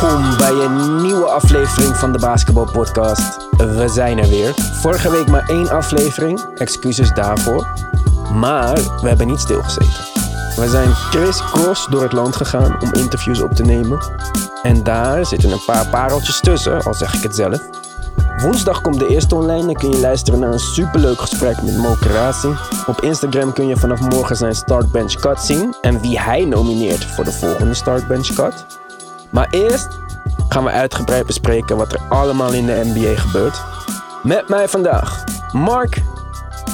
Welkom 0.00 0.36
bij 0.36 0.52
een 0.52 1.02
nieuwe 1.02 1.24
aflevering 1.24 1.96
van 1.96 2.12
de 2.12 2.18
Basketball 2.18 2.66
Podcast. 2.72 3.48
We 3.56 3.88
zijn 3.88 4.18
er 4.18 4.28
weer. 4.28 4.54
Vorige 4.80 5.10
week 5.10 5.28
maar 5.28 5.48
één 5.48 5.70
aflevering, 5.70 6.40
excuses 6.54 7.12
daarvoor. 7.12 7.66
Maar 8.34 8.74
we 8.74 9.08
hebben 9.08 9.26
niet 9.26 9.40
stilgezeten. 9.40 10.04
We 10.56 10.68
zijn 10.68 10.92
crisscross 11.10 11.86
door 11.90 12.02
het 12.02 12.12
land 12.12 12.36
gegaan 12.36 12.82
om 12.82 12.92
interviews 12.92 13.40
op 13.40 13.52
te 13.52 13.62
nemen. 13.62 13.98
En 14.62 14.82
daar 14.82 15.26
zitten 15.26 15.50
een 15.50 15.64
paar 15.66 15.86
pareltjes 15.86 16.40
tussen, 16.40 16.82
al 16.82 16.94
zeg 16.94 17.14
ik 17.14 17.22
het 17.22 17.34
zelf. 17.34 17.60
Woensdag 18.36 18.80
komt 18.80 18.98
de 18.98 19.06
eerste 19.06 19.34
online 19.34 19.68
en 19.68 19.76
kun 19.76 19.90
je 19.90 20.00
luisteren 20.00 20.40
naar 20.40 20.52
een 20.52 20.58
superleuk 20.58 21.20
gesprek 21.20 21.62
met 21.62 21.76
Mo. 21.76 21.96
Op 22.86 23.00
Instagram 23.00 23.52
kun 23.52 23.66
je 23.66 23.76
vanaf 23.76 24.00
morgen 24.00 24.36
zijn 24.36 24.54
Startbench 24.54 25.14
Cut 25.14 25.40
zien 25.40 25.74
en 25.80 26.00
wie 26.00 26.20
hij 26.20 26.44
nomineert 26.44 27.04
voor 27.04 27.24
de 27.24 27.32
volgende 27.32 27.74
Startbench 27.74 28.34
Cut. 28.34 28.80
Maar 29.32 29.48
eerst 29.50 29.88
gaan 30.48 30.64
we 30.64 30.70
uitgebreid 30.70 31.26
bespreken 31.26 31.76
wat 31.76 31.92
er 31.92 32.00
allemaal 32.08 32.52
in 32.52 32.66
de 32.66 32.80
NBA 32.84 33.20
gebeurt. 33.20 33.62
Met 34.22 34.48
mij 34.48 34.68
vandaag 34.68 35.24
Mark 35.52 36.02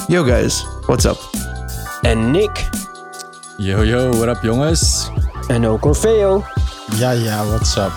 Yo 0.07 0.23
guys, 0.23 0.65
what's 0.85 1.05
up? 1.05 1.17
en 2.01 2.31
Nick 2.31 2.69
Yo, 3.57 3.83
yo, 3.83 4.09
what 4.09 4.27
up 4.37 4.43
jongens? 4.43 5.11
en 5.47 5.67
ook 5.67 5.85
Orfeo. 5.85 6.43
Ja, 6.95 7.11
ja, 7.11 7.45
what's 7.45 7.75
up? 7.75 7.91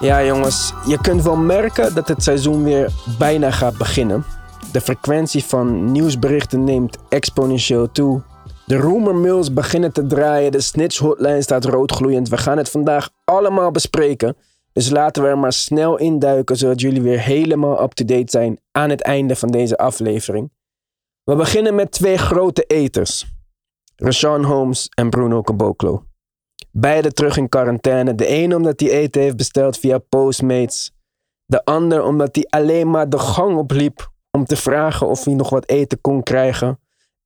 Ja, 0.00 0.24
jongens, 0.24 0.72
je 0.86 0.98
kunt 1.00 1.22
wel 1.22 1.36
merken 1.36 1.94
dat 1.94 2.08
het 2.08 2.22
seizoen 2.22 2.62
weer 2.64 2.90
bijna 3.18 3.50
gaat 3.50 3.76
beginnen. 3.76 4.24
De 4.72 4.80
frequentie 4.80 5.44
van 5.44 5.92
nieuwsberichten 5.92 6.64
neemt 6.64 6.96
exponentieel 7.08 7.92
toe. 7.92 8.20
De 8.66 8.76
rumor 8.76 9.14
mills 9.14 9.52
beginnen 9.52 9.92
te 9.92 10.06
draaien, 10.06 10.52
de 10.52 10.60
snitch 10.60 10.98
hotline 10.98 11.42
staat 11.42 11.64
roodgloeiend. 11.64 12.28
We 12.28 12.36
gaan 12.36 12.58
het 12.58 12.70
vandaag 12.70 13.10
allemaal 13.24 13.70
bespreken. 13.70 14.36
Dus 14.72 14.90
laten 14.90 15.22
we 15.22 15.28
er 15.28 15.38
maar 15.38 15.52
snel 15.52 15.98
induiken, 15.98 16.56
zodat 16.56 16.80
jullie 16.80 17.02
weer 17.02 17.20
helemaal 17.20 17.82
up-to-date 17.82 18.30
zijn 18.30 18.60
aan 18.72 18.90
het 18.90 19.02
einde 19.02 19.36
van 19.36 19.48
deze 19.48 19.76
aflevering. 19.78 20.50
We 21.24 21.36
beginnen 21.36 21.74
met 21.74 21.90
twee 21.90 22.16
grote 22.18 22.62
eters. 22.62 23.26
Rashawn 23.96 24.42
Holmes 24.42 24.88
en 24.94 25.10
Bruno 25.10 25.42
Caboclo. 25.42 26.04
Beide 26.70 27.12
terug 27.12 27.36
in 27.36 27.48
quarantaine. 27.48 28.14
De 28.14 28.28
een 28.30 28.54
omdat 28.54 28.80
hij 28.80 28.90
eten 28.90 29.22
heeft 29.22 29.36
besteld 29.36 29.78
via 29.78 29.98
Postmates. 29.98 30.92
De 31.44 31.64
ander 31.64 32.04
omdat 32.04 32.34
hij 32.34 32.44
alleen 32.48 32.90
maar 32.90 33.08
de 33.08 33.18
gang 33.18 33.56
opliep 33.56 34.10
om 34.30 34.44
te 34.44 34.56
vragen 34.56 35.06
of 35.06 35.24
hij 35.24 35.34
nog 35.34 35.50
wat 35.50 35.68
eten 35.68 36.00
kon 36.00 36.22
krijgen. 36.22 36.78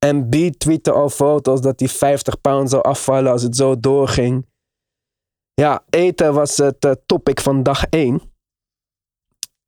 En 0.05 0.29
B 0.29 0.35
tweette 0.57 0.91
al 0.91 1.09
foto's 1.09 1.61
dat 1.61 1.79
hij 1.79 1.89
50 1.89 2.41
pound 2.41 2.69
zou 2.69 2.83
afvallen 2.83 3.31
als 3.31 3.41
het 3.41 3.55
zo 3.55 3.79
doorging. 3.79 4.45
Ja, 5.53 5.83
eten 5.89 6.33
was 6.33 6.57
het 6.57 6.85
eh, 6.85 6.91
topic 7.05 7.39
van 7.41 7.63
dag 7.63 7.85
1. 7.85 8.21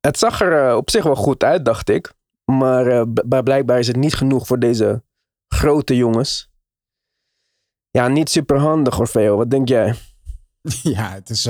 Het 0.00 0.18
zag 0.18 0.40
er 0.40 0.68
eh, 0.68 0.76
op 0.76 0.90
zich 0.90 1.04
wel 1.04 1.14
goed 1.16 1.42
uit, 1.44 1.64
dacht 1.64 1.88
ik. 1.88 2.12
Maar 2.44 2.86
eh, 2.86 3.02
b- 3.02 3.40
blijkbaar 3.44 3.78
is 3.78 3.86
het 3.86 3.96
niet 3.96 4.14
genoeg 4.14 4.46
voor 4.46 4.58
deze 4.58 5.02
grote 5.54 5.96
jongens. 5.96 6.48
Ja, 7.90 8.08
niet 8.08 8.30
super 8.30 8.58
handig, 8.58 8.98
Orfeo. 8.98 9.36
Wat 9.36 9.50
denk 9.50 9.68
jij? 9.68 9.94
Ja, 10.82 11.10
het 11.12 11.30
is 11.30 11.48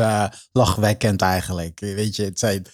lachwekkend 0.53 1.23
eigenlijk. 1.23 1.81
Weet 1.81 2.17
je, 2.17 2.25
het 2.25 2.39
zijn... 2.39 2.67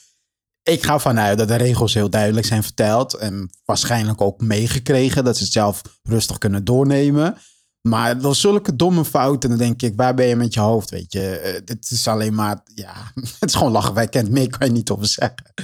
Ik 0.66 0.82
ga 0.82 0.98
vanuit 0.98 1.38
dat 1.38 1.48
de 1.48 1.56
regels 1.56 1.94
heel 1.94 2.10
duidelijk 2.10 2.46
zijn 2.46 2.62
verteld. 2.62 3.14
En 3.14 3.50
waarschijnlijk 3.64 4.20
ook 4.20 4.40
meegekregen. 4.40 5.24
Dat 5.24 5.36
ze 5.36 5.42
het 5.42 5.52
zelf 5.52 5.82
rustig 6.02 6.38
kunnen 6.38 6.64
doornemen. 6.64 7.36
Maar 7.80 8.20
door 8.20 8.34
zulke 8.34 8.76
domme 8.76 9.04
fouten, 9.04 9.48
dan 9.48 9.58
denk 9.58 9.82
ik, 9.82 9.92
waar 9.96 10.14
ben 10.14 10.26
je 10.26 10.36
met 10.36 10.54
je 10.54 10.60
hoofd? 10.60 10.90
Weet 10.90 11.12
je, 11.12 11.38
Eh, 11.38 11.52
het 11.52 11.90
is 11.90 12.08
alleen 12.08 12.34
maar, 12.34 12.60
ja, 12.74 12.94
het 13.40 13.48
is 13.48 13.54
gewoon 13.54 13.72
lachwekkend. 13.72 14.30
Meer 14.30 14.50
kan 14.50 14.66
je 14.66 14.72
niet 14.72 14.90
over 14.90 15.06
zeggen. 15.06 15.54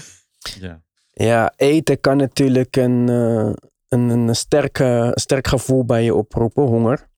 Ja. 0.61 0.83
Ja, 1.13 1.53
eten 1.57 2.01
kan 2.01 2.17
natuurlijk 2.17 2.77
een, 2.77 3.09
eh, 3.09 3.53
een, 3.89 4.09
een 4.09 4.37
sterke, 4.37 5.13
sterk 5.15 5.47
gevoel 5.47 5.85
bij 5.85 6.05
je 6.05 6.15
oproepen, 6.15 6.65
honger. 6.65 7.09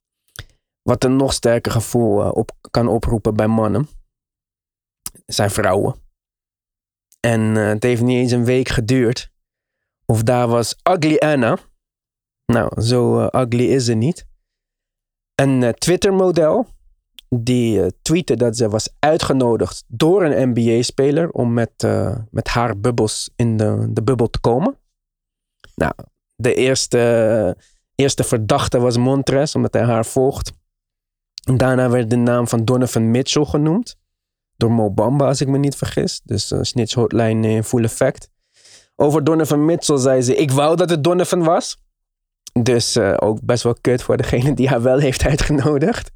Wat 0.82 1.04
een 1.04 1.16
nog 1.16 1.32
sterker 1.32 1.72
gevoel 1.72 2.22
eh, 2.22 2.30
op, 2.32 2.50
kan 2.70 2.88
oproepen 2.88 3.34
bij 3.34 3.46
mannen. 3.46 3.88
Zijn 5.26 5.50
vrouwen. 5.50 6.02
En 7.24 7.56
eh, 7.56 7.66
het 7.66 7.82
heeft 7.82 8.02
niet 8.02 8.16
eens 8.16 8.32
een 8.32 8.44
week 8.44 8.68
geduurd. 8.68 9.30
Of 10.06 10.22
daar 10.22 10.48
was 10.48 10.76
Ugly 10.90 11.16
Anna. 11.16 11.58
Nou, 12.46 12.82
zo 12.82 13.20
eh, 13.20 13.42
ugly 13.42 13.64
is 13.64 13.84
ze 13.84 13.94
niet. 13.94 14.26
Een 15.34 15.62
eh, 15.62 15.72
Twitter-model. 15.72 16.66
Die 17.28 18.02
tweette 18.02 18.36
dat 18.36 18.56
ze 18.56 18.68
was 18.68 18.88
uitgenodigd 18.98 19.84
door 19.86 20.24
een 20.24 20.48
NBA-speler 20.48 21.30
om 21.30 21.52
met, 21.52 21.86
met 22.30 22.48
haar 22.48 22.80
bubbels 22.80 23.30
in 23.36 23.56
de, 23.56 23.86
de 23.90 24.02
bubbel 24.02 24.30
te 24.30 24.40
komen. 24.40 24.78
Nou, 25.74 25.92
de 26.34 26.54
eerste, 26.54 27.56
eerste 27.94 28.24
verdachte 28.24 28.78
was 28.78 28.96
Montres, 28.96 29.54
omdat 29.54 29.72
hij 29.72 29.84
haar 29.84 30.06
volgt. 30.06 30.52
Daarna 31.56 31.90
werd 31.90 32.10
de 32.10 32.16
naam 32.16 32.48
van 32.48 32.64
Donovan 32.64 33.10
Mitchell 33.10 33.44
genoemd. 33.44 33.96
Door 34.56 34.72
Mo 34.72 34.90
Bamba, 34.90 35.26
als 35.26 35.40
ik 35.40 35.48
me 35.48 35.58
niet 35.58 35.76
vergis. 35.76 36.20
Dus 36.24 36.52
uh, 36.52 36.58
Snitch 36.62 36.94
Hotline 36.94 37.48
in 37.48 37.64
full 37.64 37.84
effect. 37.84 38.28
Over 38.96 39.24
Donovan 39.24 39.64
Mitchell 39.64 39.98
zei 39.98 40.20
ze: 40.22 40.34
Ik 40.36 40.50
wou 40.50 40.76
dat 40.76 40.90
het 40.90 41.04
Donovan 41.04 41.42
was. 41.42 41.76
Dus 42.62 42.96
eh, 42.96 43.14
ook 43.16 43.38
best 43.42 43.62
wel 43.62 43.76
kut 43.80 44.02
voor 44.02 44.16
degene 44.16 44.54
die 44.54 44.68
haar 44.68 44.82
wel 44.82 44.98
heeft 44.98 45.24
uitgenodigd. 45.26 46.10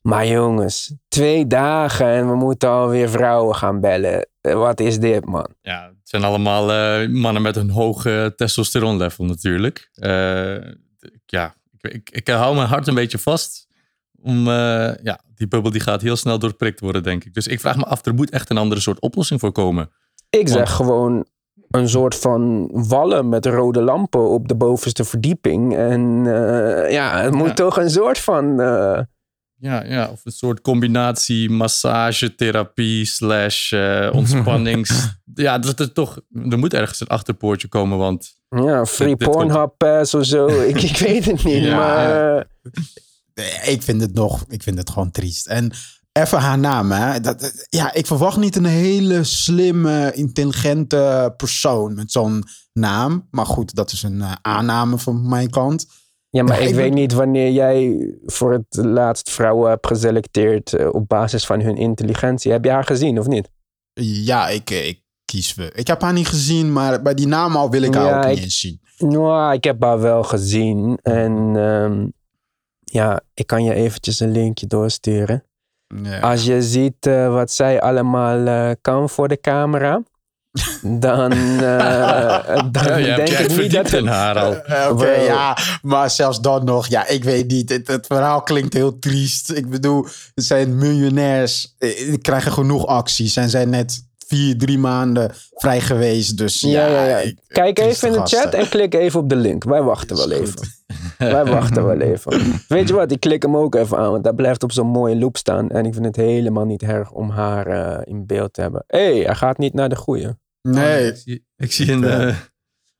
Maar 0.00 0.26
jongens, 0.26 0.94
twee 1.08 1.46
dagen 1.46 2.06
en 2.06 2.28
we 2.28 2.34
moeten 2.34 2.68
alweer 2.68 3.08
vrouwen 3.10 3.54
gaan 3.54 3.80
bellen. 3.80 4.28
Eh, 4.40 4.54
Wat 4.54 4.80
is 4.80 4.98
dit, 4.98 5.24
man? 5.24 5.48
ja, 5.62 5.84
het 5.86 6.08
zijn 6.08 6.24
allemaal 6.24 6.72
eh, 6.72 7.08
mannen 7.08 7.42
met 7.42 7.56
een 7.56 7.70
hoog 7.70 8.04
eh, 8.06 8.26
testosteronlevel 8.26 9.24
natuurlijk. 9.24 9.90
Eh, 9.94 10.56
ja, 11.26 11.54
ik, 11.80 12.10
ik 12.10 12.28
hou 12.28 12.54
mijn 12.54 12.68
hart 12.68 12.86
een 12.86 12.94
beetje 12.94 13.18
vast. 13.18 13.65
Om, 14.26 14.48
eh, 14.48 14.90
ja, 15.02 15.20
die 15.34 15.48
bubbel 15.48 15.70
die 15.70 15.80
gaat 15.80 16.02
heel 16.02 16.16
snel 16.16 16.38
doorprikt 16.38 16.80
worden, 16.80 17.02
denk 17.02 17.24
ik. 17.24 17.34
Dus 17.34 17.46
ik 17.46 17.60
vraag 17.60 17.76
me 17.76 17.84
af, 17.84 18.06
er 18.06 18.14
moet 18.14 18.30
echt 18.30 18.50
een 18.50 18.56
andere 18.58 18.80
soort 18.80 19.00
oplossing 19.00 19.40
voor 19.40 19.52
komen. 19.52 19.90
Ik 20.30 20.48
zeg 20.48 20.56
Want- 20.56 20.68
gewoon 20.68 21.26
een 21.70 21.88
soort 21.88 22.14
van 22.14 22.68
wallen 22.72 23.28
met 23.28 23.46
rode 23.46 23.80
lampen 23.82 24.28
op 24.30 24.48
de 24.48 24.54
bovenste 24.56 25.04
verdieping. 25.04 25.76
En 25.76 26.22
eh, 26.26 26.92
ja, 26.92 27.20
het 27.22 27.34
moet 27.34 27.46
Ja. 27.48 27.52
toch 27.54 27.78
een 27.78 27.90
soort 27.90 28.18
van. 28.18 28.60
eh, 28.60 29.00
Ja, 29.58 29.84
ja, 29.84 30.08
of 30.12 30.20
een 30.24 30.32
soort 30.32 30.60
combinatie 30.60 31.50
massage, 31.50 32.34
therapie, 32.34 33.04
slash 33.04 33.72
ontspannings... 34.12 35.08
ja, 35.34 35.58
dat 35.58 35.80
er 35.80 35.92
toch... 35.92 36.20
Er 36.50 36.58
moet 36.58 36.74
ergens 36.74 37.00
een 37.00 37.06
achterpoortje 37.06 37.68
komen, 37.68 37.98
want... 37.98 38.36
ja, 38.48 38.84
free 38.86 39.16
dit 39.16 39.28
komt- 39.28 39.36
Pornhub 39.36 39.74
pass 39.76 40.14
of 40.14 40.24
zo. 40.24 40.46
ik, 40.46 40.82
ik 40.82 40.96
weet 40.98 41.24
het 41.24 41.44
niet, 41.44 41.62
Ja. 41.64 41.76
maar. 41.76 42.46
Ik 43.64 43.82
vind 43.82 44.00
het 44.00 44.14
nog, 44.14 44.44
ik 44.48 44.62
vind 44.62 44.78
het 44.78 44.90
gewoon 44.90 45.10
triest. 45.10 45.46
En 45.46 45.70
even 46.12 46.38
haar 46.38 46.58
naam, 46.58 46.90
hè. 46.90 47.20
Dat, 47.20 47.40
dat- 47.40 47.66
ja, 47.68 47.92
ik 47.94 48.06
verwacht 48.06 48.36
niet 48.36 48.56
een 48.56 48.64
hele 48.64 49.24
slimme, 49.24 50.12
intelligente 50.14 51.34
persoon 51.36 51.94
met 51.94 52.12
zo'n 52.12 52.44
naam. 52.72 53.26
Maar 53.30 53.46
goed, 53.46 53.74
dat 53.74 53.92
is 53.92 54.02
een 54.02 54.20
eh, 54.22 54.32
aanname 54.42 54.98
van 54.98 55.28
mijn 55.28 55.50
kant. 55.50 55.86
Ja, 56.30 56.42
maar 56.42 56.60
ik 56.60 56.74
weet 56.74 56.92
niet 56.94 57.12
wanneer 57.12 57.50
jij 57.52 57.96
voor 58.26 58.52
het 58.52 58.84
laatst 58.84 59.30
vrouwen 59.30 59.70
hebt 59.70 59.86
geselecteerd 59.86 60.72
eh, 60.72 60.88
op 60.94 61.08
basis 61.08 61.46
van 61.46 61.60
hun 61.60 61.76
intelligentie. 61.76 62.52
Heb 62.52 62.64
je 62.64 62.70
haar 62.70 62.84
gezien 62.84 63.18
of 63.18 63.26
niet? 63.26 63.50
Ja, 64.00 64.48
ik, 64.48 64.70
eh, 64.70 64.86
ik 64.88 65.02
kies 65.24 65.54
we. 65.54 65.70
Ik 65.74 65.86
heb 65.86 66.00
haar 66.02 66.12
niet 66.12 66.28
gezien, 66.28 66.72
maar 66.72 67.02
bij 67.02 67.14
die 67.14 67.26
naam 67.26 67.56
al 67.56 67.70
wil 67.70 67.82
ik 67.82 67.94
haar 67.94 68.04
Ja, 68.06 68.18
ook 68.18 68.28
niet 68.28 68.36
ik- 68.38 68.44
eens 68.44 68.60
zien. 68.60 68.80
Nou, 68.98 69.52
ik 69.54 69.64
heb 69.64 69.82
haar 69.82 70.00
wel 70.00 70.22
gezien. 70.22 70.98
En 71.02 71.52
ehm, 71.56 72.06
ja, 72.92 73.20
ik 73.34 73.46
kan 73.46 73.64
je 73.64 73.74
eventjes 73.74 74.20
een 74.20 74.32
linkje 74.32 74.66
doorsturen. 74.66 75.44
Ja. 76.02 76.20
Als 76.20 76.44
je 76.44 76.62
ziet 76.62 77.06
eh, 77.06 77.32
wat 77.32 77.50
zij 77.50 77.80
allemaal 77.80 78.46
eh, 78.46 78.70
kan 78.80 79.10
voor 79.10 79.28
de 79.28 79.40
camera, 79.40 80.02
dan, 80.82 81.32
eh, 81.32 82.62
dan 82.70 82.84
Ja, 82.84 82.96
je 82.96 83.06
hebt 83.06 83.16
denk 83.16 83.28
je 83.28 83.34
ik 83.34 83.50
echt 83.50 83.58
niet 83.58 83.72
dat 83.72 83.92
in 83.92 84.06
haar 84.06 84.38
al. 84.38 84.56
Oké, 84.90 85.10
ja, 85.10 85.56
maar 85.82 86.10
zelfs 86.10 86.40
dan 86.40 86.64
nog, 86.64 86.86
ja, 86.86 87.06
ik 87.06 87.24
weet 87.24 87.48
niet. 87.48 87.70
Het, 87.70 87.86
het 87.86 88.06
verhaal 88.06 88.42
klinkt 88.42 88.72
heel 88.72 88.98
triest. 88.98 89.50
Ik 89.50 89.70
bedoel, 89.70 90.06
het 90.34 90.44
zijn 90.44 90.76
miljonairs, 90.76 91.74
die 91.78 92.18
krijgen 92.18 92.52
genoeg 92.52 92.86
acties 92.86 93.36
en 93.36 93.50
zijn 93.50 93.70
net 93.70 94.04
vier, 94.26 94.58
drie 94.58 94.78
maanden 94.78 95.30
vrij 95.54 95.80
geweest. 95.80 96.38
Dus 96.38 96.60
Ja, 96.60 96.68
ja, 96.86 96.86
ja, 96.86 97.04
ja. 97.06 97.18
ik- 97.18 97.38
Kijk 97.48 97.78
even 97.78 98.08
in 98.08 98.12
de 98.14 98.18
chat 98.36 98.54
en 98.54 98.68
klik 98.68 98.94
even 98.94 99.20
op 99.20 99.28
de 99.28 99.36
link. 99.36 99.64
Wij 99.64 99.82
wachten 99.82 100.16
wel 100.16 100.30
even. 100.30 100.74
Wij 101.18 101.44
wachten 101.44 101.84
wel 101.86 102.00
even. 102.00 102.40
Weet 102.68 102.88
je 102.88 102.94
wat, 102.94 103.10
ik 103.10 103.20
klik 103.20 103.42
hem 103.42 103.56
ook 103.56 103.74
even 103.74 103.98
aan, 103.98 104.10
want 104.10 104.24
dat 104.24 104.36
blijft 104.36 104.62
op 104.62 104.72
zo'n 104.72 104.86
mooie 104.86 105.16
loop 105.16 105.36
staan. 105.36 105.70
En 105.70 105.84
ik 105.86 105.92
vind 105.92 106.04
het 106.04 106.16
helemaal 106.16 106.64
niet 106.64 106.82
erg 106.82 107.10
om 107.12 107.30
haar 107.30 107.66
eh, 107.66 107.98
in 108.04 108.26
beeld 108.26 108.52
te 108.52 108.60
hebben. 108.60 108.84
Hé, 108.86 108.98
hey, 109.14 109.24
hij 109.24 109.34
gaat 109.34 109.58
niet 109.58 109.74
naar 109.74 109.88
de 109.88 109.96
goeie. 109.96 110.28
Nee, 110.62 111.06
Ik 111.06 111.16
zie, 111.16 111.44
ik 111.56 111.72
zie 111.72 111.92
een... 111.92 112.04
eh, 112.04 112.36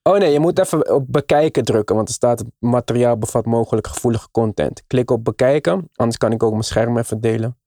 Oh 0.03 0.19
nee, 0.19 0.33
je 0.33 0.41
moet 0.41 0.59
even 0.59 0.95
op 0.95 1.05
bekijken 1.09 1.65
drukken, 1.65 1.97
want 1.97 2.09
er 2.09 2.15
staat 2.15 2.39
het 2.39 2.49
materiaal 2.59 3.17
bevat 3.19 3.47
mogelijk 3.47 3.87
gevoelige 3.87 4.29
content. 4.31 4.83
Klik 4.87 5.11
op 5.11 5.25
bekijken, 5.25 5.89
anders 5.95 6.17
kan 6.19 6.33
ik 6.33 6.43
ook 6.43 6.51
mijn 6.51 6.63
scherm 6.65 6.99
even 6.99 7.21
delen. 7.21 7.59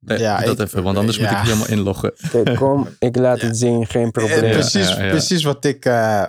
Nee, 0.00 0.18
Ja, 0.18 0.36
doe 0.38 0.46
dat 0.46 0.58
ik- 0.60 0.66
even, 0.66 0.82
want 0.82 0.96
anders 0.98 1.18
moet 1.18 1.30
ik 1.30 1.36
helemaal 1.36 1.68
inloggen. 1.68 2.12
Oké, 2.34 2.54
kom, 2.54 2.88
ik 2.98 3.16
laat 3.16 3.40
het 3.40 3.58
zien, 3.58 3.86
geen 3.86 4.10
probleem. 4.10 4.50
precies, 4.52 4.88
ja, 4.88 5.02
ja. 5.02 5.08
precies 5.10 5.42
wat 5.42 5.64
ik 5.64 5.84
eh, 5.84 6.22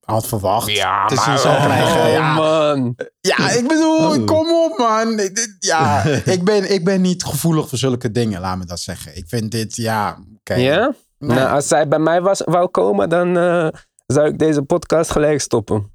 had 0.00 0.26
verwacht. 0.26 0.70
Ja, 0.70 1.06
te 1.06 1.14
zien 1.16 1.32
maar 1.32 1.64
krijgen. 1.66 2.00
oh, 2.06 2.12
Ja. 2.12 2.34
man. 2.34 2.96
Ja, 3.20 3.50
ik 3.50 3.68
bedoel, 3.68 4.24
kom 4.24 4.50
op 4.64 4.78
man. 4.78 5.20
Ja, 5.58 6.04
ik 6.34 6.44
ben, 6.44 6.72
ik 6.72 6.84
ben 6.84 7.00
niet 7.00 7.24
gevoelig 7.24 7.68
voor 7.68 7.78
zulke 7.78 8.10
dingen, 8.10 8.40
laat 8.40 8.58
me 8.58 8.64
dat 8.64 8.80
zeggen. 8.80 9.16
Ik 9.16 9.24
vind 9.28 9.50
dit, 9.50 9.76
ja, 9.76 10.18
oké. 10.38 10.54
Ja? 10.54 10.94
Nee. 11.18 11.36
Nou, 11.38 11.50
als 11.50 11.68
zij 11.68 11.88
bij 11.88 11.98
mij 11.98 12.20
was, 12.20 12.42
wou 12.44 12.68
komen, 12.68 13.08
dan 13.08 13.36
eh, 13.38 13.68
zou 14.06 14.28
ik 14.28 14.38
deze 14.38 14.62
podcast 14.62 15.10
gelijk 15.10 15.40
stoppen. 15.40 15.94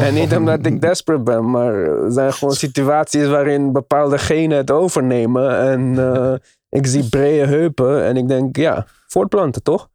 En 0.00 0.14
niet 0.14 0.36
omdat 0.36 0.66
ik 0.66 0.80
desperate 0.80 1.22
ben, 1.22 1.50
maar 1.50 1.74
er 1.74 2.12
zijn 2.12 2.32
gewoon 2.32 2.54
situaties 2.54 3.26
waarin 3.26 3.72
bepaalde 3.72 4.18
genen 4.18 4.56
het 4.56 4.70
overnemen. 4.70 5.58
En 5.58 5.98
eh, 6.14 6.32
ik 6.68 6.86
zie 6.86 7.08
brede 7.08 7.46
heupen 7.46 8.04
en 8.04 8.16
ik 8.16 8.28
denk, 8.28 8.56
ja, 8.56 8.86
voortplanten 9.06 9.62
toch? 9.62 9.88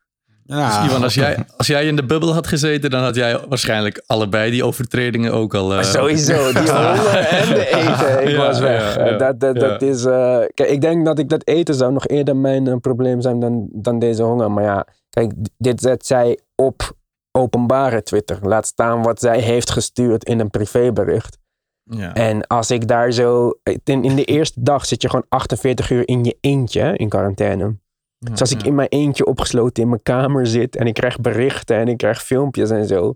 Ja. 0.45 0.81
Dus 0.81 0.89
Ivan, 0.89 1.03
als 1.03 1.13
jij, 1.13 1.37
als 1.57 1.67
jij 1.67 1.85
in 1.85 1.95
de 1.95 2.05
bubbel 2.05 2.33
had 2.33 2.47
gezeten, 2.47 2.89
dan 2.89 3.03
had 3.03 3.15
jij 3.15 3.39
waarschijnlijk 3.49 4.03
allebei 4.05 4.51
die 4.51 4.63
overtredingen 4.65 5.33
ook 5.33 5.53
al. 5.55 5.73
eh, 5.73 5.83
Sowieso, 5.83 6.51
die 6.53 6.71
honger 6.71 7.17
en 7.17 7.49
de 7.49 7.67
eten. 7.67 8.21
Ik 8.21 8.29
Ja, 8.29 8.37
was 8.37 8.59
weg. 8.59 8.95
ja, 8.95 9.05
ja. 9.05 9.17
dat, 9.31 9.55
dat, 9.55 9.81
is, 9.81 10.05
eh, 10.05 10.37
kijk, 10.53 10.69
ik 10.69 10.81
denk 10.81 11.05
dat 11.05 11.19
ik 11.19 11.29
dat 11.29 11.47
eten 11.47 11.75
zou 11.75 11.93
nog 11.93 12.07
eerder 12.07 12.35
mijn 12.35 12.79
probleem 12.81 13.21
zijn 13.21 13.39
dan, 13.39 13.67
dan 13.71 13.99
deze 13.99 14.23
honger. 14.23 14.51
Maar 14.51 14.63
ja, 14.63 14.85
kijk, 15.09 15.31
dit 15.57 15.81
zet 15.81 16.05
zij 16.05 16.39
op 16.55 16.95
openbare 17.37 18.03
Twitter. 18.03 18.39
Laat 18.41 18.67
staan 18.67 19.03
wat 19.03 19.19
zij 19.19 19.39
heeft 19.39 19.71
gestuurd 19.71 20.23
in 20.23 20.39
een 20.39 20.49
privébericht. 20.49 21.37
Ja. 21.83 22.13
En 22.13 22.47
als 22.47 22.71
ik 22.71 22.87
daar 22.87 23.11
zo... 23.11 23.51
In, 23.83 24.03
in 24.03 24.15
de 24.15 24.25
eerste 24.25 24.61
dag 24.63 24.85
zit 24.85 25.01
je 25.01 25.09
gewoon 25.09 25.25
48 25.29 25.89
uur 25.89 26.07
in 26.07 26.23
je 26.23 26.37
eentje 26.41 26.97
in 26.97 27.09
quarantaine. 27.09 27.77
Dus 28.17 28.39
als 28.39 28.51
ik 28.51 28.63
in 28.63 28.75
mijn 28.75 28.87
eentje 28.87 29.25
opgesloten 29.25 29.83
in 29.83 29.89
mijn 29.89 30.03
kamer 30.03 30.47
zit 30.47 30.75
en 30.75 30.87
ik 30.87 30.93
krijg 30.93 31.19
berichten 31.19 31.77
en 31.77 31.87
ik 31.87 31.97
krijg 31.97 32.23
filmpjes 32.23 32.69
en 32.69 32.87
zo. 32.87 33.13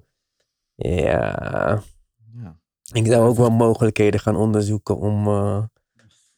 Ja, 0.75 1.84
Ja. 2.34 2.58
ik 2.94 3.06
zou 3.08 3.28
ook 3.28 3.38
wel 3.38 3.50
mogelijkheden 3.50 4.19
gaan 4.19 4.36
onderzoeken 4.36 4.98
om, 4.98 5.28
eh, 5.28 5.64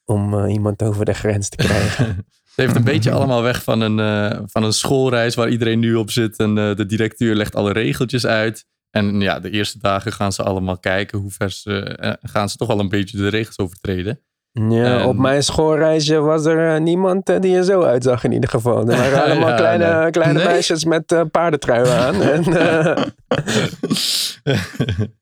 om 0.06 0.34
eh, 0.40 0.54
iemand 0.54 0.84
over 0.84 1.06
de 1.06 1.14
grens 1.14 1.50
te 1.50 1.58
krijgen. 1.58 2.26
Het 2.56 2.66
heeft 2.68 2.76
een 2.76 2.84
beetje 2.94 3.12
allemaal 3.12 3.42
weg 3.42 3.64
van 3.64 3.82
een, 3.82 4.00
eh, 4.00 4.40
van 4.46 4.64
een 4.64 4.74
schoolreis 4.74 5.36
waar 5.36 5.50
iedereen 5.50 5.80
nu 5.80 5.96
op 5.96 6.12
zit. 6.12 6.38
En 6.38 6.58
eh, 6.58 6.76
de 6.76 6.86
directeur 6.86 7.36
legt 7.36 7.56
alle 7.56 7.72
regeltjes 7.72 8.26
uit. 8.26 8.66
En 8.90 9.22
ja, 9.22 9.40
de 9.40 9.50
eerste 9.50 9.78
dagen 9.80 10.12
gaan 10.12 10.32
ze 10.32 10.44
allemaal 10.44 10.78
kijken 10.80 11.20
hoe 11.20 11.32
ver 11.32 11.52
ze... 11.52 11.80
eh, 11.80 12.14
gaan 12.22 12.50
ze 12.50 12.58
toch 12.58 12.68
wel 12.68 12.80
een 12.80 12.90
beetje 12.90 13.18
de 13.18 13.28
regels 13.28 13.58
overtreden. 13.58 14.20
ja, 14.52 15.00
En- 15.00 15.06
op 15.06 15.18
mijn 15.18 15.44
schoolreisje 15.44 16.20
was 16.20 16.46
er 16.46 16.82
niemand 16.82 17.42
die 17.42 17.56
er 17.56 17.64
zo 17.64 17.84
uitzag 17.84 18.24
in 18.24 18.32
ieder 18.32 18.50
geval. 18.50 18.80
Er 18.80 18.98
waren 19.12 19.24
allemaal 19.32 19.50
Ja, 19.50 19.56
kleine, 19.56 20.02
nee. 20.02 20.10
kleine 20.12 20.38
Nee? 20.40 20.48
meisjes 20.48 20.86
met 20.86 21.26
paardentruien 21.32 21.98
aan. 21.98 22.16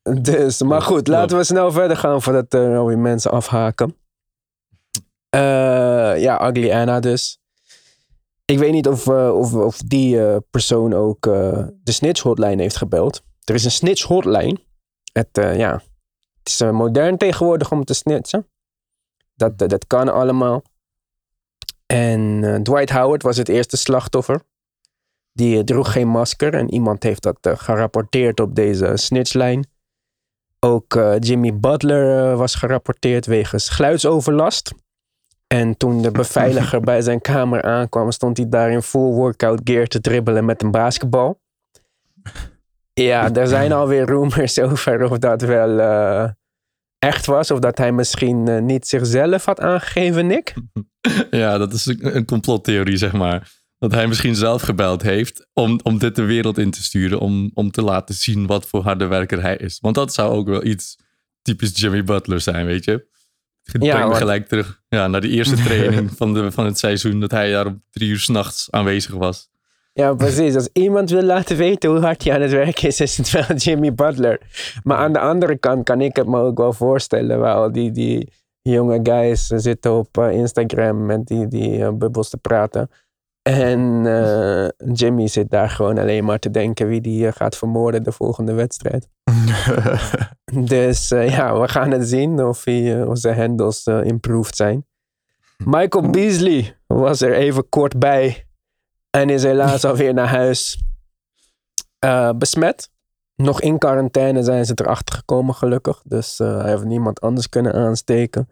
En, 0.02 0.22
dus, 0.22 0.62
maar 0.62 0.82
goed, 0.82 1.06
laten 1.08 1.36
we 1.36 1.44
snel 1.44 1.72
verder 1.72 1.96
gaan 1.96 2.22
voordat 2.22 2.54
er 2.54 2.76
alweer 2.76 2.98
mensen 2.98 3.30
afhaken. 3.30 3.96
Eh, 5.30 5.40
ja, 6.16 6.48
Ugly 6.48 6.72
Anna 6.72 7.00
dus. 7.00 7.38
Ik 8.44 8.58
weet 8.58 8.72
niet 8.72 8.88
of, 8.88 9.06
eh, 9.06 9.34
of, 9.34 9.54
of 9.54 9.76
die 9.76 10.26
eh, 10.26 10.36
persoon 10.50 10.94
ook 10.94 11.26
eh, 11.26 11.66
de 11.82 11.92
snitch 11.92 12.22
hotline 12.22 12.62
heeft 12.62 12.76
gebeld. 12.76 13.22
Er 13.44 13.54
is 13.54 13.64
een 13.64 13.70
snitch 13.70 14.02
hotline. 14.02 14.58
Het, 15.12 15.38
eh, 15.38 15.56
ja, 15.56 15.72
het 16.38 16.48
is 16.48 16.60
eh, 16.60 16.70
modern 16.70 17.16
tegenwoordig 17.16 17.70
om 17.70 17.84
te 17.84 17.94
snitchen. 17.94 18.46
Dat, 19.34 19.58
dat, 19.58 19.86
kan 19.86 20.08
allemaal. 20.08 20.62
En 21.86 22.44
eh, 22.44 22.54
Dwight 22.54 22.90
Howard 22.90 23.22
was 23.22 23.36
het 23.36 23.48
eerste 23.48 23.76
slachtoffer. 23.76 24.42
Die 25.32 25.58
eh, 25.58 25.64
droeg 25.64 25.92
geen 25.92 26.08
masker 26.08 26.54
en 26.54 26.72
iemand 26.72 27.02
heeft 27.02 27.22
dat 27.22 27.38
eh, 27.40 27.52
gerapporteerd 27.56 28.40
op 28.40 28.54
deze 28.54 28.92
snitchlijn. 28.94 29.66
Ook 30.60 30.94
eh, 30.96 31.18
Jimmy 31.18 31.58
Butler 31.58 32.30
eh, 32.30 32.36
was 32.36 32.54
gerapporteerd 32.54 33.26
wegens 33.26 33.68
geluidsoverlast. 33.68 34.72
En 35.48 35.76
toen 35.76 36.02
de 36.02 36.10
beveiliger 36.10 36.80
bij 36.80 37.00
zijn 37.00 37.20
kamer 37.20 37.62
aankwam, 37.62 38.10
stond 38.10 38.36
hij 38.36 38.48
daar 38.48 38.70
in 38.70 38.82
full 38.82 39.12
workout 39.12 39.60
gear 39.64 39.86
te 39.86 40.00
dribbelen 40.00 40.44
met 40.44 40.62
een 40.62 40.70
basketbal. 40.70 41.40
Ja, 42.92 43.34
er 43.34 43.46
zijn 43.46 43.72
alweer 43.72 44.04
rumors 44.04 44.58
over 44.58 45.10
of 45.10 45.18
dat 45.18 45.42
wel 45.42 45.80
eh, 45.80 46.30
echt 46.98 47.26
was. 47.26 47.50
Of 47.50 47.58
dat 47.58 47.78
hij 47.78 47.92
misschien 47.92 48.48
eh, 48.48 48.60
niet 48.60 48.86
zichzelf 48.86 49.44
had 49.44 49.60
aangegeven, 49.60 50.26
Nick. 50.26 50.54
ja, 51.30 51.58
dat 51.58 51.72
is 51.72 51.86
een, 51.86 52.16
een 52.16 52.24
complottheorie, 52.24 52.96
zeg 52.96 53.12
maar. 53.12 53.50
Dat 53.78 53.92
hij 53.92 54.06
misschien 54.06 54.34
zelf 54.34 54.62
gebeld 54.62 55.02
heeft 55.02 55.48
om, 55.52 55.80
om 55.82 55.98
dit 55.98 56.16
de 56.16 56.24
wereld 56.24 56.58
in 56.58 56.70
te 56.70 56.82
sturen. 56.82 57.18
Om, 57.18 57.50
om 57.54 57.70
te 57.70 57.82
laten 57.82 58.14
zien 58.14 58.46
wat 58.46 58.66
voor 58.66 58.82
harde 58.82 59.06
werker 59.06 59.42
hij 59.42 59.56
is. 59.56 59.78
Want 59.80 59.94
dat 59.94 60.14
zou 60.14 60.32
ook 60.32 60.48
wel 60.48 60.64
iets 60.64 60.98
typisch 61.42 61.80
Jimmy 61.80 62.04
Butler 62.04 62.40
zijn, 62.40 62.66
weet 62.66 62.84
je. 62.84 63.06
Ja, 63.72 63.98
me 63.98 64.04
want- 64.04 64.16
gelijk 64.16 64.48
terug 64.48 64.80
ja, 64.88 65.06
naar 65.06 65.20
die 65.20 65.30
eerste 65.30 65.56
training 65.64 66.10
van, 66.16 66.34
de, 66.34 66.50
van 66.52 66.64
het 66.64 66.78
seizoen. 66.78 67.20
Dat 67.20 67.30
hij 67.30 67.50
daar 67.50 67.66
om 67.66 67.82
drie 67.90 68.08
uur 68.08 68.18
s'nachts 68.18 68.68
aanwezig 68.70 69.14
was. 69.14 69.48
Ja, 69.92 70.14
precies. 70.14 70.54
Als 70.54 70.68
iemand 70.72 71.10
wil 71.10 71.22
laten 71.22 71.56
weten 71.56 71.90
hoe 71.90 71.98
hard 72.00 72.24
hij 72.24 72.34
aan 72.34 72.40
het 72.40 72.50
werk 72.50 72.82
is, 72.82 73.00
is 73.00 73.16
het 73.16 73.30
wel 73.30 73.56
Jimmy 73.64 73.94
Butler. 73.94 74.40
Maar 74.82 74.96
aan 74.96 75.12
de 75.12 75.18
andere 75.18 75.56
kant 75.56 75.84
kan 75.84 76.00
ik 76.00 76.16
het 76.16 76.26
me 76.26 76.40
ook 76.40 76.58
wel 76.58 76.72
voorstellen. 76.72 77.38
Waar 77.38 77.54
al 77.54 77.72
die, 77.72 77.90
die 77.90 78.32
jonge 78.62 79.00
guys 79.02 79.46
zitten 79.46 79.92
op 79.92 80.18
eh, 80.18 80.30
Instagram 80.32 81.06
met 81.06 81.26
die, 81.26 81.48
die 81.48 81.84
eh, 81.84 81.92
bubbels 81.92 82.28
te 82.30 82.36
praten. 82.36 82.90
En 83.48 84.06
eh, 84.06 84.68
Jimmy 84.92 85.26
zit 85.26 85.50
daar 85.50 85.70
gewoon 85.70 85.98
alleen 85.98 86.24
maar 86.24 86.38
te 86.38 86.50
denken 86.50 86.88
wie 86.88 87.00
die 87.00 87.26
eh, 87.26 87.32
gaat 87.32 87.56
vermoorden 87.56 88.02
de 88.02 88.12
volgende 88.12 88.52
wedstrijd. 88.52 89.08
Dus 90.66 91.10
eh, 91.10 91.28
ja, 91.28 91.60
we 91.60 91.68
gaan 91.68 91.90
het 91.90 92.08
zien 92.08 92.44
of, 92.44 92.64
hij, 92.64 93.02
of 93.02 93.18
zijn 93.18 93.36
handles 93.36 93.86
improved 93.86 94.56
zijn. 94.56 94.86
Michael 95.64 96.10
Beasley 96.10 96.76
was 96.86 97.20
er 97.20 97.34
even 97.34 97.68
kort 97.68 97.98
bij 97.98 98.46
en 99.10 99.30
is 99.30 99.42
helaas 99.42 99.84
alweer 99.90 100.14
naar 100.14 100.28
huis 100.28 100.82
besmet. 102.36 102.90
Nog 103.34 103.60
in 103.60 103.78
quarantaine 103.78 104.42
zijn 104.42 104.66
ze 104.66 104.72
erachter 104.74 105.14
gekomen, 105.14 105.54
gelukkig. 105.54 106.02
Dus 106.04 106.38
hij 106.38 106.70
heeft 106.70 106.84
niemand 106.84 107.20
anders 107.20 107.48
kunnen 107.48 107.74
aansteken. 107.74 108.48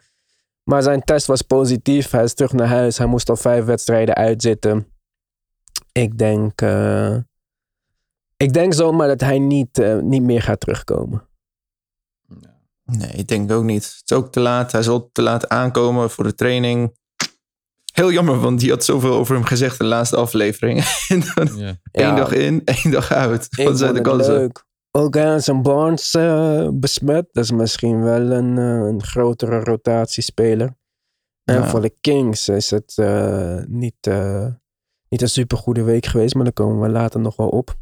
Maar 0.69 0.83
zijn 0.83 1.03
test 1.05 1.27
was 1.27 1.43
positief. 1.43 2.11
Hij 2.11 2.25
is 2.25 2.35
terug 2.35 2.53
naar 2.53 2.67
huis. 2.67 2.99
Hij 2.99 3.07
moest 3.07 3.29
al 3.29 3.37
vijf 3.37 3.65
wedstrijden 3.65 4.15
uitzitten. 4.15 4.87
Ik 5.93 6.19
denk, 6.19 6.61
eh, 6.61 7.17
ik 8.37 8.53
denk 8.53 8.75
zomaar 8.75 9.09
dat 9.09 9.21
hij 9.21 9.39
niet, 9.39 9.79
eh, 9.79 9.99
niet 9.99 10.23
meer 10.23 10.43
gaat 10.43 10.61
terugkomen. 10.61 11.29
Nee, 12.85 13.09
ik 13.11 13.29
denk 13.29 13.53
ook 13.53 13.65
niet. 13.65 13.85
Het 13.85 14.03
is 14.11 14.17
ook 14.17 14.33
te 14.33 14.41
laat. 14.41 14.73
Hij 14.73 14.83
zal 14.83 15.09
te 15.13 15.23
laat 15.23 15.49
aankomen 15.49 16.11
voor 16.11 16.25
de 16.25 16.35
training. 16.35 16.95
Heel 17.93 18.13
jammer, 18.13 18.39
want 18.41 18.61
die 18.61 18.71
had 18.71 18.85
zoveel 18.85 19.15
over 19.15 19.35
hem 19.35 19.45
gezegd 19.45 19.81
in 19.81 19.87
de 19.87 19.93
laatste 19.95 20.17
aflevering. 20.17 20.79
en 21.09 21.23
dan 21.35 21.57
Ja. 21.57 21.77
één 21.91 22.07
Ja. 22.07 22.15
dag 22.15 22.33
in, 22.33 22.63
één 22.65 22.91
dag 22.91 23.13
uit. 23.13 23.49
Wat 23.65 23.79
zijn 23.79 23.95
de 23.95 24.01
kansen? 24.01 24.35
leuk. 24.35 24.65
Ook 24.97 25.17
Hanson 25.17 25.63
Barnes 25.63 26.15
eh, 26.15 26.69
besmet. 26.73 27.29
Dat 27.33 27.45
is 27.45 27.51
misschien 27.51 28.03
wel 28.03 28.31
een, 28.31 28.59
eh, 28.59 28.89
een 28.89 29.03
grotere 29.03 29.61
rotatiespeler. 29.61 30.77
En 31.45 31.55
Ja. 31.55 31.67
voor 31.67 31.81
de 31.81 31.95
Kings 32.01 32.49
is 32.49 32.71
het 32.71 32.93
eh, 32.97 33.59
niet, 33.67 34.07
eh, 34.07 34.47
niet 35.09 35.23
een 35.23 35.29
supergoede 35.29 35.83
week 35.83 36.07
geweest, 36.07 36.35
maar 36.35 36.45
daar 36.45 36.53
komen 36.53 36.81
we 36.81 36.89
later 36.89 37.21
nog 37.21 37.37
wel 37.37 37.49
op. 37.49 37.75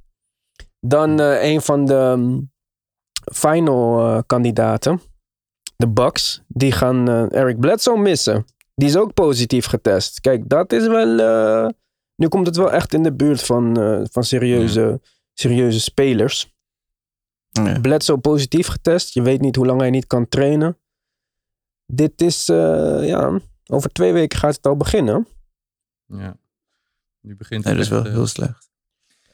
Dan 0.80 1.18
een 1.20 1.60
van 1.60 1.84
de 1.84 2.14
mm, 2.16 2.52
final 3.34 4.22
kandidaten, 4.24 5.00
de 5.76 5.88
Bucks, 5.88 6.42
die 6.48 6.72
gaan 6.72 7.08
Eric 7.30 7.60
Bledsoe 7.60 7.98
missen. 7.98 8.44
Die 8.74 8.88
is 8.88 8.96
ook 8.96 9.14
positief 9.14 9.66
getest. 9.66 10.20
Kijk, 10.20 10.48
dat 10.48 10.72
is 10.72 10.86
wel. 10.86 11.06
nu 12.16 12.28
komt 12.28 12.46
het 12.46 12.56
wel 12.56 12.72
echt 12.72 12.94
in 12.94 13.02
de 13.02 13.14
buurt 13.14 13.42
van, 13.42 13.76
van 14.10 14.24
serieuze, 14.24 15.00
serieuze 15.32 15.80
spelers. 15.80 16.53
Ja. 17.62 17.80
Bledsoe 17.80 18.18
positief 18.18 18.66
getest. 18.66 19.14
Je 19.14 19.22
weet 19.22 19.40
niet 19.40 19.56
hoe 19.56 19.66
lang 19.66 19.80
hij 19.80 19.90
niet 19.90 20.06
kan 20.06 20.28
trainen. 20.28 20.78
Dit 21.86 22.20
is, 22.20 22.48
eh, 22.48 23.06
ja, 23.06 23.40
over 23.66 23.92
twee 23.92 24.12
weken 24.12 24.38
gaat 24.38 24.56
het 24.56 24.66
al 24.66 24.76
beginnen. 24.76 25.26
Ja. 26.06 26.36
Nu 27.20 27.36
begint 27.36 27.64
het 27.64 27.74
dat 27.74 27.82
is 27.82 27.88
wel 27.88 28.04
eh, 28.04 28.12
heel 28.12 28.26
slecht. 28.26 28.70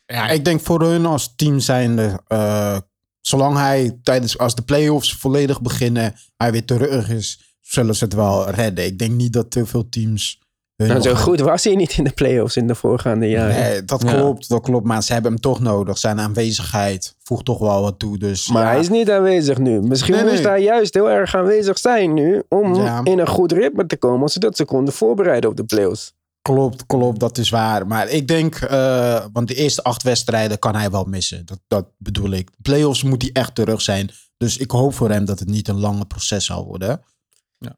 Ja, 0.06 0.28
ik 0.28 0.44
denk 0.44 0.60
voor 0.60 0.82
hun 0.82 1.06
als 1.06 1.34
team 1.36 1.58
zijnde, 1.58 2.20
eh, 2.26 2.78
zolang 3.20 3.56
hij 3.56 3.98
tijdens 4.02 4.38
als 4.38 4.54
de 4.54 4.62
playoffs 4.62 5.14
volledig 5.14 5.60
beginnen, 5.60 6.14
hij 6.36 6.52
weer 6.52 6.64
terug 6.64 7.08
is, 7.08 7.56
zullen 7.60 7.96
ze 7.96 8.04
het 8.04 8.12
wel 8.12 8.50
redden. 8.50 8.84
Ik 8.84 8.98
denk 8.98 9.12
niet 9.12 9.32
dat 9.32 9.50
te 9.50 9.66
veel 9.66 9.88
teams 9.88 10.39
Nou, 10.88 11.00
zo 11.00 11.14
goed 11.14 11.40
was 11.40 11.64
hij 11.64 11.74
niet 11.74 11.96
in 11.98 12.04
de 12.04 12.10
playoffs 12.10 12.56
in 12.56 12.66
de 12.66 12.74
voorgaande 12.74 13.28
jaren. 13.28 13.54
Nee, 13.54 13.84
dat 13.84 14.02
Ja. 14.02 14.12
klopt, 14.14 14.48
dat 14.48 14.62
klopt. 14.62 14.86
Maar 14.86 15.02
ze 15.02 15.12
hebben 15.12 15.32
hem 15.32 15.40
toch 15.40 15.60
nodig. 15.60 15.98
Zijn 15.98 16.20
aanwezigheid 16.20 17.14
voegt 17.22 17.44
toch 17.44 17.58
wel 17.58 17.82
wat 17.82 17.98
toe. 17.98 18.18
Dus, 18.18 18.48
Maar 18.48 18.62
ja. 18.62 18.68
hij 18.70 18.80
is 18.80 18.88
niet 18.88 19.10
aanwezig 19.10 19.58
nu. 19.58 19.80
Misschien 19.80 20.14
Nee, 20.14 20.22
nee. 20.22 20.32
moest 20.32 20.44
hij 20.44 20.62
juist 20.62 20.94
heel 20.94 21.10
erg 21.10 21.34
aanwezig 21.36 21.78
zijn 21.78 22.14
nu. 22.14 22.42
Om 22.48 22.74
Ja. 22.74 23.00
in 23.04 23.18
een 23.18 23.28
goed 23.28 23.52
ritme 23.52 23.86
te 23.86 23.96
komen. 23.96 24.28
Zodat 24.28 24.56
ze 24.56 24.64
konden 24.64 24.94
voorbereiden 24.94 25.50
op 25.50 25.56
de 25.56 25.64
playoffs. 25.64 26.12
Klopt, 26.42 26.86
klopt, 26.86 27.20
dat 27.20 27.38
is 27.38 27.50
waar. 27.50 27.86
Maar 27.86 28.08
ik 28.08 28.28
denk, 28.28 28.54
eh, 28.54 29.24
want 29.32 29.48
de 29.48 29.54
eerste 29.54 29.82
acht 29.82 30.02
wedstrijden 30.02 30.58
kan 30.58 30.74
hij 30.74 30.90
wel 30.90 31.04
missen. 31.04 31.42
Dat, 31.46 31.58
dat 31.68 31.86
bedoel 31.98 32.30
ik. 32.30 32.50
Playoffs 32.62 33.02
moet 33.02 33.22
hij 33.22 33.30
echt 33.32 33.54
terug 33.54 33.80
zijn. 33.80 34.10
Dus 34.36 34.56
ik 34.58 34.70
hoop 34.70 34.94
voor 34.94 35.10
hem 35.10 35.24
dat 35.24 35.38
het 35.38 35.48
niet 35.48 35.68
een 35.68 35.80
lange 35.80 36.04
proces 36.04 36.44
zal 36.44 36.64
worden. 36.66 37.00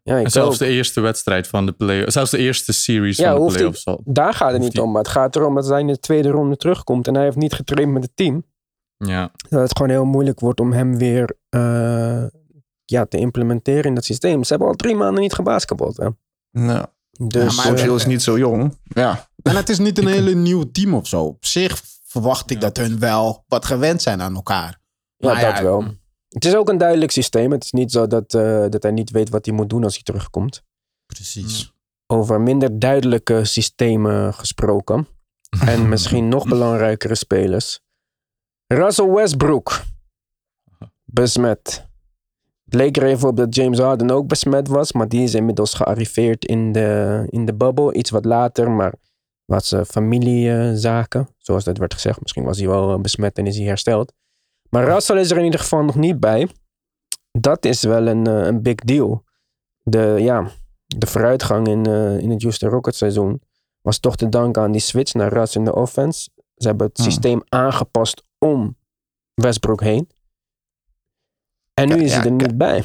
Ja, 0.03 0.17
En 0.19 0.31
zelfs 0.31 0.53
ook. 0.53 0.59
de 0.59 0.67
eerste 0.75 1.01
wedstrijd 1.01 1.47
van 1.47 1.67
de 1.67 1.73
play 1.73 2.11
zelfs 2.11 2.31
de 2.31 2.39
eerste 2.39 2.73
series 2.73 3.17
Ja, 3.17 3.37
van 3.37 3.47
de 3.47 3.53
playoffs 3.53 3.87
al. 3.87 4.01
Daar 4.05 4.35
gaat 4.35 4.49
het 4.49 4.57
Hoeft 4.57 4.63
niet 4.63 4.73
hij- 4.73 4.83
om. 4.83 4.93
Maar 4.93 5.03
het 5.03 5.11
gaat 5.11 5.37
erom 5.37 5.55
dat 5.55 5.69
hij 5.69 5.81
in 5.81 5.87
de 5.87 5.99
tweede 6.01 6.29
ronde 6.29 6.57
terugkomt. 6.57 7.07
En 7.07 7.15
hij 7.15 7.25
heeft 7.25 7.37
niet 7.37 7.53
getraind 7.53 7.93
met 7.93 8.03
het 8.03 8.17
team. 8.17 8.45
Ja, 8.97 9.31
Dat 9.49 9.61
het 9.61 9.77
gewoon 9.77 9.91
heel 9.91 10.05
moeilijk 10.05 10.41
wordt 10.41 10.61
om 10.61 10.73
hem 10.73 10.99
weer 10.99 11.37
eh, 11.49 12.25
ja, 12.85 13.07
te 13.07 13.17
implementeren 13.19 13.85
in 13.85 13.95
dat 13.95 14.05
systeem. 14.05 14.45
Ze 14.45 14.49
hebben 14.51 14.69
al 14.69 14.75
drie 14.75 14.95
maanden 14.95 15.23
niet 15.23 15.33
gebasketbald. 15.33 15.97
Hè? 15.97 16.09
Nou, 16.51 16.87
Dus 17.11 17.57
maar- 17.57 17.75
eh, 17.75 17.83
Hill 17.83 17.95
is 17.95 18.07
niet 18.07 18.23
zo 18.23 18.39
jong. 18.39 18.79
Ja. 18.85 19.29
En 19.43 19.57
het 19.57 19.69
is 19.69 19.79
niet 19.79 19.99
een 19.99 20.07
hele 20.07 20.35
nieuw 20.35 20.71
team 20.73 20.95
of 20.95 21.07
zo. 21.07 21.23
Op 21.25 21.45
zich 21.47 21.83
verwacht 22.05 22.51
ik 22.51 22.61
dat 22.61 22.77
hun 22.77 22.99
wel 22.99 23.45
wat 23.49 23.65
gewend 23.65 24.03
zijn 24.03 24.21
aan 24.23 24.35
elkaar. 24.35 24.81
ja, 25.17 25.33
Maar 25.33 25.41
dat 25.45 25.57
ja, 25.57 25.63
wel. 25.63 25.85
Het 26.33 26.45
is 26.45 26.55
ook 26.55 26.69
een 26.69 26.79
duidelijk 26.79 27.11
systeem. 27.11 27.51
Het 27.51 27.65
is 27.65 27.71
niet 27.71 27.93
zo 27.93 28.07
dat, 28.07 28.35
eh, 28.35 28.67
dat 28.69 28.83
hij 28.83 28.93
niet 28.93 29.11
weet 29.11 29.29
wat 29.29 29.47
hij 29.47 29.55
moet 29.55 29.71
doen 29.71 29.85
als 29.85 29.95
hij 29.95 30.03
terugkomt. 30.03 30.63
Precies. 31.07 31.73
Over 32.07 32.41
minder 32.41 32.79
duidelijke 32.79 33.45
systemen 33.45 34.35
gesproken. 34.35 35.07
En 35.67 35.89
misschien 35.89 36.29
nog 36.29 36.49
belangrijkere 36.49 37.15
spelers. 37.15 37.81
Russell 38.67 39.09
Westbrook. 39.09 39.83
Besmet. 41.05 41.89
Het 42.65 42.75
leek 42.75 42.97
er 42.97 43.03
even 43.03 43.29
op 43.29 43.37
dat 43.37 43.55
James 43.55 43.79
Harden 43.79 44.11
ook 44.11 44.27
besmet 44.27 44.69
was. 44.69 44.93
Maar 44.93 45.09
die 45.09 45.23
is 45.23 45.35
inmiddels 45.35 45.75
gearriveerd 45.75 46.45
in 46.45 46.73
de, 46.73 47.23
in 47.29 47.45
de 47.45 47.55
bubble. 47.55 47.95
Iets 47.95 48.11
wat 48.11 48.25
later, 48.25 48.71
maar 48.71 48.95
wat 49.45 49.75
familiezaken. 49.87 51.29
Zoals 51.39 51.65
dat 51.65 51.79
werd 51.79 51.95
gezegd. 51.95 52.21
Misschien 52.21 52.45
was 52.45 52.59
hij 52.59 52.69
wel 52.69 52.93
eh, 52.93 53.01
besmet 53.01 53.39
en 53.39 53.47
is 53.47 53.57
hij 53.57 53.67
hersteld. 53.67 54.13
Maar 54.73 54.85
Russell 54.85 55.21
is 55.21 55.31
er 55.31 55.37
in 55.39 55.45
ieder 55.45 55.61
geval 55.61 55.83
nog 55.85 55.95
niet 55.95 56.21
bij. 56.21 56.49
Dat 57.31 57.65
is 57.65 57.83
wel 57.83 58.07
een, 58.07 58.27
eh, 58.27 58.47
een 58.47 58.63
big 58.63 58.75
deal. 58.75 59.25
De, 59.83 60.17
ja, 60.19 60.51
de 60.87 61.07
vooruitgang 61.07 61.69
in, 61.69 61.87
eh, 61.87 62.19
in 62.19 62.31
het 62.31 62.43
Houston 62.43 62.69
Rockets 62.71 62.99
seizoen 62.99 63.43
was 63.81 63.99
toch 63.99 64.17
te 64.17 64.29
danken 64.29 64.63
aan 64.63 64.73
die 64.73 64.81
switch 64.81 65.15
naar 65.15 65.33
Russ 65.33 65.57
in 65.57 65.65
de 65.65 65.75
offense. 65.75 66.31
Ze 66.57 66.69
hebben 66.69 66.87
het 66.87 66.97
Hmm. 66.97 67.07
systeem 67.07 67.43
aangepast 67.49 68.25
om 68.39 68.77
Westbrook 69.35 69.81
heen. 69.81 70.09
En 71.75 71.89
nu 71.89 71.95
Ja, 71.97 72.03
is 72.03 72.13
hij 72.13 72.19
ja, 72.25 72.25
er 72.27 72.33
niet 72.33 72.57
bij. 72.57 72.85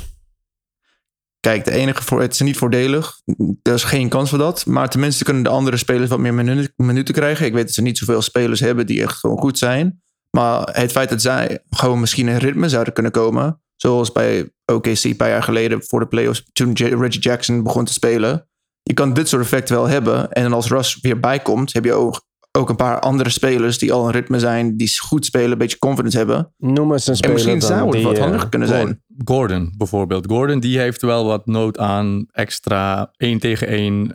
Kijk, 1.39 1.65
de 1.65 1.72
enige 1.72 2.03
voor, 2.03 2.22
het 2.22 2.34
is 2.34 2.39
niet 2.39 2.58
voordelig. 2.58 3.22
Er 3.62 3.74
is 3.74 3.84
geen 3.84 4.10
kans 4.10 4.29
voor 4.29 4.38
dat. 4.38 4.65
Maar 4.65 4.89
tenminste 4.89 5.24
kunnen 5.24 5.44
de 5.44 5.50
andere 5.50 5.77
spelers 5.77 6.10
wat 6.10 6.20
meer 6.20 6.34
minu- 6.34 6.67
minuten 6.75 7.13
krijgen. 7.13 7.46
Ik 7.46 7.53
weet 7.53 7.65
dat 7.65 7.74
ze 7.74 7.82
niet 7.82 7.98
zoveel 7.98 8.22
spelers 8.22 8.60
hebben 8.60 8.86
die 8.86 9.01
echt 9.01 9.17
gewoon 9.17 9.38
goed 9.38 9.58
zijn. 9.58 10.01
Maar 10.31 10.69
het 10.72 10.91
feit 10.91 11.10
dat 11.10 11.22
zij 11.22 11.60
gewoon 11.69 12.00
misschien 12.00 12.27
in 12.27 12.38
ritme 12.38 12.69
zouden 12.69 12.93
kunnen 12.93 13.12
komen. 13.12 13.62
Zoals 13.75 14.12
bij 14.12 14.50
OKC 14.65 15.03
een 15.03 15.15
paar 15.15 15.29
jaar 15.29 15.43
geleden 15.43 15.84
voor 15.84 16.00
de 16.00 16.07
playoffs. 16.07 16.43
Toen 16.53 16.72
J- 16.72 16.84
Reggie 16.84 17.22
Jackson 17.22 17.63
begon 17.63 17.86
te 17.86 17.93
spelen. 17.93 18.48
Je 18.84 18.93
kan 18.93 19.13
dit 19.13 19.27
soort 19.27 19.41
effect 19.41 19.69
wel 19.69 19.88
hebben. 19.88 20.31
En 20.31 20.53
als 20.53 20.67
Russ 20.67 21.00
weer 21.01 21.19
bijkomt, 21.19 21.74
heb 21.74 21.86
je 21.86 21.93
ook, 21.93 22.22
ook 22.51 22.69
een 22.69 22.75
paar 22.75 23.00
andere 23.00 23.29
spelers 23.29 23.77
die 23.77 23.93
al 23.93 24.05
in 24.05 24.12
ritme 24.12 24.39
zijn. 24.39 24.77
Die 24.77 25.00
goed 25.01 25.25
spelen, 25.25 25.51
een 25.51 25.57
beetje 25.57 25.77
confidence 25.77 26.17
hebben. 26.17 26.53
Noem 26.57 26.91
eens 26.91 27.05
een 27.07 27.12
En 27.12 27.17
speler 27.17 27.34
misschien 27.36 27.60
dan 27.60 27.67
zou 27.69 27.81
het 27.84 27.91
die, 27.91 28.03
wat 28.03 28.15
eh, 28.15 28.22
handiger 28.22 28.50
kunnen 28.50 28.67
zijn. 28.67 29.03
Gordon 29.25 29.74
bijvoorbeeld. 29.77 30.25
Gordon 30.27 30.60
die 30.60 30.79
heeft 30.79 31.01
wel 31.01 31.25
wat 31.25 31.46
nood 31.46 31.77
aan 31.77 32.25
extra 32.31 33.12
1 33.17 33.39
tegen 33.39 33.67
1. 33.67 34.10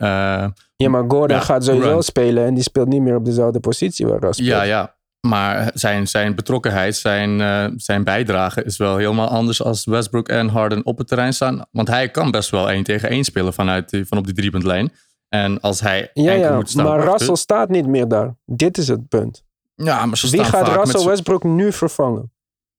Ja, 0.75 0.89
maar 0.89 1.03
Gordon 1.07 1.37
Ja, 1.37 1.43
gaat 1.43 1.63
sowieso 1.63 1.89
run. 1.91 2.03
spelen 2.03 2.45
en 2.45 2.53
die 2.53 2.63
speelt 2.63 2.87
niet 2.87 3.01
meer 3.01 3.15
op 3.15 3.25
dezelfde 3.25 3.59
positie 3.59 4.07
waar 4.07 4.19
Russ 4.19 4.37
speelt. 4.39 4.51
ja, 4.57 4.63
ja. 4.63 4.95
Maar 5.27 5.71
zijn, 5.73 6.07
zijn 6.07 6.35
betrokkenheid, 6.35 6.95
zijn, 6.95 7.41
eh, 7.41 7.65
zijn 7.75 8.03
bijdrage 8.03 8.63
is 8.63 8.77
wel 8.77 8.97
helemaal 8.97 9.27
anders 9.27 9.63
als 9.63 9.85
Westbrook 9.85 10.29
en 10.29 10.47
Harden 10.47 10.85
op 10.85 10.97
het 10.97 11.07
terrein 11.07 11.33
staan. 11.33 11.65
Want 11.71 11.87
hij 11.87 12.09
kan 12.09 12.31
best 12.31 12.49
wel 12.49 12.71
1 12.71 12.83
tegen 12.83 13.11
1 13.11 13.23
spelen 13.23 13.53
vanuit 13.53 13.89
die, 13.89 14.05
van 14.05 14.17
op 14.17 14.25
die 14.25 14.33
driepuntlijn. 14.35 14.91
En 15.29 15.59
als 15.59 15.79
hij 15.79 16.09
Ja, 16.13 16.31
enkel 16.31 16.49
ja, 16.49 16.55
moet 16.55 16.69
staan 16.69 16.85
maar 16.85 16.97
wachten- 16.97 17.17
Russell 17.17 17.35
staat 17.35 17.69
niet 17.69 17.87
meer 17.87 18.07
daar. 18.07 18.35
Dit 18.45 18.77
is 18.77 18.87
het 18.87 19.07
punt. 19.07 19.43
Ja, 19.75 20.05
maar 20.05 20.17
ze 20.17 20.29
Wie 20.29 20.43
staan 20.45 20.65
gaat 20.65 20.85
Russell 20.85 21.05
Westbrook 21.09 21.43
nu 21.43 21.71
vervangen? 21.71 22.31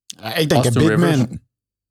Ja, 0.07 0.35
ik 0.35 0.49
denk 0.49 0.65
een 0.65 0.73
big 0.73 0.89
Rivers. 0.89 1.17
man. 1.17 1.39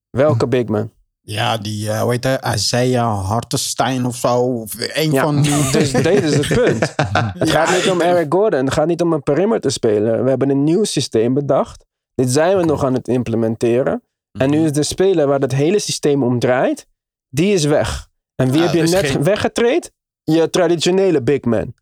Welke 0.09 0.47
big 0.47 0.65
man? 0.65 0.91
Ja, 1.25 1.57
die, 1.57 1.89
eh 1.89 2.01
hoe 2.01 2.11
heet 2.11 2.23
hij? 2.23 2.39
Isaiah 2.53 3.25
Hartenstein 3.29 4.05
of 4.05 4.15
zo. 4.15 4.37
Of 4.39 4.73
een 4.95 5.11
Ja, 5.11 5.21
van 5.23 5.41
die. 5.41 5.69
dus 5.71 5.91
dit 5.91 6.23
is 6.23 6.33
het 6.35 6.47
punt. 6.47 6.93
Het 7.39 7.49
gaat 7.49 7.69
niet 7.75 7.89
om 7.89 8.01
Eric 8.01 8.33
Gordon. 8.33 8.65
Het 8.65 8.73
gaat 8.73 8.87
niet 8.87 9.01
om 9.01 9.13
een 9.13 9.23
perimeter 9.23 9.71
speler. 9.71 10.23
We 10.23 10.29
hebben 10.29 10.49
een 10.49 10.63
nieuw 10.63 10.83
systeem 10.83 11.33
bedacht. 11.33 11.85
Dit 12.15 12.29
zijn 12.31 12.57
we 12.57 12.63
nog 12.65 12.83
aan 12.83 12.93
het 12.93 13.07
implementeren. 13.07 14.03
En 14.31 14.49
nu 14.49 14.63
is 14.65 14.71
de 14.71 14.83
speler 14.83 15.27
waar 15.27 15.39
het 15.39 15.51
hele 15.51 15.79
systeem 15.79 16.23
om 16.23 16.39
draait, 16.39 16.87
die 17.29 17.53
is 17.53 17.65
weg. 17.65 18.09
En 18.35 18.49
wie 18.51 18.59
Ja, 18.59 18.65
heb 18.65 18.73
je 18.75 18.81
is 18.81 18.91
net 18.91 19.05
geen- 19.05 19.23
weggetraind? 19.23 19.91
Je 20.23 20.49
traditionele 20.49 21.21
big 21.23 21.41
man. 21.41 21.73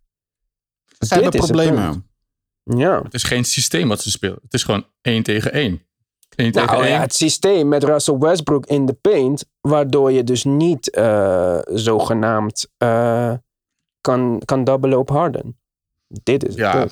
Ze 0.99 1.13
hebben 1.13 1.31
is 1.31 1.39
het 1.39 1.51
problemen. 1.51 2.09
Ja. 2.63 3.01
Het 3.03 3.13
is 3.13 3.23
geen 3.23 3.43
systeem 3.45 3.87
wat 3.87 4.01
ze 4.01 4.11
spelen. 4.11 4.39
Het 4.43 4.53
is 4.53 4.63
gewoon 4.63 4.85
1 5.01 5.23
tegen 5.23 5.53
1. 5.53 5.81
1 6.35 6.51
Nou 6.51 6.83
1. 6.83 6.91
ja, 6.91 6.99
het 6.99 7.13
systeem 7.13 7.67
met 7.67 7.83
Russell 7.83 8.17
Westbrook 8.17 8.65
in 8.65 8.85
de 8.85 8.93
paint, 8.93 9.45
waardoor 9.61 10.11
je 10.11 10.23
dus 10.23 10.43
niet 10.43 10.89
eh, 10.89 11.59
zogenaamd 11.65 12.71
eh, 12.77 13.33
kan, 14.01 14.41
kan 14.45 14.63
dubbelen 14.63 14.99
op 14.99 15.09
Harden. 15.09 15.59
Dit 16.07 16.43
is 16.43 16.49
het 16.49 16.59
Ja. 16.59 16.87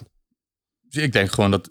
Dus 0.89 1.03
ik 1.03 1.11
denk 1.11 1.31
gewoon 1.31 1.51
dat 1.51 1.69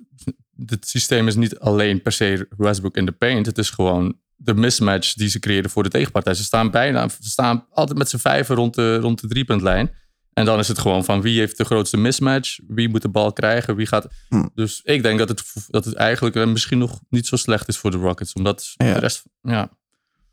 het 0.67 0.89
systeem 0.89 1.27
is 1.27 1.35
niet 1.35 1.59
alleen 1.59 2.03
per 2.03 2.13
se 2.13 2.49
Westbrook 2.57 2.97
in 2.97 3.07
de 3.07 3.13
paint. 3.13 3.47
Het 3.47 3.59
is 3.59 3.71
gewoon 3.71 4.19
de 4.37 4.55
mismatch 4.55 5.15
die 5.15 5.29
ze 5.29 5.39
creëren 5.39 5.71
voor 5.71 5.83
de 5.83 5.89
tegenpartij. 5.89 6.35
Ze 6.35 6.45
staan 6.45 6.71
bijna, 6.71 7.09
ze 7.09 7.31
staan 7.31 7.67
altijd 7.71 7.99
met 7.99 8.09
z'n 8.09 8.17
vijven 8.17 8.57
rond 8.57 8.75
de, 8.75 8.97
rond 8.97 9.21
de 9.21 9.29
driepuntlijn. 9.29 9.91
En 10.39 10.45
dan 10.45 10.59
is 10.59 10.69
het 10.69 10.79
gewoon 10.79 11.05
van 11.05 11.21
wie 11.21 11.39
heeft 11.39 11.57
de 11.57 11.65
grootste 11.65 11.97
mismatch? 11.97 12.59
Wie 12.67 12.89
moet 12.89 13.03
de 13.03 13.09
bal 13.09 13.33
krijgen? 13.33 13.77
Wie 13.77 13.87
gaat... 13.87 14.07
Hm. 14.29 14.47
Dus 14.55 14.81
ik 14.85 15.03
denk 15.03 15.19
dat 15.19 15.29
het, 15.29 15.43
dat 15.69 15.85
het 15.85 15.95
eigenlijk 15.95 16.37
eh, 16.37 16.47
misschien 16.47 16.79
nog 16.79 17.01
niet 17.09 17.27
zo 17.27 17.37
slecht 17.37 17.69
is 17.69 17.79
voor 17.79 17.91
de 17.91 17.97
Rockets. 17.97 18.33
Omdat 18.33 18.75
Ja. 18.77 18.93
de 18.93 18.99
rest... 18.99 19.23
Ja, 19.43 19.71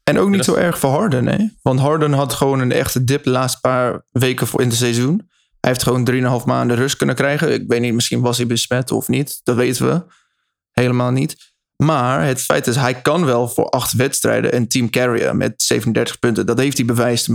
En 0.03 0.19
ook 0.19 0.29
niet 0.29 0.43
zo 0.43 0.53
erg 0.55 0.79
voor 0.79 0.89
Harden, 0.89 1.27
hè? 1.27 1.45
Want 1.62 1.79
Harden 1.79 2.13
had 2.13 2.33
gewoon 2.33 2.59
een 2.59 2.71
echte 2.71 3.03
dip 3.03 3.24
de 3.24 3.29
laatste 3.29 3.59
paar 3.59 4.05
weken 4.12 4.47
voor 4.47 4.62
in 4.62 4.67
het 4.67 4.77
seizoen. 4.77 5.29
Hij 5.59 5.71
heeft 5.74 5.83
gewoon 5.83 6.39
3,5 6.41 6.45
maanden 6.45 6.77
rust 6.77 6.95
kunnen 6.95 7.15
krijgen. 7.15 7.53
Ik 7.53 7.63
weet 7.67 7.81
niet, 7.81 7.93
misschien 7.93 8.21
was 8.21 8.38
hij 8.38 8.47
besmet 8.47 8.91
of 8.91 9.07
niet. 9.07 9.39
Dat 9.43 9.55
weten 9.55 9.88
we 9.88 10.05
helemaal 10.71 11.12
niet. 11.12 11.53
Maar 11.75 12.25
het 12.25 12.41
feit 12.41 12.67
is, 12.67 12.75
hij 12.75 13.01
kan 13.01 13.25
wel 13.25 13.47
voor 13.47 13.69
acht 13.69 13.93
wedstrijden 13.93 14.55
een 14.55 14.67
team 14.67 14.89
carryen 14.89 15.38
met 15.38 15.62
37 15.62 16.19
punten. 16.19 16.45
Dat 16.45 16.57
heeft 16.59 16.77
hij 16.77 16.85
bewijst 16.85 17.29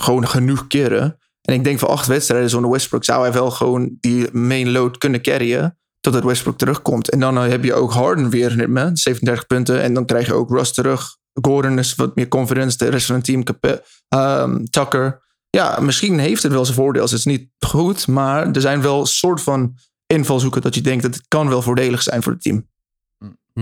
gewoon 0.00 0.28
genoeg 0.28 0.66
keren. 0.66 1.18
En 1.46 1.54
ik 1.54 1.64
denk 1.64 1.78
voor 1.78 1.88
acht 1.88 2.06
wedstrijden 2.06 2.50
zonder 2.50 2.70
Westbrook 2.70 3.04
zou 3.04 3.22
hij 3.22 3.32
wel 3.32 3.50
gewoon 3.50 3.96
die 4.00 4.32
main 4.32 4.70
load 4.70 4.98
kunnen 4.98 5.22
carryen. 5.22 5.78
Totdat 6.00 6.24
Westbrook 6.24 6.58
terugkomt. 6.58 7.10
En 7.10 7.20
dan 7.20 7.36
heb 7.36 7.64
je 7.64 7.74
ook 7.74 7.92
Harden 7.92 8.30
weer 8.30 8.70
met 8.70 8.98
37 8.98 9.46
punten. 9.46 9.82
En 9.82 9.94
dan 9.94 10.06
krijg 10.06 10.26
je 10.26 10.34
ook 10.34 10.50
Russ 10.50 10.72
terug. 10.72 11.16
Gordon 11.32 11.78
is 11.78 11.94
wat 11.94 12.16
meer 12.16 12.28
confidence. 12.28 12.76
De 12.76 12.88
rest 12.88 13.06
van 13.06 13.14
het 13.14 13.24
team. 13.24 13.42
Ehm, 14.08 14.64
Tucker. 14.64 15.22
Ja, 15.50 15.80
misschien 15.80 16.18
heeft 16.18 16.42
het 16.42 16.52
wel 16.52 16.64
zijn 16.64 16.76
voordeel. 16.76 17.02
Het 17.02 17.12
is 17.12 17.24
niet 17.24 17.48
goed. 17.58 18.06
Maar 18.06 18.50
er 18.50 18.60
zijn 18.60 18.82
wel 18.82 19.06
soort 19.06 19.40
van 19.42 19.74
invalshoeken 20.06 20.62
dat 20.62 20.74
je 20.74 20.80
denkt 20.80 21.02
dat 21.02 21.14
het 21.14 21.24
kan 21.28 21.48
wel 21.48 21.62
voordelig 21.62 22.02
zijn 22.02 22.22
voor 22.22 22.32
het 22.32 22.42
team. 22.42 22.66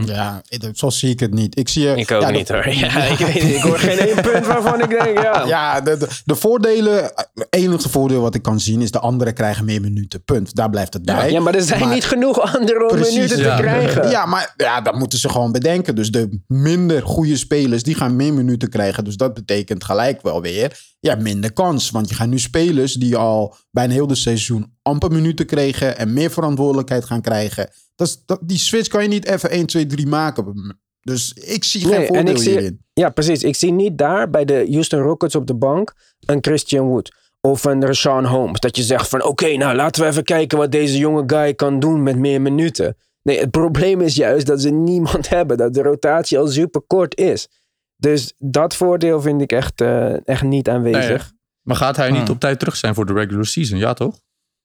Ja, 0.02 0.42
ik- 0.48 0.70
zo 0.72 0.90
zie 0.90 1.10
ik 1.10 1.20
het 1.20 1.34
niet. 1.34 1.58
Ik 1.58 1.68
zie 1.68 1.94
Ik 1.94 2.10
ook 2.10 2.20
ja, 2.20 2.26
de- 2.26 2.32
niet 2.32 2.48
hoor. 2.48 2.68
Ja, 2.84 3.02
ik, 3.04 3.18
weet, 3.18 3.42
niet. 3.42 3.54
ik 3.54 3.60
hoor 3.60 3.78
geen 3.78 3.98
één 3.98 4.20
punt 4.22 4.46
waarvan 4.46 4.82
ik 4.82 4.88
denk, 4.88 5.22
ja. 5.22 5.44
Ja, 5.46 5.80
de, 5.80 5.96
de, 5.96 6.08
de 6.24 6.34
voordelen, 6.34 7.02
het 7.34 7.46
enige 7.50 7.88
voordeel 7.88 8.20
wat 8.20 8.34
ik 8.34 8.42
kan 8.42 8.60
zien 8.60 8.80
is 8.82 8.90
de 8.90 8.98
anderen 8.98 9.34
krijgen 9.34 9.64
meer 9.64 9.80
minuten. 9.80 10.24
Punt. 10.24 10.54
Daar 10.54 10.70
blijft 10.70 10.92
het 10.92 11.04
bij. 11.04 11.30
Ja, 11.30 11.40
maar 11.40 11.54
er 11.54 11.62
zijn 11.62 11.80
Maar- 11.80 11.94
niet 11.94 12.04
genoeg 12.04 12.40
anderen 12.54 12.90
om 12.90 12.98
minuten 12.98 13.36
te 13.36 13.42
Ja. 13.42 13.56
krijgen. 13.56 14.10
Ja, 14.10 14.26
maar 14.26 14.54
ja, 14.56 14.80
dat 14.80 14.94
moeten 14.98 15.18
ze 15.18 15.28
gewoon 15.28 15.52
bedenken. 15.52 15.94
Dus 15.94 16.10
de 16.10 16.40
minder 16.46 17.02
goede 17.02 17.36
spelers, 17.36 17.82
die 17.82 17.94
gaan 17.94 18.16
meer 18.16 18.32
minuten 18.34 18.68
krijgen. 18.68 19.04
Dus 19.04 19.16
dat 19.16 19.34
betekent 19.34 19.84
gelijk 19.84 20.22
wel 20.22 20.40
weer, 20.42 20.80
ja, 21.00 21.14
minder 21.14 21.52
kans. 21.52 21.90
Want 21.90 22.08
je 22.08 22.14
gaat 22.14 22.28
nu 22.28 22.38
spelers 22.38 22.94
die 22.94 23.16
al 23.16 23.56
bijna 23.70 23.92
heel 23.92 24.06
de 24.06 24.14
seizoen 24.14 24.72
amper 24.82 25.10
minuten 25.12 25.46
kregen 25.46 25.98
en 25.98 26.12
meer 26.12 26.30
verantwoordelijkheid 26.30 27.04
gaan 27.04 27.20
krijgen. 27.20 27.68
Dat 27.94 28.06
is, 28.06 28.22
dat, 28.26 28.38
die 28.42 28.58
switch 28.58 28.88
kan 28.88 29.02
je 29.02 29.08
niet 29.08 29.26
even 29.26 29.50
1, 29.50 29.66
2, 29.66 29.86
3 29.86 30.06
maken. 30.06 30.78
Dus 31.00 31.32
ik 31.32 31.64
zie 31.64 31.80
geen 31.80 31.90
Nee, 31.90 32.00
en 32.00 32.06
voordeel 32.06 32.34
ik 32.34 32.38
zie- 32.40 32.50
hierin. 32.50 32.80
Ja, 32.92 33.08
precies. 33.10 33.42
Ik 33.42 33.54
zie 33.56 33.72
niet 33.72 33.98
daar 33.98 34.30
bij 34.30 34.44
de 34.44 34.66
Houston 34.70 35.00
Rockets 35.00 35.34
op 35.34 35.46
de 35.46 35.54
bank 35.54 35.94
een 36.20 36.38
Christian 36.40 36.86
Wood. 36.86 37.14
Of 37.40 37.64
een 37.64 37.86
Rashawn 37.86 38.24
Holmes. 38.26 38.60
Dat 38.60 38.76
je 38.76 38.82
zegt 38.82 39.08
van 39.08 39.22
oké, 39.24 39.56
nou 39.56 39.76
laten 39.76 40.02
we 40.02 40.08
even 40.08 40.24
kijken 40.24 40.58
wat 40.58 40.72
deze 40.72 40.98
jonge 40.98 41.22
guy 41.26 41.54
kan 41.54 41.80
doen 41.80 42.02
met 42.02 42.16
meer 42.18 42.40
minuten. 42.40 42.96
Nee, 43.22 43.38
het 43.40 43.50
probleem 43.60 44.00
is 44.00 44.14
juist 44.14 44.46
dat 44.46 44.60
ze 44.60 44.70
niemand 44.70 45.28
hebben. 45.36 45.56
Dat 45.56 45.74
de 45.74 45.82
rotatie 45.82 46.38
al 46.38 46.46
super 46.46 46.80
kort 46.86 47.16
is. 47.18 47.48
Dus 47.96 48.34
dat 48.38 48.76
voordeel 48.76 49.20
vind 49.20 49.40
ik 49.40 49.52
echt, 49.52 49.80
eh, 49.80 50.28
echt 50.28 50.42
niet 50.42 50.68
aanwezig. 50.68 51.32
Maar 51.62 51.76
gaat 51.76 51.96
hij 51.96 52.10
niet 52.10 52.20
Hmm. 52.22 52.30
op 52.34 52.40
tijd 52.40 52.58
terug 52.58 52.76
zijn 52.76 52.94
voor 52.94 53.06
de 53.06 53.12
regular 53.12 53.44
season? 53.46 53.78
Ja, 53.78 53.92
toch? 53.92 54.20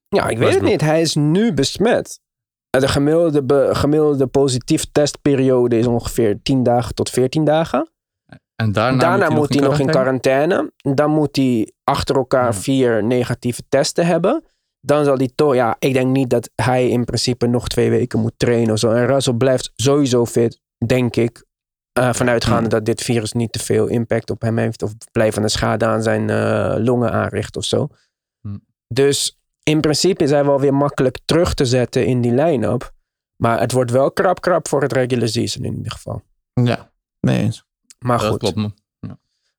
Ja, 0.08 0.28
ik 0.28 0.38
weet 0.38 0.54
het 0.54 0.64
niet. 0.64 0.82
Hij 0.82 1.02
is 1.02 1.16
nu 1.16 1.54
besmet. 1.54 2.20
De 2.70 2.88
gemiddelde, 2.88 3.44
be- 3.44 3.70
gemiddelde 3.72 4.28
positief 4.28 4.86
testperiode 4.92 5.78
is 5.78 5.88
ongeveer 5.88 6.40
10 6.44 6.64
dagen 6.64 6.96
tot 6.96 7.10
14 7.10 7.44
dagen. 7.44 7.90
En 8.56 8.72
daarna, 8.72 9.00
Daarna 9.00 9.30
moet 9.30 9.54
hij 9.54 9.64
nog 9.64 9.80
in 9.80 9.86
quarantaine? 9.88 10.72
Dan 10.78 11.10
moet 11.12 11.36
hij 11.36 11.72
achter 11.84 12.16
elkaar 12.16 12.46
Ja. 12.46 12.54
vier 12.54 13.04
negatieve 13.04 13.62
testen 13.70 14.06
hebben. 14.06 14.44
Dan 14.82 15.06
zal 15.06 15.18
hij 15.18 15.32
toch, 15.36 15.54
ja, 15.56 15.76
ik 15.80 15.94
denk 15.94 16.08
niet 16.12 16.30
dat 16.30 16.50
hij 16.56 16.90
in 16.90 17.06
principe 17.06 17.48
nog 17.48 17.68
twee 17.68 17.90
weken 17.90 18.20
moet 18.20 18.34
trainen 18.38 18.74
of 18.74 18.80
zo. 18.80 18.92
En 18.92 19.06
Russell 19.08 19.34
blijft 19.34 19.72
sowieso 19.76 20.26
fit, 20.26 20.62
denk 20.86 21.16
ik. 21.16 21.48
eh, 21.94 22.14
vanuitgaande 22.14 22.70
dat 22.70 22.86
dit 22.86 23.02
virus 23.02 23.32
niet 23.34 23.52
te 23.52 23.60
veel 23.60 23.88
impact 23.88 24.30
op 24.30 24.42
hem 24.42 24.58
heeft. 24.58 24.84
Of 24.84 24.92
blijvende 25.12 25.50
schade 25.50 25.86
aan 25.86 26.04
zijn 26.04 26.30
eh, 26.30 26.76
longen 26.78 27.12
aanricht 27.12 27.58
of 27.58 27.64
zo. 27.66 27.88
Dus 28.88 29.39
in 29.70 29.82
principe 29.82 30.24
is 30.24 30.30
hij 30.30 30.46
wel 30.46 30.60
weer 30.60 30.74
makkelijk 30.74 31.20
terug 31.26 31.54
te 31.54 31.66
zetten 31.66 32.06
in 32.06 32.22
die 32.22 32.34
line-up. 32.34 32.94
Maar 33.36 33.60
het 33.60 33.72
wordt 33.72 33.92
wel 33.92 34.12
krap 34.12 34.42
krap 34.42 34.68
voor 34.68 34.82
het 34.82 34.94
regular 34.94 35.28
season 35.28 35.64
in 35.64 35.76
ieder 35.76 35.92
geval. 35.92 36.22
Ja, 36.54 36.92
nee 37.20 37.40
eens. 37.40 37.64
Maar 38.00 38.20
Dat 38.20 38.30
goed. 38.30 38.78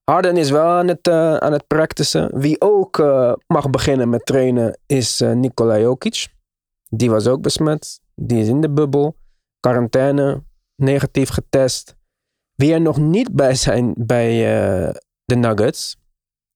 Harden 0.04 0.36
is 0.36 0.50
wel 0.50 0.66
aan 0.66 0.88
het, 0.88 1.08
eh, 1.08 1.36
aan 1.36 1.52
het 1.52 1.66
practicen. 1.66 2.38
Wie 2.38 2.60
ook 2.60 2.98
eh, 2.98 3.32
mag 3.46 3.70
beginnen 3.70 4.08
met 4.08 4.26
trainen 4.26 4.78
is 4.86 5.20
eh 5.20 5.32
Nikola 5.32 5.78
Jokic. 5.78 6.28
Die 6.88 7.10
was 7.10 7.26
ook 7.26 7.42
besmet. 7.42 8.00
Die 8.14 8.40
is 8.40 8.48
in 8.48 8.60
de 8.60 8.70
bubbel. 8.70 9.16
Quarantaine. 9.60 10.42
Negatief 10.76 11.28
getest. 11.28 11.96
Wie 12.54 12.72
er 12.72 12.80
nog 12.80 12.98
niet 12.98 13.32
bij 13.32 13.54
zijn 13.54 13.94
bij 13.96 14.30
eh, 14.30 14.94
de 15.24 15.34
Nuggets 15.34 15.96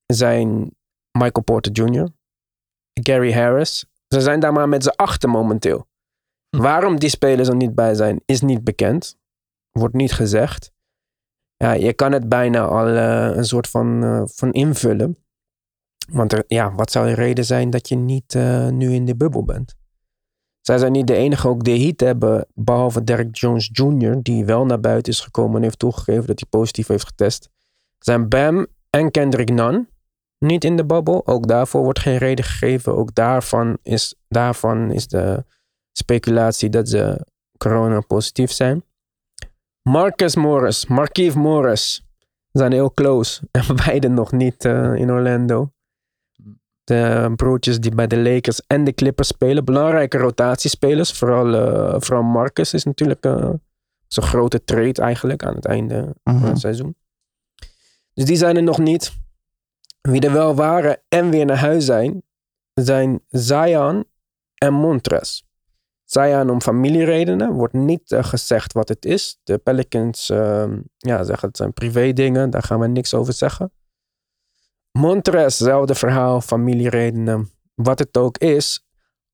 zijn 0.07 0.77
Michael 1.11 1.45
Porter 1.45 1.73
Jr., 1.73 2.09
Gary 3.03 3.33
Harris. 3.33 3.85
Ze 4.09 4.21
zijn 4.21 4.41
daar 4.41 4.53
maar 4.53 4.69
met 4.69 4.83
z'n 4.83 4.89
achten 4.89 5.31
momenteel. 5.31 5.87
Hm. 6.51 6.61
Waarom 6.63 6.99
die 6.99 7.09
spelers 7.09 7.49
er 7.49 7.57
niet 7.57 7.75
bij 7.75 7.95
zijn, 7.95 8.21
is 8.25 8.41
niet 8.41 8.65
bekend. 8.65 9.19
Wordt 9.71 9.95
niet 9.95 10.13
gezegd. 10.13 10.73
Ja, 11.57 11.73
je 11.73 11.93
kan 11.93 12.13
het 12.13 12.29
bijna 12.29 12.65
al 12.65 12.87
eh, 12.87 13.37
een 13.37 13.45
soort 13.45 13.69
van, 13.69 14.03
eh, 14.05 14.23
van 14.25 14.53
invullen. 14.53 15.19
Want 16.09 16.33
er, 16.33 16.45
ja, 16.47 16.75
wat 16.75 16.91
zou 16.91 17.07
de 17.07 17.15
reden 17.15 17.45
zijn 17.45 17.71
dat 17.71 17.89
je 17.89 17.97
niet 17.97 18.35
eh, 18.35 18.69
nu 18.69 18.93
in 18.93 19.05
de 19.05 19.17
bubbel 19.17 19.45
bent? 19.45 19.75
Zij 20.61 20.79
zijn 20.79 20.93
niet 20.93 21.07
de 21.07 21.15
enige 21.15 21.49
ook 21.49 21.65
de 21.65 21.79
heat 21.79 22.01
hebben, 22.01 22.47
behalve 22.55 23.05
Derek 23.05 23.37
Jones 23.37 23.71
Jr., 23.73 24.23
die 24.23 24.45
wel 24.45 24.67
naar 24.67 24.81
buiten 24.81 25.13
is 25.13 25.21
gekomen 25.21 25.57
en 25.57 25.63
heeft 25.63 25.79
toegegeven 25.79 26.27
dat 26.27 26.41
hij 26.41 26.49
positief 26.49 26.87
heeft 26.87 27.07
getest. 27.07 27.51
Zijn 27.99 28.29
Bam 28.29 28.67
en 28.91 29.11
Kendrick 29.11 29.51
Nunn 29.51 29.89
niet 30.45 30.65
in 30.65 30.77
de 30.77 30.85
bubbel. 30.85 31.27
Ook 31.27 31.49
daarvoor 31.49 31.83
wordt 31.83 31.99
geen 31.99 32.17
reden 32.19 32.45
gegeven. 32.45 32.97
Ook 32.97 33.15
daarvan 33.15 33.79
is, 33.83 34.15
daarvan 34.29 34.91
is 34.93 35.07
de 35.09 35.45
speculatie 35.93 36.69
dat 36.69 36.89
ze 36.89 37.27
corona 37.59 38.01
positief 38.01 38.53
zijn. 38.53 38.85
Marcus 39.83 40.37
Morris, 40.37 40.87
Markieff 40.87 41.37
Morris 41.37 42.05
zijn 42.53 42.73
heel 42.73 42.93
close. 42.95 43.43
En 43.51 43.77
beide 43.87 44.09
nog 44.09 44.33
niet 44.33 44.65
eh, 44.65 44.95
in 44.95 45.11
Orlando. 45.11 45.73
De 46.85 47.33
broertjes 47.37 47.81
die 47.81 47.95
bij 47.95 48.07
de 48.07 48.19
Lakers 48.19 48.61
en 48.67 48.85
de 48.85 48.93
Clippers 48.93 49.29
spelen. 49.29 49.65
Belangrijke 49.65 50.19
rotatiespelers. 50.19 51.13
Vooral, 51.13 51.55
eh, 51.55 52.01
vooral 52.01 52.23
Marcus 52.23 52.75
is 52.75 52.85
natuurlijk 52.85 53.25
eh, 53.25 53.51
zo'n 54.07 54.25
grote 54.25 54.65
trade 54.65 55.03
eigenlijk 55.03 55.45
aan 55.45 55.55
het 55.55 55.65
einde 55.65 56.15
van 56.25 56.35
Mhm. 56.35 56.45
het 56.47 56.59
seizoen. 56.59 56.97
Dus 58.15 58.25
die 58.25 58.37
zijn 58.37 58.57
er 58.57 58.63
nog 58.63 58.79
niet. 58.79 59.13
Wie 60.09 60.21
er 60.21 60.33
wel 60.33 60.55
waren 60.55 61.03
en 61.09 61.31
weer 61.31 61.45
naar 61.45 61.59
huis 61.59 61.85
zijn, 61.85 62.23
zijn 62.73 63.25
Zion 63.29 64.05
en 64.55 64.73
Montres. 64.73 65.45
Zion 66.05 66.51
om 66.51 66.61
familieredenen. 66.61 67.53
Wordt 67.53 67.73
niet 67.73 68.13
eh, 68.13 68.25
gezegd 68.25 68.73
wat 68.73 68.89
het 68.89 69.05
is. 69.05 69.41
De 69.43 69.59
Pelicans 69.59 70.31
ehm, 70.31 70.81
ja, 70.97 71.25
zeggen 71.25 71.49
het 71.49 71.57
zijn 71.57 71.73
privé 71.73 72.13
dingen. 72.13 72.51
Daar 72.51 72.63
gaan 72.63 72.81
we 72.81 72.87
niks 72.87 73.15
over 73.15 73.33
zeggen. 73.33 73.73
Montres, 74.93 75.57
zelfde 75.57 75.95
verhaal, 75.95 76.41
familieredenen. 76.41 77.51
Wat 77.75 77.99
het 77.99 78.17
ook 78.17 78.39
is. 78.39 78.87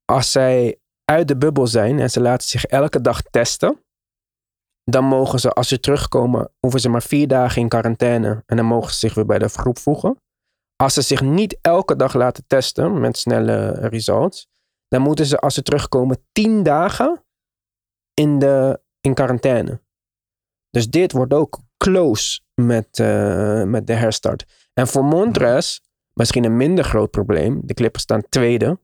Als 0.05 0.31
zij 0.31 0.79
uit 1.05 1.27
de 1.27 1.37
bubbel 1.37 1.67
zijn 1.67 1.99
en 1.99 2.09
ze 2.09 2.21
laten 2.21 2.47
zich 2.47 2.65
elke 2.65 3.01
dag 3.01 3.21
testen. 3.21 3.83
Dan 4.83 5.03
mogen 5.03 5.39
ze, 5.39 5.51
als 5.51 5.67
ze 5.67 5.79
terugkomen, 5.79 6.51
hoeven 6.59 6.79
ze 6.79 6.89
maar 6.89 7.03
vier 7.03 7.27
dagen 7.27 7.61
in 7.61 7.67
quarantaine. 7.67 8.43
En 8.45 8.57
dan 8.57 8.65
mogen 8.65 8.91
ze 8.91 8.99
zich 8.99 9.13
weer 9.13 9.25
bij 9.25 9.39
de 9.39 9.49
groep 9.49 9.77
voegen. 9.77 10.17
Als 10.81 10.93
ze 10.93 11.01
zich 11.01 11.21
niet 11.21 11.57
elke 11.61 11.95
dag 11.95 12.13
laten 12.13 12.43
testen 12.47 12.99
met 12.99 13.17
snelle 13.17 13.71
results. 13.71 14.49
Dan 14.87 15.01
moeten 15.01 15.25
ze, 15.25 15.39
als 15.39 15.53
ze 15.53 15.61
terugkomen, 15.61 16.25
tien 16.31 16.63
dagen 16.63 17.23
in, 18.13 18.39
de, 18.39 18.81
in 19.01 19.13
quarantaine. 19.13 19.81
Dus 20.69 20.89
dit 20.89 21.11
wordt 21.11 21.33
ook 21.33 21.59
close 21.77 22.41
met, 22.53 22.99
eh, 22.99 23.63
met 23.63 23.87
de 23.87 23.93
herstart. 23.93 24.69
En 24.73 24.87
voor 24.87 25.03
Montres, 25.03 25.81
misschien 26.13 26.43
een 26.43 26.57
minder 26.57 26.83
groot 26.83 27.11
probleem. 27.11 27.61
De 27.63 27.73
Clippers 27.73 28.03
staan 28.03 28.29
tweede, 28.29 28.79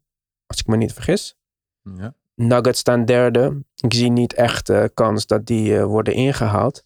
als 0.45 0.59
ik 0.59 0.67
me 0.67 0.77
niet 0.77 0.93
vergis. 0.93 1.37
Ja. 1.81 2.13
Nuggets 2.35 2.79
staan 2.79 3.05
derde. 3.05 3.63
Ik 3.75 3.93
zie 3.93 4.11
niet 4.11 4.33
echt 4.33 4.69
eh, 4.69 4.83
kans 4.93 5.27
dat 5.27 5.45
die 5.45 5.77
eh, 5.77 5.83
worden 5.83 6.13
ingehaald. 6.13 6.85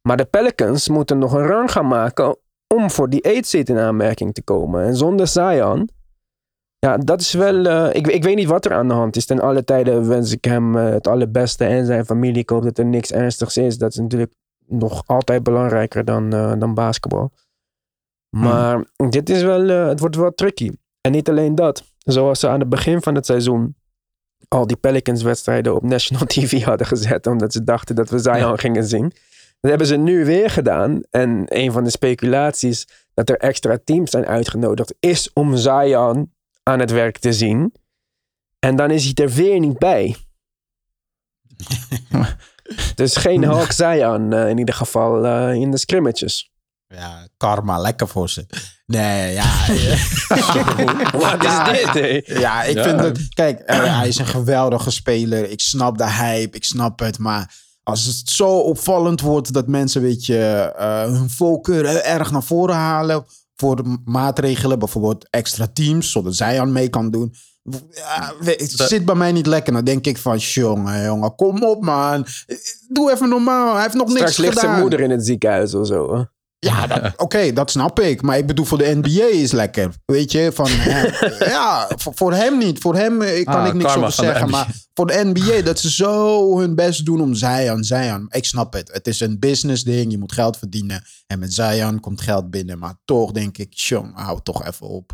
Maar 0.00 0.16
de 0.16 0.24
Pelicans 0.24 0.88
moeten 0.88 1.18
nog 1.18 1.32
een 1.32 1.46
run 1.46 1.68
gaan 1.68 1.88
maken 1.88 2.38
om 2.74 2.90
voor 2.90 3.10
die 3.10 3.24
8 3.24 3.46
seed 3.46 3.68
in 3.68 3.78
aanmerking 3.78 4.34
te 4.34 4.42
komen. 4.42 4.84
En 4.84 4.96
zonder 4.96 5.26
Zion, 5.26 5.88
ja, 6.78 6.96
dat 6.96 7.20
is 7.20 7.32
wel... 7.32 7.64
eh, 7.66 7.94
ik, 7.94 8.06
ik 8.06 8.22
weet 8.22 8.36
niet 8.36 8.48
wat 8.48 8.64
er 8.64 8.72
aan 8.72 8.88
de 8.88 8.94
hand 8.94 9.16
is. 9.16 9.26
Ten 9.26 9.40
alle 9.40 9.64
tijden 9.64 10.08
wens 10.08 10.32
ik 10.32 10.44
hem 10.44 10.76
eh, 10.76 10.84
het 10.88 11.06
allerbeste 11.06 11.64
en 11.64 11.86
zijn 11.86 12.04
familie. 12.04 12.42
Ik 12.42 12.50
hoop 12.50 12.62
dat 12.62 12.78
er 12.78 12.84
niks 12.86 13.10
ernstigs 13.12 13.56
is. 13.56 13.78
Dat 13.78 13.90
is 13.90 13.98
natuurlijk 13.98 14.32
nog 14.66 15.02
altijd 15.06 15.42
belangrijker 15.42 16.04
dan, 16.04 16.32
eh, 16.32 16.52
dan 16.58 16.74
basketbal. 16.74 17.32
Maar 18.30 18.84
dit 19.10 19.30
is 19.30 19.42
wel... 19.42 19.68
het 19.68 20.00
wordt 20.00 20.16
wel 20.16 20.34
tricky. 20.34 20.70
En 21.00 21.12
niet 21.12 21.28
alleen 21.28 21.54
dat. 21.54 21.84
Zoals 21.98 22.40
ze 22.40 22.48
aan 22.48 22.60
het 22.60 22.68
begin 22.68 23.02
van 23.02 23.14
het 23.14 23.26
seizoen 23.26 23.76
al 24.48 24.66
die 24.66 24.76
Pelicans 24.76 25.22
wedstrijden 25.22 25.74
op 25.74 25.82
national 25.94 26.26
TV 26.26 26.62
hadden 26.62 26.86
gezet. 26.86 27.26
Omdat 27.26 27.52
ze 27.52 27.64
dachten 27.64 27.94
dat 27.94 28.10
we 28.10 28.18
Zion 28.18 28.36
Ja. 28.36 28.56
gingen 28.56 28.84
zien. 28.84 29.12
Dat 29.64 29.72
hebben 29.72 29.88
ze 29.88 29.96
nu 29.96 30.24
weer 30.24 30.50
gedaan. 30.50 31.00
En 31.10 31.44
een 31.48 31.72
van 31.72 31.84
de 31.84 31.90
speculaties 31.90 32.86
dat 33.14 33.28
er 33.28 33.36
extra 33.36 33.78
teams 33.84 34.10
zijn 34.10 34.26
uitgenodigd 34.26 34.94
is 35.00 35.30
om 35.32 35.56
Zion 35.56 36.32
aan 36.62 36.78
het 36.78 36.90
werk 36.90 37.18
te 37.18 37.32
zien. 37.32 37.74
En 38.58 38.76
dan 38.76 38.90
is 38.90 39.04
hij 39.04 39.12
er 39.24 39.30
weer 39.32 39.58
niet 39.60 39.78
bij. 39.78 40.16
dus 42.94 43.16
geen 43.16 43.44
Hawk 43.44 43.72
Zion 43.72 44.32
eh, 44.32 44.48
in 44.48 44.58
ieder 44.58 44.74
geval 44.74 45.24
eh, 45.26 45.54
in 45.54 45.70
de 45.70 45.78
scrimmages. 45.78 46.52
Ja, 46.86 47.28
karma, 47.36 47.78
lekker 47.78 48.08
voor 48.08 48.28
ze. 48.30 48.46
Nee, 48.86 49.32
ja. 49.32 49.66
Wat 51.18 51.44
is 51.44 51.92
dit? 51.92 52.26
Ja, 52.26 52.62
ik 52.62 52.74
Ja. 52.76 52.82
vind 52.82 53.00
het... 53.00 53.34
Kijk, 53.34 53.60
eh, 53.60 53.98
hij 53.98 54.08
is 54.08 54.18
een 54.18 54.26
geweldige 54.26 54.90
speler. 54.90 55.50
Ik 55.50 55.60
snap 55.60 55.98
de 55.98 56.10
hype, 56.10 56.56
ik 56.56 56.64
snap 56.64 56.98
het. 56.98 57.18
Maar 57.18 57.54
als 57.84 58.04
het 58.04 58.30
zo 58.30 58.58
opvallend 58.58 59.20
wordt 59.20 59.52
dat 59.52 59.66
mensen, 59.66 60.02
weet 60.02 60.26
je, 60.26 60.72
eh, 60.76 61.02
hun 61.04 61.30
voorkeur 61.30 61.86
erg 62.02 62.30
naar 62.30 62.42
voren 62.42 62.74
halen 62.74 63.24
voor 63.56 63.82
maatregelen, 64.04 64.78
bijvoorbeeld 64.78 65.26
extra 65.30 65.66
teams, 65.72 66.10
zodat 66.10 66.34
zij 66.34 66.60
aan 66.60 66.72
mee 66.72 66.88
kan 66.88 67.10
doen. 67.10 67.34
Ja, 67.90 68.32
we- 68.40 68.50
het 68.58 68.76
Dat- 68.76 68.88
zit 68.88 69.04
bij 69.04 69.14
mij 69.14 69.32
niet 69.32 69.46
lekker. 69.46 69.72
Dan 69.72 69.84
denk 69.84 70.06
ik 70.06 70.18
van, 70.18 70.36
jongen, 70.38 71.04
jongen, 71.04 71.34
kom 71.34 71.62
op 71.62 71.82
man. 71.84 72.26
Doe 72.88 73.12
even 73.12 73.28
normaal. 73.28 73.72
Hij 73.72 73.82
heeft 73.82 73.94
nog 73.94 74.06
niks 74.08 74.18
Straks 74.18 74.36
ligt 74.38 74.52
gedaan. 74.52 74.68
zijn 74.70 74.80
moeder 74.80 75.00
in 75.00 75.10
het 75.10 75.26
ziekenhuis 75.26 75.74
of 75.74 75.86
zo. 75.86 76.26
Ja, 76.64 77.12
oké, 77.16 77.52
dat 77.52 77.70
snap 77.70 78.00
ik. 78.00 78.22
Maar 78.22 78.38
ik 78.38 78.46
bedoel, 78.46 78.64
voor 78.64 78.78
de 78.78 79.00
NBA 79.02 79.26
is 79.30 79.52
lekker. 79.52 79.90
Weet 80.04 80.32
je, 80.32 80.50
van 80.54 80.66
hem. 80.68 81.12
ja, 81.48 81.90
voor, 81.96 82.12
voor 82.14 82.32
hem 82.32 82.58
niet. 82.58 82.78
Voor 82.78 82.94
hem 82.94 83.22
eh, 83.22 83.44
kan 83.44 83.54
Ah, 83.54 83.66
ik 83.66 83.74
niks 83.74 83.96
over 83.96 84.12
zeggen. 84.12 84.50
Maar 84.50 84.66
voor 84.94 85.06
de 85.06 85.30
NBA, 85.32 85.62
dat 85.62 85.78
ze 85.78 85.90
zo 85.90 86.58
hun 86.58 86.74
best 86.74 87.04
doen 87.04 87.20
om 87.20 87.34
Zion, 87.34 87.84
Zion. 87.84 88.26
Ik 88.30 88.44
snap 88.44 88.72
het. 88.72 88.90
Het 88.92 89.06
is 89.06 89.20
een 89.20 89.38
business 89.38 89.82
ding. 89.84 90.10
Je 90.10 90.18
moet 90.18 90.32
geld 90.32 90.56
verdienen. 90.58 91.02
En 91.26 91.38
met 91.38 91.54
Zion 91.54 92.00
komt 92.00 92.20
geld 92.20 92.50
binnen. 92.50 92.78
Maar 92.78 92.94
toch 93.04 93.30
denk 93.30 93.58
ik, 93.58 93.72
jong, 93.72 94.12
hou 94.14 94.40
toch 94.42 94.66
even 94.66 94.88
op. 94.88 95.12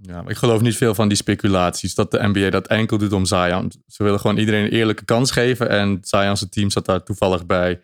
Ja, 0.00 0.22
maar 0.22 0.30
ik 0.30 0.36
geloof 0.36 0.60
niet 0.60 0.76
veel 0.76 0.94
van 0.94 1.08
die 1.08 1.16
speculaties 1.16 1.94
dat 1.94 2.10
de 2.10 2.28
NBA 2.28 2.50
dat 2.50 2.66
enkel 2.66 2.98
doet 2.98 3.12
om 3.12 3.24
Zion. 3.24 3.72
Ze 3.86 4.02
willen 4.02 4.20
gewoon 4.20 4.36
iedereen 4.36 4.64
een 4.64 4.70
eerlijke 4.70 5.04
kans 5.04 5.30
geven. 5.30 5.68
En 5.68 5.98
Zion's 6.00 6.46
team 6.50 6.70
zat 6.70 6.86
daar 6.86 7.02
toevallig 7.02 7.46
bij. 7.46 7.80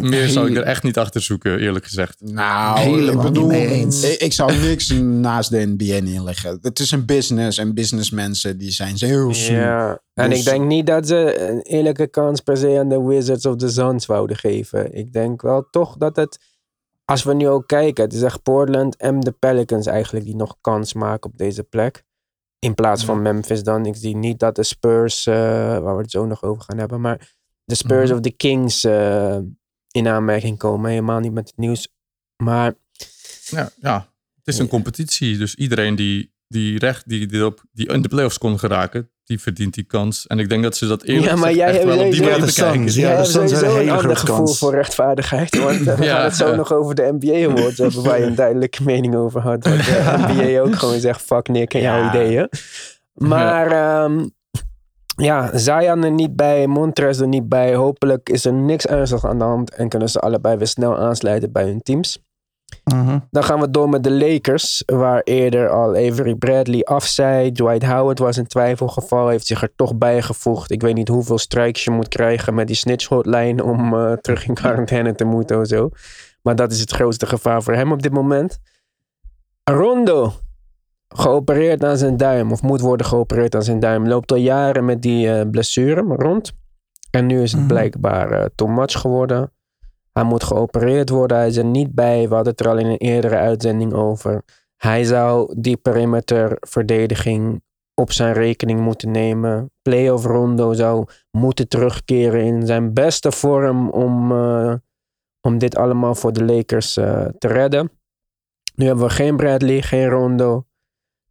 Meer 0.00 0.28
zou 0.28 0.50
ik 0.50 0.56
er 0.56 0.62
echt 0.62 0.82
niet 0.82 0.98
achter 0.98 1.22
zoeken, 1.22 1.58
eerlijk 1.58 1.84
gezegd. 1.84 2.20
Nou, 2.20 2.78
Helemaal 2.78 3.26
ik 3.26 3.32
bedoel, 3.32 3.48
niet 3.48 3.58
mee 3.58 3.66
eens. 3.68 4.02
Ik, 4.02 4.20
ik 4.20 4.32
zou 4.32 4.56
niks 4.58 4.88
naast 5.00 5.50
de 5.50 5.74
NBA 5.76 5.98
neerleggen. 6.04 6.58
Het 6.62 6.78
is 6.78 6.90
een 6.90 7.04
business 7.04 7.58
en 7.58 7.74
businessmensen 7.74 8.58
die 8.58 8.70
zijn 8.70 8.94
heel 8.98 9.34
slim. 9.34 9.56
Ja, 9.56 10.00
en 10.14 10.30
Dus- 10.30 10.38
ik 10.38 10.44
denk 10.44 10.64
niet 10.66 10.86
dat 10.86 11.06
ze 11.06 11.48
een 11.48 11.60
eerlijke 11.60 12.06
kans 12.06 12.40
per 12.40 12.56
se 12.56 12.78
aan 12.78 12.88
de 12.88 13.02
Wizards 13.02 13.46
of 13.46 13.56
de 13.56 13.68
Suns 13.68 14.06
wouden 14.06 14.36
geven. 14.36 14.94
Ik 14.94 15.12
denk 15.12 15.42
wel 15.42 15.68
toch 15.70 15.96
dat 15.96 16.16
het, 16.16 16.38
als 17.04 17.22
we 17.22 17.34
nu 17.34 17.48
ook 17.48 17.66
kijken, 17.66 18.04
het 18.04 18.12
is 18.12 18.22
echt 18.22 18.42
Portland 18.42 18.96
en 18.96 19.20
de 19.20 19.32
Pelicans 19.32 19.86
eigenlijk 19.86 20.24
die 20.24 20.36
nog 20.36 20.56
kans 20.60 20.92
maken 20.92 21.30
op 21.30 21.38
deze 21.38 21.62
plek. 21.62 22.04
In 22.58 22.74
plaats 22.74 23.04
van 23.04 23.22
Memphis 23.22 23.62
dan. 23.62 23.86
Ik 23.86 23.96
zie 23.96 24.16
niet 24.16 24.38
dat 24.38 24.56
de 24.56 24.62
Spurs, 24.62 25.26
eh, 25.26 25.34
waar 25.78 25.96
we 25.96 26.02
het 26.02 26.10
zo 26.10 26.26
nog 26.26 26.42
over 26.42 26.62
gaan 26.62 26.78
hebben, 26.78 27.00
maar 27.00 27.35
de 27.66 27.74
Spurs 27.74 28.04
Mhm. 28.08 28.14
of 28.14 28.20
de 28.20 28.30
Kings 28.30 28.84
eh, 28.84 29.36
in 29.90 30.08
aanmerking 30.08 30.58
komen. 30.58 30.90
Helemaal 30.90 31.20
niet 31.20 31.32
met 31.32 31.46
het 31.48 31.56
nieuws. 31.56 31.88
Maar 32.42 32.74
Ja, 33.46 33.70
ja. 33.80 34.08
het 34.36 34.46
is 34.46 34.58
een 34.58 34.64
Ja. 34.64 34.70
competitie. 34.70 35.38
Dus 35.38 35.54
iedereen 35.54 35.94
die, 35.94 36.32
die, 36.48 36.78
recht, 36.78 37.08
die, 37.08 37.26
die, 37.26 37.44
op, 37.44 37.62
die 37.72 37.88
in 37.88 38.02
de 38.02 38.08
playoffs 38.08 38.38
kon 38.38 38.58
geraken, 38.58 39.10
die 39.24 39.40
verdient 39.40 39.74
die 39.74 39.84
kans. 39.84 40.26
En 40.26 40.38
ik 40.38 40.48
denk 40.48 40.62
dat 40.62 40.76
ze 40.76 40.86
dat 40.86 41.02
eerlijk 41.02 41.26
Ja, 41.26 41.36
maar 41.36 41.54
jij 41.54 41.66
echt 41.66 41.74
hebt 41.76 41.88
wel 41.88 42.04
op 42.04 42.12
die 42.12 42.20
manier 42.22 42.38
Ja, 42.38 42.44
bekijken. 42.46 42.92
Ja, 42.92 43.24
sowieso 43.24 43.56
een 43.56 43.64
een 43.70 43.76
hele 43.76 43.92
ander 43.92 44.16
gevoel 44.16 44.36
kans. 44.36 44.58
voor 44.58 44.74
rechtvaardigheid. 44.74 45.56
Want 45.58 45.78
we 45.98 46.04
Ja. 46.04 46.14
gaan 46.14 46.24
het 46.24 46.36
zo 46.36 46.54
nog 46.54 46.72
over 46.72 46.94
de 46.94 47.16
NBA 47.20 47.48
Awards 47.50 47.78
hebben. 47.78 48.02
Waar 48.02 48.18
je 48.20 48.24
een 48.26 48.34
duidelijke 48.44 48.82
mening 48.82 49.14
over 49.16 49.40
had. 49.40 49.64
Want 49.66 49.84
de 49.84 50.24
NBA 50.32 50.60
ook 50.60 50.76
gewoon 50.76 51.00
zegt, 51.00 51.22
fuck 51.22 51.48
Nick 51.48 51.74
en 51.74 51.80
jouw 51.80 51.98
Ja. 52.02 52.08
ideeën. 52.14 52.48
Maar 53.14 53.70
ehm, 53.72 54.26
ja, 55.16 55.58
Zion 55.58 56.04
er 56.04 56.10
niet 56.10 56.36
bij, 56.36 56.66
Montrez 56.66 57.20
er 57.20 57.28
niet 57.28 57.48
bij. 57.48 57.74
Hopelijk 57.74 58.28
is 58.28 58.44
er 58.44 58.52
niks 58.52 58.86
ernstigs 58.86 59.24
aan 59.24 59.38
de 59.38 59.44
hand. 59.44 59.74
En 59.74 59.88
kunnen 59.88 60.08
ze 60.08 60.20
allebei 60.20 60.56
weer 60.56 60.66
snel 60.66 60.96
aansluiten 60.96 61.52
bij 61.52 61.64
hun 61.64 61.82
teams. 61.82 62.24
Mhm. 62.84 63.18
Dan 63.30 63.44
gaan 63.44 63.60
we 63.60 63.70
door 63.70 63.88
met 63.88 64.04
de 64.04 64.10
Lakers, 64.10 64.82
waar 64.86 65.20
eerder 65.22 65.68
al 65.68 65.88
Avery 65.88 66.34
Bradley 66.34 66.84
afzei. 66.84 67.52
Dwight 67.52 67.82
Howard 67.82 68.18
was 68.18 68.36
in 68.36 68.46
twijfelgeval, 68.46 69.28
heeft 69.28 69.46
zich 69.46 69.62
er 69.62 69.72
toch 69.76 69.96
bijgevoegd. 69.96 70.70
Ik 70.70 70.82
weet 70.82 70.94
niet 70.94 71.08
hoeveel 71.08 71.38
strikes 71.38 71.84
je 71.84 71.90
moet 71.90 72.08
krijgen 72.08 72.54
met 72.54 72.66
die 72.66 72.76
snitch 72.76 73.08
hotline 73.08 73.64
om 73.64 73.94
eh, 73.94 74.12
terug 74.12 74.46
in 74.46 74.54
quarantaine 74.54 75.14
te 75.14 75.24
moeten 75.24 75.60
of 75.60 75.66
zo. 75.66 75.90
Maar 76.42 76.56
dat 76.56 76.72
is 76.72 76.80
het 76.80 76.90
grootste 76.90 77.26
gevaar 77.26 77.62
voor 77.62 77.74
hem 77.74 77.92
op 77.92 78.02
dit 78.02 78.12
moment. 78.12 78.58
Rondo, 79.64 80.32
geopereerd 81.16 81.84
aan 81.84 81.96
zijn 81.96 82.16
duim, 82.16 82.52
of 82.52 82.62
moet 82.62 82.80
worden 82.80 83.06
geopereerd 83.06 83.54
aan 83.54 83.62
zijn 83.62 83.80
duim. 83.80 84.08
Loopt 84.08 84.32
al 84.32 84.38
jaren 84.38 84.84
met 84.84 85.02
die 85.02 85.30
eh, 85.32 85.50
blessure 85.50 86.00
rond. 86.00 86.52
En 87.10 87.26
nu 87.26 87.42
is 87.42 87.50
het 87.52 87.60
Mhm. 87.60 87.68
blijkbaar 87.68 88.30
eh 88.30 88.44
too 88.54 88.68
much 88.68 89.00
geworden. 89.00 89.50
Hij 90.12 90.24
moet 90.24 90.44
geopereerd 90.44 91.08
worden. 91.08 91.36
Hij 91.36 91.46
is 91.46 91.56
er 91.56 91.64
niet 91.64 91.94
bij. 91.94 92.28
We 92.28 92.34
hadden 92.34 92.52
het 92.52 92.60
er 92.60 92.68
al 92.68 92.78
in 92.78 92.86
een 92.86 92.96
eerdere 92.96 93.36
uitzending 93.36 93.92
over. 93.92 94.42
Hij 94.76 95.04
zou 95.04 95.54
die 95.58 95.76
perimeterverdediging 95.76 97.62
op 97.94 98.12
zijn 98.12 98.32
rekening 98.32 98.80
moeten 98.80 99.10
nemen. 99.10 99.70
Playoff 99.82 100.24
Rondo 100.24 100.72
zou 100.72 101.04
moeten 101.30 101.68
terugkeren 101.68 102.44
in 102.44 102.66
zijn 102.66 102.92
beste 102.94 103.32
vorm 103.32 103.90
om, 103.90 104.32
eh, 104.32 104.74
om 105.40 105.58
dit 105.58 105.76
allemaal 105.76 106.14
voor 106.14 106.32
de 106.32 106.44
Lakers 106.44 106.92
te 106.92 107.34
redden. 107.38 107.90
Nu 108.74 108.86
hebben 108.86 109.04
we 109.04 109.10
geen 109.10 109.36
Bradley, 109.36 109.82
geen 109.82 110.08
Rondo. 110.08 110.64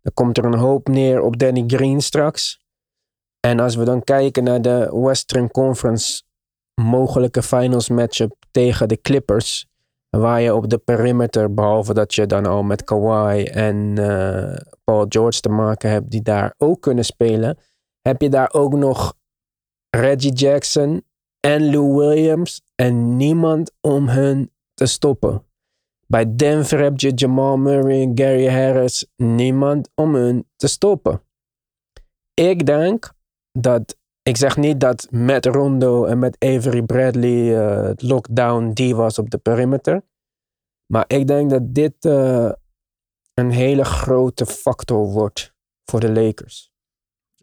Dan 0.05 0.13
komt 0.13 0.37
er 0.37 0.45
een 0.45 0.57
hoop 0.57 0.87
neer 0.87 1.21
op 1.21 1.37
Danny 1.37 1.63
Green 1.67 2.01
straks. 2.01 2.59
En 3.39 3.59
als 3.59 3.75
we 3.75 3.83
dan 3.83 4.03
kijken 4.03 4.43
naar 4.43 4.61
de 4.61 4.89
Western 4.91 5.51
Conference 5.51 6.23
mogelijke 6.81 7.43
finals 7.43 7.89
matchup 7.89 8.35
tegen 8.51 8.87
de 8.87 9.01
Clippers. 9.01 9.67
Waar 10.09 10.41
je 10.41 10.55
op 10.55 10.69
de 10.69 10.77
perimeter, 10.77 11.53
behalve 11.53 11.93
dat 11.93 12.15
je 12.15 12.25
dan 12.25 12.45
al 12.45 12.63
met 12.63 12.83
Kawhi 12.83 13.43
en 13.43 13.97
eh, 13.97 14.57
Paul 14.83 15.05
George 15.09 15.39
te 15.39 15.49
maken 15.49 15.89
hebt, 15.89 16.11
die 16.11 16.21
daar 16.21 16.53
ook 16.57 16.81
kunnen 16.81 17.05
spelen, 17.05 17.57
heb 18.01 18.21
je 18.21 18.29
daar 18.29 18.53
ook 18.53 18.73
nog 18.73 19.13
Reggie 19.89 20.33
Jackson 20.33 21.05
en 21.39 21.71
Lou 21.71 21.95
Williams 21.95 22.61
en 22.75 23.17
niemand 23.17 23.71
om 23.81 24.07
hun 24.07 24.51
te 24.73 24.85
stoppen. 24.85 25.43
Bij 26.07 26.35
Denver 26.35 26.79
heb 26.79 26.99
je 26.99 27.11
Jamal 27.13 27.57
Murray 27.57 28.01
en 28.01 28.11
Gary 28.17 28.49
Harris, 28.49 29.07
niemand 29.15 29.89
om 29.95 30.15
hun 30.15 30.47
te 30.55 30.67
stoppen. 30.67 31.21
Ik 32.33 32.65
denk 32.65 33.13
dat 33.51 33.97
ik 34.21 34.37
zeg 34.37 34.57
niet 34.57 34.79
dat 34.79 35.07
met 35.11 35.45
Rondo 35.45 36.05
en 36.05 36.19
met 36.19 36.35
Avery 36.39 36.81
Bradley 36.81 37.57
eh, 37.57 37.83
het 37.83 38.01
lockdown 38.01 38.71
die 38.73 38.95
was 38.95 39.19
op 39.19 39.29
de 39.29 39.37
perimeter. 39.37 40.03
Maar 40.85 41.05
ik 41.07 41.27
denk 41.27 41.49
dat 41.49 41.73
dit 41.73 42.05
eh, 42.05 42.51
een 43.33 43.51
hele 43.51 43.85
grote 43.85 44.45
factor 44.45 45.05
wordt 45.05 45.53
voor 45.85 45.99
de 45.99 46.11
Lakers. 46.11 46.73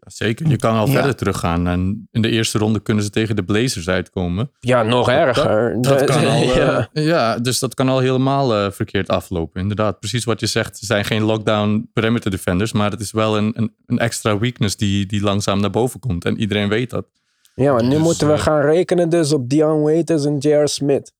Zeker, 0.05 0.47
je 0.47 0.55
kan 0.57 0.75
al 0.75 0.87
Ja. 0.87 0.93
verder 0.93 1.15
teruggaan. 1.15 1.67
En 1.67 2.07
in 2.11 2.21
de 2.21 2.29
eerste 2.29 2.57
ronde 2.57 2.79
kunnen 2.79 3.03
ze 3.03 3.09
tegen 3.09 3.35
de 3.35 3.43
Blazers 3.43 3.87
uitkomen. 3.89 4.51
Ja, 4.59 4.83
nog 4.83 5.09
erger. 5.09 5.81
Dat 5.81 6.03
kan 6.03 6.25
al, 6.25 6.41
eh, 6.41 6.55
ja. 6.55 6.89
ja. 6.93 7.37
dus 7.37 7.59
dat 7.59 7.73
kan 7.73 7.89
al 7.89 7.99
helemaal 7.99 8.55
eh, 8.55 8.71
verkeerd 8.71 9.07
aflopen. 9.07 9.61
Inderdaad, 9.61 9.99
precies 9.99 10.23
wat 10.23 10.39
je 10.39 10.45
zegt. 10.47 10.77
Ze 10.77 10.85
zijn 10.85 11.05
geen 11.05 11.21
lockdown 11.23 11.89
perimeter 11.93 12.31
defenders, 12.31 12.71
maar 12.71 12.91
het 12.91 12.99
is 12.99 13.11
wel 13.11 13.37
een, 13.37 13.51
een, 13.55 13.73
een 13.85 13.99
extra 13.99 14.37
weakness 14.37 14.75
die, 14.75 15.05
die 15.05 15.21
langzaam 15.21 15.59
naar 15.59 15.69
boven 15.69 15.99
komt. 15.99 16.25
En 16.25 16.39
iedereen 16.39 16.69
weet 16.69 16.89
dat. 16.89 17.05
ja, 17.55 17.73
maar 17.73 17.83
nu 17.83 17.89
Dus, 17.89 17.99
moeten 17.99 18.27
we 18.27 18.33
eh, 18.33 18.39
gaan 18.39 18.61
rekenen 18.61 19.09
dus 19.09 19.33
op 19.33 19.49
Dion 19.49 19.81
Waiters 19.81 20.25
en 20.25 20.37
J.R. 20.37 20.67
Smith. 20.67 21.13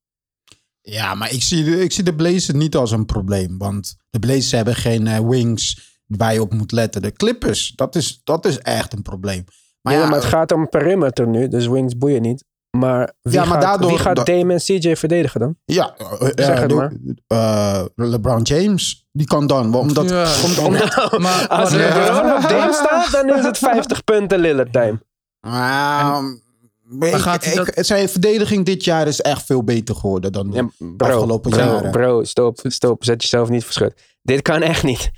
Ja, 0.82 1.16
maar 1.16 1.32
ik 1.34 1.42
zie, 1.44 1.64
de, 1.64 1.84
ik 1.84 1.92
zie 1.92 2.04
de 2.04 2.16
Blazers 2.16 2.52
niet 2.58 2.76
als 2.76 2.92
een 2.92 3.06
probleem. 3.06 3.58
Want 3.58 3.96
de 4.10 4.20
Blazers 4.20 4.52
hebben 4.52 4.76
geen 4.76 5.08
eh, 5.08 5.20
wings 5.30 5.92
waar 6.18 6.34
je 6.34 6.42
op 6.42 6.54
moet 6.54 6.72
letten. 6.72 7.02
De 7.02 7.12
Clippers, 7.12 7.72
dat 7.76 7.96
is, 7.96 8.22
dat 8.24 8.46
is 8.46 8.60
echt 8.60 8.94
een 8.94 9.02
probleem. 9.02 9.44
Maar 9.82 9.94
ja, 9.94 10.00
ja, 10.00 10.06
maar 10.06 10.16
het 10.20 10.28
gaat 10.28 10.52
om 10.52 10.70
perimeter 10.70 11.28
nu, 11.28 11.48
dus 11.48 11.68
wings 11.68 11.98
boeien 11.98 12.22
niet. 12.22 12.44
Maar 12.78 13.14
wie 13.22 13.34
Ja, 13.34 13.40
maar 13.46 13.54
gaat, 13.54 13.62
daardoor- 13.62 13.90
wie 13.90 13.98
gaat 14.00 14.16
da- 14.16 14.24
Dame 14.24 14.54
en 14.54 14.60
CJ 14.60 14.96
verdedigen 14.96 15.40
dan? 15.40 15.56
ja, 15.66 15.96
eh, 15.98 16.28
Zeg 16.46 16.60
het 16.60 16.74
maar. 16.74 16.94
eh, 17.28 17.84
LeBron 17.96 18.42
James, 18.42 19.08
die 19.12 19.28
kan 19.28 19.48
dan. 19.48 19.76
Omdat, 19.76 20.10
Ja. 20.10 20.28
om- 20.44 20.66
omdat, 20.66 21.18
Maar, 21.20 21.48
Als 21.60 21.70
maar, 21.70 21.80
LeBron 21.80 22.34
op 22.36 22.50
Dame 22.50 22.74
staat, 22.74 23.12
dan 23.12 23.38
is 23.38 23.44
het 23.46 23.58
50 23.58 24.04
punten 24.04 24.40
Lillard 24.40 24.74
time. 24.74 25.00
Ik- 27.00 27.16
gaat 27.16 27.46
hij 27.46 27.54
ik- 27.54 27.74
zijn 27.86 28.10
verdediging 28.10 28.66
dit 28.66 28.84
jaar 28.84 29.08
is 29.08 29.22
echt 29.22 29.46
veel 29.46 29.64
beter 29.64 29.96
geworden 29.96 30.32
dan 30.32 30.50
de 30.52 30.56
Ja, 30.56 30.68
bro, 30.98 31.08
afgelopen 31.08 31.52
bro, 31.52 31.60
jaren. 31.60 31.92
bro, 31.92 32.24
stop, 32.24 32.60
stop. 32.64 33.04
Zet 33.04 33.22
jezelf 33.22 33.50
niet 33.50 33.64
verschut. 33.64 33.94
Dit 34.22 34.42
kan 34.42 34.62
echt 34.62 34.84
niet. 34.84 35.12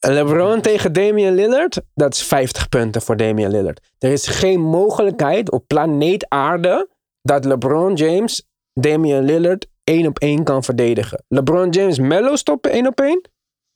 LeBron 0.00 0.60
tegen 0.60 0.92
Damian 0.92 1.34
Lillard, 1.34 1.80
dat 1.94 2.14
is 2.14 2.22
50 2.22 2.68
punten 2.68 3.02
voor 3.02 3.16
Damian 3.16 3.50
Lillard. 3.50 3.80
Er 3.98 4.12
is 4.12 4.26
geen 4.26 4.60
mogelijkheid 4.60 5.50
op 5.50 5.64
planeet 5.66 6.26
aarde 6.28 6.88
dat 7.22 7.44
LeBron 7.44 7.94
James 7.94 8.46
Damian 8.72 9.24
Lillard 9.24 9.66
één 9.84 10.06
op 10.06 10.18
één 10.18 10.44
kan 10.44 10.64
verdedigen. 10.64 11.24
LeBron 11.28 11.70
James 11.70 11.98
Mello 11.98 12.36
stoppen 12.36 12.70
één 12.70 12.86
op 12.86 13.00
één? 13.00 13.30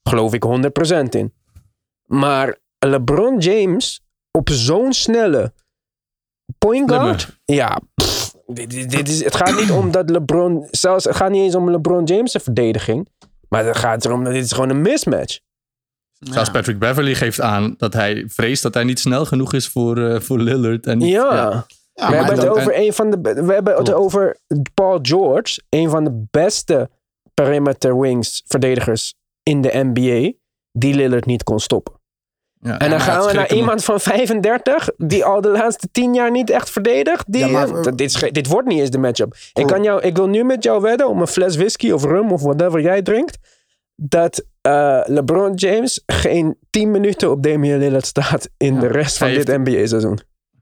Geloof 0.09 0.33
ik 0.35 0.45
100% 0.45 1.09
in. 1.09 1.33
Maar 2.07 2.57
LeBron 2.79 3.39
James 3.39 4.03
op 4.31 4.49
zo'n 4.51 4.93
snelle 4.93 5.53
point 6.59 6.91
guard? 6.91 7.39
Ja, 7.45 7.81
pff, 7.95 8.35
dit, 8.47 8.71
dit- 8.71 8.91
dit 8.91 9.09
is, 9.09 9.25
het 9.25 9.35
gaat 9.37 9.61
niet 9.61 9.71
om 9.71 9.91
dat 9.91 10.11
LeBron... 10.11 10.69
Zelfs, 10.71 11.05
het 11.05 11.17
gaat 11.17 11.31
niet 11.31 11.43
eens 11.43 11.55
om 11.55 11.71
LeBron 11.71 12.05
James' 12.05 12.37
verdediging. 12.43 13.09
Maar 13.49 13.65
het 13.65 13.77
gaat 13.77 14.05
erom 14.05 14.25
dat 14.25 14.33
dit 14.33 14.45
is 14.45 14.53
gewoon 14.53 14.71
een 14.71 14.83
mismatch. 14.83 15.39
Zelfs 16.31 16.51
Patrick 16.51 16.79
Beverly 16.79 17.15
geeft 17.15 17.41
aan 17.41 17.75
dat 17.79 17.93
hij 17.93 18.25
vreest 18.29 18.63
dat 18.63 18.75
hij 18.75 18.85
niet 18.85 18.99
snel 19.01 19.25
genoeg 19.25 19.53
is 19.53 19.69
voor, 19.69 19.99
eh, 20.09 20.21
voor 20.21 20.39
Lillard. 20.39 20.87
En 20.87 20.99
niet- 20.99 21.09
Ja. 21.11 21.67
Ja, 21.97 22.07
we 22.07 22.15
maar 22.15 22.25
hebben 22.27 22.45
het 22.45 22.59
over 22.59 22.79
een 22.79 22.93
van 22.93 23.11
de... 23.11 23.19
We 23.21 23.53
hebben 23.53 23.75
het 23.75 23.83
Klopt. 23.85 23.93
over 23.93 24.37
Paul 24.75 24.99
George. 25.03 25.61
Een 25.69 25.91
van 25.91 26.05
de 26.05 26.25
beste 26.31 26.91
perimeter 27.35 28.01
wings 28.01 28.43
verdedigers 28.47 29.15
in 29.43 29.61
de 29.61 29.71
NBA. 29.93 30.33
Die 30.73 30.95
Lillard 30.95 31.27
niet 31.27 31.43
kon 31.43 31.61
stoppen. 31.61 31.95
Ja, 32.61 32.79
En 32.79 32.91
dan 32.91 33.01
gaan 33.01 33.27
we 33.27 33.33
naar 33.33 33.55
iemand 33.55 33.85
van 33.85 34.01
35, 34.01 34.89
die 34.97 35.25
al 35.25 35.41
de 35.41 35.49
laatste 35.49 35.89
10 35.93 36.15
jaar 36.15 36.31
niet 36.31 36.51
echt 36.51 36.71
verdedigt. 36.71 37.33
Die, 37.33 37.47
Ja, 37.47 37.67
maar- 37.67 37.83
dit, 37.83 38.01
is, 38.01 38.31
dit 38.31 38.47
wordt 38.47 38.69
niet 38.69 38.81
eens 38.81 38.91
de 38.91 38.99
matchup. 38.99 39.37
Ik, 39.53 39.67
kan 39.67 39.83
jou, 39.83 40.01
ik 40.03 40.17
wil 40.17 40.27
nu 40.29 40.45
met 40.45 40.63
jou 40.65 40.81
wedden 40.83 41.09
om 41.09 41.21
een 41.21 41.27
fles 41.27 41.57
whisky 41.57 41.91
of 41.91 42.05
rum 42.05 42.33
of 42.33 42.43
whatever 42.43 42.81
jij 42.81 43.03
drinkt. 43.03 43.39
Dat 43.97 44.45
eh, 44.61 45.01
LeBron 45.05 45.55
James 45.55 46.03
geen 46.07 46.57
10 46.71 46.91
minuten 46.91 47.31
op 47.31 47.43
Damian 47.43 47.79
Lillard 47.79 48.07
staat 48.07 48.49
in 48.57 48.81
de 48.81 48.87
rest 48.87 49.17
van 49.17 49.29
dit 49.29 49.47
NBA-seizoen. 49.47 50.19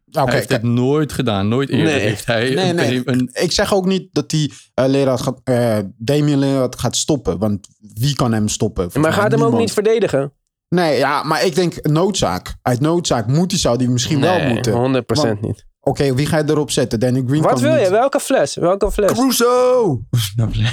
Oké, 0.07 0.25
Hij 0.25 0.35
heeft 0.35 0.47
kijk. 0.47 0.63
dit 0.63 0.71
nooit 0.71 1.13
gedaan. 1.13 1.49
Nooit 1.49 1.69
eerder 1.69 1.87
Nee. 1.95 2.01
heeft 2.01 2.27
hij 2.27 2.55
Nee, 2.55 2.69
een- 2.69 2.75
nee. 2.77 3.03
een, 3.05 3.31
Ik 3.33 3.53
zeg 3.53 3.75
ook 3.75 3.87
niet 3.87 4.09
dat 4.13 4.31
die 4.31 4.53
uh, 4.81 4.87
Lillard 4.87 5.21
gaat, 5.21 5.41
eh, 5.45 5.79
Damian 5.97 6.39
Lillard 6.39 6.79
gaat 6.79 6.97
stoppen. 6.97 7.39
Want 7.39 7.69
wie 7.95 8.15
kan 8.17 8.33
hem 8.33 8.49
stoppen? 8.49 8.83
Volgens 8.83 9.05
Maar 9.05 9.23
gaat 9.23 9.33
hem 9.33 9.43
ook 9.43 9.59
niet 9.59 9.73
verdedigen? 9.73 10.33
Nee, 10.69 10.99
ja, 10.99 11.23
maar 11.23 11.45
ik 11.45 11.55
denk 11.55 11.87
noodzaak. 11.89 12.55
Uit 12.63 12.81
noodzaak 12.81 13.27
moet 13.27 13.51
hij, 13.51 13.61
zou 13.61 13.79
die 13.79 13.89
misschien 13.89 14.21
wel 14.21 14.39
Nee, 14.39 14.49
moeten. 14.53 14.73
100% 14.73 15.41
niet. 15.41 15.65
Oké, 15.85 16.15
wie 16.15 16.27
ga 16.27 16.39
je 16.39 16.45
erop 16.47 16.71
zetten? 16.71 17.01
Danny 17.01 17.23
Green 17.27 17.43
Wat 17.43 17.61
wil 17.61 17.75
niet- 17.75 17.85
je? 17.85 17.91
Welke 17.91 18.21
fles? 18.21 18.55
Welke 18.55 18.93
fles? 18.93 19.13
Caruso! 19.13 20.01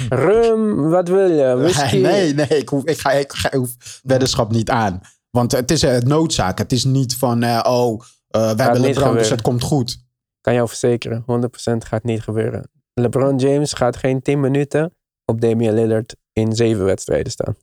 Rum, 0.08 0.88
wat 0.90 1.08
wil 1.08 1.30
je? 1.30 1.56
Whisky? 1.56 1.96
Nee, 1.96 2.34
nee, 2.34 2.46
ik, 2.46 2.68
hoef, 2.68 2.84
ik, 2.84 2.98
ga, 2.98 3.10
ik, 3.10 3.32
ga, 3.32 3.50
ik 3.50 3.58
hoef 3.58 4.00
weddenschap 4.02 4.50
niet 4.52 4.70
aan. 4.70 5.00
Want 5.30 5.52
het 5.52 5.70
is 5.70 5.82
een 5.82 6.08
noodzaak. 6.08 6.58
Het 6.58 6.72
is 6.72 6.84
niet 6.84 7.16
van, 7.16 7.42
eh, 7.42 7.60
oh, 7.68 8.02
eh, 8.28 8.52
we 8.52 8.62
hebben 8.62 8.80
LeBron, 8.80 9.14
dus 9.14 9.30
het 9.30 9.42
komt 9.42 9.62
goed. 9.62 10.04
Kan 10.40 10.54
jou 10.54 10.68
verzekeren, 10.68 11.22
100% 11.26 11.84
gaat 11.84 12.04
niet 12.04 12.22
gebeuren. 12.22 12.70
LeBron 12.94 13.36
James 13.38 13.72
gaat 13.72 13.96
geen 13.96 14.22
10 14.22 14.40
minuten 14.40 14.94
op 15.24 15.40
Damian 15.40 15.74
Lillard 15.74 16.16
in 16.32 16.54
7 16.54 16.84
wedstrijden 16.84 17.32
staan. 17.32 17.56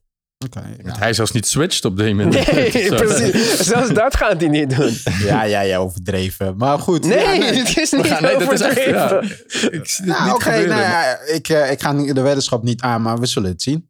Oké, 0.45 0.75
ja. 0.83 0.97
Hij 0.97 1.13
zelfs 1.13 1.31
niet 1.31 1.47
switcht 1.47 1.85
op 1.85 1.97
Damon. 1.97 2.27
Nee, 2.29 2.43
precies. 2.95 3.57
Zelfs 3.57 3.89
dat 3.93 4.15
gaat 4.15 4.39
hij 4.41 4.49
niet 4.49 4.75
doen. 4.77 4.93
ja, 5.19 5.43
ja, 5.43 5.61
ja, 5.61 5.77
overdreven. 5.77 6.57
Maar 6.57 6.79
goed. 6.79 7.03
Nee, 7.05 7.17
ja, 7.19 7.31
nee. 7.35 7.53
het 7.63 7.77
is 7.77 7.91
niet 7.91 8.07
Ja, 8.07 8.19
nee, 8.19 8.37
dat 8.37 8.51
is 8.51 8.61
echt, 8.61 8.83
ja. 8.85 9.05
overdreven. 9.05 9.73
Ik 9.73 9.87
zie 9.87 10.05
het 10.05 10.15
Ja, 10.17 10.25
niet 10.25 10.33
Oké, 10.33 10.43
gebeuren. 10.43 10.69
nou 10.69 10.81
ja, 10.81 11.19
ik, 11.19 11.49
eh, 11.49 11.71
ik 11.71 11.81
ga 11.81 11.91
niet- 11.91 12.15
de 12.15 12.21
weddenschap 12.21 12.63
niet 12.63 12.81
aan, 12.81 13.01
maar 13.01 13.19
we 13.19 13.25
zullen 13.25 13.49
het 13.51 13.61
zien. 13.61 13.89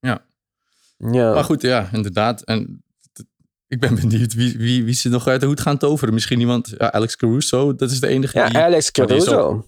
Ja. 0.00 1.32
Maar 1.32 1.44
goed, 1.44 1.62
ja, 1.62 1.88
inderdaad. 1.92 2.42
En 2.42 2.82
ik 3.68 3.80
ben 3.80 3.94
benieuwd 3.94 4.34
wie, 4.34 4.56
wie, 4.58 4.84
wie 4.84 4.94
ze 4.94 5.08
nog 5.08 5.26
uit 5.26 5.40
de 5.40 5.46
hoed 5.46 5.60
gaan 5.60 5.78
toveren. 5.78 6.14
Misschien 6.14 6.40
iemand, 6.40 6.74
ja, 6.78 6.92
Alex 6.92 7.16
Caruso, 7.16 7.74
dat 7.74 7.90
is 7.90 8.00
de 8.00 8.06
enige 8.06 8.38
ja, 8.38 8.48
die... 8.48 8.58
Alex 8.58 8.90
Caruso. 8.90 9.66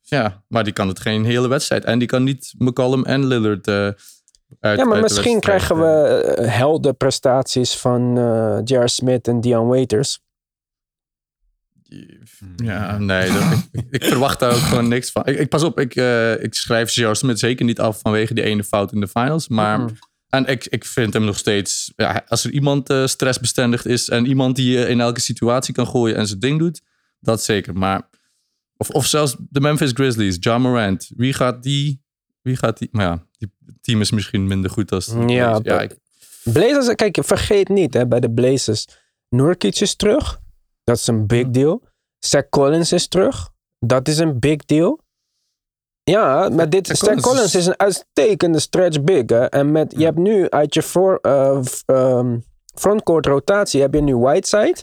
Ja, 0.00 0.42
maar 0.48 0.64
die 0.64 0.72
kan 0.72 0.88
het 0.88 1.00
geen 1.00 1.24
hele 1.24 1.48
wedstrijd. 1.48 1.84
En 1.84 1.98
die 1.98 2.08
kan 2.08 2.22
niet 2.22 2.54
McCollum 2.58 3.04
en 3.04 3.26
Lillard 3.26 3.66
eh 3.68 3.88
uit 4.62 4.78
Ja, 4.78 4.84
maar 4.84 5.00
misschien 5.00 5.40
krijgen 5.40 5.78
we 5.78 6.06
eh. 6.36 6.44
uh, 6.44 6.56
heldenprestaties 6.56 7.76
van 7.76 8.18
eh 8.18 8.58
J.R. 8.64 8.88
Smith 8.88 9.28
en 9.28 9.40
Dion 9.40 9.66
Waiters. 9.66 10.20
Ja, 12.56 12.98
nee, 12.98 13.32
dat- 13.32 13.68
ik, 13.72 13.84
ik 13.90 14.04
verwacht 14.04 14.40
daar 14.40 14.50
ook 14.52 14.58
gewoon 14.58 14.88
niks 14.88 15.10
van. 15.10 15.26
Ik, 15.26 15.38
ik 15.38 15.48
pas 15.48 15.62
op, 15.62 15.80
ik, 15.80 15.96
eh, 15.96 16.42
ik 16.42 16.54
schrijf 16.54 16.94
J.R. 16.94 17.14
Smith 17.14 17.38
zeker 17.38 17.64
niet 17.64 17.80
af 17.80 18.00
vanwege 18.00 18.34
die 18.34 18.44
ene 18.44 18.64
fout 18.64 18.92
in 18.92 19.00
de 19.00 19.08
finals. 19.08 19.48
Maar 19.48 19.90
en 20.28 20.46
ik, 20.46 20.66
ik 20.66 20.84
vind 20.84 21.12
hem 21.12 21.24
nog 21.24 21.38
steeds... 21.38 21.92
Ja, 21.96 22.24
als 22.28 22.44
er 22.44 22.50
iemand 22.50 22.90
eh, 22.90 23.06
stressbestendig 23.06 23.84
is 23.84 24.08
en 24.08 24.26
iemand 24.26 24.56
die 24.56 24.78
je 24.78 24.88
in 24.88 25.00
elke 25.00 25.20
situatie 25.20 25.74
kan 25.74 25.86
gooien 25.86 26.16
en 26.16 26.26
zijn 26.26 26.38
ding 26.40 26.58
doet, 26.58 26.80
dat 27.20 27.42
zeker. 27.42 27.74
Maar, 27.74 28.08
of, 28.76 28.90
of 28.90 29.06
zelfs 29.06 29.36
de 29.38 29.60
Memphis 29.60 29.90
Grizzlies, 29.94 30.36
John 30.40 30.62
Morant. 30.62 31.10
Wie 31.16 31.32
gaat 31.32 31.62
die... 31.62 32.02
Wie 32.42 32.56
gaat 32.56 32.78
die... 32.78 32.88
Maar 32.92 33.04
ja, 33.06 33.14
die 33.14 33.31
het 33.66 33.74
team 33.80 34.00
is 34.00 34.10
misschien 34.10 34.46
minder 34.46 34.70
goed 34.70 34.92
als... 34.92 35.06
de 35.06 35.12
Ja, 35.12 35.24
Blazers. 35.26 35.64
ja 35.66 35.72
dat- 35.78 35.82
ik- 35.82 35.98
Blazers, 36.52 36.94
kijk, 36.94 37.18
vergeet 37.22 37.68
niet 37.68 37.94
hè, 37.94 38.06
bij 38.06 38.20
de 38.20 38.30
Blazers. 38.30 38.86
Nurkic 39.28 39.80
is 39.80 39.94
terug. 39.96 40.40
Dat 40.84 40.96
is 40.96 41.06
een 41.06 41.26
big 41.26 41.48
deal. 41.50 41.82
Zach 42.18 42.48
Collins 42.48 42.92
is 42.92 43.08
terug. 43.08 43.50
Dat 43.78 44.08
is 44.08 44.18
een 44.18 44.38
big 44.38 44.64
deal. 44.64 45.00
Ja, 46.04 46.48
maar 46.48 46.70
dit, 46.70 46.86
Zach 46.86 46.98
Collins 46.98 47.22
Collins 47.22 47.54
is- 47.54 47.66
een 47.66 47.78
uitstekende 47.78 48.58
stretch 48.60 49.02
big. 49.02 49.22
Hè? 49.26 49.44
En 49.44 49.72
met, 49.72 49.94
je 49.96 50.04
hebt 50.04 50.18
nu 50.18 50.50
uit 50.50 50.74
je 50.74 50.82
voor, 50.82 51.18
eh, 51.22 51.60
ehm, 51.86 52.38
frontcourt 52.74 53.26
rotatie 53.26 53.80
heb 53.80 53.94
je 53.94 54.00
nu 54.02 54.16
Whiteside. 54.16 54.76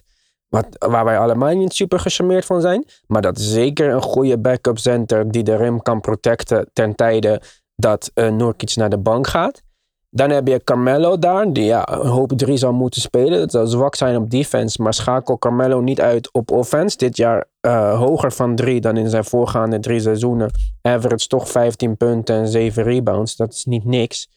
Wat, 0.48 0.66
waar 0.78 1.06
wij 1.06 1.20
allemaal 1.20 1.56
niet 1.56 1.74
super 1.74 2.00
gecharmeerd 2.00 2.46
van 2.46 2.62
zijn. 2.62 2.86
Maar 3.08 3.22
dat 3.22 3.38
is 3.38 3.52
zeker 3.52 3.90
een 3.90 4.02
goede 4.02 4.40
backup 4.40 4.78
center 4.78 5.32
die 5.32 5.44
de 5.44 5.56
rim 5.56 5.82
kan 5.82 6.00
protecten 6.02 6.70
ten 6.74 6.96
tijde 6.96 7.42
dat 7.80 8.12
uh, 8.16 8.30
Nurkic 8.32 8.76
naar 8.76 8.90
de 8.90 8.98
bank 8.98 9.28
gaat. 9.28 9.62
Dan 10.10 10.30
heb 10.30 10.48
je 10.48 10.64
Carmelo 10.64 11.20
daar, 11.20 11.54
die 11.54 11.64
ja, 11.64 11.90
een 11.92 12.08
hoop 12.08 12.32
drie 12.32 12.58
zal 12.58 12.74
moeten 12.74 13.02
spelen. 13.02 13.40
Het 13.40 13.52
zal 13.52 13.68
zwak 13.68 13.96
zijn 13.96 14.16
op 14.16 14.30
defense, 14.30 14.82
maar 14.82 14.94
schakel 14.94 15.38
Carmelo 15.38 15.82
niet 15.82 16.02
uit 16.02 16.34
op 16.34 16.52
offense. 16.52 16.98
Dit 16.98 17.18
jaar 17.18 17.46
uh, 17.62 17.98
hoger 17.98 18.32
van 18.32 18.56
drie 18.56 18.82
dan 18.82 18.98
in 18.98 19.10
zijn 19.10 19.24
voorgaande 19.24 19.80
drie 19.80 20.00
seizoenen. 20.00 20.52
Average 20.82 21.28
toch 21.28 21.50
15 21.50 21.98
punten 21.98 22.36
en 22.36 22.48
7 22.48 22.84
rebounds. 22.84 23.36
Dat 23.36 23.54
is 23.54 23.66
niet 23.66 23.86
niks. 23.86 24.30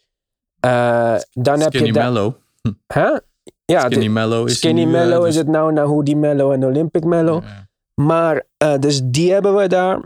Uh, 0.67 1.17
dan 1.33 1.61
heb 1.61 1.73
je 1.73 1.93
Mellow. 1.93 2.33
Huh? 2.95 3.17
Ja, 3.65 3.81
Skinny 3.81 4.09
Mellow 4.09 4.49
is 4.49 4.57
Skinny 4.57 4.81
hij 4.81 4.91
nu, 4.91 4.97
eh, 4.97 5.03
Mellow 5.03 5.21
dus- 5.21 5.29
is 5.29 5.37
het 5.37 5.49
nou 5.49 5.73
naar 5.73 5.85
Hoodie 5.85 6.17
Mellow 6.17 6.53
en 6.53 6.65
Olympic 6.65 7.05
Mellow. 7.05 7.43
Ja. 7.43 7.69
Maar, 7.95 8.47
dus 8.81 9.01
die 9.05 9.33
hebben 9.33 9.57
we 9.57 9.67
daar. 9.67 10.01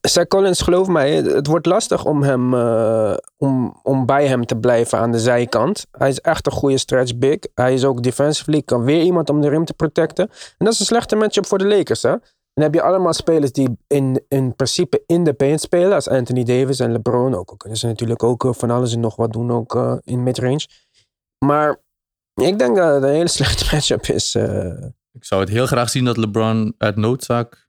Zach 0.00 0.26
Collins, 0.26 0.60
geloof 0.60 0.88
mij, 0.88 1.14
het, 1.14 1.46
wordt 1.46 1.66
lastig 1.66 2.04
om, 2.04 2.22
hem, 2.22 2.54
uh, 2.54 3.14
om, 3.36 3.80
om 3.82 4.06
bij 4.06 4.26
hem 4.26 4.46
te 4.46 4.56
blijven 4.56 4.98
aan 4.98 5.12
de 5.12 5.18
zijkant. 5.18 5.86
Hij 5.90 6.08
is 6.08 6.20
echt 6.20 6.46
een 6.46 6.52
goede 6.52 6.78
stretch 6.78 7.16
big. 7.16 7.38
Hij 7.54 7.74
is 7.74 7.84
ook 7.84 8.02
defensively, 8.02 8.62
kan 8.62 8.84
weer 8.84 9.02
iemand 9.02 9.30
om 9.30 9.40
de 9.40 9.48
rim 9.48 9.64
te 9.64 9.74
protecten. 9.74 10.28
En 10.28 10.64
dat 10.64 10.72
is 10.72 10.80
een 10.80 10.86
slechte 10.86 11.16
matchup 11.16 11.46
voor 11.46 11.58
de 11.58 11.66
Lakers, 11.66 12.02
hè. 12.02 12.14
Dan 12.52 12.66
heb 12.66 12.74
je 12.74 12.82
allemaal 12.82 13.12
spelers 13.12 13.52
die 13.52 13.78
in, 13.86 14.24
in 14.28 14.54
principe 14.56 15.02
in 15.06 15.24
de 15.24 15.32
paint 15.32 15.60
spelen. 15.60 15.92
Als 15.92 16.08
Anthony 16.08 16.44
Davis 16.44 16.80
en 16.80 16.92
LeBron. 16.92 17.34
Ook 17.34 17.54
kunnen 17.56 17.78
ze 17.78 17.86
natuurlijk 17.86 18.22
ook 18.22 18.44
uh, 18.44 18.52
van 18.52 18.70
alles 18.70 18.92
en 18.92 19.00
nog 19.00 19.16
wat 19.16 19.32
doen, 19.32 19.50
ook 19.50 19.74
uh, 19.74 19.94
in 20.00 20.22
midrange. 20.22 20.66
Maar 21.44 21.80
ik 22.34 22.58
denk 22.58 22.76
dat 22.76 22.94
het 22.94 23.02
een 23.02 23.08
hele 23.08 23.28
slechte 23.38 23.74
matchup 23.74 24.06
is. 24.06 24.34
Ik 25.12 25.24
zou 25.24 25.40
het 25.40 25.50
heel 25.50 25.66
graag 25.66 25.90
zien 25.90 26.04
dat 26.04 26.16
LeBron 26.16 26.74
uit 26.78 26.96
noodzaak 26.96 27.67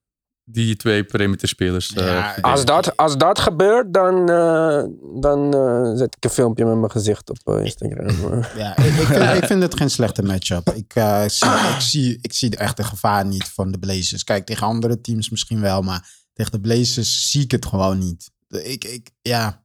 die 0.51 0.75
twee 0.75 1.03
perimeterspelers. 1.03 1.91
Uh, 1.91 2.05
Ja, 2.05 2.37
Als 2.41 2.65
dat, 2.65 2.97
als 2.97 3.17
dat 3.17 3.39
gebeurt, 3.39 3.93
dan, 3.93 4.29
uh, 4.29 4.83
dan 5.21 5.55
uh, 5.55 5.97
zet 5.97 6.15
ik 6.15 6.23
een 6.23 6.29
filmpje 6.29 6.65
met 6.65 6.77
mijn 6.77 6.91
gezicht 6.91 7.29
op 7.29 7.37
uh, 7.45 7.63
Instagram. 7.65 8.07
Ja, 8.57 8.77
ik, 8.77 8.85
ik, 9.01 9.07
vind, 9.07 9.37
ik 9.37 9.45
vind 9.45 9.61
het 9.61 9.77
geen 9.77 9.89
slechte 9.89 10.23
matchup. 10.23 10.69
Ik, 10.69 10.95
uh, 10.95 11.23
zie, 11.27 11.49
ik, 11.49 11.81
zie, 11.81 12.17
ik 12.21 12.33
zie 12.33 12.55
echt 12.55 12.77
de 12.77 12.83
gevaar 12.83 13.25
niet 13.25 13.43
van 13.43 13.71
de 13.71 13.79
Blazers. 13.79 14.23
Kijk, 14.23 14.45
tegen 14.45 14.67
andere 14.67 15.01
teams 15.01 15.29
misschien 15.29 15.61
wel, 15.61 15.81
maar 15.81 16.09
tegen 16.33 16.51
de 16.51 16.59
Blazers 16.59 17.31
zie 17.31 17.43
ik 17.43 17.51
het 17.51 17.65
gewoon 17.65 17.97
niet. 17.97 18.31
Ik, 18.47 18.83
ik, 18.83 19.09
ja. 19.21 19.63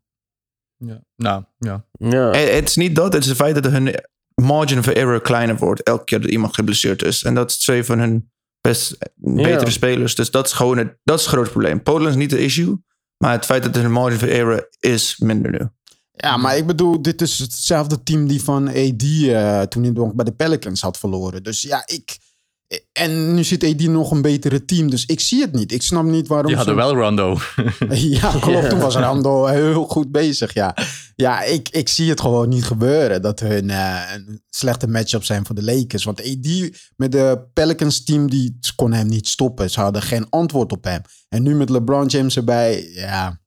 ja. 0.77 1.01
Nou, 1.17 1.45
ja. 1.59 1.85
ja. 1.93 2.31
Het 2.31 2.69
is 2.69 2.77
niet 2.77 2.97
dat, 2.97 3.13
het 3.13 3.23
is 3.23 3.29
het 3.29 3.39
feit 3.39 3.63
dat 3.63 3.73
hun 3.73 3.95
margin 4.35 4.79
of 4.79 4.87
error 4.87 5.21
kleiner 5.21 5.57
wordt 5.57 5.83
elke 5.83 6.05
keer 6.05 6.21
dat 6.21 6.31
iemand 6.31 6.55
geblesseerd 6.55 7.03
is. 7.03 7.23
En 7.23 7.35
dat 7.35 7.51
is 7.51 7.59
twee 7.59 7.85
van 7.85 7.99
hun 7.99 8.33
best 8.69 8.97
betere 9.15 9.65
ja. 9.65 9.71
spelers. 9.71 10.15
Dus 10.15 10.31
dat 10.31 10.47
is 10.47 10.53
gewoon 10.53 10.79
het, 10.79 10.97
dat 11.05 11.19
is 11.19 11.25
het 11.25 11.35
groot 11.35 11.51
probleem. 11.51 11.83
Poland 11.83 12.09
is 12.09 12.15
niet 12.15 12.31
de 12.31 12.39
issue, 12.39 12.77
maar 13.17 13.33
het 13.33 13.45
feit 13.45 13.63
dat 13.63 13.77
er 13.77 13.85
een 13.85 13.93
margin 13.93 14.17
of 14.17 14.23
error 14.23 14.69
is 14.81 15.17
minder 15.19 15.51
nu. 15.51 15.69
Ja, 16.11 16.37
maar 16.37 16.57
ik 16.57 16.67
bedoel, 16.67 17.03
dit 17.03 17.21
is 17.21 17.39
hetzelfde 17.39 18.03
team 18.03 18.27
die 18.27 18.43
van 18.43 18.69
AD 18.69 19.03
uh, 19.03 19.63
toen 19.63 19.83
hij 19.83 19.93
bij 19.93 20.25
de 20.25 20.35
Pelicans 20.35 20.81
had 20.81 20.99
verloren. 20.99 21.43
Dus 21.43 21.63
ja, 21.63 21.83
ik... 21.87 22.19
En 22.93 23.35
nu 23.35 23.45
zit 23.45 23.65
AD 23.65 23.81
nog 23.81 24.11
een 24.11 24.23
betere 24.23 24.65
team, 24.65 24.91
dus 24.91 25.07
ik 25.07 25.21
zie 25.21 25.41
het 25.41 25.53
niet. 25.53 25.73
Ik 25.73 25.83
snap 25.83 26.05
niet 26.05 26.27
waarom 26.27 26.47
Die 26.47 26.57
hadden 26.57 26.77
wel 26.77 26.95
Rondo. 26.95 27.39
ja, 28.21 28.33
klopt. 28.41 28.71
Toen 28.71 28.79
was 28.79 28.97
Rondo 28.97 29.47
heel 29.47 29.85
goed 29.85 30.13
bezig, 30.13 30.55
ja. 30.55 30.77
Ja, 31.17 31.43
ik, 31.43 31.69
ik 31.69 31.89
zie 31.89 32.11
het 32.11 32.21
gewoon 32.21 32.49
niet 32.49 32.65
gebeuren 32.65 33.23
dat 33.23 33.41
hun 33.41 33.69
uh, 33.69 34.01
een 34.15 34.43
slechte 34.49 34.89
matchup 34.89 35.25
zijn 35.25 35.47
voor 35.47 35.55
de 35.55 35.65
Lakers. 35.65 36.05
Want 36.05 36.21
AD 36.21 36.71
met 36.97 37.13
de 37.13 37.45
Pelicans 37.53 38.05
team, 38.05 38.31
die 38.31 38.59
kon 38.77 38.93
hem 38.93 39.07
niet 39.07 39.29
stoppen. 39.29 39.71
Ze 39.71 39.81
hadden 39.81 40.03
geen 40.03 40.27
antwoord 40.31 40.73
op 40.73 40.85
hem. 40.85 41.01
En 41.29 41.43
nu 41.43 41.55
met 41.55 41.69
LeBron 41.69 42.07
James 42.07 42.37
erbij, 42.37 42.91
ja... 42.93 43.43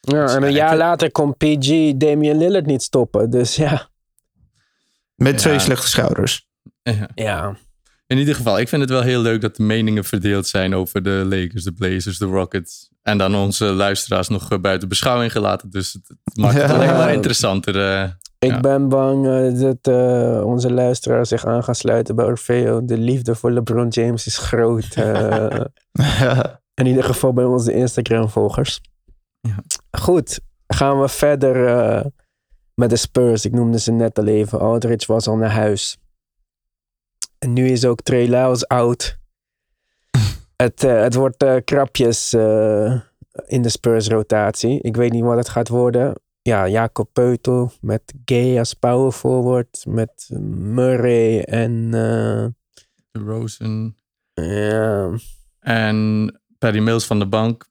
Ja, 0.00 0.34
en 0.34 0.42
een 0.42 0.52
jaar 0.52 0.76
later 0.76 1.12
kon 1.12 1.36
PG 1.36 1.92
Damian 1.96 2.38
Lillard 2.38 2.66
niet 2.66 2.82
stoppen. 2.82 3.30
Dus 3.30 3.56
ja. 3.56 3.88
Met 5.14 5.38
twee 5.38 5.52
ja. 5.52 5.58
slechte 5.58 5.88
schouders. 5.88 6.48
Ja. 6.82 7.08
ja. 7.14 7.56
In 8.10 8.18
ieder 8.18 8.34
geval, 8.34 8.58
ik 8.58 8.68
vind 8.68 8.82
het 8.82 8.90
wel 8.90 9.02
heel 9.02 9.20
leuk 9.20 9.40
dat 9.40 9.56
de 9.56 9.62
meningen 9.62 10.04
verdeeld 10.04 10.46
zijn 10.46 10.74
over 10.74 11.02
de 11.02 11.26
Lakers, 11.28 11.64
de 11.64 11.72
Blazers, 11.72 12.18
de 12.18 12.24
Rockets. 12.24 12.90
En 13.02 13.18
dan 13.18 13.34
onze 13.34 13.64
luisteraars 13.64 14.28
nog 14.28 14.60
buiten 14.60 14.88
beschouwing 14.88 15.32
gelaten. 15.32 15.70
Dus 15.70 15.92
het, 15.92 16.08
het 16.24 16.36
maakt 16.36 16.54
het 16.54 16.70
ja. 16.70 16.74
alleen 16.74 16.96
maar 16.96 17.12
interessanter. 17.12 17.76
Uh, 17.76 18.10
ik 18.38 18.50
ja. 18.50 18.60
ben 18.60 18.88
bang 18.88 19.26
uh, 19.26 19.60
dat 19.60 19.88
uh, 19.88 20.46
onze 20.46 20.72
luisteraars 20.72 21.28
zich 21.28 21.46
aan 21.46 21.64
gaan 21.64 21.74
sluiten 21.74 22.16
bij 22.16 22.24
Orfeo. 22.24 22.84
De 22.84 22.98
liefde 22.98 23.34
voor 23.34 23.50
LeBron 23.50 23.88
James 23.88 24.26
is 24.26 24.38
groot. 24.38 24.94
in 26.80 26.86
ieder 26.86 27.04
geval 27.04 27.32
bij 27.32 27.44
onze 27.44 27.72
Instagram-volgers. 27.72 28.80
Ja. 29.40 29.56
Goed, 29.90 30.40
gaan 30.66 31.00
we 31.00 31.08
verder 31.08 32.04
met 32.74 32.90
de 32.90 32.96
Spurs. 32.96 33.44
Ik 33.44 33.52
noemde 33.52 33.78
ze 33.78 33.92
net 33.92 34.18
al 34.18 34.26
even. 34.26 34.60
Aldridge 34.60 35.12
was 35.12 35.28
al 35.28 35.36
naar 35.36 35.52
huis. 35.52 35.99
En 37.40 37.52
nu 37.52 37.68
is 37.68 37.84
ook 37.84 38.00
Trey 38.00 38.26
Lyles 38.26 38.68
oud. 38.68 39.18
het, 40.56 40.84
uh, 40.84 41.00
het 41.00 41.14
wordt 41.14 41.42
uh, 41.42 41.56
krapjes 41.64 42.32
in 43.46 43.62
de 43.62 43.68
Spurs 43.68 44.08
rotatie. 44.08 44.80
Ik 44.80 44.96
weet 44.96 45.12
niet 45.12 45.24
wat 45.24 45.36
het 45.36 45.48
gaat 45.48 45.68
worden. 45.68 46.14
Ja, 46.42 46.68
Jacob 46.68 47.08
Peutel 47.12 47.72
met 47.80 48.14
Gay 48.24 48.58
als 48.58 48.74
power 48.74 49.12
forward. 49.12 49.84
Met 49.88 50.30
Murray 50.52 51.40
en... 51.40 51.90
Uh, 51.94 52.46
Rosen. 53.12 53.96
Ja. 54.32 55.10
En 55.60 56.40
Paddy 56.58 56.78
Mills 56.78 57.06
van 57.06 57.18
de 57.18 57.26
bank 57.26 57.69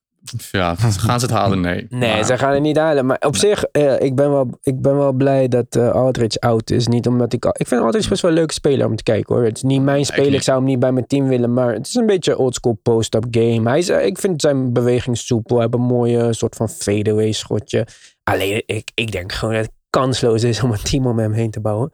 Ja, 0.51 0.75
gaan 0.75 1.19
ze 1.19 1.25
het 1.25 1.35
halen? 1.35 1.61
Nee. 1.61 1.87
Nee, 1.89 2.13
Maar- 2.13 2.25
ze 2.25 2.37
gaan 2.37 2.53
het 2.53 2.61
niet 2.61 2.77
halen. 2.77 3.05
Maar 3.05 3.17
op 3.19 3.35
zich, 3.35 3.63
eh, 3.63 3.99
ik, 3.99 4.15
ben 4.15 4.31
wel, 4.31 4.49
ik 4.61 4.81
ben 4.81 4.97
wel 4.97 5.11
blij 5.13 5.47
dat 5.47 5.75
eh 5.75 5.91
Aldridge 5.91 6.39
oud 6.39 6.69
is. 6.69 6.87
Niet 6.87 7.07
omdat 7.07 7.33
ik... 7.33 7.45
Ik 7.45 7.67
vind 7.67 7.81
Aldridge 7.81 8.09
best 8.09 8.21
wel 8.21 8.31
een 8.31 8.37
leuke 8.37 8.53
speler 8.53 8.85
om 8.87 8.95
te 8.95 9.03
kijken 9.03 9.35
hoor. 9.35 9.43
Het 9.43 9.55
is 9.55 9.63
niet 9.63 9.81
mijn 9.81 10.05
speler. 10.05 10.33
Ik 10.33 10.41
zou 10.41 10.57
hem 10.57 10.67
niet 10.67 10.79
bij 10.79 10.91
mijn 10.91 11.07
team 11.07 11.27
willen. 11.27 11.53
Maar 11.53 11.73
het 11.73 11.87
is 11.87 11.95
een 11.95 12.05
beetje 12.05 12.37
oldschool 12.37 12.79
post-up 12.83 13.25
game. 13.31 13.69
Hij 13.69 13.77
is, 13.79 13.89
eh, 13.89 14.05
ik 14.05 14.17
vind 14.17 14.41
zijn 14.41 14.73
beweging 14.73 15.17
soepel. 15.17 15.55
Hij 15.55 15.65
heeft 15.65 15.77
een 15.77 15.95
mooie 15.95 16.33
soort 16.33 16.55
van 16.55 16.69
fadeaway 16.69 17.31
schotje. 17.31 17.87
Alleen, 18.23 18.63
ik, 18.65 18.91
ik 18.93 19.11
denk 19.11 19.31
gewoon 19.31 19.53
dat 19.53 19.63
het 19.63 19.73
kansloos 19.89 20.43
is 20.43 20.63
om 20.63 20.71
een 20.71 20.83
team 20.83 21.07
om 21.07 21.19
hem 21.19 21.31
heen 21.31 21.51
te 21.51 21.59
bouwen. 21.59 21.91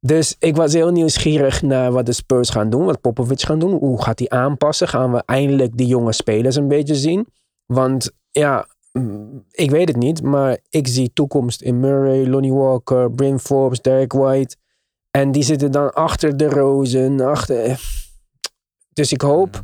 Dus 0.00 0.36
ik 0.38 0.56
was 0.56 0.72
heel 0.72 0.90
nieuwsgierig 0.90 1.62
naar 1.62 1.92
wat 1.92 2.06
de 2.06 2.12
Spurs 2.12 2.50
gaan 2.50 2.70
doen. 2.70 2.84
Wat 2.84 3.00
Popovic 3.00 3.40
gaan 3.42 3.58
doen. 3.58 3.72
Hoe 3.72 4.02
gaat 4.02 4.18
hij 4.18 4.28
aanpassen? 4.28 4.88
Gaan 4.88 5.12
we 5.12 5.22
eindelijk 5.26 5.76
die 5.76 5.86
jonge 5.86 6.12
spelers 6.12 6.56
een 6.56 6.68
beetje 6.68 6.94
zien? 6.94 7.26
Want 7.72 8.10
ja, 8.30 8.66
ik 9.50 9.70
weet 9.70 9.88
het 9.88 9.96
niet. 9.96 10.22
Maar 10.22 10.58
ik 10.68 10.88
zie 10.88 11.12
toekomst 11.12 11.62
in 11.62 11.80
Murray, 11.80 12.26
Lonnie 12.26 12.52
Walker, 12.52 13.10
Bryn 13.10 13.38
Forbes, 13.38 13.80
Derek 13.80 14.12
White. 14.12 14.56
En 15.10 15.32
die 15.32 15.42
zitten 15.42 15.72
dan 15.72 15.92
achter 15.92 16.36
de 16.36 16.48
Rozen. 16.48 17.20
Achter... 17.20 17.80
Dus 18.92 19.12
ik 19.12 19.20
hoop, 19.20 19.62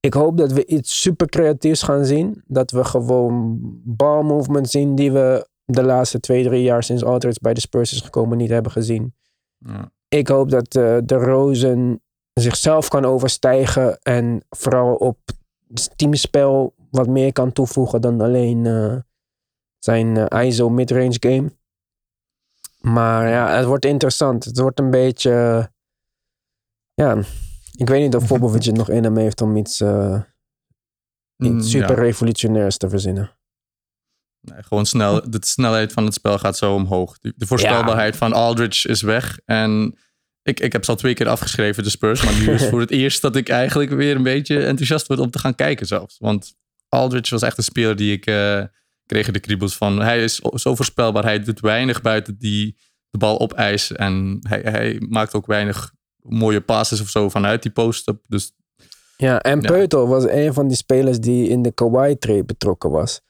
ik 0.00 0.14
hoop 0.14 0.36
dat 0.36 0.52
we 0.52 0.66
iets 0.66 1.00
super 1.00 1.26
creatiefs 1.26 1.82
gaan 1.82 2.04
zien. 2.04 2.42
Dat 2.46 2.70
we 2.70 2.84
gewoon 2.84 3.58
balmovement 3.84 4.70
zien 4.70 4.94
die 4.94 5.12
we 5.12 5.48
de 5.64 5.82
laatste 5.82 6.20
twee, 6.20 6.44
drie 6.44 6.62
jaar 6.62 6.82
sinds 6.82 7.04
Aldridge 7.04 7.38
bij 7.42 7.54
de 7.54 7.60
Spurs 7.60 7.92
is 7.92 8.00
gekomen 8.00 8.38
niet 8.38 8.50
hebben 8.50 8.72
gezien. 8.72 9.14
Ja. 9.58 9.90
Ik 10.08 10.28
hoop 10.28 10.50
dat 10.50 10.74
eh, 10.74 10.98
de 11.04 11.14
Rozen 11.14 12.02
zichzelf 12.32 12.88
kan 12.88 13.04
overstijgen 13.04 13.98
en 13.98 14.44
vooral 14.48 14.94
op 14.94 15.18
teamspel 15.96 16.74
wat 16.92 17.08
meer 17.08 17.32
kan 17.32 17.52
toevoegen 17.52 18.00
dan 18.00 18.20
alleen 18.20 18.66
eh, 18.66 18.96
zijn 19.78 20.16
eh, 20.16 20.46
ISO 20.46 20.68
midrange 20.68 21.16
game. 21.20 21.56
Maar 22.80 23.28
ja, 23.28 23.56
het 23.56 23.64
wordt 23.64 23.84
interessant. 23.84 24.44
Het 24.44 24.58
wordt 24.58 24.78
een 24.78 24.90
beetje. 24.90 25.30
eh, 25.30 25.66
ja, 26.94 27.22
ik 27.76 27.88
weet 27.88 28.02
niet 28.02 28.16
of 28.16 28.26
Popovic 28.26 28.64
het 28.64 28.76
nog 28.76 28.88
in 28.88 29.04
hem 29.04 29.16
heeft 29.16 29.40
om 29.40 29.56
iets, 29.56 29.80
Mm, 31.36 31.58
iets 31.58 31.70
super 31.70 31.94
revolutionairs 31.94 32.76
te 32.76 32.88
verzinnen. 32.88 33.36
Nee, 34.40 34.62
gewoon 34.62 34.86
snel, 34.86 35.30
de 35.30 35.38
snelheid 35.40 35.92
van 35.92 36.04
het 36.04 36.14
spel 36.14 36.38
gaat 36.38 36.56
zo 36.56 36.74
omhoog. 36.74 37.18
De, 37.18 37.46
voorspelbaarheid 37.46 38.16
van 38.16 38.32
Aldridge 38.32 38.88
is 38.88 39.02
weg. 39.02 39.38
En 39.44 39.98
ik, 40.42 40.60
ik 40.60 40.72
heb 40.72 40.84
ze 40.84 40.90
al 40.90 40.96
twee 40.96 41.14
keer 41.14 41.28
afgeschreven, 41.28 41.82
de 41.82 41.90
Spurs. 41.90 42.24
Maar 42.24 42.34
nu 42.34 42.50
is 42.50 42.60
het 42.60 42.70
voor 42.70 42.80
het 42.80 42.90
eerst 43.00 43.22
dat 43.22 43.36
ik 43.36 43.48
eigenlijk 43.48 43.90
weer 43.90 44.16
een 44.16 44.22
beetje 44.22 44.64
enthousiast 44.64 45.06
word 45.06 45.20
om 45.20 45.30
te 45.30 45.38
gaan 45.38 45.54
kijken 45.54 45.86
zelfs. 45.86 46.18
Want 46.18 46.54
Aldridge 46.92 47.30
was 47.34 47.42
echt 47.42 47.58
een 47.58 47.64
speler 47.64 47.96
die 47.96 48.12
ik 48.12 48.26
eh, 48.26 48.62
kreeg 49.06 49.30
de 49.30 49.40
kriebels 49.40 49.76
van. 49.76 50.00
Hij 50.00 50.22
is 50.22 50.34
zo 50.54 50.74
voorspelbaar. 50.74 51.24
Hij 51.24 51.40
doet 51.40 51.60
weinig 51.60 52.00
buiten 52.00 52.38
die 52.38 52.76
de 53.10 53.18
bal 53.18 53.40
opeisen. 53.40 53.96
En 53.96 54.38
hij, 54.40 54.60
hij 54.60 55.02
maakt 55.08 55.34
ook 55.34 55.46
weinig 55.46 55.92
mooie 56.22 56.60
passes 56.60 57.00
of 57.00 57.08
zo 57.08 57.28
vanuit 57.28 57.62
die 57.62 57.72
post-up. 57.72 58.24
Dus 58.28 58.52
Ja, 59.16 59.40
en 59.40 59.60
Ja. 59.60 59.70
Peutel 59.70 60.08
was 60.08 60.24
een 60.28 60.52
van 60.54 60.68
die 60.68 60.76
spelers 60.76 61.18
die 61.18 61.48
in 61.48 61.62
de 61.62 61.72
Kawhi-trade 61.72 62.44
betrokken 62.44 62.90
was. 62.90 63.20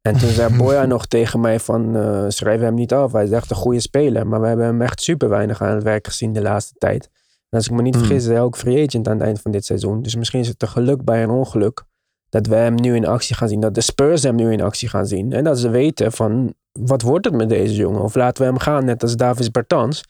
En 0.00 0.18
toen 0.18 0.28
zei 0.28 0.54
Boya 0.58 0.84
nog 0.84 1.06
tegen 1.06 1.40
mij 1.40 1.60
van, 1.60 1.96
eh, 1.96 2.24
schrijf 2.28 2.60
hem 2.60 2.74
niet 2.74 2.92
af. 2.92 3.12
Hij 3.12 3.24
is 3.24 3.30
echt 3.30 3.50
een 3.50 3.56
goede 3.56 3.80
speler. 3.80 4.26
Maar 4.26 4.40
we 4.40 4.46
hebben 4.46 4.66
hem 4.66 4.82
echt 4.82 5.02
super 5.02 5.28
weinig 5.28 5.62
aan 5.62 5.74
het 5.74 5.82
werk 5.82 6.06
gezien 6.06 6.32
de 6.32 6.42
laatste 6.42 6.74
tijd. 6.78 7.04
En 7.48 7.58
als 7.58 7.66
ik 7.66 7.72
me 7.72 7.82
niet 7.82 7.94
Hmm. 7.94 8.04
vergis, 8.04 8.22
is 8.24 8.30
hij 8.30 8.40
ook 8.40 8.56
free 8.56 8.86
agent 8.86 9.08
aan 9.08 9.14
het 9.18 9.22
eind 9.26 9.40
van 9.40 9.50
dit 9.50 9.64
seizoen. 9.64 10.02
Dus 10.02 10.14
misschien 10.14 10.40
is 10.40 10.48
het 10.48 10.62
een 10.62 10.68
geluk 10.68 11.04
bij 11.04 11.22
een 11.22 11.30
ongeluk. 11.30 11.84
Dat 12.32 12.46
we 12.46 12.54
hem 12.54 12.74
nu 12.74 12.94
in 12.94 13.06
actie 13.06 13.36
gaan 13.36 13.48
zien. 13.48 13.60
Dat 13.60 13.74
de 13.74 13.80
Spurs 13.80 14.22
hem 14.22 14.34
nu 14.34 14.52
in 14.52 14.60
actie 14.60 14.88
gaan 14.88 15.06
zien. 15.06 15.32
En 15.32 15.44
dat 15.44 15.58
ze 15.58 15.68
weten 15.68 16.12
van, 16.12 16.54
wat 16.72 17.02
wordt 17.02 17.24
het 17.24 17.34
met 17.34 17.48
deze 17.48 17.74
jongen? 17.74 18.02
Of 18.02 18.14
laten 18.14 18.42
we 18.42 18.48
hem 18.48 18.58
gaan, 18.58 18.84
net 18.84 19.02
als 19.02 19.16
Davis 19.16 19.50
Bertans. 19.50 20.04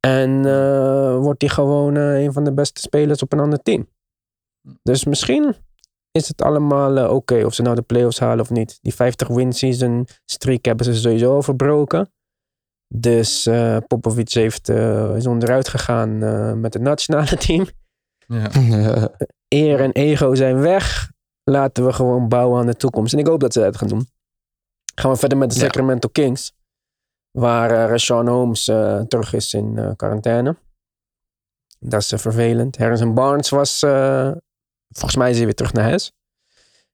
En 0.00 0.44
eh, 0.44 1.18
wordt 1.18 1.40
hij 1.40 1.50
gewoon 1.50 1.96
eh, 1.96 2.22
een 2.22 2.32
van 2.32 2.44
de 2.44 2.52
beste 2.52 2.80
spelers 2.80 3.22
op 3.22 3.32
een 3.32 3.40
ander 3.40 3.62
team. 3.62 3.88
Dus 4.82 5.04
misschien 5.04 5.54
is 6.10 6.28
het 6.28 6.42
allemaal 6.42 6.96
eh, 6.96 7.12
oké 7.12 7.44
of 7.44 7.54
ze 7.54 7.62
nou 7.62 7.74
de 7.74 7.82
playoffs 7.82 8.18
halen 8.18 8.40
of 8.40 8.50
niet. 8.50 8.78
Die 8.82 8.94
50 8.94 9.28
win 9.28 9.52
season 9.52 10.06
streak 10.24 10.64
hebben 10.64 10.86
ze 10.86 10.94
sowieso 10.94 11.34
al 11.34 11.42
verbroken. 11.42 12.10
Dus 12.94 13.46
eh 13.46 13.76
Popovic 13.86 14.32
heeft, 14.32 14.68
eh, 14.68 15.16
is 15.16 15.26
onderuit 15.26 15.68
gegaan 15.68 16.22
eh, 16.22 16.52
met 16.52 16.74
het 16.74 16.82
nationale 16.82 17.36
team. 17.46 17.66
Ja. 18.28 18.50
Eer 19.48 19.80
en 19.80 19.92
ego 19.92 20.34
zijn 20.34 20.60
weg. 20.60 21.10
Laten 21.50 21.86
we 21.86 21.92
gewoon 21.92 22.28
bouwen 22.28 22.60
aan 22.60 22.66
de 22.66 22.76
toekomst. 22.76 23.12
En 23.12 23.18
ik 23.18 23.26
hoop 23.26 23.40
dat 23.40 23.52
ze 23.52 23.60
dat 23.60 23.76
gaan 23.76 23.88
doen. 23.88 24.08
Gaan 24.94 25.10
we 25.10 25.16
verder 25.16 25.38
met 25.38 25.50
de 25.50 25.56
Ja. 25.56 25.60
Sacramento 25.60 26.08
Kings. 26.08 26.52
Waar 27.30 27.70
eh 27.70 27.88
Rashawn 27.88 28.28
Holmes 28.28 28.68
eh, 28.68 29.00
terug 29.00 29.32
is 29.32 29.54
in 29.54 29.78
eh, 29.78 29.90
quarantaine. 29.96 30.56
Dat 31.78 32.00
is 32.00 32.12
vervelend. 32.16 32.76
Harrison 32.76 33.14
Barnes 33.14 33.48
was... 33.48 33.78
volgens 34.88 35.16
mij 35.16 35.30
is 35.30 35.36
hij 35.36 35.44
weer 35.44 35.54
terug 35.54 35.72
naar 35.72 35.84
huis. 35.84 36.12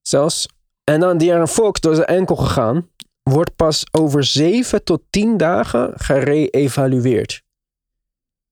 Zelfs. 0.02 0.48
En 0.84 1.00
dan 1.00 1.18
De'Aaron 1.18 1.48
Fox 1.48 1.80
door 1.80 1.94
zijn 1.94 2.06
enkel 2.06 2.36
gegaan. 2.36 2.88
Wordt 3.22 3.56
pas 3.56 3.84
over 3.90 4.24
7 4.24 4.84
tot 4.84 5.02
10 5.10 5.36
dagen 5.36 5.92
gereëvalueerd. 5.96 7.42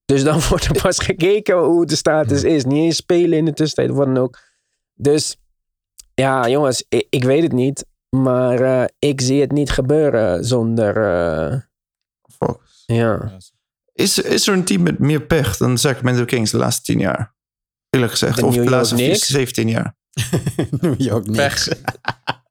Dus 0.04 0.24
dan 0.24 0.40
wordt 0.48 0.64
er 0.64 0.82
pas 0.82 0.98
gekeken 0.98 1.58
hoe 1.58 1.86
de 1.86 1.96
status 1.96 2.44
is. 2.44 2.64
Niet 2.64 2.84
eens 2.84 2.96
spelen 2.96 3.38
in 3.38 3.44
de 3.44 3.52
tussentijd 3.52 3.96
wat 3.96 4.06
dan 4.06 4.18
ook. 4.18 4.38
Dus 4.94 5.36
ja, 6.20 6.48
jongens, 6.48 6.84
ik, 6.88 7.06
ik 7.10 7.24
weet 7.24 7.42
het 7.42 7.52
niet. 7.52 7.84
Maar 8.16 8.60
eh, 8.60 8.84
ik 8.98 9.20
zie 9.20 9.40
het 9.40 9.52
niet 9.52 9.70
gebeuren 9.70 10.44
zonder. 10.44 10.96
eh, 10.96 11.58
Fox. 12.38 12.82
ja. 12.86 13.36
Is, 13.92 14.18
is 14.18 14.46
er 14.46 14.54
een 14.54 14.64
team 14.64 14.82
met 14.82 14.98
meer 14.98 15.20
pech 15.22 15.56
dan 15.56 15.74
de 15.74 15.80
Sacramento 15.80 16.24
Kings 16.24 16.50
de 16.50 16.56
laatste 16.56 16.82
tien 16.82 16.98
jaar? 16.98 17.34
Eerlijk 17.90 18.12
gezegd. 18.12 18.36
De 18.36 18.46
of 18.46 18.54
New 18.54 18.64
de 18.64 18.70
laatste 18.70 18.94
Knicks? 18.94 19.26
17 19.26 19.68
jaar. 19.68 19.96
Noem 20.80 20.94
je 20.98 21.12
ook 21.12 21.26
niks. 21.26 21.68
Pech. 21.68 21.78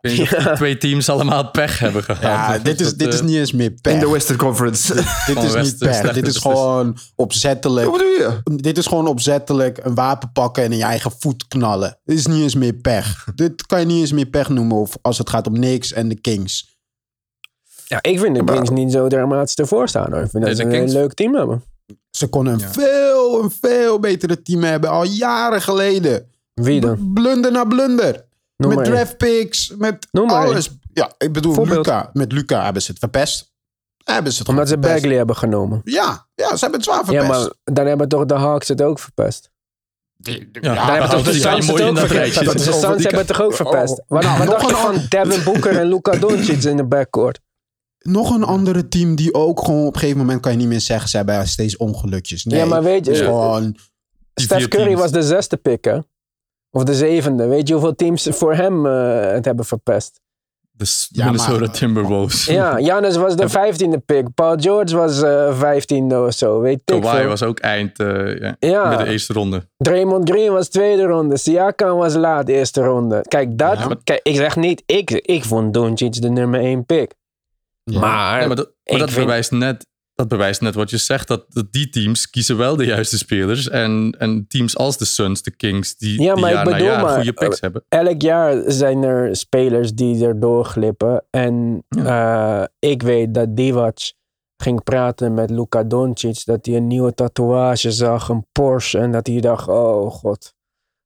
Ik 0.02 0.10
weet 0.10 0.18
niet 0.20 0.32
of 0.38 0.44
Ja. 0.44 0.50
de 0.50 0.56
twee 0.56 0.78
teams 0.78 1.10
allemaal 1.10 1.52
pech 1.52 1.80
hebben 1.80 2.04
gehad. 2.04 2.22
Ja, 2.22 2.58
dit 2.58 2.80
is, 2.80 2.88
dat, 2.90 2.98
dit 3.00 3.14
is 3.14 3.20
eh, 3.20 3.26
niet 3.26 3.36
eens 3.36 3.52
meer 3.52 3.72
pech. 3.72 3.94
In 3.94 4.00
de 4.00 4.10
Western 4.10 4.38
Conference. 4.38 4.94
dit 5.26 5.44
is 5.44 5.54
niet 5.54 5.78
pech. 5.78 6.14
Dit 6.14 6.28
is 6.28 6.38
gewoon 6.38 6.98
opzettelijk. 7.16 7.90
Wat 7.90 7.98
bedoel 7.98 8.12
je? 8.14 8.42
Dit 8.62 8.78
is 8.78 8.86
gewoon 8.86 9.08
opzettelijk 9.08 9.80
een 9.84 9.96
wapen 9.96 10.32
pakken 10.32 10.64
en 10.64 10.72
in 10.72 10.78
je 10.78 10.84
eigen 10.84 11.12
voet 11.20 11.48
knallen. 11.48 12.00
Dit 12.06 12.18
is 12.18 12.26
niet 12.28 12.42
eens 12.42 12.56
meer 12.56 12.74
pech. 12.74 13.26
Dit 13.36 13.66
kan 13.66 13.80
je 13.80 13.86
niet 13.86 14.00
eens 14.00 14.12
meer 14.12 14.26
pech 14.26 14.50
noemen 14.50 14.78
of 14.78 14.98
als 15.02 15.18
het 15.18 15.30
gaat 15.30 15.48
om 15.48 15.54
Knicks 15.54 15.92
en 15.94 16.08
de 16.10 16.20
Kings. 16.22 16.78
ja, 17.88 17.98
ik 18.02 18.20
vind 18.20 18.36
de 18.36 18.44
Maar- 18.44 18.56
Kings 18.56 18.70
niet 18.70 18.92
zo 18.92 19.08
dramatisch 19.08 19.56
ervoor 19.56 19.88
staan. 19.90 20.12
Hoor. 20.12 20.22
Ik 20.24 20.30
vind 20.30 20.44
Nee, 20.44 20.54
dat 20.56 20.58
ze 20.58 20.64
een 20.66 20.70
Kings- 20.72 20.94
leuk 20.94 21.14
team 21.14 21.36
hebben. 21.36 21.64
Ze 22.12 22.28
konden 22.28 22.54
een 22.54 22.60
Ja. 22.60 22.72
veel, 22.72 23.44
een 23.44 23.52
veel 23.62 24.00
betere 24.00 24.42
team 24.42 24.64
hebben 24.64 24.90
al 24.90 25.04
jaren 25.04 25.62
geleden. 25.62 26.28
Wie 26.54 26.82
dan? 26.82 26.96
B- 26.96 27.14
Blunder 27.14 27.52
na 27.52 27.64
blunder. 27.64 28.28
Noem 28.68 28.76
met 28.76 28.86
draft 28.86 29.18
picks, 29.18 29.74
met 29.78 30.08
Noem 30.12 30.30
alles. 30.30 30.70
Ja, 30.94 31.12
ik 31.18 31.32
bedoel. 31.34 31.66
Luca. 31.66 32.10
Met 32.14 32.32
Luca 32.32 32.64
hebben 32.64 32.82
ze 32.82 32.92
het 32.92 33.00
verpest. 33.00 33.52
Hebben 34.04 34.32
ze 34.34 34.40
het 34.40 34.48
Omdat 34.50 34.68
ze 34.68 34.74
verpest. 34.74 34.94
Bagley 35.02 35.18
hebben 35.18 35.36
genomen. 35.36 35.82
Ja, 35.84 36.28
ja, 36.36 36.48
ze 36.56 36.58
hebben 36.60 36.80
het 36.80 36.84
zwaar 36.84 36.98
Ja, 37.12 37.20
verpest. 37.22 37.30
maar 37.66 37.74
dan 37.76 37.86
hebben 37.86 38.10
toch 38.10 38.26
de 38.26 38.34
Hawks 38.34 38.68
het 38.68 38.82
ook 38.82 39.00
verpest. 39.00 39.50
Ja, 40.16 40.34
Dan 40.52 40.64
Ja, 40.74 40.92
hebben 40.92 41.10
toch 41.10 41.24
de 41.24 41.34
Suns 41.34 41.68
mooi 41.68 41.84
het 41.84 41.92
ook 41.92 41.98
verpest. 42.08 42.40
De. 42.54 42.60
Suns 42.82 43.04
hebben 43.04 43.18
het 43.20 43.28
toch 43.28 43.42
ook 43.42 43.54
verpest. 43.54 44.02
Wat, 44.08 44.24
Nou, 44.24 44.38
wat 44.38 44.48
nog 44.48 44.60
dacht 44.60 44.70
je 44.70 44.88
een 44.88 44.94
van 44.94 45.06
Devin 45.10 45.44
Booker 45.44 45.78
en 45.80 45.88
Luca 45.88 46.12
Doncic 46.12 46.64
in 46.64 46.78
de 46.78 46.86
backcourt? 46.86 47.40
Nog 48.00 48.36
een 48.36 48.44
andere 48.44 48.88
team 48.88 49.16
die 49.16 49.34
ook 49.34 49.60
gewoon 49.66 49.86
op 49.86 49.94
een 49.94 50.00
gegeven 50.00 50.20
moment 50.20 50.42
kan 50.42 50.52
je 50.52 50.58
niet 50.58 50.68
meer 50.68 50.82
zeggen, 50.82 51.10
ze 51.10 51.18
hebben 51.18 51.48
steeds 51.48 51.78
ongelukjes. 51.78 52.44
Nee, 52.46 52.60
Ja, 52.60 52.66
maar 52.66 52.84
weet 52.84 53.06
je, 53.06 53.14
Ja. 53.14 53.24
gewoon... 53.24 53.78
Steph 54.34 54.68
Curry 54.68 54.86
teams. 54.86 55.00
was 55.02 55.12
de 55.12 55.24
zesde 55.24 55.58
pick, 55.58 55.86
hè? 55.86 56.00
Of 56.72 56.84
de 56.84 56.94
zevende. 56.94 57.48
Weet 57.48 57.68
je 57.68 57.74
hoeveel 57.74 57.96
teams 57.96 58.28
voor 58.32 58.54
hem 58.54 58.86
eh, 58.86 59.32
het 59.32 59.46
hebben 59.46 59.66
verpest? 59.66 60.20
De 60.72 61.08
Ja, 61.10 61.26
Minnesota 61.26 61.60
maar- 61.60 61.72
Timberwolves. 61.72 62.46
Ja, 62.46 62.76
Giannis 62.82 63.16
was 63.16 63.36
de 63.36 63.50
vijftiende 63.50 63.98
pick. 63.98 64.34
Paul 64.34 64.56
George 64.60 64.96
was 64.98 65.22
eh 65.22 65.58
vijftiende 65.60 66.22
of 66.26 66.34
zo. 66.34 66.60
Weet 66.60 66.82
ik 66.86 67.02
Kawhi 67.02 67.26
was 67.28 67.44
ook 67.44 67.60
eind 67.60 68.00
eh 68.00 68.40
ja, 68.40 68.56
Ja. 68.60 68.90
met 68.90 68.98
de 69.00 69.06
eerste 69.12 69.34
ronde. 69.34 69.68
Draymond 69.78 70.30
Green 70.30 70.52
was 70.52 70.68
tweede 70.70 71.04
ronde. 71.04 71.38
Siakam 71.38 71.98
was 71.98 72.14
laat 72.14 72.48
eerste 72.48 72.82
ronde. 72.84 73.22
Kijk, 73.28 73.58
dat, 73.58 73.78
Ja, 73.78 73.88
maar- 73.88 73.98
kijk 74.04 74.20
ik 74.24 74.36
zeg 74.36 74.56
niet, 74.56 74.84
ik, 74.86 75.10
ik 75.12 75.44
vond 75.46 75.74
Doncic 75.74 76.22
de 76.22 76.30
nummer 76.30 76.60
één 76.60 76.86
pick. 76.86 77.14
Ja. 77.84 78.00
Maar, 78.00 78.42
Ja, 78.42 78.48
maar 78.48 78.56
dat, 78.56 78.66
maar 78.66 78.94
ik 78.94 79.00
dat, 79.00 79.10
vind- 79.12 79.26
bewijst 79.26 79.52
net, 79.52 79.86
dat 80.20 80.28
bewijst 80.28 80.62
net 80.62 80.76
wat 80.76 80.90
je 80.90 80.98
zegt. 80.98 81.28
Dat, 81.28 81.46
dat 81.50 81.72
die 81.72 81.90
teams 81.90 82.30
kiezen 82.30 82.58
wel 82.58 82.76
de 82.76 82.86
juiste 82.86 83.18
spelers. 83.18 83.70
En, 83.70 84.16
en 84.18 84.46
teams 84.48 84.78
als 84.78 84.98
de 84.98 85.06
Suns, 85.06 85.42
de 85.42 85.52
Kings, 85.52 85.98
die, 85.98 86.22
Ja, 86.22 86.34
die 86.34 86.42
maar 86.42 86.52
ik 86.52 86.56
jaar 86.58 86.70
na 86.70 86.80
jaar 86.80 87.02
maar, 87.02 87.16
goede 87.16 87.34
picks 87.34 87.60
hebben. 87.60 87.84
elk 87.90 88.22
jaar 88.22 88.64
zijn 88.68 89.04
er 89.04 89.36
spelers 89.36 89.94
die 89.94 90.26
erdoor 90.26 90.66
glippen. 90.66 91.24
En 91.30 91.84
eh, 91.90 92.64
ik 92.80 93.02
weet 93.02 93.34
dat 93.34 93.56
Divac 93.56 93.98
ging 94.58 94.84
praten 94.84 95.34
met 95.34 95.50
Luka 95.50 95.84
Doncic. 95.84 96.46
Dat 96.46 96.66
hij 96.66 96.76
een 96.76 96.88
nieuwe 96.88 97.14
tatoeage 97.14 97.92
zag, 97.92 98.30
een 98.30 98.46
Porsche. 98.52 98.98
En 98.98 99.12
dat 99.12 99.28
hij 99.28 99.40
dacht, 99.40 99.68
oh 99.68 100.12
god, 100.12 100.54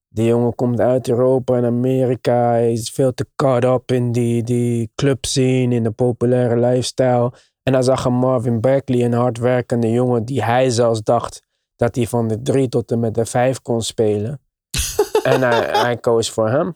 Die 0.10 0.26
jongen 0.26 0.56
komt 0.56 0.80
uit 0.80 1.10
Europa 1.10 1.58
en 1.58 1.66
Amerika. 1.66 2.50
Hij 2.50 2.72
is 2.72 2.90
veel 2.90 3.14
te 3.14 3.26
caught 3.36 3.64
up 3.64 3.92
in 3.92 4.12
die, 4.12 4.44
die 4.44 4.92
club 4.96 5.26
scene, 5.26 5.76
in 5.76 5.84
de 5.84 5.92
populaire 5.92 6.60
lifestyle. 6.60 7.32
En 7.64 7.74
dan 7.74 7.84
zag 7.84 8.06
een 8.06 8.14
Marvin 8.14 8.62
Bagley, 8.62 9.06
een 9.06 9.14
hardwerkende 9.14 9.92
jongen, 9.92 10.26
die 10.26 10.44
hij 10.44 10.70
zelfs 10.70 11.02
dacht 11.02 11.42
dat 11.76 11.96
hij 11.96 12.08
van 12.08 12.28
de 12.28 12.42
drie 12.42 12.70
tot 12.70 12.92
en 12.92 13.00
met 13.00 13.14
de 13.14 13.26
vijf 13.26 13.62
kon 13.62 13.82
spelen. 13.82 14.42
en 15.24 15.42
hij, 15.42 15.70
hij 15.72 15.98
koos 15.98 16.30
voor 16.30 16.50
hem. 16.50 16.76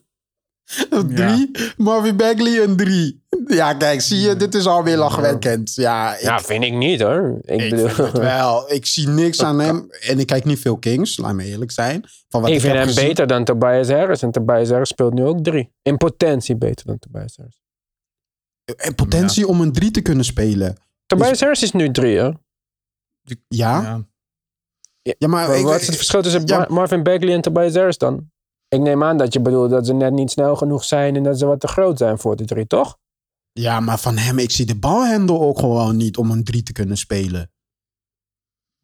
Een 0.90 1.16
drie? 1.16 1.52
Marvin 1.78 2.16
Bagley 2.18 2.64
een 2.64 2.76
drie. 2.76 3.26
Ja, 3.48 3.74
kijk, 3.74 4.02
zie 4.02 4.20
je, 4.20 4.36
dit 4.36 4.56
is 4.56 4.66
alweer 4.66 4.98
lachwekkend. 4.98 5.76
Ja, 5.76 6.16
ik, 6.16 6.22
Ja, 6.22 6.40
vind 6.40 6.64
ik 6.64 6.74
niet 6.74 7.02
hoor. 7.02 7.38
Ik, 7.42 7.62
ik 7.62 7.70
bedoel, 7.70 7.88
vind 7.88 8.08
het 8.08 8.18
wel. 8.18 8.72
Ik 8.74 8.86
zie 8.86 9.08
niks 9.08 9.44
aan 9.44 9.60
hem. 9.60 9.88
En 10.10 10.20
ik 10.20 10.28
kijk 10.28 10.46
niet 10.46 10.60
veel 10.60 10.78
Kings, 10.78 11.18
laat 11.18 11.34
me 11.34 11.44
eerlijk 11.44 11.72
zijn. 11.72 12.04
Van 12.30 12.42
wat 12.42 12.50
ik 12.50 12.56
ik, 12.56 12.62
vind 12.62 12.74
hem 12.74 12.88
gezien. 12.88 13.08
beter 13.08 13.28
dan 13.28 13.44
Tobias 13.44 13.90
Harris. 13.90 14.22
En 14.22 14.32
Tobias 14.32 14.70
Harris 14.70 14.90
speelt 14.90 15.14
nu 15.14 15.24
ook 15.26 15.44
drie. 15.44 15.72
In 15.82 15.98
potentie 15.98 16.56
beter 16.56 16.86
dan 16.86 17.00
Tobias 17.00 17.36
Harris. 17.36 17.62
En 18.76 18.96
potentie 18.96 19.48
om 19.48 19.62
een 19.62 19.72
drie 19.72 19.92
te 19.92 20.02
kunnen 20.02 20.26
spelen. 20.26 20.76
Tobias 21.06 21.40
Harris 21.40 21.64
is 21.64 21.72
nu 21.72 21.92
drie, 21.92 22.18
hè? 22.18 22.24
Ja? 23.48 23.82
Ja. 23.82 24.02
Ja, 25.18 25.28
maar 25.28 25.56
ik- 25.58 25.64
Wat 25.66 25.80
is 25.82 25.88
het 25.88 25.96
verschil 25.96 26.22
tussen 26.22 26.46
ja. 26.46 26.58
Mar- 26.58 26.74
Marvin 26.74 27.04
Bagley 27.04 27.34
en 27.34 27.42
Tobias 27.42 27.74
Harris 27.76 27.98
dan? 27.98 28.32
Ik 28.68 28.80
neem 28.80 29.04
aan 29.04 29.18
dat 29.18 29.34
je 29.34 29.40
bedoelt 29.42 29.70
dat 29.70 29.86
ze 29.86 29.94
net 29.94 30.14
niet 30.14 30.32
snel 30.32 30.56
genoeg 30.56 30.84
zijn 30.84 31.16
en 31.16 31.24
dat 31.24 31.40
ze 31.40 31.46
wat 31.46 31.60
te 31.60 31.68
groot 31.68 31.98
zijn 31.98 32.18
voor 32.20 32.36
de 32.36 32.46
drie, 32.46 32.68
toch? 32.68 32.98
Ja, 33.52 33.80
maar 33.80 33.98
van 34.00 34.18
hem, 34.18 34.40
ik 34.40 34.52
zie 34.52 34.66
de 34.66 34.76
balhandel 34.80 35.42
ook 35.42 35.60
gewoon 35.60 35.98
niet 35.98 36.18
om 36.18 36.32
een 36.32 36.44
drie 36.44 36.64
te 36.64 36.72
kunnen 36.72 36.98
spelen. 36.98 37.52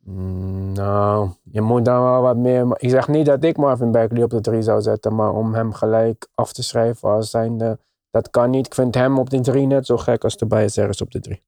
Mm, 0.03 0.71
nou, 0.71 1.29
je 1.43 1.61
moet 1.61 1.85
dan 1.85 2.01
wel 2.03 2.21
wat 2.21 2.37
meer. 2.37 2.67
Ik 2.77 2.89
zeg 2.89 3.07
niet 3.07 3.25
dat 3.25 3.43
ik 3.43 3.57
Marvin 3.57 3.91
Bagley 3.91 4.23
op 4.23 4.29
de 4.29 4.41
drie 4.41 4.61
zou 4.61 4.81
zetten, 4.81 5.15
maar 5.15 5.33
om 5.33 5.53
hem 5.53 5.73
gelijk 5.73 6.27
af 6.35 6.53
te 6.53 6.63
schrijven 6.63 7.09
als 7.09 7.29
zijnde. 7.29 7.79
Dat 8.13 8.29
kan 8.29 8.49
niet. 8.49 8.65
Ik 8.65 8.73
vind 8.73 8.95
hem 8.95 9.17
op 9.19 9.29
de 9.29 9.39
drie 9.39 9.65
net 9.67 9.85
zo 9.85 9.97
gek 9.97 10.23
als 10.23 10.35
Tobias 10.35 10.75
Harris 10.75 11.01
op 11.01 11.11
de 11.11 11.19
drie. 11.19 11.43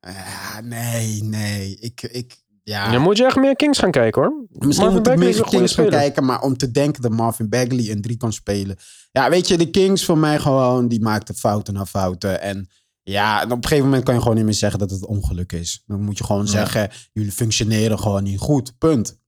Ja, 0.00 0.60
nee, 0.60 1.22
nee. 1.22 1.76
Ik, 1.80 2.02
ik, 2.02 2.42
ja. 2.62 2.92
Dan 2.92 3.02
moet 3.02 3.16
je 3.16 3.24
echt 3.24 3.36
meer 3.36 3.56
Kings 3.56 3.78
gaan 3.78 3.90
kijken 3.90 4.22
hoor. 4.22 4.46
Misschien 4.48 4.92
Marvin 4.92 5.02
moet 5.02 5.12
ik 5.12 5.18
meer 5.18 5.44
Kings 5.44 5.74
gaan 5.74 5.88
kijken, 5.88 6.24
maar 6.24 6.40
om 6.42 6.56
te 6.56 6.70
denken 6.70 7.02
dat 7.02 7.10
Marvin 7.10 7.48
Bagley 7.48 7.90
een 7.90 8.00
drie 8.00 8.16
kan 8.16 8.32
spelen. 8.32 8.76
Ja, 9.12 9.30
weet 9.30 9.48
je, 9.48 9.56
de 9.56 9.70
Kings 9.70 10.04
voor 10.04 10.18
mij 10.18 10.38
gewoon, 10.38 10.88
die 10.88 11.00
maakten 11.00 11.34
fouten 11.34 11.74
na 11.74 11.86
fouten. 11.86 12.40
En 12.40 12.68
ja, 13.02 13.42
op 13.42 13.50
een 13.50 13.62
gegeven 13.62 13.84
moment 13.84 14.04
kan 14.04 14.14
je 14.14 14.20
gewoon 14.20 14.36
niet 14.36 14.44
meer 14.44 14.54
zeggen 14.54 14.78
dat 14.78 14.90
het 14.90 15.06
ongeluk 15.06 15.52
is. 15.52 15.82
Dan 15.86 16.00
moet 16.02 16.18
je 16.18 16.24
gewoon 16.24 16.46
zeggen, 16.48 16.90
jullie 17.12 17.32
functioneren 17.32 17.98
gewoon 17.98 18.22
niet 18.22 18.38
goed. 18.38 18.78
Punt. 18.78 19.20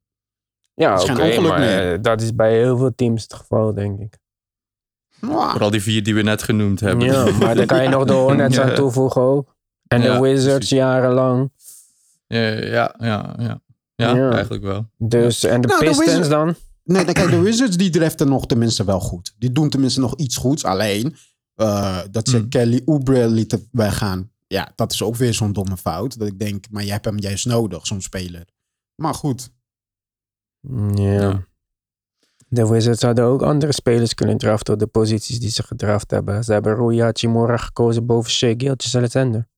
Ja, 0.74 0.94
is 0.94 1.02
oké, 1.02 1.14
geen 1.14 1.30
ongeluk 1.30 1.50
maar 1.50 1.58
meer. 1.60 1.92
eh, 1.92 2.02
dat 2.02 2.20
is 2.20 2.34
bij 2.34 2.56
heel 2.56 2.76
veel 2.76 2.94
teams 2.94 3.22
het 3.22 3.34
geval, 3.34 3.74
denk 3.74 4.00
ik. 4.00 4.18
Vooral 5.20 5.70
die 5.70 5.82
vier 5.82 6.02
die 6.02 6.14
we 6.14 6.22
net 6.22 6.42
genoemd 6.42 6.80
hebben. 6.80 7.06
Ja, 7.06 7.24
maar 7.38 7.54
daar 7.54 7.66
kan 7.66 7.82
je 7.82 7.88
nog 7.88 8.04
de 8.04 8.12
Hornets 8.22 8.56
Ja. 8.56 8.62
aan 8.62 8.74
toevoegen 8.74 9.20
ook. 9.22 9.54
En 9.86 10.02
Ja, 10.02 10.14
de 10.14 10.20
Wizards 10.20 10.44
precies. 10.56 10.68
jarenlang. 10.70 11.50
Ja, 12.26 12.40
ja, 12.48 12.94
ja. 12.98 13.34
ja. 13.38 13.60
Ja, 13.94 14.14
Ja. 14.16 14.30
eigenlijk 14.32 14.62
wel. 14.62 14.86
Dus, 14.98 15.44
en 15.44 15.60
de 15.60 15.66
Nou, 15.66 15.80
de 15.80 15.86
Pistons 15.86 16.06
Wizards- 16.08 16.28
dan? 16.28 16.54
Nee, 16.84 17.04
dan 17.04 17.14
kijk, 17.14 17.30
de 17.30 17.40
Wizards 17.40 17.76
die 17.76 17.90
draften 17.90 18.28
nog 18.28 18.46
tenminste 18.46 18.84
wel 18.84 19.00
goed. 19.00 19.34
Die 19.38 19.52
doen 19.52 19.68
tenminste 19.70 20.00
nog 20.00 20.16
iets 20.16 20.36
goeds. 20.36 20.64
Alleen 20.64 21.16
eh, 21.54 21.98
dat 22.10 22.28
ze 22.28 22.36
Hmm. 22.36 22.48
Kelly 22.48 22.82
Oubre 22.84 23.28
lieten 23.28 23.68
weggaan. 23.72 24.30
Ja, 24.46 24.72
dat 24.74 24.92
is 24.92 25.02
ook 25.02 25.16
weer 25.16 25.34
zo'n 25.34 25.52
domme 25.52 25.76
fout. 25.76 26.18
Dat 26.18 26.28
ik 26.28 26.38
denk, 26.38 26.64
maar 26.70 26.82
jij 26.82 26.92
hebt 26.92 27.04
hem 27.04 27.18
juist 27.18 27.46
nodig, 27.46 27.86
zo'n 27.86 28.00
speler. 28.00 28.44
Maar 28.94 29.14
goed. 29.14 29.50
Ja. 30.94 31.02
Ja. 31.12 31.44
De 32.52 32.68
Wizards 32.68 33.02
hadden 33.02 33.24
ook 33.24 33.42
andere 33.42 33.72
spelers 33.72 34.14
kunnen 34.14 34.38
draften 34.38 34.72
op 34.74 34.78
de 34.80 34.86
posities 34.86 35.40
die 35.40 35.50
ze 35.50 35.62
gedraft 35.62 36.10
hebben. 36.10 36.44
Ze 36.44 36.52
hebben 36.52 36.74
Rui 36.76 37.02
Hachimura 37.02 37.56
gekozen 37.56 38.06
boven 38.06 38.30
Shea 38.30 38.54
Gilgis 38.56 38.96
Alexander. 38.96 39.48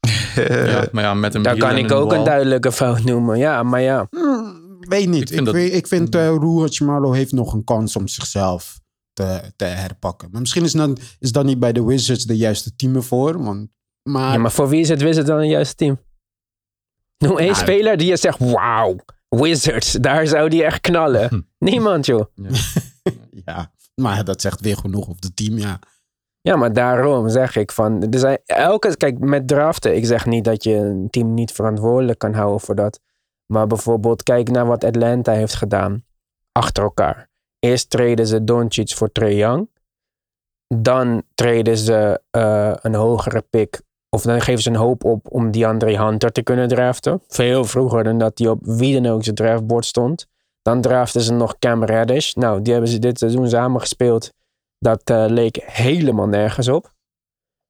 Ja, 0.34 0.86
maar 0.92 1.02
ja, 1.04 1.14
met 1.14 1.34
een 1.34 1.42
Daar 1.42 1.56
kan 1.56 1.76
ik 1.76 1.92
ook 1.92 2.12
een 2.12 2.24
duidelijke 2.24 2.72
fout 2.72 3.04
noemen. 3.04 3.38
Ja, 3.38 3.62
maar 3.62 3.80
ja. 3.80 4.06
Hmm, 4.10 4.76
weet 4.80 5.08
niet. 5.08 5.14
Ik 5.16 5.20
Ik 5.20 5.28
vind 5.28 5.34
vind, 5.34 5.44
dat- 5.44 5.54
weet, 5.54 5.72
ik 5.74 5.86
vind 5.86 6.14
eh 6.14 6.20
Rui 6.26 6.60
Hachimaro 6.60 7.12
heeft 7.12 7.32
nog 7.32 7.52
een 7.52 7.64
kans 7.64 7.96
om 7.96 8.08
zichzelf 8.08 8.80
te, 9.12 9.52
te 9.56 9.64
herpakken. 9.64 10.28
Maar 10.30 10.40
misschien 10.40 10.64
is 10.64 10.72
dan, 10.72 10.96
is 11.18 11.32
dan 11.32 11.46
niet 11.46 11.58
bij 11.58 11.72
de 11.72 11.84
Wizards 11.84 12.24
de 12.24 12.36
juiste 12.36 12.76
team 12.76 12.94
ervoor. 12.96 13.42
Want, 13.42 13.68
maar, 14.02 14.32
ja, 14.32 14.38
maar 14.38 14.52
voor 14.52 14.68
wie 14.68 14.80
is 14.80 14.88
het 14.88 15.02
Wizards 15.02 15.28
dan 15.28 15.38
een 15.38 15.48
juiste 15.48 15.74
team? 15.74 16.00
Noem 17.18 17.38
één 17.38 17.46
Ja. 17.48 17.54
speler 17.54 17.96
die 17.96 18.08
je 18.08 18.16
zegt, 18.16 18.38
wauw, 18.38 18.96
Wizards, 19.40 19.92
daar 19.92 20.26
zou 20.26 20.48
die 20.48 20.64
echt 20.64 20.80
knallen. 20.80 21.48
Niemand 21.58 22.06
joh. 22.06 22.24
ja, 23.46 23.72
maar 23.94 24.24
dat 24.24 24.40
zegt 24.40 24.60
weer 24.60 24.76
genoeg 24.76 25.08
op 25.08 25.22
het 25.22 25.36
team, 25.36 25.58
ja. 25.58 25.78
Ja, 26.40 26.56
maar 26.56 26.72
daarom 26.72 27.28
zeg 27.28 27.56
ik 27.56 27.72
van, 27.72 28.02
er 28.02 28.18
zijn 28.18 28.38
elke, 28.44 28.96
kijk, 28.96 29.18
met 29.18 29.48
draften, 29.48 29.96
ik 29.96 30.06
zeg 30.06 30.26
niet 30.26 30.44
dat 30.44 30.64
je 30.64 30.74
een 30.74 31.10
team 31.10 31.34
niet 31.34 31.52
verantwoordelijk 31.52 32.18
kan 32.18 32.34
houden 32.34 32.60
voor 32.60 32.74
dat. 32.74 33.00
Maar 33.46 33.66
bijvoorbeeld, 33.66 34.22
kijk 34.22 34.50
naar 34.50 34.66
wat 34.66 34.84
Atlanta 34.84 35.32
heeft 35.32 35.54
gedaan. 35.54 36.04
Achter 36.52 36.82
elkaar. 36.82 37.28
Eerst 37.58 37.90
treden 37.90 38.26
ze 38.26 38.44
Doncic 38.44 38.94
voor 38.94 39.12
Trae 39.12 39.36
Young. 39.36 39.70
Dan 40.74 41.22
treden 41.34 41.76
ze 41.76 42.20
eh, 42.30 42.72
een 42.74 42.94
hogere 42.94 43.40
pick. 43.50 43.80
Of 44.14 44.22
dan 44.22 44.40
geven 44.40 44.62
ze 44.62 44.70
een 44.70 44.76
hoop 44.76 45.04
op 45.04 45.26
om 45.30 45.50
DeAndre 45.50 46.02
Hunter 46.04 46.32
te 46.32 46.42
kunnen 46.42 46.68
draften. 46.68 47.22
Veel 47.28 47.64
vroeger 47.64 48.04
dan 48.04 48.18
dat 48.18 48.38
hij 48.38 48.48
op 48.48 48.58
wie 48.62 49.00
dan 49.00 49.12
ook 49.12 49.24
zijn 49.24 49.34
draftboard 49.34 49.84
stond. 49.84 50.26
Dan 50.62 50.80
draften 50.80 51.20
ze 51.20 51.32
nog 51.32 51.58
Cam 51.58 51.84
Reddish. 51.84 52.32
Nou, 52.32 52.62
die 52.62 52.72
hebben 52.72 52.90
ze 52.90 52.98
dit 52.98 53.18
seizoen 53.18 53.48
samen 53.48 53.80
gespeeld. 53.80 54.32
Dat 54.78 55.02
eh, 55.04 55.24
leek 55.28 55.62
helemaal 55.64 56.26
nergens 56.26 56.68
op. 56.68 56.92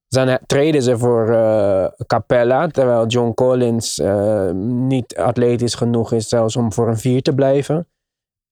Dan 0.09 0.29
eh, 0.29 0.35
treden 0.47 0.83
ze 0.83 0.99
voor 0.99 1.29
eh, 1.29 1.87
Capella, 2.07 2.67
terwijl 2.67 3.07
John 3.07 3.35
Collins 3.35 4.01
niet 4.55 5.17
atletisch 5.17 5.75
genoeg 5.75 6.13
is 6.13 6.29
zelfs 6.29 6.57
om 6.57 6.73
voor 6.73 6.89
een 6.89 6.99
vier 6.99 7.23
te 7.23 7.35
blijven. 7.35 7.89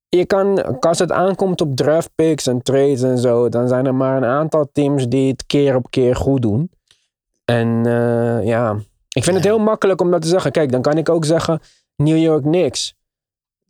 Je 0.09 0.27
kan, 0.27 0.81
als 0.81 0.99
het 0.99 1.13
aankomt 1.13 1.61
op 1.61 1.77
draft 1.77 2.11
picks 2.15 2.47
en 2.47 2.63
trades 2.63 3.03
en 3.03 3.19
zo, 3.19 3.49
dan 3.49 3.69
zijn 3.69 3.87
er 3.87 3.95
maar 3.95 4.17
een 4.17 4.25
aantal 4.25 4.69
teams 4.73 5.09
die 5.09 5.31
het 5.31 5.47
keer 5.47 5.77
op 5.77 5.91
keer 5.91 6.17
goed 6.17 6.43
doen. 6.43 6.71
En 7.55 7.87
eh, 7.87 8.47
ja, 8.47 8.79
ik 9.09 9.25
vind 9.25 9.37
het 9.37 9.45
heel 9.45 9.59
makkelijk 9.59 10.01
om 10.01 10.11
dat 10.11 10.23
te 10.23 10.29
zeggen. 10.29 10.53
Kijk, 10.53 10.73
dan 10.73 10.83
kan 10.83 10.99
ik 10.99 11.09
ook 11.09 11.25
zeggen 11.25 11.61
New 11.97 12.19
York 12.19 12.43
Knicks. 12.43 12.95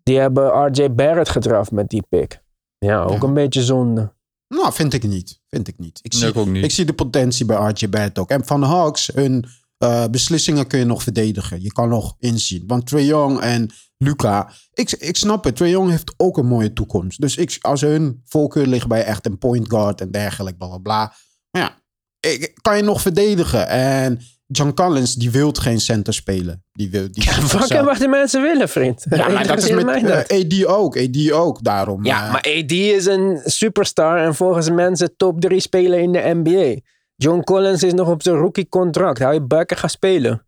Die 0.03 0.19
hebben 0.19 0.67
RJ 0.67 0.95
Barrett 0.95 1.29
gedraft 1.29 1.71
met 1.71 1.89
die 1.89 2.03
pick. 2.09 2.43
Ja, 2.79 3.03
ook 3.03 3.23
Ja. 3.23 3.29
een 3.29 3.35
beetje 3.35 3.63
zonde. 3.63 4.13
Nou, 4.49 4.73
vind 4.73 4.93
ik 4.93 5.03
niet. 5.03 5.41
Vind 5.49 5.69
ik 5.69 5.79
niet. 5.79 5.99
Ik 6.03 6.13
Nee, 6.13 6.21
zie, 6.21 6.31
ik 6.31 6.37
ook 6.37 6.47
niet. 6.47 6.65
Ik 6.65 6.71
zie 6.71 6.85
de 6.85 6.93
potentie 6.93 7.47
bij 7.47 7.57
RJ 7.57 7.89
Barrett 7.89 8.19
ook. 8.19 8.31
En 8.31 8.45
van 8.47 8.61
de 8.61 8.67
Hawks, 8.67 9.11
hun 9.15 9.45
eh, 9.79 10.05
beslissingen 10.11 10.67
kun 10.67 10.79
je 10.79 10.85
nog 10.85 11.03
verdedigen. 11.03 11.63
Je 11.63 11.73
kan 11.73 11.89
nog 11.89 12.15
inzien. 12.19 12.65
Want 12.67 12.87
Trae 12.87 13.05
Young 13.07 13.41
en 13.41 13.71
Luca, 13.99 14.51
ik, 14.75 14.91
ik 14.93 15.17
snap 15.17 15.45
het. 15.45 15.57
Trae 15.57 15.71
Young 15.71 15.91
heeft 15.91 16.15
ook 16.17 16.39
een 16.39 16.47
mooie 16.47 16.73
toekomst. 16.73 17.21
Dus 17.21 17.37
ik, 17.37 17.59
als 17.61 17.81
hun 17.81 18.23
voorkeur 18.25 18.67
ligt 18.67 18.87
bij 18.89 19.05
echt 19.05 19.27
een 19.27 19.39
point 19.39 19.69
guard 19.69 20.01
en 20.01 20.11
dergelijke, 20.11 20.59
bla 20.59 20.69
bla 20.69 20.79
bla. 20.79 21.15
Maar 21.51 21.63
ja, 21.65 21.80
ik, 22.21 22.55
kan 22.63 22.77
je 22.77 22.83
nog 22.83 23.01
verdedigen. 23.01 23.69
En 23.69 24.21
John 24.47 24.73
Collins, 24.75 25.15
die 25.15 25.31
wil 25.31 25.53
geen 25.53 25.81
center 25.81 26.15
spelen. 26.15 26.65
Die 26.73 26.91
wil, 26.91 27.09
die 27.13 27.23
zichzelf- 27.23 27.71
en 27.71 27.85
wat 27.85 27.99
de 27.99 28.09
mensen 28.09 28.43
willen, 28.43 28.69
vriend. 28.69 29.07
Ja, 29.11 29.29
maar 29.29 29.47
dat 29.57 29.63
is 29.63 29.71
met 29.71 29.87
dat. 29.87 30.27
eh, 30.27 30.41
AD 30.41 30.65
ook. 30.65 30.97
AD 30.99 31.31
ook, 31.31 31.65
daarom. 31.65 32.05
Ja, 32.05 32.25
eh, 32.27 32.33
maar 32.33 32.41
AD 32.63 32.71
is 32.73 33.07
een 33.07 33.41
superstar 33.45 34.25
en 34.25 34.35
volgens 34.35 34.71
mensen 34.71 35.17
top 35.17 35.41
3 35.41 35.61
speler 35.61 35.99
in 35.99 36.13
de 36.13 36.31
NBA. 36.35 36.81
John 37.17 37.41
Collins 37.41 37.83
is 37.83 37.93
nog 37.93 38.09
op 38.09 38.23
zijn 38.23 38.37
rookie 38.37 38.69
contract. 38.69 39.19
Hij 39.19 39.35
je 39.35 39.43
bukken 39.43 39.77
gaan 39.77 39.91
spelen. 39.91 40.45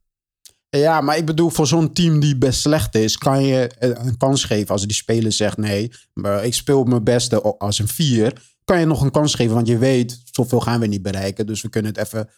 Ja, 0.69 1.01
maar 1.01 1.17
ik 1.17 1.25
bedoel, 1.27 1.51
voor 1.51 1.67
zo'n 1.67 1.93
team 1.93 2.21
die 2.21 2.39
best 2.39 2.61
slecht 2.61 2.95
is, 2.95 3.19
kan 3.19 3.43
je 3.45 3.67
eh, 3.79 3.89
een 3.89 4.17
kans 4.17 4.45
geven 4.45 4.69
als 4.69 4.83
die 4.83 4.93
speler 4.97 5.33
zegt: 5.33 5.57
nee, 5.57 5.91
maar 6.13 6.45
ik 6.45 6.55
speel 6.55 6.85
mijn 6.85 7.05
beste 7.05 7.41
als 7.59 7.79
een 7.79 7.89
vier. 7.89 8.33
Kan 8.65 8.81
je 8.81 8.87
nog 8.87 9.03
een 9.03 9.11
kans 9.11 9.35
geven, 9.35 9.55
want 9.55 9.67
je 9.67 9.79
weet, 9.79 10.23
zoveel 10.25 10.61
gaan 10.61 10.81
we 10.81 10.87
niet 10.87 11.03
bereiken. 11.03 11.47
Dus 11.47 11.63
we 11.63 11.69
kunnen 11.69 11.95
het 11.95 12.07
even 12.07 12.29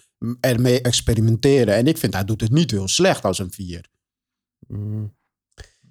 ermee 0.41 0.81
experimenteren. 0.81 1.75
En 1.75 1.87
ik 1.87 1.99
vind, 1.99 2.15
hij 2.15 2.25
doet 2.25 2.41
het 2.41 2.51
niet 2.51 2.71
heel 2.71 2.89
slecht 2.89 3.25
als 3.25 3.39
een 3.39 3.51
vier. 3.51 3.89
Mm. 4.67 5.15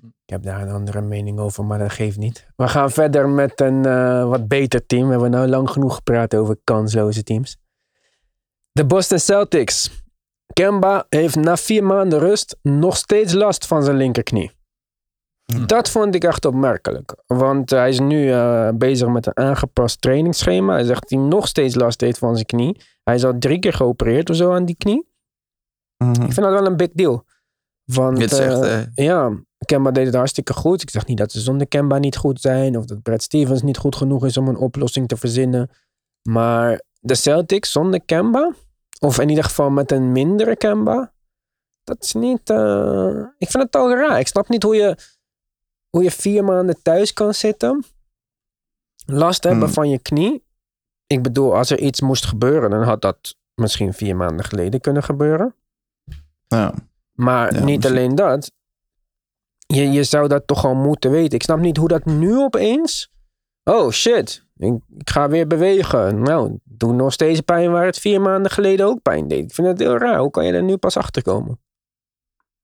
Ik 0.01 0.29
heb 0.29 0.43
daar 0.43 0.61
een 0.61 0.73
andere 0.73 1.01
mening 1.01 1.39
over, 1.39 1.65
maar 1.65 1.79
dat 1.79 1.91
geeft 1.91 2.17
niet. 2.17 2.47
We 2.55 2.67
gaan 2.67 2.91
verder 2.91 3.29
met 3.29 3.61
een 3.61 3.85
eh, 3.85 4.29
wat 4.29 4.47
beter 4.47 4.85
team. 4.85 5.05
We 5.05 5.11
hebben 5.11 5.31
nou 5.31 5.47
lang 5.47 5.69
genoeg 5.69 5.95
gepraat 5.95 6.35
over 6.35 6.57
kansloze 6.63 7.23
teams. 7.23 7.57
De 8.71 8.85
Boston 8.85 9.19
Celtics. 9.19 10.03
Kemba 10.53 11.05
heeft 11.09 11.35
na 11.35 11.57
vier 11.57 11.83
maanden 11.83 12.19
rust 12.19 12.57
nog 12.61 12.97
steeds 12.97 13.33
last 13.33 13.67
van 13.67 13.83
zijn 13.83 13.97
linkerknie. 13.97 14.51
Hm. 15.53 15.65
Dat 15.65 15.89
vond 15.89 16.15
ik 16.15 16.23
echt 16.23 16.45
opmerkelijk. 16.45 17.15
Want 17.27 17.69
hij 17.69 17.89
is 17.89 17.99
nu 17.99 18.31
eh, 18.31 18.69
bezig 18.73 19.07
met 19.07 19.25
een 19.25 19.37
aangepast 19.37 20.01
trainingsschema. 20.01 20.73
Hij 20.73 20.83
zegt 20.83 21.01
dat 21.01 21.09
hij 21.09 21.19
nog 21.19 21.47
steeds 21.47 21.75
last 21.75 22.01
heeft 22.01 22.17
van 22.17 22.33
zijn 22.35 22.45
knie. 22.45 22.81
Hij 23.03 23.15
is 23.15 23.23
al 23.23 23.37
drie 23.39 23.59
keer 23.59 23.73
geopereerd 23.73 24.29
of 24.29 24.35
zo 24.35 24.53
aan 24.53 24.65
die 24.65 24.75
knie. 24.77 25.07
Mhm. 25.97 26.11
Ik 26.11 26.33
vind 26.33 26.35
dat 26.35 26.51
wel 26.51 26.65
een 26.65 26.77
big 26.77 26.91
deal. 26.93 27.25
Want, 27.83 28.17
Dit 28.17 28.39
echt, 28.39 28.61
eh, 28.61 28.79
eh, 28.79 28.87
ja, 28.95 29.31
Kemba 29.65 29.91
deed 29.91 30.05
het 30.05 30.15
hartstikke 30.15 30.53
goed. 30.53 30.81
Ik 30.81 30.89
zeg 30.89 31.05
niet 31.05 31.17
dat 31.17 31.31
ze 31.31 31.39
zonder 31.39 31.67
Kemba 31.67 31.97
niet 31.97 32.17
goed 32.17 32.41
zijn. 32.41 32.77
Of 32.77 32.85
dat 32.85 33.01
Brad 33.01 33.21
Stevens 33.21 33.61
niet 33.61 33.77
goed 33.77 33.95
genoeg 33.95 34.25
is 34.25 34.37
om 34.37 34.47
een 34.47 34.57
oplossing 34.57 35.07
te 35.07 35.17
verzinnen. 35.17 35.69
Maar 36.21 36.81
de 36.99 37.15
Celtics 37.15 37.71
zonder 37.71 38.01
Kemba, 38.01 38.53
of 38.99 39.19
in 39.19 39.29
ieder 39.29 39.43
geval 39.43 39.69
met 39.69 39.91
een 39.91 40.11
mindere 40.11 40.55
Kemba, 40.55 41.13
dat 41.83 42.03
is 42.03 42.13
niet. 42.13 42.49
ik 43.37 43.49
vind 43.49 43.63
het 43.63 43.75
al 43.75 43.95
raar. 43.95 44.19
Ik 44.19 44.27
snap 44.27 44.49
niet 44.49 44.63
hoe 44.63 44.75
je, 44.75 44.97
hoe 45.93 46.03
je 46.03 46.11
vier 46.11 46.43
maanden 46.43 46.81
thuis 46.81 47.13
kan 47.13 47.33
zitten, 47.33 47.83
last 49.05 49.43
hebben 49.43 49.63
Hmm. 49.63 49.73
van 49.73 49.89
je 49.89 49.99
knie. 49.99 50.43
Ik 51.07 51.21
bedoel, 51.23 51.55
als 51.55 51.69
er 51.69 51.79
iets 51.79 52.01
moest 52.01 52.25
gebeuren, 52.25 52.69
dan 52.69 52.83
had 52.83 53.01
dat 53.01 53.35
misschien 53.55 53.93
vier 53.93 54.15
maanden 54.15 54.45
geleden 54.45 54.81
kunnen 54.81 55.03
gebeuren. 55.03 55.55
Ja. 56.47 56.73
Maar 57.13 57.53
Ja, 57.53 57.63
niet 57.63 57.75
misschien. 57.77 57.97
alleen 57.97 58.15
dat. 58.15 58.51
Je, 59.67 59.91
je 59.91 60.03
zou 60.03 60.27
dat 60.27 60.47
toch 60.47 60.65
al 60.65 60.75
moeten 60.75 61.11
weten. 61.11 61.33
Ik 61.35 61.43
snap 61.43 61.59
niet 61.59 61.77
hoe 61.77 61.87
dat 61.87 62.05
nu 62.05 62.37
opeens. 62.37 63.11
Oh 63.63 63.91
shit, 63.91 64.45
ik, 64.57 64.73
ik 64.97 65.09
ga 65.09 65.29
weer 65.29 65.47
bewegen. 65.47 66.21
Nou, 66.21 66.59
doe 66.63 66.93
nog 66.93 67.13
steeds 67.13 67.41
pijn 67.41 67.71
waar 67.71 67.85
het 67.85 67.99
vier 67.99 68.21
maanden 68.21 68.51
geleden 68.51 68.85
ook 68.85 69.01
pijn 69.01 69.27
deed. 69.27 69.43
Ik 69.43 69.53
vind 69.53 69.67
het 69.67 69.79
heel 69.79 69.97
raar. 69.97 70.19
Hoe 70.19 70.31
kan 70.31 70.45
je 70.45 70.51
er 70.53 70.63
nu 70.63 70.77
pas 70.77 70.97
achter 70.97 71.21
komen? 71.21 71.59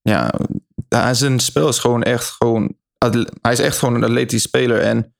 ja, 0.01 0.31
ja, 0.89 1.13
zijn 1.13 1.39
spel 1.39 1.67
is 1.67 1.79
gewoon 1.79 2.03
echt 2.03 2.29
gewoon. 2.29 2.77
Hij 3.41 3.51
is 3.51 3.59
echt 3.59 3.77
gewoon 3.77 3.95
een 3.95 4.03
atletisch 4.03 4.41
speler. 4.43 4.79
En 4.81 5.15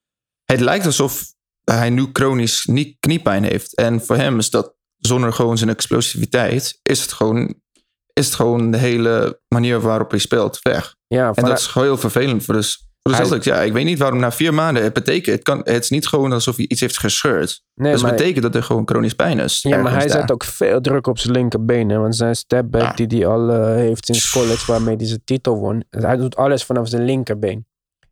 het 0.46 0.60
lijkt 0.60 0.86
alsof 0.86 1.24
hij 1.64 1.90
nu 1.90 2.10
chronisch 2.14 2.66
nie- 2.66 2.98
kniepijn 3.00 3.44
heeft. 3.44 3.76
En 3.76 4.02
voor 4.02 4.16
hem 4.16 4.38
is 4.38 4.50
dat 4.50 4.76
zonder 4.98 5.34
gewoon 5.34 5.58
zijn 5.58 5.70
explosiviteit, 5.70 6.80
is 6.84 7.02
het 7.02 7.12
gewoon, 7.12 7.54
is 8.14 8.26
het 8.26 8.36
gewoon 8.36 8.72
de 8.72 8.78
hele 8.78 9.42
manier 9.48 9.80
waarop 9.82 10.10
hij 10.10 10.20
speelt 10.20 10.60
weg. 10.62 10.96
Ja, 11.08 11.32
En 11.34 11.44
dat 11.46 11.60
is 11.60 11.68
gewoon 11.68 11.88
heel 11.88 11.98
vervelend 11.98 12.44
voor 12.46 12.54
de, 12.54 12.64
voor 12.64 13.12
de 13.12 13.18
Hij- 13.18 13.26
Celtics. 13.26 13.46
Ja, 13.46 13.62
ik 13.62 13.74
weet 13.74 13.86
niet 13.86 14.00
waarom 14.00 14.20
na 14.20 14.32
vier 14.32 14.54
maanden 14.54 14.84
het 14.84 14.94
betekent. 14.94 15.36
Het, 15.36 15.44
kan, 15.44 15.60
het 15.64 15.84
is 15.84 15.90
niet 15.90 16.08
gewoon 16.08 16.32
alsof 16.32 16.56
hij 16.56 16.66
iets 16.68 16.82
heeft 16.82 16.98
gescheurd. 17.00 17.62
nee, 17.76 17.92
dus 17.92 18.02
het 18.02 18.12
betekent 18.12 18.44
dat 18.44 18.56
er 18.56 18.64
gewoon 18.64 18.88
chronisch 18.88 19.14
pijn 19.14 19.40
is. 19.40 19.62
ja, 19.62 19.78
maar 19.82 19.92
hij 19.92 20.08
daar. 20.08 20.20
zet 20.20 20.32
ook 20.32 20.44
veel 20.44 20.82
druk 20.82 21.08
op 21.08 21.20
zijn 21.20 21.34
linkerbeen. 21.34 21.90
Hè? 21.90 21.98
Want 21.98 22.16
zijn 22.16 22.36
stepback 22.36 22.82
Ja. 22.82 23.06
die 23.06 23.18
hij 23.20 23.28
al 23.28 23.50
eh, 23.50 23.66
heeft 23.76 24.06
sinds 24.06 24.32
college, 24.32 24.72
waarmee 24.72 24.96
hij 24.96 25.06
zijn 25.06 25.22
titel 25.24 25.58
won. 25.58 25.84
Hij 25.90 26.16
doet 26.18 26.36
alles 26.36 26.64
vanaf 26.64 26.88
zijn 26.88 27.06
linkerbeen. 27.06 27.68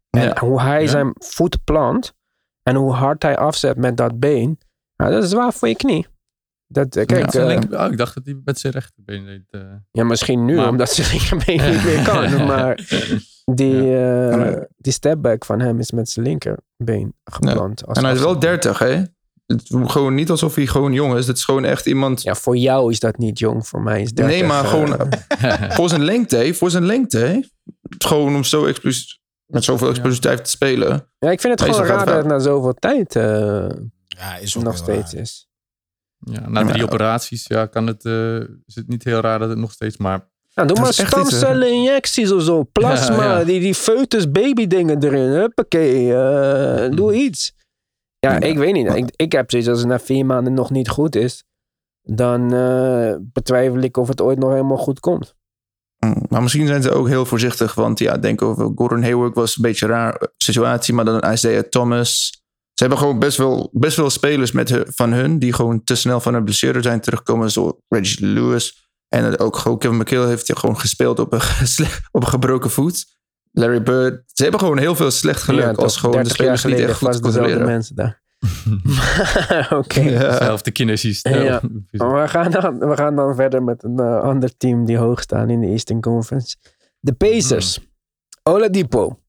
En 0.10 0.22
Ja. 0.22 0.36
hoe 0.40 0.62
hij 0.62 0.82
Ja. 0.82 0.88
zijn 0.88 1.12
voet 1.18 1.64
plant 1.64 2.14
en 2.64 2.76
hoe 2.76 2.94
hard 2.94 3.24
hij 3.24 3.38
afzet 3.38 3.78
met 3.78 3.98
dat 3.98 4.20
been, 4.20 4.58
nou, 4.96 5.12
dat 5.12 5.24
is 5.24 5.30
zwaar 5.30 5.54
voor 5.54 5.68
je 5.68 5.76
knie. 5.76 6.08
Dat, 6.68 6.96
eh, 6.96 7.06
kijk, 7.06 7.34
Ja. 7.34 7.40
Eh, 7.50 7.82
oh, 7.86 7.92
ik 7.92 7.98
dacht 7.98 8.16
dat 8.16 8.26
hij 8.26 8.42
met 8.44 8.60
zijn 8.60 8.74
rechterbeen 8.74 9.26
deed. 9.26 9.44
eh. 9.50 9.62
ja, 9.92 10.04
misschien 10.04 10.46
nu, 10.46 10.56
Maar- 10.56 10.70
omdat 10.70 10.90
zijn 10.92 11.08
linkerbeen 11.12 11.72
niet 11.72 11.84
meer 11.84 12.04
kan. 12.04 12.46
Maar 12.48 12.76
die, 13.54 13.98
eh, 13.98 14.62
die 14.78 14.94
stepback 14.94 15.46
van 15.46 15.60
hem 15.60 15.80
is 15.80 15.92
met 15.92 16.10
zijn 16.10 16.26
linkerbeen 16.26 17.14
geplant. 17.24 17.86
als 17.86 17.98
En 17.98 18.04
hij 18.04 18.14
is 18.14 18.20
wel 18.20 18.28
afzet. 18.36 18.42
30, 18.42 18.80
hè? 18.80 19.04
Het 19.46 19.62
is 19.62 19.76
gewoon 19.92 20.16
niet 20.16 20.30
alsof 20.30 20.56
hij 20.56 20.66
gewoon 20.68 20.94
jong 20.94 21.16
is. 21.16 21.28
Het 21.28 21.38
is 21.38 21.44
gewoon 21.44 21.66
echt 21.66 21.86
iemand. 21.86 22.22
Ja, 22.22 22.36
voor 22.36 22.58
jou 22.58 22.92
is 22.92 23.00
dat 23.00 23.18
niet 23.18 23.40
jong, 23.40 23.68
voor 23.68 23.82
mij 23.82 24.02
is 24.02 24.14
30. 24.14 24.36
nee, 24.40 24.48
maar 24.48 24.64
gewoon 24.66 25.10
voor 25.78 25.90
zijn 25.90 26.04
lengte. 26.04 26.54
Voor 26.54 26.70
zijn 26.70 26.86
lengte. 26.86 27.50
Gewoon 27.98 28.36
om 28.36 28.44
zo 28.44 28.66
explosief, 28.66 29.18
met 29.48 29.64
zoveel 29.64 29.90
explosiviteit 29.90 30.44
te 30.44 30.50
spelen. 30.50 31.10
Ja, 31.20 31.32
ik 31.32 31.42
vind 31.42 31.60
het 31.60 31.70
gewoon 31.70 31.88
raar 31.88 32.06
dat 32.06 32.16
het 32.16 32.26
na 32.26 32.40
zoveel 32.40 32.74
tijd 32.74 33.16
eh, 33.16 33.70
Ja, 34.08 34.38
is 34.42 34.58
ook 34.58 34.64
nog 34.64 34.78
steeds 34.78 35.14
raar. 35.14 35.22
is. 35.22 35.50
Ja, 36.20 36.50
na 36.50 36.66
drie 36.66 36.84
operaties 36.84 37.48
ja, 37.48 37.66
kan 37.66 37.88
het, 37.88 38.06
eh, 38.06 38.36
is 38.40 38.76
het 38.76 38.88
niet 38.88 39.04
heel 39.04 39.20
raar 39.20 39.40
dat 39.40 39.50
het 39.50 39.58
nog 39.58 39.72
steeds 39.72 39.98
maar... 39.98 40.30
Nou, 40.54 40.68
doe 40.68 40.80
maar 40.80 40.94
stamcellen 40.94 41.72
injecties 41.72 42.32
of 42.32 42.42
zo. 42.44 42.64
Plasma, 42.64 43.24
Ja, 43.24 43.38
ja. 43.40 43.44
die, 43.46 43.60
die 43.60 43.74
foetus 43.76 44.32
baby 44.32 44.68
dingen 44.68 45.04
erin. 45.04 45.30
Huppakee, 45.30 46.14
eh, 46.16 46.92
doe 46.96 47.14
iets. 47.14 47.54
Ja, 48.20 48.32
Ja. 48.34 48.40
ik 48.40 48.58
weet 48.58 48.74
niet. 48.74 48.94
Ik, 48.96 49.10
ik 49.16 49.32
heb 49.32 49.52
zoiets 49.52 49.70
als 49.70 49.80
het 49.80 49.88
na 49.88 50.00
vier 50.00 50.26
maanden 50.26 50.54
nog 50.54 50.72
niet 50.72 50.90
goed 50.90 51.16
is. 51.16 51.44
Dan 52.02 52.54
eh, 52.54 53.16
betwijfel 53.20 53.80
ik 53.80 53.98
of 53.98 54.08
het 54.08 54.22
ooit 54.22 54.38
nog 54.40 54.50
helemaal 54.52 54.78
goed 54.78 55.00
komt. 55.00 55.36
Maar 56.30 56.42
misschien 56.42 56.68
zijn 56.68 56.82
ze 56.82 56.92
ook 56.92 57.08
heel 57.08 57.26
voorzichtig. 57.26 57.74
Want 57.74 58.00
ja, 58.00 58.18
denk 58.18 58.42
over 58.42 58.72
Gordon 58.76 59.04
Hayward 59.04 59.36
was 59.36 59.56
een 59.56 59.62
beetje 59.62 59.86
een 59.86 59.92
raar 59.92 60.28
situatie. 60.38 60.94
Maar 60.94 61.06
dan 61.06 61.32
Isaiah 61.32 61.64
Thomas. 61.70 62.42
Ze 62.74 62.84
hebben 62.84 62.98
gewoon 62.98 63.20
best 63.20 63.38
wel, 63.38 63.70
best 63.74 63.98
wel 63.98 64.10
spelers 64.10 64.52
met 64.52 64.70
hun- 64.70 64.86
van 64.96 65.12
hun. 65.14 65.40
Die 65.40 65.54
gewoon 65.54 65.84
te 65.84 65.96
snel 65.96 66.20
van 66.20 66.34
een 66.34 66.44
blessure 66.44 66.82
zijn 66.82 67.02
teruggekomen. 67.02 67.52
Zoals 67.52 67.74
Reggie 67.88 68.26
Lewis. 68.28 68.90
En 69.08 69.40
ook 69.40 69.58
gewoon 69.58 69.78
Kevin 69.78 69.98
McHale 69.98 70.28
heeft 70.28 70.60
gewoon 70.60 70.80
gespeeld 70.80 71.20
op 71.20 71.34
een, 71.34 71.42
op 72.12 72.22
een 72.22 72.28
gebroken 72.28 72.70
voet. 72.70 73.06
Larry 73.52 73.84
Bird. 73.84 74.24
Ze 74.34 74.42
hebben 74.44 74.60
gewoon 74.60 74.78
heel 74.78 74.96
veel 74.96 75.12
slecht 75.12 75.42
geluk. 75.42 75.64
Ja, 75.64 75.72
als 75.72 75.98
gewoon 75.98 76.16
de 76.24 76.24
30 76.24 76.46
jaar 76.46 76.58
spelers 76.58 76.80
niet 76.82 76.90
echt 76.90 76.98
goed 76.98 77.20
controleren. 77.22 77.66
mensen 77.66 77.96
daar. 77.96 78.22
Oké. 79.80 80.00
Ja. 80.00 80.38
Zelfde 80.38 80.72
kinesies. 80.72 81.22
Ja. 81.22 81.62
Maar 81.92 82.22
we 82.22 82.28
gaan, 82.28 82.52
dan, 82.52 82.80
we 82.80 82.96
gaan 82.98 83.16
dan 83.16 83.36
verder 83.36 83.64
met 83.64 83.84
een 83.84 84.00
eh, 84.00 84.20
ander 84.20 84.58
team 84.58 84.86
die 84.86 84.98
hoog 84.98 85.22
staan 85.22 85.50
in 85.50 85.62
de 85.62 85.68
Eastern 85.68 86.02
Conference. 86.02 86.56
De 87.00 87.14
Pacers. 87.14 87.80
Oladipo. 88.44 89.20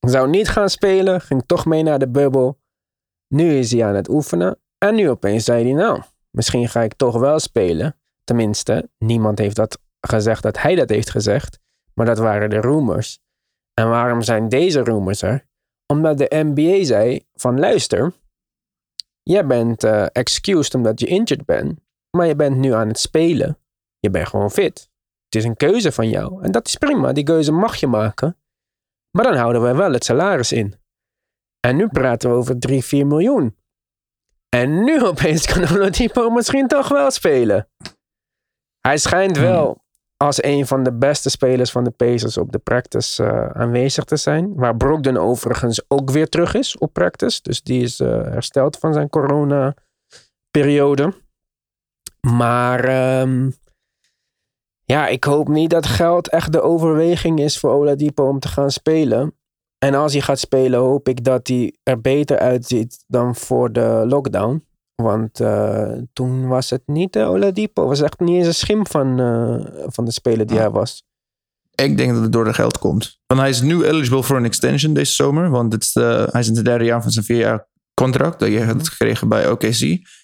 Zou 0.00 0.28
niet 0.28 0.48
gaan 0.48 0.70
spelen, 0.70 1.20
ging 1.20 1.42
toch 1.46 1.66
mee 1.66 1.82
naar 1.82 1.98
de 1.98 2.08
bubbel. 2.08 2.58
Nu 3.28 3.58
is 3.58 3.70
hij 3.70 3.84
aan 3.86 3.94
het 3.94 4.08
oefenen. 4.08 4.58
En 4.78 4.94
nu 4.94 5.10
opeens 5.10 5.44
zei 5.44 5.64
hij, 5.64 5.72
nou, 5.72 6.02
misschien 6.30 6.68
ga 6.68 6.82
ik 6.82 6.94
toch 6.94 7.18
wel 7.18 7.38
spelen. 7.38 7.96
Tenminste, 8.24 8.90
niemand 8.98 9.38
heeft 9.38 9.56
dat 9.56 9.78
gezegd 10.00 10.42
dat 10.42 10.58
hij 10.58 10.74
dat 10.74 10.88
heeft 10.88 11.10
gezegd. 11.10 11.58
Maar 11.94 12.06
dat 12.06 12.18
waren 12.18 12.50
de 12.50 12.60
rumors. 12.60 13.18
En 13.74 13.88
waarom 13.88 14.22
zijn 14.22 14.48
deze 14.48 14.82
rumors 14.82 15.22
er? 15.22 15.46
Omdat 15.86 16.18
de 16.18 16.28
NBA 16.30 16.84
zei 16.84 17.20
van 17.34 17.58
luister, 17.58 18.12
jij 19.30 19.46
bent 19.46 19.84
eh, 19.84 20.06
excused 20.12 20.74
omdat 20.74 21.00
je 21.00 21.06
injured 21.06 21.44
bent, 21.44 21.80
maar 22.10 22.26
je 22.26 22.36
bent 22.36 22.56
nu 22.56 22.72
aan 22.72 22.88
het 22.88 22.98
spelen. 22.98 23.58
Je 23.98 24.10
bent 24.10 24.28
gewoon 24.28 24.50
fit. 24.50 24.90
Het 25.24 25.34
is 25.34 25.44
een 25.44 25.56
keuze 25.56 25.92
van 25.92 26.08
jou. 26.08 26.42
En 26.42 26.52
dat 26.52 26.66
is 26.66 26.76
prima, 26.76 27.12
die 27.12 27.24
keuze 27.24 27.52
mag 27.52 27.76
je 27.76 27.86
maken. 27.86 28.36
Maar 29.10 29.24
dan 29.24 29.36
houden 29.36 29.62
wij 29.62 29.74
wel 29.74 29.92
het 29.92 30.04
salaris 30.04 30.52
in. 30.52 30.74
En 31.60 31.76
nu 31.76 31.88
praten 31.88 32.30
we 32.30 32.36
over 32.36 32.58
3, 32.58 32.84
4 32.84 33.06
miljoen. 33.06 33.56
En 34.48 34.84
nu 34.84 35.04
opeens 35.06 35.46
kan 35.46 35.68
Oladipo 35.68 36.30
misschien 36.30 36.66
toch 36.66 36.88
wel 36.88 37.10
spelen. 37.10 37.68
Hij 38.80 38.98
schijnt 38.98 39.38
wel 39.38 39.84
als 40.16 40.42
een 40.42 40.66
van 40.66 40.82
de 40.82 40.92
beste 40.92 41.30
spelers 41.30 41.70
van 41.70 41.84
de 41.84 41.90
Pacers 41.90 42.36
op 42.36 42.52
de 42.52 42.58
practice 42.58 43.24
eh, 43.24 43.50
aanwezig 43.50 44.04
te 44.04 44.16
zijn. 44.16 44.54
Waar 44.54 44.76
Brogdon 44.76 45.16
overigens 45.16 45.84
ook 45.88 46.10
weer 46.10 46.28
terug 46.28 46.54
is 46.54 46.78
op 46.78 46.92
practice. 46.92 47.42
Dus 47.42 47.62
die 47.62 47.82
is 47.82 48.00
eh, 48.00 48.08
hersteld 48.08 48.76
van 48.76 48.92
zijn 48.92 49.08
corona-periode. 49.08 51.12
Maar 52.20 52.84
ehm, 52.84 53.50
ja, 54.84 55.06
ik 55.06 55.24
hoop 55.24 55.48
niet 55.48 55.70
dat 55.70 55.86
geld 55.86 56.28
echt 56.28 56.52
de 56.52 56.60
overweging 56.60 57.40
is 57.40 57.58
voor 57.58 57.70
Oladipo 57.70 58.28
om 58.28 58.38
te 58.38 58.48
gaan 58.48 58.70
spelen. 58.70 59.34
En 59.78 59.94
als 59.94 60.12
hij 60.12 60.22
gaat 60.22 60.38
spelen, 60.38 60.80
hoop 60.80 61.08
ik 61.08 61.24
dat 61.24 61.48
hij 61.48 61.76
er 61.82 62.00
beter 62.00 62.38
uitziet 62.38 63.04
dan 63.06 63.34
voor 63.34 63.72
de 63.72 64.04
lockdown. 64.06 64.64
Want 65.02 65.40
eh, 65.40 65.92
toen 66.12 66.46
was 66.46 66.70
het 66.70 66.82
niet 66.86 67.12
de 67.12 67.24
Oladipo. 67.24 67.86
was 67.86 68.00
echt 68.00 68.20
niet 68.20 68.36
eens 68.36 68.46
een 68.46 68.54
schim 68.54 68.86
van, 68.86 69.20
eh, 69.20 69.84
van 69.86 70.04
de 70.04 70.12
speler 70.12 70.46
die 70.46 70.56
Ja. 70.56 70.62
hij 70.62 70.70
was. 70.70 71.04
Ik 71.74 71.96
denk 71.96 72.12
dat 72.12 72.22
het 72.22 72.32
door 72.32 72.44
de 72.44 72.54
geld 72.54 72.78
komt. 72.78 73.18
Want 73.26 73.40
hij 73.40 73.48
is 73.50 73.60
nu 73.60 73.84
eligible 73.84 74.22
voor 74.22 74.36
een 74.36 74.44
extension 74.44 74.94
deze 74.94 75.12
zomer. 75.14 75.50
Want 75.50 75.72
het 75.72 75.90
hij 76.32 76.40
is 76.40 76.48
in 76.48 76.56
het 76.56 76.64
derde 76.64 76.84
jaar 76.84 77.02
van 77.02 77.10
zijn 77.10 77.24
vier 77.24 77.38
jaar 77.38 77.68
contract. 77.94 78.38
Dat 78.38 78.48
je 78.48 78.64
had 78.64 78.88
gekregen 78.88 79.28
bij 79.28 79.50
OKC. 79.50 79.80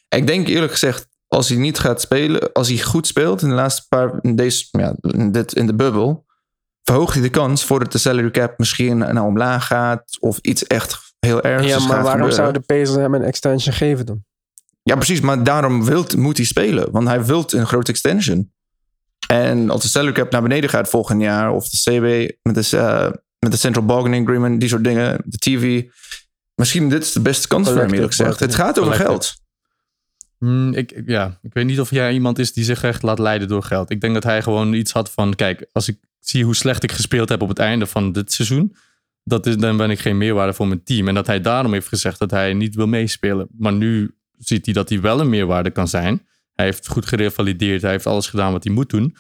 Ik 0.09 0.27
denk 0.27 0.49
eerlijk 0.49 0.73
gezegd, 0.73 1.09
als 1.29 1.49
hij 1.49 1.59
niet 1.59 1.79
gaat 1.79 2.01
spelen, 2.01 2.53
als 2.53 2.69
hij 2.69 2.79
goed 2.79 3.07
speelt 3.07 3.43
in 3.43 3.49
de 3.49 3.55
laatste 3.55 3.87
paar, 3.89 4.19
in, 4.21 4.37
deze, 4.37 4.67
ja, 4.71 4.95
in, 5.01 5.33
dit, 5.33 5.53
in 5.55 5.67
de 5.67 5.75
bubbel, 5.75 6.25
verhoogt 6.83 7.13
hij 7.15 7.23
de 7.23 7.31
kans 7.31 7.65
voordat 7.65 7.93
de 7.93 7.99
salary 7.99 8.31
cap 8.31 8.59
misschien 8.59 8.99
naar 8.99 9.25
omlaag 9.25 9.67
gaat. 9.67 10.17
Of 10.21 10.39
iets 10.39 10.67
echt 10.67 11.15
heel 11.19 11.43
ergs 11.43 11.67
Ja, 11.67 11.79
maar 11.79 12.03
waarom 12.03 12.31
zou 12.31 12.53
de 12.53 12.61
Pacers 12.61 12.95
hem 12.95 13.15
een 13.15 13.23
extension 13.23 13.75
geven 13.75 14.07
dan? 14.07 14.25
Ja, 14.83 14.95
precies. 14.95 15.21
Maar 15.21 15.45
daarom 15.45 15.85
wilt, 15.85 16.17
moet 16.17 16.37
hij 16.37 16.47
spelen. 16.47 16.91
Want 16.91 17.09
hij 17.09 17.25
wilt 17.25 17.53
een 17.53 17.67
grote 17.67 17.91
extension. 17.91 18.53
En 19.29 19.71
als 19.71 19.83
de 19.83 19.89
salary 19.89 20.13
cap 20.13 20.31
naar 20.31 20.43
beneden 20.43 20.71
gaat 20.71 20.89
volgend 20.89 21.21
jaar... 21.21 21.51
of 21.53 21.69
de 21.69 21.77
CB 21.91 22.33
met 22.43 22.55
de, 22.55 22.77
eh, 22.77 23.11
met 23.39 23.51
de 23.53 23.59
Central 23.59 23.85
Bargaining 23.85 24.27
Agreement... 24.27 24.61
die 24.61 24.69
soort 24.69 24.85
dingen, 24.85 25.21
de 25.25 25.37
TV... 25.39 25.85
Misschien 26.55 26.89
dit 26.89 27.03
is 27.03 27.13
de 27.13 27.21
beste 27.21 27.49
kans 27.49 27.69
voor 27.69 27.77
hem, 27.77 27.93
eerlijk 27.95 28.15
gezegd. 28.15 28.41
Het 28.41 28.55
gaat 28.55 28.79
over 28.79 28.93
geld. 29.07 29.35
Hmm, 30.39 30.73
ik, 30.75 30.93
ik- 30.93 31.09
ja, 31.09 31.39
ik 31.43 31.53
weet 31.55 31.65
niet 31.67 31.81
of 31.81 31.91
jij 31.91 32.13
iemand 32.13 32.39
is 32.39 32.53
die 32.53 32.65
zich 32.65 32.83
echt 32.85 33.03
laat 33.03 33.19
leiden 33.19 33.49
door 33.49 33.63
geld. 33.63 33.91
Ik 33.91 34.01
denk 34.01 34.15
dat 34.15 34.23
hij 34.23 34.43
gewoon 34.43 34.73
iets 34.73 34.93
had 34.93 35.11
van: 35.11 35.35
kijk, 35.35 35.67
als 35.73 35.89
ik 35.89 35.99
zie 36.21 36.45
hoe 36.45 36.55
slecht 36.55 36.83
ik 36.83 36.93
gespeeld 36.93 37.29
heb 37.29 37.43
op 37.43 37.49
het 37.49 37.59
einde 37.59 37.87
van 37.87 38.13
dit 38.13 38.33
seizoen, 38.33 38.77
dat 39.25 39.47
is, 39.47 39.57
dan 39.57 39.77
ben 39.77 39.91
ik 39.91 39.99
geen 40.01 40.19
meerwaarde 40.19 40.53
voor 40.53 40.69
mijn 40.69 40.83
team. 40.85 41.09
En 41.09 41.15
dat 41.15 41.27
hij 41.27 41.41
daarom 41.41 41.73
heeft 41.73 41.89
gezegd 41.89 42.19
dat 42.19 42.31
hij 42.31 42.55
niet 42.55 42.75
wil 42.75 42.87
meespelen. 42.87 43.49
Maar 43.59 43.73
nu 43.73 44.15
ziet 44.45 44.65
hij 44.65 44.75
dat 44.75 44.89
hij 44.89 45.01
wel 45.01 45.21
een 45.21 45.29
meerwaarde 45.29 45.71
kan 45.71 45.89
zijn. 45.89 46.27
Hij 46.53 46.65
heeft 46.65 46.89
goed 46.89 47.07
gerevalideerd, 47.07 47.83
hij 47.83 47.91
heeft 47.91 48.07
alles 48.07 48.29
gedaan 48.29 48.53
wat 48.53 48.65
hij 48.65 48.73
moet 48.73 48.91
doen. 48.91 49.17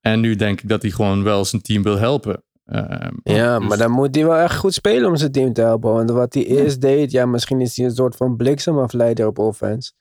En 0.00 0.20
nu 0.20 0.36
denk 0.36 0.60
ik 0.60 0.68
dat 0.68 0.82
hij 0.82 0.90
gewoon 0.90 1.22
wel 1.22 1.44
zijn 1.44 1.62
team 1.62 1.82
wil 1.82 1.98
helpen. 1.98 2.42
Eh, 2.64 3.08
Ja, 3.22 3.58
dus- 3.58 3.68
maar 3.68 3.78
dan 3.78 3.90
moet 3.90 4.14
hij 4.14 4.24
wel 4.24 4.36
echt 4.36 4.56
goed 4.56 4.74
spelen 4.74 5.08
om 5.08 5.16
zijn 5.16 5.32
team 5.32 5.52
te 5.52 5.60
helpen. 5.60 5.92
Want 5.92 6.10
wat 6.10 6.34
hij 6.34 6.44
eerst 6.46 6.80
deed, 6.80 7.10
ja, 7.10 7.26
misschien 7.26 7.60
is 7.60 7.76
hij 7.76 7.86
een 7.86 7.94
soort 7.94 8.16
van 8.16 8.36
bliksemafleider 8.36 9.26
op 9.26 9.38
offense. 9.38 9.92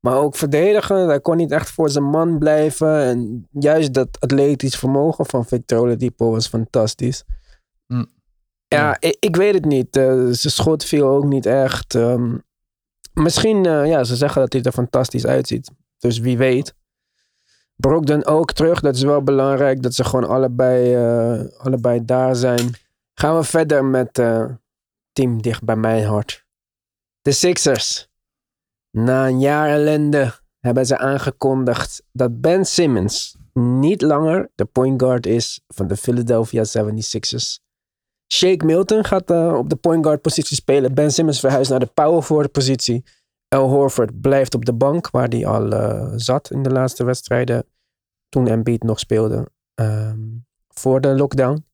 Maar 0.00 0.16
ook 0.16 0.36
verdedigen, 0.36 0.96
hij 1.06 1.20
kon 1.20 1.36
niet 1.36 1.50
echt 1.50 1.70
voor 1.70 1.90
zijn 1.90 2.04
man 2.04 2.38
blijven. 2.38 2.98
En 3.02 3.48
juist 3.50 3.94
dat 3.94 4.08
atletisch 4.20 4.76
vermogen 4.76 5.26
van 5.26 5.46
Victor 5.46 5.78
Oladipo 5.78 6.30
was 6.30 6.48
fantastisch. 6.48 7.24
Mm. 7.86 8.06
Ja, 8.68 8.96
ik, 9.00 9.16
ik 9.20 9.36
weet 9.36 9.54
het 9.54 9.64
niet. 9.64 9.96
Eh, 9.96 10.04
zijn 10.14 10.52
schot 10.52 10.84
viel 10.84 11.06
ook 11.08 11.24
niet 11.24 11.46
echt. 11.46 11.94
Ehm, 11.94 12.36
misschien, 13.14 13.66
eh, 13.66 13.86
ja, 13.86 14.04
ze 14.04 14.16
zeggen 14.16 14.40
dat 14.40 14.52
hij 14.52 14.62
er 14.62 14.72
fantastisch 14.72 15.26
uitziet. 15.26 15.70
Dus 15.98 16.18
wie 16.18 16.38
weet. 16.38 16.74
Brogdon 17.76 18.24
ook 18.24 18.52
terug. 18.52 18.80
Dat 18.80 18.94
is 18.94 19.02
wel 19.02 19.22
belangrijk. 19.22 19.82
Dat 19.82 19.94
ze 19.94 20.04
gewoon 20.04 20.28
allebei, 20.28 20.94
eh, 20.94 21.58
allebei 21.58 22.04
daar 22.04 22.36
zijn. 22.36 22.70
Gaan 23.14 23.36
we 23.36 23.44
verder 23.44 23.84
met 23.84 24.18
eh 24.18 24.44
team 25.12 25.42
dicht 25.42 25.64
bij 25.64 25.76
mijn 25.76 26.04
hart. 26.04 26.44
De 27.22 27.32
Sixers. 27.32 28.08
Na 28.90 29.26
een 29.26 29.40
jaar 29.40 29.68
ellende 29.68 30.32
hebben 30.60 30.86
ze 30.86 30.98
aangekondigd 30.98 32.02
dat 32.12 32.40
Ben 32.40 32.64
Simmons 32.64 33.36
niet 33.52 34.02
langer 34.02 34.50
de 34.54 34.64
point 34.64 35.02
guard 35.02 35.26
is 35.26 35.60
van 35.68 35.86
de 35.86 35.96
Philadelphia 35.96 36.64
76ers. 36.64 37.63
Shake 38.32 38.64
Milton 38.64 39.04
gaat 39.04 39.30
eh, 39.30 39.54
op 39.56 39.68
de 39.68 39.76
point 39.76 40.04
guard 40.04 40.20
positie 40.22 40.56
spelen. 40.56 40.94
Ben 40.94 41.10
Simmons 41.12 41.40
verhuist 41.40 41.70
naar 41.70 41.78
de 41.80 41.90
power 41.94 42.22
forward 42.22 42.52
positie. 42.52 43.04
Al 43.48 43.68
Horford 43.68 44.20
blijft 44.20 44.54
op 44.54 44.64
de 44.64 44.72
bank, 44.72 45.10
waar 45.10 45.28
hij 45.28 45.46
al 45.46 45.72
eh, 45.72 46.12
zat 46.16 46.50
in 46.50 46.62
de 46.62 46.70
laatste 46.70 47.04
wedstrijden. 47.04 47.66
Toen 48.28 48.46
Embiid 48.48 48.82
nog 48.82 48.98
speelde. 48.98 49.52
ehm, 49.74 50.18
voor 50.68 51.00
de 51.00 51.08
lockdown. 51.08 51.64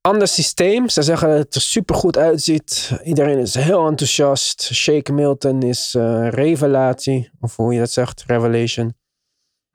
Ander 0.00 0.28
systeem. 0.28 0.88
Ze 0.88 1.02
zeggen 1.02 1.28
dat 1.28 1.38
het 1.38 1.54
er 1.54 1.60
super 1.60 1.94
goed 1.94 2.16
uitziet. 2.16 2.92
Iedereen 3.04 3.38
is 3.38 3.54
heel 3.54 3.86
enthousiast. 3.86 4.62
Shake 4.72 5.12
Milton 5.12 5.62
is 5.62 5.94
eh, 5.94 6.28
revelatie. 6.28 7.30
Of 7.40 7.56
hoe 7.56 7.72
je 7.72 7.78
dat 7.78 7.90
zegt, 7.90 8.24
revelation. 8.26 8.94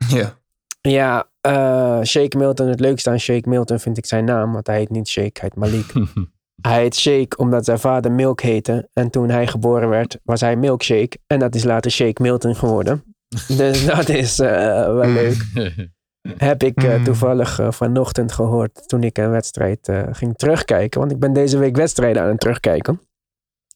Ja. 0.08 0.42
Ja, 0.90 1.30
eh, 1.42 2.02
Shake 2.02 2.38
Milton. 2.38 2.68
Het 2.68 2.80
leukste 2.80 3.10
aan 3.10 3.20
Shake 3.20 3.50
Milton 3.50 3.80
vind 3.80 3.98
ik 3.98 4.06
zijn 4.06 4.26
naam. 4.26 4.54
Want 4.54 4.68
hij 4.68 4.78
heet 4.78 4.90
niet 4.90 5.08
Shake, 5.08 5.40
hij 5.40 5.50
heet 5.54 5.56
Malik. 5.56 5.94
Hij 6.62 6.82
heet 6.82 6.96
Shake 6.96 7.38
omdat 7.38 7.66
zijn 7.66 7.80
vader 7.80 8.12
Milk 8.12 8.42
heette. 8.42 8.90
En 8.94 9.10
toen 9.10 9.30
hij 9.30 9.48
geboren 9.48 9.90
werd, 9.90 10.20
was 10.24 10.42
hij 10.42 10.56
Milkshake. 10.56 11.18
En 11.28 11.40
dat 11.40 11.56
is 11.56 11.64
later 11.64 11.92
Shake 11.92 12.22
Milton 12.22 12.56
geworden. 12.56 13.16
dus 13.58 13.86
dat 13.86 14.10
is 14.10 14.40
eh, 14.40 14.50
wel 14.94 15.08
leuk. 15.08 15.44
Heb 16.38 16.64
ik 16.64 16.84
eh, 16.84 16.96
Mm. 16.98 17.04
toevallig 17.04 17.60
vanochtend 17.70 18.32
gehoord 18.32 18.88
toen 18.88 19.04
ik 19.04 19.18
een 19.18 19.30
wedstrijd 19.30 19.92
ging 20.12 20.36
terugkijken. 20.38 21.00
Want 21.00 21.12
ik 21.12 21.20
ben 21.20 21.34
deze 21.34 21.58
week 21.58 21.76
wedstrijden 21.76 22.22
aan 22.22 22.30
het 22.30 22.40
terugkijken. 22.40 23.02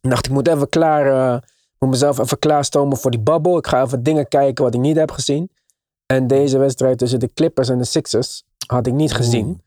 Ik 0.01 0.10
dacht, 0.10 0.26
ik 0.26 0.32
moet 0.32 0.47
even 0.47 0.70
klaar, 0.70 1.05
eh, 1.34 1.39
moet 1.80 1.89
mezelf 1.89 2.20
even 2.20 2.39
klaarstomen 2.39 2.97
voor 2.97 3.12
die 3.12 3.20
babbel. 3.20 3.58
Ik 3.58 3.68
ga 3.68 3.84
even 3.84 4.03
dingen 4.03 4.28
kijken 4.28 4.64
wat 4.64 4.74
ik 4.74 4.80
niet 4.80 4.97
heb 4.97 5.12
gezien. 5.12 5.49
En 6.08 6.28
deze 6.28 6.58
wedstrijd 6.58 6.97
tussen 6.97 7.20
de 7.20 7.34
Clippers 7.34 7.70
en 7.70 7.78
de 7.78 7.84
Sixers 7.84 8.43
had 8.68 8.88
ik 8.88 8.93
niet 8.93 9.14
gezien. 9.14 9.62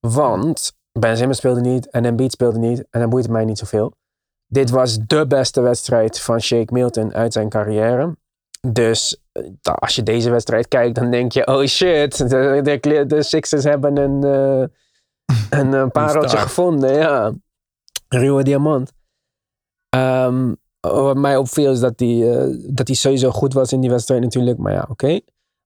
Want 0.00 0.76
Ben 0.92 1.16
Simmons 1.16 1.38
speelde 1.38 1.60
niet 1.60 1.90
en 1.90 2.04
Embiid 2.04 2.32
speelde 2.32 2.58
niet. 2.58 2.86
En 2.90 3.00
dat 3.00 3.10
boeit 3.10 3.28
mij 3.28 3.44
niet 3.44 3.58
zoveel. 3.58 3.92
Dit 4.46 4.70
was 4.70 4.98
de 5.06 5.26
beste 5.26 5.60
wedstrijd 5.60 6.20
van 6.20 6.40
Shake 6.40 6.72
Milton 6.72 7.14
uit 7.14 7.32
zijn 7.32 7.48
carrière. 7.48 8.16
Dus 8.66 9.22
eh, 9.32 9.74
als 9.74 9.94
je 9.94 10.02
deze 10.02 10.30
wedstrijd 10.30 10.68
kijkt, 10.68 10.94
dan 10.94 11.10
denk 11.10 11.32
je: 11.32 11.46
oh 11.46 11.64
shit, 11.64 12.28
de, 12.28 12.60
de, 12.80 13.06
de 13.06 13.22
Sixers 13.22 13.64
hebben 13.64 13.96
een, 13.96 14.24
eh, 14.24 15.58
een, 15.60 15.74
eh, 15.74 15.86
pareltje 15.92 16.28
star. 16.28 16.40
gevonden. 16.40 16.94
Ja, 16.94 17.26
een 18.08 18.20
ruwe 18.20 18.42
diamant. 18.42 18.92
Ehm, 19.88 20.54
wat 20.80 21.16
mij 21.16 21.36
opviel 21.36 21.72
is 21.72 21.80
dat 21.80 22.00
hij, 22.00 22.20
dat 22.66 22.86
hij 22.86 22.96
sowieso 22.96 23.30
goed 23.30 23.52
was 23.52 23.72
in 23.72 23.80
die 23.80 23.90
wedstrijd 23.90 24.22
natuurlijk. 24.22 24.58
Maar 24.58 24.72
ja, 24.72 24.86
oké. 24.90 25.20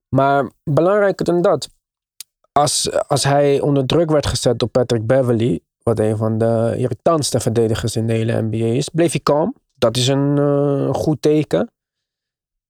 Maar 0.09 0.51
belangrijker 0.63 1.25
dan 1.25 1.41
dat. 1.41 1.69
Als, 2.51 2.91
als 3.07 3.23
hij 3.23 3.61
onder 3.61 3.85
druk 3.85 4.11
werd 4.11 4.27
gezet 4.27 4.59
door 4.59 4.69
Patrick 4.69 5.07
Beverly, 5.07 5.59
wat 5.83 5.99
een 5.99 6.17
van 6.17 6.37
de 6.37 6.73
irritantste 6.77 7.39
verdedigers 7.39 7.95
in 7.95 8.07
de 8.07 8.13
hele 8.13 8.41
NBA 8.41 8.65
is, 8.65 8.89
bleef 8.89 9.11
hij 9.11 9.19
kalm. 9.19 9.55
Dat 9.75 9.97
is 9.97 10.07
een 10.07 10.37
eh, 10.37 10.93
goed 10.93 11.21
teken. 11.21 11.71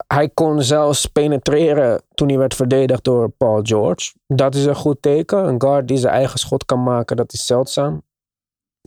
Hij 0.07 0.29
kon 0.29 0.61
zelfs 0.61 1.05
penetreren 1.05 2.01
toen 2.13 2.27
hij 2.27 2.37
werd 2.37 2.55
verdedigd 2.55 3.03
door 3.03 3.29
Paul 3.29 3.59
George. 3.63 4.13
Dat 4.27 4.55
is 4.55 4.65
een 4.65 4.75
goed 4.75 5.01
teken. 5.01 5.47
Een 5.47 5.61
guard 5.61 5.87
die 5.87 5.97
zijn 5.97 6.13
eigen 6.13 6.39
schot 6.39 6.65
kan 6.65 6.83
maken, 6.83 7.15
dat 7.15 7.33
is 7.33 7.45
zeldzaam. 7.45 8.01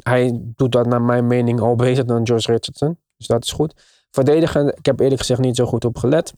Hij 0.03 0.41
doet 0.43 0.73
dat 0.73 0.87
naar 0.87 1.03
mijn 1.03 1.27
mening 1.27 1.61
al 1.61 1.77
beter 1.77 2.07
dan 2.07 2.27
George 2.27 2.53
Richardson. 2.53 2.99
Dus 3.17 3.27
dat 3.27 3.45
is 3.45 3.53
goed. 3.53 3.75
Verdedigen, 4.11 4.77
ik 4.77 4.87
heb 4.87 5.01
eerlijk 5.01 5.21
gezegd 5.21 5.41
niet 5.41 5.57
zo 5.57 5.67
goed 5.67 5.85
op 5.85 5.97
gelet. 5.97 6.35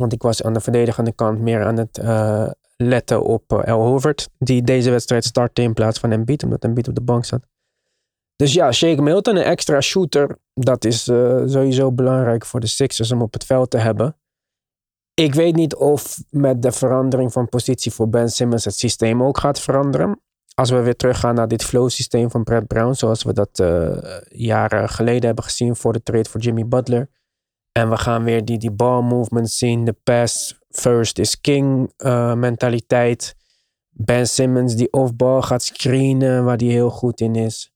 Want 0.00 0.12
ik 0.12 0.22
was 0.22 0.42
aan 0.42 0.52
de 0.52 0.60
verdedigende 0.60 1.12
kant 1.12 1.40
meer 1.40 1.64
aan 1.64 1.76
het 1.76 1.98
eh, 1.98 2.50
letten 2.76 3.22
op 3.22 3.52
eh, 3.52 3.66
El 3.66 3.80
Horford. 3.80 4.28
Die 4.38 4.62
deze 4.62 4.90
wedstrijd 4.90 5.24
startte 5.24 5.62
in 5.62 5.74
plaats 5.74 5.98
van 5.98 6.12
Embiid. 6.12 6.42
Omdat 6.42 6.64
Embiid 6.64 6.88
op 6.88 6.94
de 6.94 7.00
bank 7.00 7.24
zat. 7.24 7.46
Dus 8.36 8.52
ja, 8.52 8.72
Shake 8.72 9.02
Milton, 9.02 9.36
een 9.36 9.42
extra 9.42 9.80
shooter. 9.80 10.38
Dat 10.54 10.84
is 10.84 11.08
eh, 11.08 11.42
sowieso 11.46 11.92
belangrijk 11.92 12.46
voor 12.46 12.60
de 12.60 12.66
Sixers 12.66 13.12
om 13.12 13.22
op 13.22 13.32
het 13.32 13.44
veld 13.44 13.70
te 13.70 13.78
hebben. 13.78 14.16
Ik 15.14 15.34
weet 15.34 15.54
niet 15.54 15.74
of 15.74 16.22
met 16.30 16.62
de 16.62 16.72
verandering 16.72 17.32
van 17.32 17.48
positie 17.48 17.92
voor 17.92 18.08
Ben 18.08 18.30
Simmons 18.30 18.64
het 18.64 18.74
systeem 18.74 19.22
ook 19.22 19.38
gaat 19.38 19.60
veranderen. 19.60 20.20
Als 20.54 20.70
we 20.70 20.80
weer 20.80 20.96
teruggaan 20.96 21.34
naar 21.34 21.48
dit 21.48 21.64
flow 21.64 21.88
systeem 21.88 22.30
van 22.30 22.44
Brad 22.44 22.66
Brown. 22.66 22.92
Zoals 22.92 23.22
we 23.22 23.32
dat 23.32 23.58
eh, 23.58 24.18
jaren 24.28 24.88
geleden 24.88 25.26
hebben 25.26 25.44
gezien 25.44 25.76
voor 25.76 25.92
de 25.92 26.02
trade 26.02 26.28
voor 26.28 26.40
Jimmy 26.40 26.66
Butler. 26.66 27.08
En 27.72 27.90
we 27.90 27.96
gaan 27.96 28.24
weer 28.24 28.44
die, 28.44 28.58
die 28.58 28.70
ball 28.70 29.02
movement 29.02 29.50
zien. 29.50 29.84
De 29.84 29.96
pass 30.02 30.60
first 30.68 31.18
is 31.18 31.40
king 31.40 31.92
eh, 31.96 32.34
mentaliteit. 32.34 33.36
Ben 33.90 34.26
Simmons 34.26 34.74
die 34.76 34.92
off-ball 34.92 35.42
gaat 35.42 35.62
screenen, 35.62 36.44
waar 36.44 36.56
die 36.56 36.70
heel 36.70 36.90
goed 36.90 37.20
in 37.20 37.34
is. 37.34 37.72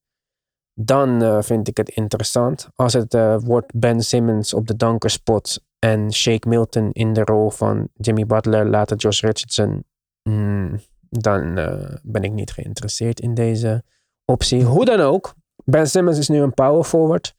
Dan 0.74 1.22
eh, 1.22 1.42
vind 1.42 1.68
ik 1.68 1.76
het 1.76 1.88
interessant. 1.88 2.68
Als 2.74 2.92
het 2.92 3.14
eh, 3.14 3.36
wordt 3.38 3.72
Ben 3.74 4.00
Simmons 4.00 4.54
op 4.54 4.66
de 4.66 4.76
dankerspot 4.76 5.60
en 5.78 6.12
Shake 6.12 6.48
Milton 6.48 6.92
in 6.92 7.12
de 7.12 7.24
rol 7.24 7.50
van 7.50 7.88
Jimmy 7.94 8.26
Butler, 8.26 8.66
later 8.66 8.96
Josh 8.96 9.20
Richardson. 9.20 9.84
mm, 10.22 10.80
dan 11.08 11.54
ben 12.02 12.22
ik 12.22 12.32
niet 12.32 12.50
geïnteresseerd 12.50 13.20
in 13.20 13.34
deze 13.34 13.84
optie. 14.24 14.64
Hoe 14.64 14.84
dan 14.84 15.00
ook, 15.00 15.34
Ben 15.64 15.86
Simmons 15.86 16.18
is 16.18 16.28
nu 16.28 16.40
een 16.40 16.54
power 16.54 16.84
forward. 16.84 17.34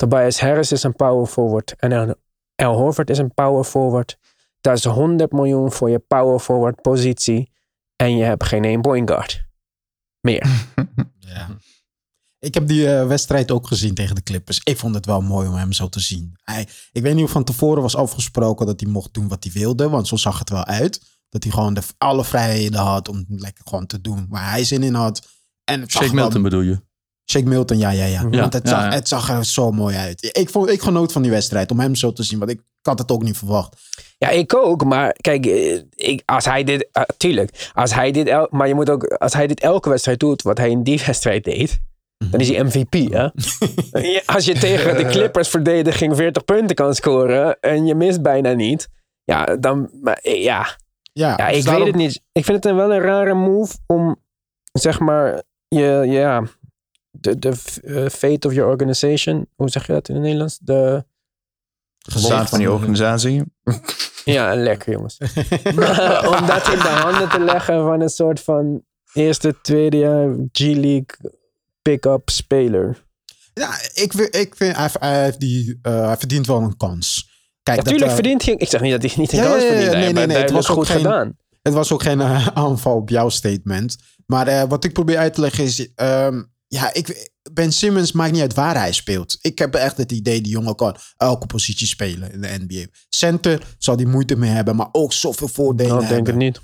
Tobias 0.00 0.40
Harris 0.40 0.72
is 0.72 0.82
een 0.82 0.94
power 0.94 1.26
forward. 1.26 1.74
En 1.76 1.92
El, 1.92 2.14
El 2.54 2.74
Horford 2.74 3.10
is 3.10 3.18
een 3.18 3.34
power 3.34 3.64
forward. 3.64 4.18
Dat 4.60 4.76
is 4.76 4.84
100 4.84 5.32
miljoen 5.32 5.72
voor 5.72 5.90
je 5.90 5.98
power 5.98 6.38
forward 6.38 6.82
positie. 6.82 7.52
En 7.96 8.16
je 8.16 8.24
hebt 8.24 8.44
geen 8.44 8.64
één 8.64 8.80
point 8.80 9.10
guard. 9.10 9.44
Meer. 10.20 10.46
Ja. 11.18 11.48
Ik 12.38 12.54
heb 12.54 12.68
die 12.68 12.94
eh, 12.94 13.06
wedstrijd 13.06 13.50
ook 13.50 13.66
gezien 13.66 13.94
tegen 13.94 14.14
de 14.14 14.22
Clippers. 14.22 14.60
Ik 14.64 14.78
vond 14.78 14.94
het 14.94 15.06
wel 15.06 15.20
mooi 15.20 15.48
om 15.48 15.54
hem 15.54 15.72
zo 15.72 15.88
te 15.88 16.00
zien. 16.00 16.36
Hij, 16.42 16.68
ik 16.92 17.02
weet 17.02 17.14
niet 17.14 17.24
of 17.24 17.30
van 17.30 17.44
tevoren 17.44 17.82
was 17.82 17.96
afgesproken 17.96 18.66
dat 18.66 18.80
hij 18.80 18.90
mocht 18.90 19.14
doen 19.14 19.28
wat 19.28 19.44
hij 19.44 19.52
wilde. 19.52 19.88
Want 19.88 20.08
zo 20.08 20.16
zag 20.16 20.38
het 20.38 20.50
wel 20.50 20.64
uit. 20.64 21.18
Dat 21.28 21.42
hij 21.42 21.52
gewoon 21.52 21.74
de, 21.74 21.82
alle 21.98 22.24
vrijheden 22.24 22.80
had 22.80 23.08
om 23.08 23.24
lekker 23.28 23.64
gewoon 23.68 23.86
te 23.86 24.00
doen 24.00 24.26
waar 24.28 24.50
hij 24.50 24.64
zin 24.64 24.82
in 24.82 24.94
had. 24.94 25.28
En 25.64 25.90
Shake 25.90 26.04
wel- 26.04 26.14
Milton 26.14 26.42
bedoel 26.42 26.60
je? 26.60 26.80
Shake 27.30 27.46
Milton, 27.48 27.78
ja, 27.78 27.90
ja, 27.90 28.04
ja. 28.04 28.26
Ja, 28.30 28.40
Want 28.40 28.52
het 28.52 28.68
zag, 28.68 28.82
ja. 28.84 28.90
het 28.92 29.08
zag 29.08 29.30
er 29.30 29.44
zo 29.44 29.70
mooi 29.70 29.96
uit. 29.96 30.28
Ik, 30.38 30.50
vond, 30.50 30.70
ik 30.70 30.82
genoot 30.82 31.12
van 31.12 31.22
die 31.22 31.30
wedstrijd 31.30 31.70
om 31.70 31.80
hem 31.80 31.94
zo 31.94 32.12
te 32.12 32.22
zien. 32.22 32.38
Want 32.38 32.50
ik, 32.50 32.58
ik 32.58 32.86
had 32.86 32.98
het 32.98 33.10
ook 33.12 33.22
niet 33.22 33.36
verwacht. 33.38 33.76
Ja, 34.18 34.28
ik 34.28 34.54
ook. 34.56 34.84
Maar 34.84 35.12
kijk, 35.20 35.46
eh, 35.46 35.80
ik, 35.94 36.22
als 36.26 36.44
hij 36.44 36.64
dit... 36.64 36.88
eh, 36.92 37.02
tuurlijk. 37.16 37.70
Als 37.74 37.94
hij 37.94 38.10
dit, 38.10 38.26
el- 38.26 38.46
maar 38.50 38.68
je 38.68 38.74
moet 38.74 38.90
ook... 38.90 39.04
Als 39.04 39.32
hij 39.32 39.46
dit 39.46 39.60
elke 39.60 39.88
wedstrijd 39.88 40.20
doet, 40.20 40.42
wat 40.42 40.58
hij 40.58 40.70
in 40.70 40.82
die 40.82 41.00
wedstrijd 41.06 41.44
deed... 41.44 41.78
Dan 42.30 42.40
is 42.40 42.48
hij 42.48 42.62
MVP, 42.64 42.92
hè? 43.12 43.28
Ja, 44.12 44.20
Als 44.26 44.44
je 44.44 44.54
tegen 44.58 44.96
de 44.96 45.04
Clippers 45.14 45.48
verdediging 45.48 46.16
40 46.16 46.44
punten 46.44 46.76
kan 46.76 46.94
scoren... 46.94 47.60
en 47.60 47.86
je 47.86 47.94
mist 47.94 48.22
bijna 48.22 48.52
niet... 48.52 48.88
Ja, 49.24 49.44
dan... 49.56 49.90
Maar, 50.02 50.18
eh, 50.22 50.42
ja, 50.42 50.76
Ja, 51.12 51.36
dus 51.36 51.56
ik 51.56 51.64
daarom- 51.64 51.82
weet 51.84 51.92
het 51.92 52.02
niet. 52.02 52.22
Ik 52.32 52.44
vind 52.44 52.56
het 52.56 52.72
een 52.72 52.76
wel 52.78 52.92
een 52.92 53.00
rare 53.00 53.34
move 53.34 53.76
om, 53.86 54.16
zeg 54.72 54.98
maar, 54.98 55.42
je, 55.68 56.02
ja, 56.06 56.42
de, 57.10 57.38
de 57.38 57.48
eh, 57.84 58.06
fate 58.08 58.46
of 58.46 58.54
your 58.54 58.70
organization, 58.70 59.46
hoe 59.54 59.68
zeg 59.70 59.86
je 59.86 59.92
dat 59.92 60.08
in 60.08 60.14
het 60.14 60.22
Nederlands? 60.24 60.58
De, 60.58 61.04
Staat 61.98 62.48
van 62.48 62.58
die 62.58 62.72
organisatie. 62.72 63.42
ja, 64.24 64.54
lekker 64.54 64.92
jongens. 64.92 65.18
om 66.34 66.46
dat 66.46 66.68
in 66.72 66.78
de 66.78 66.98
handen 67.02 67.28
te 67.28 67.40
leggen 67.40 67.82
van 67.84 68.00
een 68.00 68.08
soort 68.08 68.40
van 68.40 68.82
eerste, 69.12 69.60
tweede 69.62 69.96
jaar 69.96 70.34
G-League 70.52 71.06
pick-up 71.82 72.28
speler. 72.28 73.04
Ja, 73.54 73.70
ik, 73.94 74.12
vind- 74.12 74.36
ik 74.36 74.56
vind 74.56 74.76
hij, 74.76 74.90
hij, 74.92 75.22
heeft 75.24 75.40
die, 75.40 75.78
eh, 75.82 76.06
hij 76.06 76.16
verdient 76.16 76.46
wel 76.46 76.60
een 76.60 76.76
kans. 76.76 77.28
Kijk, 77.62 77.76
dat, 77.76 77.84
Natuurlijk 77.84 78.10
eh, 78.10 78.14
verdient 78.16 78.44
hij, 78.44 78.54
ik 78.54 78.68
zeg 78.68 78.80
niet 78.80 78.92
dat 78.92 79.02
hij 79.02 79.12
niet 79.16 79.32
een 79.32 79.38
Ja, 79.38 79.44
kans 79.44 79.62
ja, 79.62 79.68
ja, 79.68 79.74
verdient. 79.74 80.02
nee, 80.02 80.12
nee, 80.12 80.26
nee, 80.26 80.36
het 80.36 80.50
was 80.50 80.68
ook 80.70 80.76
goed 80.76 80.86
geen- 80.86 80.96
gedaan. 80.96 81.36
Het 81.62 81.72
was 81.74 81.92
ook 81.92 82.02
geen 82.02 82.22
aanval 82.54 82.96
op 82.96 83.08
jouw 83.08 83.28
statement. 83.28 83.96
Maar 84.26 84.46
eh, 84.46 84.62
wat 84.68 84.84
ik 84.84 84.92
probeer 84.92 85.18
uit 85.18 85.34
te 85.34 85.40
leggen 85.40 85.64
is... 85.64 85.94
ehm, 85.94 86.42
ja, 86.72 86.92
ik, 86.94 87.30
Ben 87.52 87.72
Simmons 87.72 88.12
maakt 88.12 88.32
niet 88.32 88.40
uit 88.40 88.54
waar 88.54 88.74
hij 88.76 88.92
speelt. 88.92 89.38
Ik 89.40 89.58
heb 89.58 89.74
echt 89.74 89.96
het 89.96 90.12
idee, 90.12 90.40
die 90.40 90.52
jongen 90.52 90.74
kan 90.74 90.96
elke 91.16 91.46
positie 91.46 91.86
spelen 91.86 92.32
in 92.32 92.40
de 92.40 92.64
NBA. 92.66 92.86
Center 93.08 93.62
zal 93.78 93.96
die 93.96 94.06
moeite 94.06 94.36
mee 94.36 94.50
hebben, 94.50 94.76
maar 94.76 94.88
ook 94.92 95.12
zoveel 95.12 95.48
voordelen 95.48 95.92
Nou, 95.92 96.02
ik 96.02 96.08
denk 96.08 96.26
het 96.26 96.36
niet. 96.36 96.60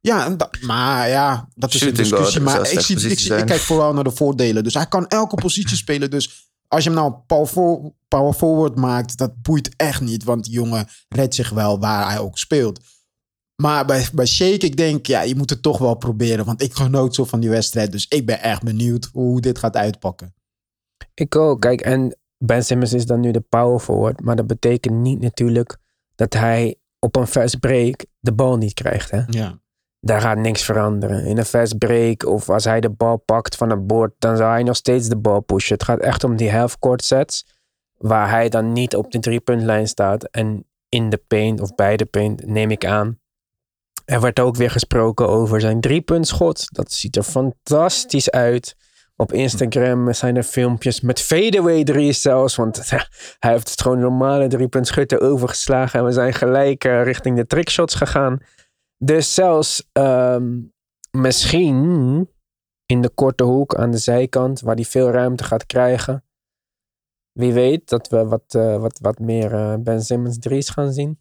Ja, 0.00 0.28
dat- 0.30 0.60
maar 0.60 1.08
ja, 1.08 1.48
dat 1.54 1.74
is 1.74 1.80
een 1.80 1.94
discussie. 2.08 2.40
Maar 2.40 2.54
ik, 2.72 2.80
zie, 2.80 2.94
ik, 3.10 3.18
zie, 3.18 3.28
ik 3.40 3.46
kijk 3.46 3.60
vooral 3.60 3.92
naar 3.94 4.04
de 4.04 4.10
voordelen. 4.10 4.64
Dus 4.64 4.74
hij 4.74 4.86
kan 4.86 5.06
elke 5.08 5.34
positie 5.36 5.76
spelen. 5.84 6.10
Dus 6.10 6.50
als 6.68 6.84
je 6.84 6.90
hem 6.90 6.98
nou 6.98 7.12
power 8.08 8.32
forward 8.34 8.76
maakt, 8.76 9.16
dat 9.18 9.42
boeit 9.42 9.70
echt 9.76 10.00
niet. 10.00 10.24
Want 10.24 10.44
die 10.44 10.52
jongen 10.52 10.88
redt 11.08 11.34
zich 11.34 11.50
wel 11.50 11.78
waar 11.78 12.06
hij 12.08 12.18
ook 12.18 12.38
speelt. 12.38 12.80
Maar 13.62 13.84
bij, 13.84 14.06
bij 14.12 14.26
Shake, 14.26 14.66
ik 14.66 14.76
denk, 14.76 15.06
ja, 15.06 15.22
je 15.22 15.36
moet 15.36 15.50
het 15.50 15.62
toch 15.62 15.78
wel 15.78 15.94
proberen. 15.94 16.44
Want 16.44 16.62
ik 16.62 16.74
genoot 16.74 17.14
zo 17.14 17.24
van 17.24 17.40
die 17.40 17.50
wedstrijd. 17.50 17.92
Dus 17.92 18.06
ik 18.08 18.26
ben 18.26 18.40
echt 18.40 18.62
benieuwd 18.62 19.08
hoe 19.12 19.40
dit 19.40 19.58
gaat 19.58 19.76
uitpakken. 19.76 20.34
Ik 21.14 21.36
ook. 21.36 21.60
Kijk, 21.60 21.80
en 21.80 22.16
Ben 22.38 22.64
Simmons 22.64 22.92
is 22.92 23.06
dan 23.06 23.20
nu 23.20 23.30
de 23.30 23.40
power 23.40 23.78
forward. 23.78 24.20
Maar 24.20 24.36
dat 24.36 24.46
betekent 24.46 24.94
niet 24.94 25.20
natuurlijk 25.20 25.76
dat 26.14 26.32
hij 26.32 26.76
op 26.98 27.16
een 27.16 27.26
fast 27.26 27.60
break 27.60 28.04
de 28.18 28.32
bal 28.32 28.56
niet 28.56 28.74
krijgt. 28.74 29.10
Hè? 29.10 29.22
Ja. 29.26 29.60
Daar 30.00 30.20
gaat 30.20 30.38
niks 30.38 30.62
veranderen. 30.62 31.24
In 31.24 31.38
een 31.38 31.44
fast 31.44 31.78
break 31.78 32.26
of 32.26 32.50
als 32.50 32.64
hij 32.64 32.80
de 32.80 32.90
bal 32.90 33.16
pakt 33.16 33.56
van 33.56 33.70
het 33.70 33.86
bord, 33.86 34.14
dan 34.18 34.36
zal 34.36 34.50
hij 34.50 34.62
nog 34.62 34.76
steeds 34.76 35.08
de 35.08 35.16
bal 35.16 35.40
pushen. 35.40 35.74
Het 35.74 35.84
gaat 35.84 36.00
echt 36.00 36.24
om 36.24 36.36
die 36.36 36.52
half-court 36.52 37.04
sets. 37.04 37.46
Waar 37.96 38.30
hij 38.30 38.48
dan 38.48 38.72
niet 38.72 38.96
op 38.96 39.10
de 39.10 39.18
driepuntlijn 39.18 39.88
staat. 39.88 40.24
En 40.24 40.66
in 40.88 41.10
de 41.10 41.22
paint 41.26 41.60
of 41.60 41.74
bij 41.74 41.96
de 41.96 42.04
paint, 42.04 42.46
neem 42.46 42.70
ik 42.70 42.84
aan. 42.84 43.20
Er 44.04 44.20
werd 44.20 44.40
ook 44.40 44.56
weer 44.56 44.70
gesproken 44.70 45.28
over 45.28 45.60
zijn 45.60 45.80
driepuntschot. 45.80 46.66
Dat 46.74 46.92
ziet 46.92 47.16
er 47.16 47.22
fantastisch 47.22 48.30
uit. 48.30 48.76
Op 49.16 49.32
Instagram 49.32 50.12
zijn 50.12 50.36
er 50.36 50.42
filmpjes 50.42 51.00
met 51.00 51.20
fadeaway 51.20 51.84
drie 51.84 52.12
zelfs. 52.12 52.56
Want 52.56 52.90
hij 52.90 53.06
heeft 53.38 53.70
het 53.70 53.82
gewoon 53.82 53.98
normale 53.98 54.48
driepunt 54.48 54.86
schutten 54.86 55.20
overgeslagen. 55.20 55.98
En 55.98 56.04
we 56.04 56.12
zijn 56.12 56.32
gelijk 56.32 56.84
eh, 56.84 57.02
richting 57.02 57.36
de 57.36 57.46
trickshots 57.46 57.94
gegaan. 57.94 58.38
Dus 58.98 59.34
zelfs 59.34 59.88
ehm, 59.92 60.60
misschien 61.10 62.30
in 62.86 63.00
de 63.00 63.10
korte 63.10 63.44
hoek 63.44 63.74
aan 63.74 63.90
de 63.90 63.98
zijkant, 63.98 64.60
waar 64.60 64.74
hij 64.74 64.84
veel 64.84 65.10
ruimte 65.10 65.44
gaat 65.44 65.66
krijgen. 65.66 66.24
Wie 67.32 67.52
weet 67.52 67.88
dat 67.88 68.08
we 68.08 68.24
wat, 68.24 68.54
eh, 68.54 68.76
wat, 68.76 68.98
wat 69.02 69.18
meer 69.18 69.52
eh, 69.52 69.74
Ben 69.78 70.02
Simmons 70.02 70.38
drie's 70.38 70.68
gaan 70.70 70.92
zien. 70.92 71.20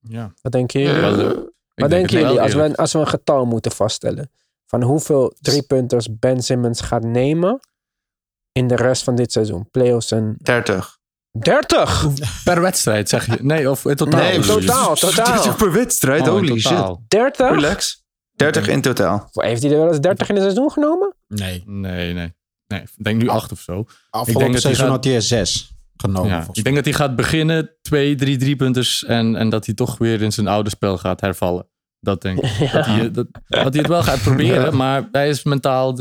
Ja. 0.00 0.34
Wat 0.42 0.52
denken 0.52 0.80
jullie? 0.80 1.48
Wat 1.80 1.90
denk 1.90 2.08
denken 2.08 2.18
het 2.18 2.26
jullie 2.26 2.40
als 2.42 2.52
we, 2.52 2.60
eerlijk. 2.60 2.78
als 2.78 2.92
we 2.92 2.98
een 2.98 3.08
getal 3.08 3.44
moeten 3.44 3.72
vaststellen? 3.72 4.30
Van 4.66 4.82
hoeveel 4.82 5.34
driepunters 5.40 6.18
Ben 6.18 6.42
Simmons 6.42 6.80
gaat 6.80 7.02
nemen 7.04 7.60
in 8.52 8.66
de 8.68 8.76
rest 8.76 9.02
van 9.02 9.14
dit 9.14 9.32
seizoen? 9.32 9.68
Playoffs 9.70 10.10
en 10.10 10.34
30. 10.38 10.98
30! 11.38 12.06
Per 12.44 12.60
wedstrijd 12.60 13.08
zeg 13.08 13.26
je? 13.26 13.38
Nee, 13.42 13.70
of 13.70 13.84
in 13.84 13.94
totaal? 13.96 14.20
Nee, 14.20 14.40
totaal, 14.40 14.94
totaal. 14.94 15.54
per 15.56 15.72
wedstrijd, 15.72 16.20
Oh, 16.22 16.28
holy 16.28 16.58
shit. 16.58 16.62
totaal. 16.62 17.04
30? 17.08 17.50
Relax. 17.50 18.04
30 18.30 18.68
in 18.68 18.80
totaal. 18.80 19.28
Heeft 19.32 19.62
hij 19.62 19.70
er 19.72 19.78
wel 19.78 19.88
eens 19.88 20.00
30 20.00 20.28
in 20.28 20.34
een 20.36 20.42
seizoen 20.42 20.70
genomen? 20.70 21.14
Nee. 21.26 21.62
Nee, 21.66 22.12
nee. 22.12 22.34
Nee, 22.66 22.80
ik 22.80 23.04
denk 23.04 23.22
nu 23.22 23.28
acht 23.28 23.52
of 23.52 23.60
zo. 23.60 23.72
Ik 23.80 23.86
denk 23.86 23.96
Afgelopen 24.10 24.42
dat 24.52 24.52
hij 24.52 24.60
seizoen 24.60 24.84
gaat- 24.84 24.94
had 24.94 25.04
hij 25.04 25.14
er 25.14 25.22
zes 25.22 25.74
genomen. 26.00 26.30
Ja, 26.30 26.46
ik 26.52 26.64
denk 26.64 26.76
dat 26.76 26.84
hij 26.84 26.94
gaat 26.94 27.16
beginnen, 27.16 27.70
twee, 27.82 28.14
drie 28.14 28.36
driepunters. 28.36 29.04
En, 29.04 29.36
en 29.36 29.48
dat 29.48 29.66
hij 29.66 29.74
toch 29.74 29.98
weer 29.98 30.22
in 30.22 30.32
zijn 30.32 30.48
oude 30.48 30.70
spel 30.70 30.98
gaat 30.98 31.20
hervallen. 31.20 31.68
Dat 32.00 32.22
denk 32.22 32.38
ik. 32.40 32.58
Dat, 32.72 32.86
hij, 32.86 33.10
dat, 33.10 33.26
dat 33.48 33.72
hij 33.72 33.82
het 33.82 33.86
wel 33.86 34.02
gaat 34.02 34.22
proberen, 34.22 34.76
maar 34.82 35.08
hij 35.12 35.28
is 35.28 35.42
mentaal... 35.44 35.96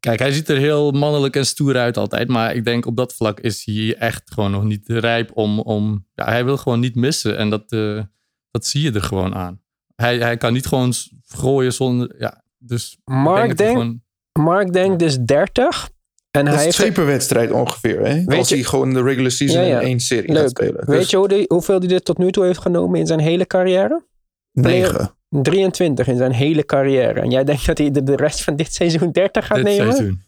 Kijk, 0.00 0.18
hij 0.18 0.32
ziet 0.32 0.48
er 0.48 0.56
heel 0.56 0.90
mannelijk 0.90 1.36
en 1.36 1.46
stoer 1.46 1.76
uit 1.76 1.96
altijd. 1.96 2.28
Maar 2.28 2.54
ik 2.54 2.64
denk 2.64 2.86
op 2.86 2.96
dat 2.96 3.14
vlak 3.14 3.40
is 3.40 3.64
hij 3.64 3.96
echt 3.96 4.32
gewoon 4.32 4.50
nog 4.50 4.64
niet 4.64 4.88
rijp 4.88 5.30
om... 5.34 5.58
om 5.60 6.06
ja, 6.14 6.24
hij 6.24 6.44
wil 6.44 6.56
gewoon 6.56 6.80
niet 6.80 6.94
missen. 6.94 7.38
En 7.38 7.50
dat, 7.50 7.72
eh, 7.72 8.02
dat 8.50 8.66
zie 8.66 8.82
je 8.82 8.92
er 8.92 9.02
gewoon 9.02 9.34
aan. 9.34 9.60
Hij, 9.94 10.18
hij 10.18 10.36
kan 10.36 10.52
niet 10.52 10.66
gewoon 10.66 10.92
gooien 11.26 11.72
zonder... 11.72 12.14
Ja, 12.18 12.44
dus 12.58 12.92
ik 12.92 13.14
Mark 13.14 13.60
gewoon- 13.60 14.02
Mark 14.32 14.72
denkt 14.72 14.98
dus 14.98 15.18
30. 15.18 15.90
En 16.32 16.44
Dat 16.44 16.54
hij 16.54 16.54
is 16.54 16.62
heeft... 16.64 16.76
twee 16.76 16.92
per 16.92 17.06
wedstrijd 17.06 17.50
ongeveer. 17.50 17.98
Hè? 18.06 18.24
Weet 18.24 18.38
Als 18.38 18.48
je- 18.48 18.54
hij 18.54 18.64
gewoon 18.64 18.92
de 18.94 19.02
regular 19.02 19.30
season 19.30 19.60
Ja, 19.60 19.66
ja. 19.66 19.80
in 19.80 19.86
één 19.86 20.00
serie 20.00 20.28
gaat 20.32 20.36
Leuk. 20.40 20.48
spelen. 20.48 20.86
Weet 20.86 20.98
Dus 20.98 21.10
je 21.10 21.16
hoe 21.16 21.28
die, 21.28 21.44
hoeveel 21.48 21.78
hij 21.80 21.88
er 21.88 22.02
tot 22.02 22.18
nu 22.18 22.30
toe 22.32 22.44
heeft 22.44 22.58
genomen 22.60 23.00
in 23.00 23.06
zijn 23.06 23.20
hele 23.20 23.46
carrière? 23.46 24.04
negen. 24.52 25.14
23 25.28 26.06
in 26.06 26.16
zijn 26.16 26.32
hele 26.32 26.64
carrière. 26.64 27.20
En 27.20 27.30
jij 27.30 27.44
denkt 27.44 27.66
dat 27.66 27.78
hij 27.78 27.90
de, 27.90 28.02
de 28.02 28.16
rest 28.16 28.42
van 28.44 28.56
dit 28.56 28.74
seizoen 28.74 29.12
30 29.12 29.46
gaat 29.46 29.56
dit 29.56 29.64
nemen? 29.64 29.92
seizoen. 29.92 30.22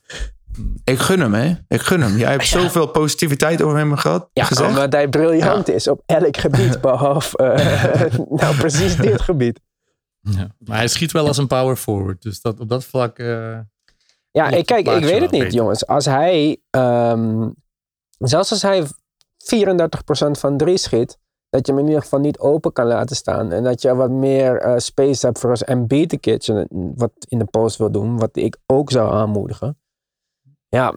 Ik 0.85 0.99
gun 0.99 1.21
hem, 1.21 1.35
hè. 1.35 1.55
Ik 1.69 1.81
gun 1.81 2.01
hem. 2.01 2.17
Jij 2.17 2.31
hebt 2.31 2.47
zoveel 2.59 2.87
positiviteit 2.87 3.63
over 3.63 3.77
hem 3.79 3.97
gehad. 3.97 4.29
Ja, 4.33 4.45
gezegd. 4.45 4.69
omdat 4.69 4.93
hij 4.93 5.09
briljant 5.09 5.69
is 5.71 5.89
op 5.89 6.03
elk 6.07 6.37
gebied. 6.37 6.81
Behalve, 6.91 7.37
eh, 7.37 8.19
nou 8.41 8.57
precies 8.57 8.97
dit 8.97 9.21
gebied. 9.21 9.61
Ja. 10.21 10.55
Maar 10.59 10.77
hij 10.77 10.89
schiet 10.89 11.13
wel 11.13 11.27
als 11.27 11.37
een 11.39 11.47
power 11.47 11.77
forward. 11.77 12.23
Dus 12.23 12.41
dat, 12.41 12.61
op 12.61 12.69
dat 12.69 12.85
vlak... 12.85 13.19
eh, 13.19 13.59
Ja, 14.35 14.51
ik, 14.51 14.67
kijk, 14.67 14.89
ik 14.89 15.05
weet 15.05 15.21
het 15.21 15.31
niet, 15.31 15.43
beter. 15.43 15.59
jongens. 15.59 15.87
Als 15.87 16.05
hij, 16.05 16.61
ehm, 16.71 17.49
zelfs 18.19 18.51
als 18.51 18.63
hij 18.63 18.87
34% 19.37 20.39
van 20.39 20.57
drie 20.57 20.77
schiet, 20.77 21.19
dat 21.51 21.67
je 21.67 21.73
hem 21.73 21.81
in 21.81 21.87
ieder 21.87 22.03
geval 22.03 22.21
niet 22.21 22.39
open 22.39 22.73
kan 22.73 22.87
laten 22.87 23.17
staan. 23.17 23.53
En 23.53 23.65
dat 23.65 23.83
je 23.83 23.95
wat 23.95 24.11
meer 24.11 24.57
eh, 24.57 24.79
space 24.79 25.27
hebt 25.27 25.39
voor 25.39 25.51
als 25.51 25.65
Embiid 25.65 26.11
de 26.11 26.19
kitchen, 26.19 26.69
wat 26.97 27.13
in 27.29 27.39
de 27.39 27.45
post 27.45 27.77
wil 27.77 27.91
doen, 27.91 28.19
wat 28.19 28.37
ik 28.37 28.57
ook 28.67 28.91
zou 28.91 29.13
aanmoedigen. 29.13 29.79
Ja, 30.69 30.95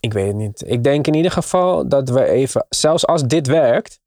ik 0.00 0.12
weet 0.12 0.26
het 0.26 0.36
niet. 0.36 0.62
Ik 0.66 0.84
denk 0.84 1.06
in 1.06 1.14
ieder 1.14 1.30
geval 1.30 1.88
dat 1.88 2.08
we 2.08 2.24
even, 2.24 2.66
zelfs 2.68 3.06
als 3.06 3.22
dit 3.22 3.46
werkt, 3.46 4.00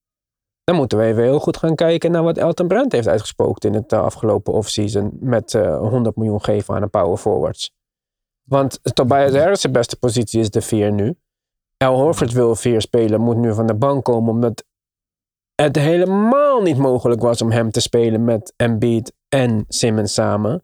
dan 0.64 0.76
moeten 0.76 0.98
we 0.98 1.04
even 1.04 1.24
heel 1.24 1.40
goed 1.40 1.58
gaan 1.58 1.76
kijken 1.76 2.12
naar 2.12 2.24
wat 2.24 2.38
Elton 2.38 2.68
Brand 2.68 2.92
heeft 2.92 3.08
uitgesproken 3.08 3.70
in 3.70 3.76
het 3.76 3.92
eh, 3.92 4.02
afgelopen 4.02 4.54
offseason 4.54 5.18
met 5.20 5.54
eh 5.54 5.78
100 5.78 6.16
miljoen 6.16 6.44
geven 6.44 6.76
aan 6.76 6.82
de 6.82 6.88
power 6.88 7.18
forwards. 7.18 7.75
Want 8.46 8.80
Tobias 8.96 9.34
Harris 9.34 9.72
beste 9.72 9.98
positie 9.98 10.40
is 10.40 10.50
de 10.50 10.62
4 10.62 10.92
nu. 10.92 11.16
Al 11.78 11.96
Horford 11.96 12.32
wil 12.32 12.56
4 12.56 12.82
spelen, 12.82 13.22
moet 13.22 13.38
nu 13.38 13.54
van 13.54 13.68
de 13.68 13.76
bank 13.76 14.04
komen 14.04 14.34
omdat 14.34 14.64
het 15.56 15.76
helemaal 15.76 16.62
niet 16.62 16.78
mogelijk 16.78 17.22
was 17.22 17.42
om 17.42 17.52
hem 17.52 17.72
te 17.72 17.80
spelen 17.80 18.24
met 18.24 18.54
Embiid 18.56 19.14
en 19.30 19.66
Simmons 19.68 20.14
samen. 20.14 20.64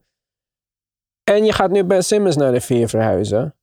En 1.24 1.46
je 1.46 1.54
gaat 1.54 1.72
nu 1.72 1.84
Ben 1.84 2.04
Simmons 2.04 2.36
naar 2.36 2.52
de 2.52 2.62
4 2.62 2.90
verhuizen. 2.90 3.56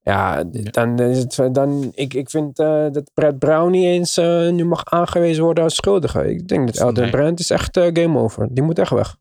Ja, 0.00 0.44
dan 0.44 0.98
is 0.98 1.18
het 1.18 1.54
dan. 1.54 1.92
Ik, 1.94 2.14
ik 2.14 2.30
vind 2.30 2.58
eh, 2.58 2.86
dat 2.90 3.10
Brad 3.14 3.38
Brown 3.38 3.70
niet 3.70 3.84
eens 3.84 4.16
eh, 4.16 4.50
nu 4.50 4.64
mag 4.64 4.84
aangewezen 4.84 5.44
worden 5.44 5.64
als 5.64 5.74
schuldige. 5.74 6.30
Ik 6.30 6.48
denk 6.48 6.66
dat 6.66 6.76
Elton 6.76 7.02
Nee. 7.02 7.10
Brand 7.10 7.40
is 7.40 7.50
echt 7.50 7.76
eh, 7.76 7.90
game 7.92 8.18
over. 8.18 8.48
Die 8.50 8.62
moet 8.62 8.78
echt 8.78 8.90
weg. 8.90 9.16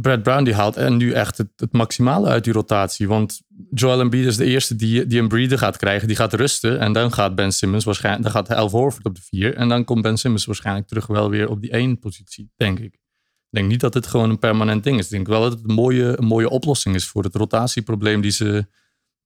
Brad 0.00 0.22
Brown 0.22 0.44
die 0.44 0.54
haalt 0.54 0.76
en 0.76 0.96
nu 0.96 1.12
echt 1.12 1.38
het, 1.38 1.48
het 1.56 1.72
maximale 1.72 2.28
uit 2.28 2.44
die 2.44 2.52
rotatie. 2.52 3.08
Want 3.08 3.42
Joel 3.70 4.00
Embiid 4.00 4.26
is 4.26 4.36
de 4.36 4.44
eerste 4.44 4.76
die, 4.76 5.06
die 5.06 5.20
een 5.20 5.28
breather 5.28 5.58
gaat 5.58 5.76
krijgen. 5.76 6.08
Die 6.08 6.16
gaat 6.16 6.32
rusten. 6.32 6.80
En 6.80 6.92
dan 6.92 7.12
gaat 7.12 7.34
Ben 7.34 7.52
Simmons 7.52 7.84
waarschijnlijk... 7.84 8.24
Dan 8.24 8.32
gaat 8.32 8.58
Al 8.58 8.70
Horford 8.70 9.04
op 9.04 9.14
de 9.14 9.20
vier. 9.22 9.54
En 9.54 9.68
dan 9.68 9.84
komt 9.84 10.02
Ben 10.02 10.16
Simmons 10.16 10.44
waarschijnlijk 10.44 10.88
terug 10.88 11.06
wel 11.06 11.30
weer 11.30 11.48
op 11.48 11.60
die 11.60 11.70
één 11.70 11.98
positie, 11.98 12.50
denk 12.56 12.78
ik. 12.78 12.94
Ik 12.94 13.50
denk 13.50 13.68
niet 13.68 13.80
dat 13.80 13.94
het 13.94 14.06
gewoon 14.06 14.30
een 14.30 14.38
permanent 14.38 14.84
ding 14.84 14.98
is. 14.98 15.04
Ik 15.04 15.10
denk 15.10 15.26
wel 15.26 15.40
dat 15.40 15.52
het 15.52 15.68
een 15.68 15.74
mooie, 15.74 16.18
een 16.18 16.26
mooie 16.26 16.50
oplossing 16.50 16.94
is 16.94 17.08
voor 17.08 17.22
het 17.22 17.34
rotatieprobleem 17.34 18.20
die 18.20 18.30
ze... 18.30 18.66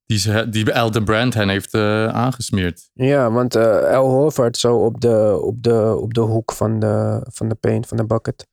Die, 0.05 0.19
ze, 0.19 0.49
die 0.49 0.73
Elton 0.73 1.05
Brand 1.05 1.35
hen 1.35 1.49
heeft 1.49 1.75
eh, 1.75 2.07
aangesmeerd. 2.07 2.91
Ja, 2.93 3.31
want 3.31 3.55
eh 3.55 3.93
El 3.93 4.09
Horford 4.09 4.57
zo 4.57 4.77
op 4.77 5.01
de, 5.01 5.39
op 5.43 5.63
de, 5.63 5.97
op 6.01 6.15
de 6.15 6.21
hoek 6.21 6.53
van 6.53 6.79
de, 6.79 7.27
van 7.31 7.49
de 7.49 7.55
paint, 7.55 7.87
van 7.87 7.97
de 7.97 8.07
bucket, 8.07 8.47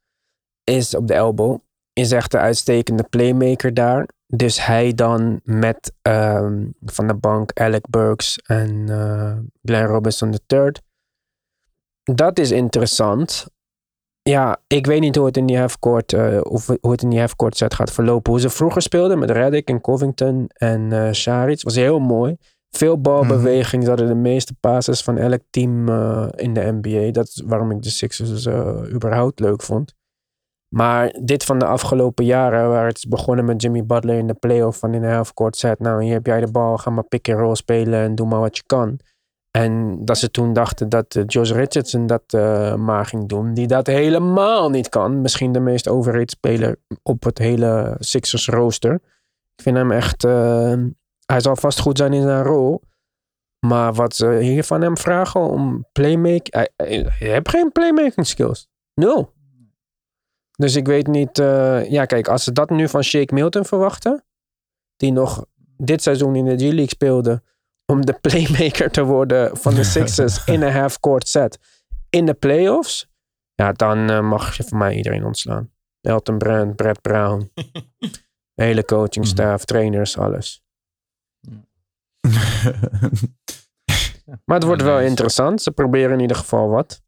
is 0.63 0.95
op 0.95 1.07
de 1.07 1.13
elbow, 1.13 1.59
is 1.95 2.11
echt 2.11 2.33
een 2.33 2.39
uitstekende 2.39 3.03
playmaker 3.03 3.73
daar. 3.73 4.07
Dus 4.27 4.65
hij 4.65 4.93
dan 4.93 5.39
met 5.43 5.93
ehm, 6.01 6.65
van 6.85 7.07
de 7.07 7.15
bank 7.15 7.59
Alec 7.59 7.89
Burks 7.89 8.37
en 8.37 8.85
eh 8.89 9.37
Glenn 9.63 9.87
Robinson 9.87 10.33
III. 10.47 10.71
Dat 12.03 12.39
is 12.39 12.51
interessant. 12.51 13.45
Ja, 14.21 14.57
ik 14.67 14.85
weet 14.85 14.99
niet 14.99 15.15
hoe 15.15 15.25
het 15.25 15.37
in 15.37 15.45
die 15.45 15.57
halfcourt, 15.57 16.13
eh 16.13 16.39
of 16.43 16.67
hoe 16.67 16.91
het 16.91 17.01
in 17.01 17.09
die 17.09 17.19
halfcourt 17.19 17.57
set 17.57 17.73
gaat 17.73 17.91
verlopen. 17.91 18.31
Hoe 18.31 18.41
ze 18.41 18.49
vroeger 18.49 18.81
speelden 18.81 19.19
met 19.19 19.31
Reddick 19.31 19.69
en 19.69 19.81
Covington 19.81 20.47
en 20.47 21.15
Saric 21.15 21.61
was 21.61 21.75
heel 21.75 21.99
mooi. 21.99 22.35
Veel 22.69 23.01
balbeweging. 23.01 23.83
Ze 23.83 23.89
hadden 23.89 24.07
de 24.07 24.15
meeste 24.15 24.53
passes 24.59 25.01
van 25.01 25.17
elk 25.17 25.41
team 25.49 25.89
in 26.35 26.53
de 26.53 26.79
NBA. 26.81 27.11
Dat 27.11 27.27
is 27.27 27.43
waarom 27.45 27.71
ik 27.71 27.81
de 27.81 27.89
Sixers 27.89 28.47
überhaupt 28.91 29.39
leuk 29.39 29.61
vond. 29.61 29.93
Maar 30.75 31.15
dit 31.21 31.43
van 31.43 31.59
de 31.59 31.65
afgelopen 31.65 32.25
jaren, 32.25 32.69
waar 32.69 32.87
het 32.87 32.97
is 32.97 33.07
begonnen 33.07 33.45
met 33.45 33.61
Jimmy 33.61 33.85
Butler 33.85 34.17
in 34.17 34.27
de 34.27 34.33
playoff 34.33 34.79
van 34.79 34.93
in 34.93 35.01
de 35.01 35.07
halfcourt 35.07 35.57
set. 35.57 35.79
Nou, 35.79 36.03
hier 36.03 36.13
heb 36.13 36.25
jij 36.25 36.39
de 36.39 36.51
bal, 36.51 36.77
ga 36.77 36.89
maar 36.89 37.03
pick 37.03 37.29
and 37.29 37.39
roll 37.39 37.55
spelen 37.55 37.99
en 37.99 38.15
doe 38.15 38.27
maar 38.27 38.39
wat 38.39 38.57
je 38.57 38.63
kan. 38.65 38.99
En 39.51 39.97
dat 40.05 40.17
ze 40.17 40.31
toen 40.31 40.53
dachten 40.53 40.89
dat 40.89 41.15
eh, 41.15 41.23
Josh 41.27 41.51
Richardson 41.51 42.07
dat 42.07 42.23
eh, 42.27 42.75
maar 42.75 43.05
ging 43.05 43.27
doen. 43.27 43.53
Die 43.53 43.67
dat 43.67 43.87
helemaal 43.87 44.69
niet 44.69 44.89
kan. 44.89 45.21
Misschien 45.21 45.51
de 45.51 45.59
meest 45.59 45.87
overrated 45.87 46.31
speler 46.31 46.79
op 47.03 47.23
het 47.23 47.37
hele 47.37 47.95
Sixers 47.99 48.47
rooster. 48.47 48.93
Ik 49.55 49.63
vind 49.63 49.77
hem 49.77 49.91
echt... 49.91 50.23
eh, 50.23 50.73
hij 51.25 51.39
zal 51.39 51.55
vast 51.55 51.79
goed 51.79 51.97
zijn 51.97 52.13
in 52.13 52.21
zijn 52.21 52.43
rol. 52.43 52.81
Maar 53.59 53.93
wat 53.93 54.15
ze 54.15 54.37
hier 54.41 54.63
van 54.63 54.81
hem 54.81 54.97
vragen 54.97 55.41
om 55.41 55.85
playmaking... 55.91 56.53
Hij, 56.53 56.69
hij, 56.75 57.05
heeft 57.17 57.49
geen 57.49 57.71
playmaking 57.71 58.27
skills. 58.27 58.67
Nul. 58.93 59.33
Dus 60.55 60.75
ik 60.75 60.87
weet 60.87 61.07
niet... 61.07 61.39
eh, 61.39 61.89
ja, 61.89 62.05
kijk, 62.05 62.27
als 62.27 62.43
ze 62.43 62.51
dat 62.51 62.69
nu 62.69 62.89
van 62.89 63.03
Shake 63.03 63.33
Milton 63.33 63.65
verwachten... 63.65 64.25
Die 64.95 65.11
nog 65.11 65.45
dit 65.77 66.01
seizoen 66.01 66.35
in 66.35 66.45
de 66.45 66.57
G-League 66.57 66.87
speelde... 66.87 67.43
Om 67.85 68.05
de 68.05 68.13
playmaker 68.21 68.91
te 68.91 69.03
worden 69.03 69.57
van 69.57 69.75
de 69.75 69.83
Sixers 69.83 70.43
in 70.53 70.61
een 70.61 70.73
half-court 70.73 71.27
set. 71.27 71.59
In 72.09 72.25
de 72.25 72.33
playoffs. 72.33 73.07
Ja, 73.53 73.71
dan 73.71 74.09
eh, 74.09 74.21
mag 74.21 74.57
je 74.57 74.63
van 74.63 74.77
mij 74.77 74.95
iedereen 74.95 75.25
ontslaan. 75.25 75.71
Elton 76.01 76.37
Brand, 76.37 76.75
Brad 76.75 77.01
Brown. 77.01 77.51
Hele 78.61 78.85
coachingstaf, 78.85 79.65
trainers, 79.65 80.17
alles. 80.17 80.63
Maar 84.45 84.57
het 84.57 84.63
wordt 84.63 84.81
wel 84.81 84.99
interessant. 84.99 85.61
Ze 85.61 85.71
proberen 85.71 86.13
in 86.13 86.19
ieder 86.19 86.37
geval 86.37 86.69
wat. 86.69 87.03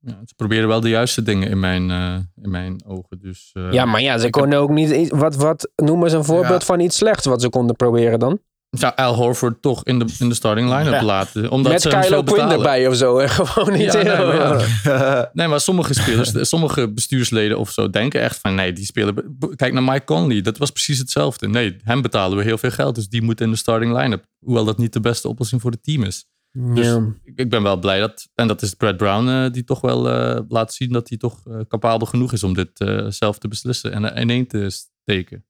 Ja, 0.00 0.18
ze 0.26 0.34
proberen 0.36 0.68
wel 0.68 0.80
de 0.80 0.88
juiste 0.88 1.22
dingen 1.22 1.48
in 1.48 1.60
mijn, 1.60 1.90
eh, 1.90 2.14
in 2.44 2.50
mijn 2.50 2.82
ogen. 2.86 3.18
Dus, 3.20 3.50
eh, 3.52 3.72
ja, 3.72 3.84
maar 3.84 4.00
ja, 4.02 4.18
ze 4.18 4.30
konden 4.30 4.58
ook 4.58 4.70
niet... 4.70 5.08
Wat, 5.10 5.36
wat 5.36 5.70
noemen 5.76 6.10
ze 6.10 6.16
een 6.16 6.24
voorbeeld 6.24 6.60
Ja. 6.60 6.66
van 6.66 6.80
iets 6.80 6.96
slechts 6.96 7.26
wat 7.26 7.40
ze 7.42 7.48
konden 7.48 7.76
proberen 7.76 8.18
dan? 8.18 8.38
zou 8.70 8.92
Al 8.96 9.14
Horford 9.14 9.62
toch 9.62 9.84
in 9.84 9.98
de, 9.98 10.04
in 10.18 10.28
de 10.28 10.34
starting 10.34 10.68
line-up 10.68 10.92
Ja. 10.92 11.02
laten. 11.04 11.50
Omdat 11.50 11.72
Met 11.72 11.82
ze 11.82 11.88
Kylo 11.88 12.22
Quinn 12.22 12.50
erbij 12.50 12.86
of 12.86 12.94
zo. 12.96 13.18
En 13.18 13.28
gewoon 13.40 13.72
niet 13.78 13.92
Ja, 13.92 14.02
nee, 14.02 14.26
maar 14.26 14.68
ja. 14.84 15.30
Nee, 15.32 15.48
maar 15.48 15.60
sommige 15.60 15.94
spelers, 15.94 16.32
sommige 16.48 16.88
bestuursleden 16.92 17.58
of 17.58 17.70
zo 17.70 17.90
denken 17.90 18.20
echt 18.20 18.38
van 18.38 18.54
nee, 18.54 18.72
die 18.72 18.84
spelen. 18.84 19.14
b- 19.38 19.52
Kijk 19.56 19.72
naar 19.72 19.82
Mike 19.82 20.04
Conley, 20.04 20.40
dat 20.40 20.58
was 20.58 20.70
precies 20.70 20.98
hetzelfde. 20.98 21.48
Nee, 21.48 21.76
hem 21.84 22.02
betalen 22.02 22.38
we 22.38 22.44
heel 22.44 22.58
veel 22.58 22.70
geld, 22.70 22.94
dus 22.94 23.08
die 23.08 23.22
moet 23.22 23.40
in 23.40 23.50
de 23.50 23.56
starting 23.56 23.96
line-up. 23.96 24.24
Hoewel 24.44 24.64
dat 24.64 24.78
niet 24.78 24.92
de 24.92 25.00
beste 25.00 25.28
oplossing 25.28 25.60
voor 25.60 25.70
het 25.70 25.82
team 25.82 26.02
is. 26.02 26.26
Dus 26.52 26.96
ik, 27.24 27.38
ik 27.38 27.50
ben 27.50 27.62
wel 27.62 27.78
blij 27.78 28.00
dat, 28.00 28.28
en 28.34 28.48
dat 28.48 28.62
is 28.62 28.74
Brad 28.74 28.96
Brown, 28.96 29.28
eh, 29.28 29.50
die 29.50 29.64
toch 29.64 29.80
wel 29.80 30.10
eh, 30.10 30.40
laat 30.48 30.72
zien 30.72 30.92
dat 30.92 31.08
hij 31.08 31.18
toch 31.18 31.46
eh, 31.46 31.60
capabel 31.68 32.06
genoeg 32.06 32.32
is 32.32 32.42
om 32.42 32.54
dit 32.54 32.70
zelf 33.08 33.38
te 33.38 33.48
beslissen 33.48 33.92
en 33.92 34.20
ineen 34.20 34.46
te 34.46 34.70
steken. 34.70 35.44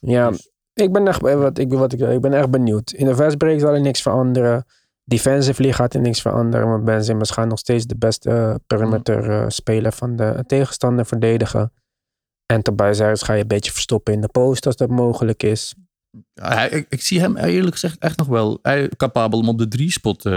Ja, 0.00 0.30
Dus- 0.30 0.52
ik 0.74 0.92
ben 0.92 1.08
echt, 1.08 1.20
wat 1.20 1.58
ik, 1.58 1.72
wat 1.72 1.92
ik, 1.92 2.00
ik 2.00 2.20
ben 2.20 2.32
echt 2.32 2.50
benieuwd. 2.50 2.92
In 2.92 3.06
de 3.06 3.14
fastbreak 3.14 3.60
zal 3.60 3.74
er 3.74 3.80
niks 3.80 4.02
veranderen. 4.02 4.64
Defensively 5.04 5.72
gaat 5.72 5.94
er 5.94 6.00
niks 6.00 6.20
veranderen. 6.20 6.68
Want 6.68 6.84
Ben 6.84 7.04
Simmons 7.04 7.30
gaat 7.30 7.48
nog 7.48 7.58
steeds 7.58 7.86
de 7.86 7.96
beste 7.96 8.60
perimeter 8.66 9.30
eh, 9.30 9.44
speler 9.48 9.92
van 9.92 10.16
de 10.16 10.44
tegenstander 10.46 11.06
verdedigen. 11.06 11.72
En 12.46 12.62
Tobias 12.62 12.98
Harris 12.98 13.22
ga 13.22 13.32
je 13.32 13.40
een 13.40 13.48
beetje 13.48 13.72
verstoppen 13.72 14.12
in 14.12 14.20
de 14.20 14.28
post 14.28 14.66
als 14.66 14.76
dat 14.76 14.88
mogelijk 14.88 15.42
is. 15.42 15.74
Hij- 16.34 16.68
ik, 16.68 16.86
ik 16.88 17.02
zie 17.02 17.20
hem 17.20 17.36
eerlijk 17.36 17.72
gezegd 17.72 17.98
echt 17.98 18.16
nog 18.18 18.26
wel 18.26 18.58
hij, 18.62 18.88
capabel 18.96 19.38
om 19.38 19.48
op 19.48 19.58
de 19.58 19.68
drie 19.68 19.90
spot. 19.92 20.24
eh, 20.26 20.32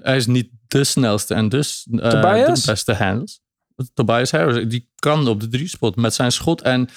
hij 0.00 0.16
is 0.16 0.26
niet 0.26 0.50
de 0.68 0.84
snelste 0.84 1.34
en 1.34 1.48
dus 1.48 1.86
Tobias? 1.90 2.64
de 2.64 2.70
beste 2.70 2.94
handles. 2.94 3.40
Tobias 3.94 4.30
Harris, 4.30 4.68
die 4.68 4.88
kan 4.94 5.28
op 5.28 5.40
de 5.40 5.48
drie 5.48 5.68
spot 5.68 5.96
met 5.96 6.14
zijn 6.14 6.32
schot 6.32 6.62
en 6.62 6.88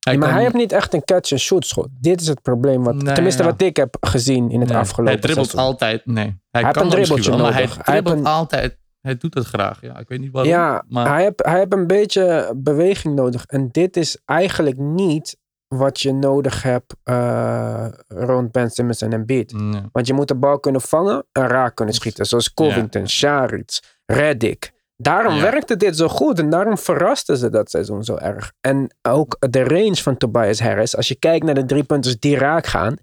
hij 0.00 0.16
maar 0.16 0.26
kan, 0.26 0.34
hij 0.34 0.42
heeft 0.44 0.54
niet 0.54 0.72
echt 0.72 0.94
een 0.94 1.04
catch-and-shoot 1.04 1.66
schot. 1.66 1.88
Dit 2.00 2.20
is 2.20 2.26
het 2.26 2.42
probleem. 2.42 2.82
Wat, 2.84 2.94
Nee, 3.02 3.14
tenminste, 3.14 3.42
ja. 3.42 3.48
wat 3.50 3.62
ik 3.62 3.76
heb 3.76 3.96
gezien 4.00 4.50
in 4.50 4.60
het 4.60 4.68
Nee, 4.68 4.78
afgelopen 4.78 5.12
Hij 5.12 5.20
dribbelt 5.22 5.50
seizoen. 5.50 5.70
altijd, 5.70 6.06
nee. 6.06 6.24
Hij, 6.50 6.62
kan 6.62 6.82
een 6.82 6.88
dat 6.88 6.98
misschien 6.98 7.04
dribbeltje 7.04 7.30
wel, 7.30 7.38
maar 7.40 7.52
nodig. 7.52 7.74
hij 7.74 7.84
dribbelt 7.84 8.18
een- 8.18 8.26
altijd. 8.32 8.78
Hij 9.00 9.16
doet 9.16 9.34
het 9.34 9.46
graag. 9.46 9.80
Ja, 9.80 9.98
ik 9.98 10.08
weet 10.08 10.20
niet 10.20 10.32
waarom. 10.32 10.52
Ja, 10.52 10.84
maar 10.88 11.08
hij 11.08 11.22
heeft 11.22 11.44
hij 11.44 11.58
heeft 11.58 11.72
een 11.72 11.86
beetje 11.86 12.52
beweging 12.56 13.14
nodig. 13.14 13.44
En 13.46 13.68
dit 13.70 13.96
is 13.96 14.18
eigenlijk 14.24 14.76
niet 14.78 15.36
wat 15.74 16.00
je 16.00 16.12
nodig 16.12 16.62
hebt 16.62 16.94
eh, 17.02 17.86
rond 18.08 18.52
Ben 18.52 18.70
Simmons 18.70 19.00
en 19.02 19.12
Embiid. 19.12 19.52
nee. 19.52 19.80
Want 19.92 20.06
je 20.06 20.12
moet 20.14 20.28
de 20.28 20.34
bal 20.34 20.60
kunnen 20.60 20.80
vangen 20.80 21.26
en 21.32 21.46
raak 21.48 21.74
kunnen 21.74 21.94
schieten. 21.94 22.26
Zoals 22.26 22.54
Covington, 22.54 23.08
Sharits, 23.08 23.82
Reddick. 24.06 24.72
Daarom 24.96 25.34
Ja. 25.34 25.42
werkte 25.42 25.76
dit 25.76 25.96
zo 25.96 26.08
goed 26.08 26.38
en 26.38 26.50
daarom 26.50 26.78
verrasten 26.78 27.36
ze 27.36 27.50
dat 27.50 27.70
seizoen 27.70 28.04
zo 28.04 28.16
erg. 28.16 28.52
En 28.60 28.94
ook 29.02 29.36
de 29.50 29.62
range 29.64 29.96
van 29.96 30.16
Tobias 30.16 30.60
Harris. 30.60 30.96
Als 30.96 31.08
je 31.08 31.14
kijkt 31.18 31.44
naar 31.44 31.54
de 31.54 31.64
drie 31.64 31.84
punters 31.84 32.18
die 32.18 32.36
raak 32.38 32.66
gaan. 32.66 32.96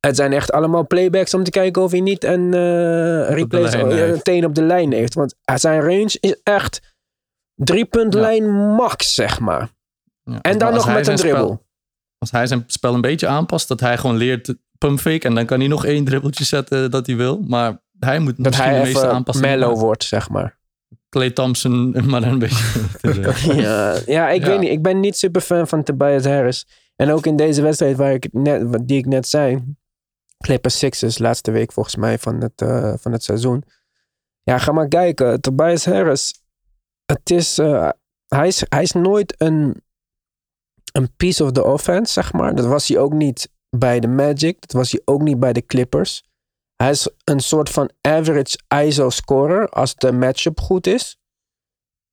Het 0.00 0.16
zijn 0.16 0.32
echt 0.32 0.52
allemaal 0.52 0.86
playbacks 0.86 1.34
om 1.34 1.42
te 1.44 1.50
kijken 1.50 1.82
of 1.82 1.90
hij 1.90 2.00
niet 2.00 2.24
een 2.24 2.54
eh 2.54 3.28
replace, 3.30 3.76
lijn 3.76 3.90
eh, 3.90 3.96
heeft. 3.96 4.12
een 4.14 4.22
teen 4.22 4.44
op 4.44 4.54
de 4.54 4.62
lijn 4.62 4.92
heeft. 4.92 5.14
Want 5.14 5.34
zijn 5.54 5.80
range 5.80 6.16
is 6.20 6.40
echt 6.42 6.94
drie 7.54 7.84
punt 7.84 8.14
Ja. 8.14 8.20
lijn 8.20 8.50
max, 8.54 9.14
zeg 9.14 9.40
maar. 9.40 9.68
Ja, 10.22 10.40
En 10.40 10.58
dan 10.58 10.74
nog 10.74 10.86
met 10.86 11.06
een 11.06 11.18
spel- 11.18 11.30
dribbel. 11.32 11.66
Als 12.18 12.30
hij 12.30 12.46
zijn 12.46 12.64
spel 12.66 12.94
een 12.94 13.00
beetje 13.00 13.26
aanpast, 13.26 13.68
dat 13.68 13.80
hij 13.80 13.98
gewoon 13.98 14.16
leert 14.16 14.54
pump 14.78 14.98
fake 15.00 15.26
en 15.28 15.34
dan 15.34 15.46
kan 15.46 15.58
hij 15.58 15.68
nog 15.68 15.84
één 15.84 16.04
dribbeltje 16.04 16.44
zetten 16.44 16.90
dat 16.90 17.06
hij 17.06 17.16
wil. 17.16 17.44
Maar 17.46 17.80
hij 17.98 18.18
moet 18.18 18.36
Dat 18.36 18.46
misschien 18.46 18.68
hij 18.68 18.78
de 18.78 18.84
meeste 18.84 19.06
even 19.26 19.40
mellow 19.40 19.68
maken. 19.68 19.82
wordt, 19.84 20.04
zeg 20.04 20.28
maar. 20.28 20.56
Clay 21.08 21.30
Thompson, 21.30 21.90
maar 22.10 22.20
dan 22.20 22.30
een 22.30 22.38
beetje. 22.38 22.64
Ja, 23.62 23.96
ja 24.06 24.28
ik 24.30 24.40
Ja. 24.40 24.48
weet 24.48 24.60
niet. 24.60 24.70
Ik 24.70 24.82
ben 24.82 25.00
niet 25.00 25.16
super 25.16 25.40
fan 25.40 25.68
van 25.68 25.82
Tobias 25.82 26.24
Harris. 26.24 26.66
En 26.96 27.10
ook 27.10 27.26
in 27.26 27.36
deze 27.36 27.62
wedstrijd 27.62 27.96
waar 27.96 28.12
ik 28.12 28.28
net, 28.32 28.62
wat- 28.62 28.88
die 28.88 28.98
ik 28.98 29.06
net 29.06 29.28
zei. 29.28 29.64
Clippers 30.38 30.78
Sixers, 30.78 31.18
laatste 31.18 31.50
week 31.50 31.72
volgens 31.72 31.96
mij 31.96 32.18
van 32.18 32.40
het, 32.40 32.62
eh, 32.62 32.92
van 32.96 33.12
het 33.12 33.22
seizoen. 33.24 33.62
Ja, 34.42 34.58
ga 34.58 34.72
maar 34.72 34.88
kijken. 34.88 35.40
Tobias 35.40 35.84
Harris. 35.84 36.34
Het 37.06 37.30
is, 37.30 37.58
eh, 37.58 37.88
hij, 38.28 38.46
is, 38.46 38.62
hij 38.68 38.82
is 38.82 38.92
nooit 38.92 39.34
een, 39.38 39.82
een 40.92 41.16
piece 41.16 41.44
of 41.44 41.52
the 41.52 41.64
offense, 41.64 42.12
zeg 42.12 42.32
maar. 42.32 42.54
Dat 42.54 42.66
was 42.66 42.88
hij 42.88 42.98
ook 42.98 43.12
niet 43.12 43.50
bij 43.70 44.00
de 44.00 44.08
Magic. 44.08 44.60
Dat 44.60 44.72
was 44.72 44.90
hij 44.90 45.00
ook 45.04 45.22
niet 45.22 45.40
bij 45.40 45.52
de 45.52 45.66
Clippers. 45.66 46.24
Hij 46.76 46.90
is 46.90 47.08
een 47.24 47.40
soort 47.40 47.70
van 47.70 47.90
average 48.00 48.58
ISO-scorer 48.84 49.68
als 49.68 49.94
de 49.94 50.12
matchup 50.12 50.60
goed 50.60 50.86
is. 50.86 51.18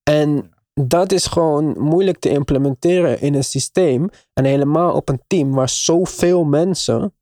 En 0.04 0.54
dat 0.74 1.12
is 1.12 1.26
gewoon 1.26 1.80
moeilijk 1.80 2.20
te 2.20 2.30
implementeren 2.30 3.22
in 3.22 3.34
een 3.34 3.44
systeem. 3.44 4.10
En 4.34 4.46
helemaal 4.46 4.94
op 4.94 5.10
een 5.10 5.22
team 5.28 5.52
waar 5.52 5.70
zoveel 5.70 6.44
mensen 6.44 7.14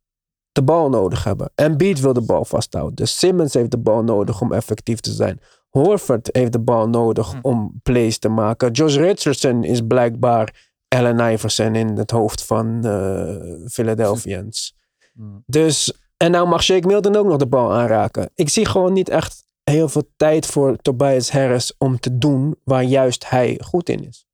de 0.52 0.64
bal 0.64 0.90
nodig 0.90 1.24
hebben. 1.24 1.52
Embiid 1.56 2.00
wil 2.00 2.14
de 2.14 2.22
bal 2.22 2.46
vasthouden. 2.46 2.96
Dus 2.96 3.20
Simmons 3.20 3.54
heeft 3.54 3.72
de 3.72 3.78
bal 3.78 4.04
nodig 4.04 4.42
om 4.42 4.54
effectief 4.54 5.00
te 5.00 5.12
zijn. 5.12 5.40
Horford 5.70 6.30
heeft 6.32 6.52
de 6.52 6.60
bal 6.60 6.90
nodig 6.90 7.34
om 7.42 7.80
plays 7.84 8.18
te 8.20 8.30
maken. 8.30 8.72
Josh 8.72 8.96
Richardson 8.96 9.64
is 9.64 9.82
blijkbaar 9.88 10.72
Allen 10.94 11.32
Iverson 11.34 11.76
in 11.76 11.88
het 11.98 12.12
hoofd 12.12 12.46
van 12.46 12.86
eh 12.86 13.36
Philadelphians. 13.70 14.76
Dus, 15.46 15.94
en 16.18 16.32
nou 16.32 16.48
mag 16.48 16.64
Shake 16.64 16.88
Milton 16.88 17.16
ook 17.16 17.26
nog 17.26 17.38
de 17.38 17.48
bal 17.48 17.74
aanraken. 17.74 18.30
Ik 18.36 18.50
zie 18.50 18.66
gewoon 18.66 18.94
niet 18.94 19.10
echt 19.10 19.44
heel 19.64 19.90
veel 19.90 20.12
tijd 20.16 20.46
voor 20.46 20.78
Tobias 20.78 21.32
Harris 21.32 21.74
om 21.78 22.00
te 22.00 22.18
doen 22.18 22.56
waar 22.64 22.84
juist 22.84 23.30
hij 23.30 23.60
goed 23.64 23.90
in 23.90 24.08
is. 24.08 24.26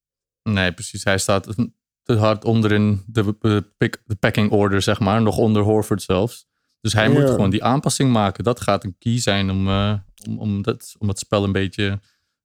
Nee, 0.44 0.74
precies. 0.74 1.04
Hij 1.04 1.18
staat 1.18 1.56
te 2.04 2.16
hard 2.16 2.46
onder 2.46 2.72
in 2.72 3.04
de, 3.08 3.64
pick- 3.78 4.02
de 4.06 4.16
packing 4.16 4.52
order, 4.52 4.82
zeg 4.82 5.00
maar. 5.00 5.22
Nog 5.22 5.38
onder 5.38 5.62
Horford 5.62 6.02
zelfs. 6.02 6.48
Dus 6.82 6.94
hij 6.94 7.10
Ja. 7.12 7.20
moet 7.20 7.30
gewoon 7.30 7.50
die 7.50 7.64
aanpassing 7.64 8.12
maken. 8.12 8.44
Dat 8.44 8.62
gaat 8.62 8.84
een 8.84 8.96
key 9.00 9.20
zijn 9.20 9.50
om, 9.50 9.68
eh, 9.68 9.94
om, 10.28 10.40
om, 10.40 10.62
dat, 10.62 10.96
om 11.00 11.08
het 11.08 11.20
spel 11.20 11.44
een 11.44 11.52
beetje 11.52 12.00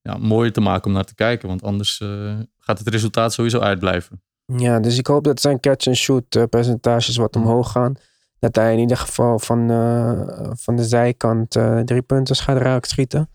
ja, 0.09 0.17
mooier 0.19 0.53
te 0.53 0.61
maken 0.61 0.87
om 0.87 0.93
naar 0.93 1.05
te 1.05 1.15
kijken. 1.15 1.49
Want 1.49 1.63
anders 1.63 2.01
eh, 2.01 2.39
gaat 2.59 2.79
het 2.79 2.89
resultaat 2.89 3.33
sowieso 3.33 3.59
uitblijven. 3.59 4.23
Ja, 4.57 4.81
dus 4.81 4.99
ik 4.99 5.07
hoop 5.07 5.25
dat 5.25 5.41
zijn 5.41 5.61
catch-and-shoot 5.61 6.35
eh, 6.37 6.43
percentages 6.51 7.17
wat 7.17 7.37
omhoog 7.37 7.71
gaan. 7.71 7.95
Dat 8.39 8.57
hij 8.57 8.73
in 8.73 8.79
ieder 8.79 8.97
geval 8.97 9.39
van, 9.39 9.71
eh, 9.71 10.21
van 10.53 10.77
de 10.77 10.85
zijkant 10.85 11.51
drie 11.85 12.03
punten 12.03 12.37
gaat 12.37 12.57
raak 12.59 12.85
schieten. 12.85 13.29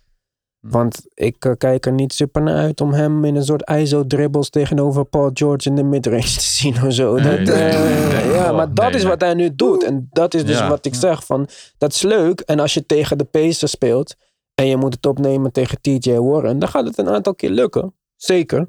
Want 0.59 1.01
ik 1.13 1.55
kijk 1.57 1.86
er 1.86 1.91
niet 1.91 2.13
super 2.13 2.41
naar 2.41 2.55
uit 2.55 2.82
om 2.82 2.93
hem 2.93 3.26
in 3.26 3.36
een 3.36 3.43
soort 3.43 3.70
ISO-dribbles 3.70 4.49
tegenover 4.49 5.05
Paul 5.05 5.30
George 5.34 5.70
in 5.70 5.76
de 5.76 5.84
midrange 5.84 6.22
te 6.22 6.41
zien 6.41 6.84
of 6.86 6.93
zo. 6.93 7.15
Nee, 7.15 7.43
dat, 7.43 7.55
nee, 7.55 7.72
nee, 7.74 8.07
nee. 8.07 8.32
ja, 8.34 8.49
Oh, 8.49 8.55
maar 8.55 8.74
dat 8.74 8.93
is 8.93 9.03
wat 9.03 9.22
hij 9.22 9.34
nu 9.34 9.55
doet. 9.55 9.84
En 9.84 10.07
dat 10.11 10.34
is 10.34 10.45
dus 10.45 10.57
Ja. 10.57 10.70
wat 10.70 10.86
ik 10.86 10.95
zeg 10.95 11.26
van, 11.26 11.47
dat 11.78 11.93
is 11.93 12.01
leuk. 12.01 12.39
En 12.39 12.59
als 12.59 12.74
je 12.74 12.86
tegen 12.86 13.17
de 13.17 13.24
Pacers 13.24 13.72
speelt 13.72 14.15
en 14.60 14.68
je 14.68 14.78
moet 14.78 14.93
het 14.93 15.05
opnemen 15.05 15.51
tegen 15.51 15.82
TJ 15.82 16.18
Warren, 16.18 16.60
dan 16.60 16.70
gaat 16.70 16.86
het 16.86 16.97
een 16.97 17.10
aantal 17.10 17.36
keer 17.36 17.49
lukken. 17.49 17.93
Zeker. 18.16 18.66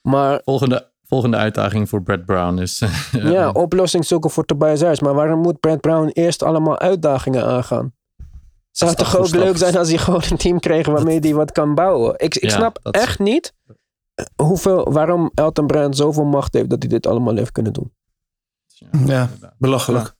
Maar 0.00 0.40
Volgende, 0.44 0.90
volgende 1.02 1.36
uitdaging 1.36 1.88
voor 1.88 2.02
Brad 2.02 2.24
Brown 2.24 2.58
is... 2.58 2.80
eh, 2.82 3.30
ja, 3.32 3.50
oplossing 3.50 4.04
zoeken 4.04 4.30
voor 4.30 4.44
Tobias 4.44 4.80
Harris. 4.80 5.00
Maar 5.00 5.14
waarom 5.14 5.40
moet 5.40 5.60
Brad 5.60 5.80
Brown 5.80 6.06
eerst 6.08 6.42
allemaal 6.42 6.78
uitdagingen 6.78 7.44
aangaan? 7.44 7.92
Zou 8.70 8.90
het 8.90 8.98
toch 8.98 9.16
ook 9.16 9.28
leuk 9.28 9.56
zijn 9.56 9.76
als 9.76 9.88
hij 9.88 9.98
gewoon 9.98 10.22
een 10.30 10.36
team 10.36 10.58
kreeg 10.60 10.86
waarmee 10.86 11.18
hij 11.18 11.34
wat 11.34 11.52
kan 11.52 11.74
bouwen? 11.74 12.14
Ik, 12.16 12.34
ik 12.34 12.42
Ja, 12.50 12.56
snap 12.56 12.78
is- 12.82 12.90
echt 13.00 13.18
niet 13.18 13.54
eh, 14.14 14.24
hoeveel, 14.46 14.92
waarom 14.92 15.30
Elton 15.34 15.66
Brand 15.66 15.96
zoveel 15.96 16.24
macht 16.24 16.54
heeft 16.54 16.70
dat 16.70 16.78
hij 16.78 16.88
dit 16.88 17.06
allemaal 17.06 17.36
heeft 17.36 17.52
kunnen 17.52 17.72
doen. 17.72 17.92
ja, 19.06 19.28
belachelijk. 19.58 20.14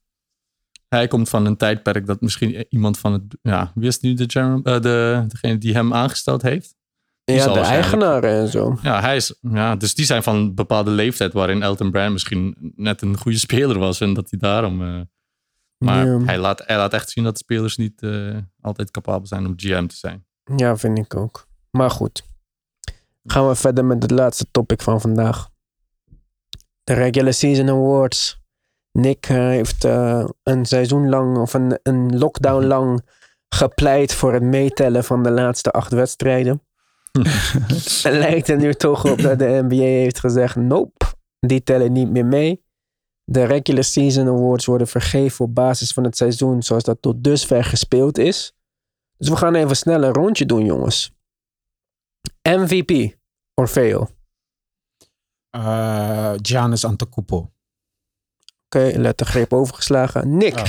Hij 0.91 1.09
komt 1.09 1.28
van 1.28 1.47
een 1.47 1.57
tijdperk 1.57 2.07
dat 2.07 2.20
misschien 2.20 2.66
iemand 2.68 2.99
van 2.99 3.12
het... 3.12 3.22
Ja, 3.43 3.72
wie 3.74 3.88
is 3.88 4.01
nu 4.01 4.14
de, 4.14 4.24
general, 4.26 4.62
eh, 4.62 4.80
de, 4.80 5.24
degene 5.28 5.59
die 5.59 5.72
hem 5.74 5.95
aangesteld 5.95 6.43
heeft? 6.43 6.74
Die 7.24 7.36
Ja, 7.36 7.53
de 7.53 7.61
eigenaren 7.61 8.30
en 8.30 8.49
zo. 8.49 8.78
Ja, 8.82 9.01
hij 9.01 9.16
is, 9.16 9.34
ja, 9.41 9.76
dus 9.76 9.95
die 9.95 10.05
zijn 10.05 10.22
van 10.22 10.36
een 10.36 10.55
bepaalde 10.55 10.91
leeftijd 10.91 11.32
waarin 11.32 11.62
Elton 11.62 11.91
Brand 11.91 12.12
misschien 12.12 12.72
net 12.76 13.03
een 13.03 13.16
goede 13.16 13.38
speler 13.38 13.78
was. 13.78 14.01
En 14.01 14.14
dat 14.14 14.30
hij 14.30 14.38
daarom. 14.38 14.82
eh, 14.82 15.01
maar 15.78 16.07
Ja. 16.07 16.18
hij, 16.24 16.38
laat, 16.38 16.62
hij 16.66 16.76
laat 16.76 16.93
echt 16.93 17.11
zien 17.11 17.24
dat 17.24 17.38
spelers 17.38 17.76
niet 17.76 18.03
eh, 18.03 18.36
altijd 18.61 18.91
capabel 18.91 19.26
zijn 19.26 19.47
om 19.47 19.53
GM 19.57 19.86
te 19.86 19.97
zijn. 19.97 20.24
Ja, 20.57 20.76
vind 20.76 20.99
ik 20.99 21.16
ook. 21.16 21.47
Maar 21.70 21.91
goed. 21.91 22.22
Gaan 23.24 23.49
we 23.49 23.55
verder 23.55 23.84
met 23.84 24.03
het 24.03 24.11
laatste 24.11 24.47
topic 24.51 24.82
van 24.82 25.01
vandaag. 25.01 25.49
De 26.84 26.93
Regular 26.95 27.32
Season 27.32 27.68
Awards. 27.68 28.39
Nick 28.93 29.26
eh, 29.28 29.36
heeft 29.36 29.84
eh, 29.84 30.28
een 30.43 30.64
seizoen 30.64 31.09
lang, 31.09 31.38
of 31.38 31.55
een, 31.55 31.78
een 31.82 32.18
lockdown 32.18 32.64
lang, 32.64 33.05
gepleit 33.49 34.14
voor 34.14 34.32
het 34.32 34.43
meetellen 34.43 35.05
van 35.05 35.22
de 35.22 35.30
laatste 35.30 35.70
acht 35.70 35.93
wedstrijden. 35.93 36.62
het 37.22 38.03
lijkt 38.03 38.49
er 38.49 38.57
nu 38.57 38.74
toch 38.74 39.11
op 39.11 39.22
dat 39.22 39.38
de 39.38 39.64
NBA 39.68 39.74
heeft 39.74 40.20
gezegd: 40.20 40.57
nope, 40.57 41.07
die 41.38 41.62
tellen 41.62 41.93
niet 41.93 42.11
meer 42.11 42.26
mee. 42.26 42.64
De 43.24 43.45
Regular 43.45 43.84
Season 43.84 44.28
Awards 44.28 44.66
worden 44.66 44.86
vergeven 44.86 45.45
op 45.45 45.55
basis 45.55 45.93
van 45.93 46.05
het 46.05 46.16
seizoen 46.16 46.62
zoals 46.62 46.84
dat 46.84 47.03
tot 47.03 47.24
dusver 47.24 47.64
gespeeld 47.64 48.18
is. 48.18 48.55
Dus 49.16 49.28
we 49.28 49.36
gaan 49.36 49.55
even 49.55 49.76
snel 49.76 50.03
een 50.03 50.12
rondje 50.12 50.47
doen, 50.47 50.64
jongens. 50.64 51.12
MVP, 52.43 53.16
Orfeo. 53.55 54.09
Eh, 55.51 56.32
Giannis 56.43 56.84
Antetokounmpo. 58.74 59.00
lettergreep 59.00 59.52
overgeslagen. 59.52 60.36
Nick, 60.36 60.54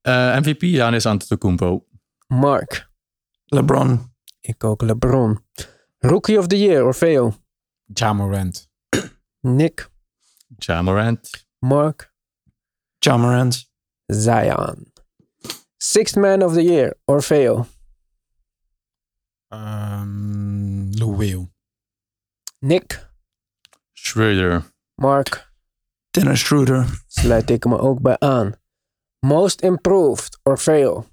Eh, 0.00 0.36
MVP, 0.38 0.60
Janis 0.60 1.06
Antetokounmpo. 1.06 1.86
Mark, 2.26 2.90
LeBron. 3.44 4.12
ik 4.40 4.64
ook 4.64 4.82
LeBron. 4.82 5.44
Rookie 5.98 6.38
of 6.38 6.46
the 6.46 6.58
Year, 6.58 6.84
Orfeo. 6.84 7.34
Ja 7.92 8.12
Morant. 8.12 8.68
Nick, 9.40 9.90
Ja 10.56 10.82
Morant. 10.82 11.46
Mark, 11.58 12.12
Ja 12.98 13.16
Morant. 13.16 13.70
Zion. 14.06 14.92
Sixth 15.76 16.16
Man 16.16 16.42
of 16.42 16.52
the 16.54 16.62
Year, 16.62 16.96
Orfeo. 17.04 17.66
Ehm 19.48 20.90
Lou 20.98 21.16
Will. 21.16 21.50
Nick, 22.58 23.08
Schroeder. 23.92 24.62
Mark, 24.94 25.47
Dennis 26.20 26.40
Schroeder. 26.40 27.02
sluit 27.06 27.50
ik 27.50 27.64
me 27.64 27.78
ook 27.78 28.00
bij 28.00 28.18
aan. 28.18 28.52
Most 29.20 29.60
Improved, 29.60 30.38
Orfeo. 30.42 31.06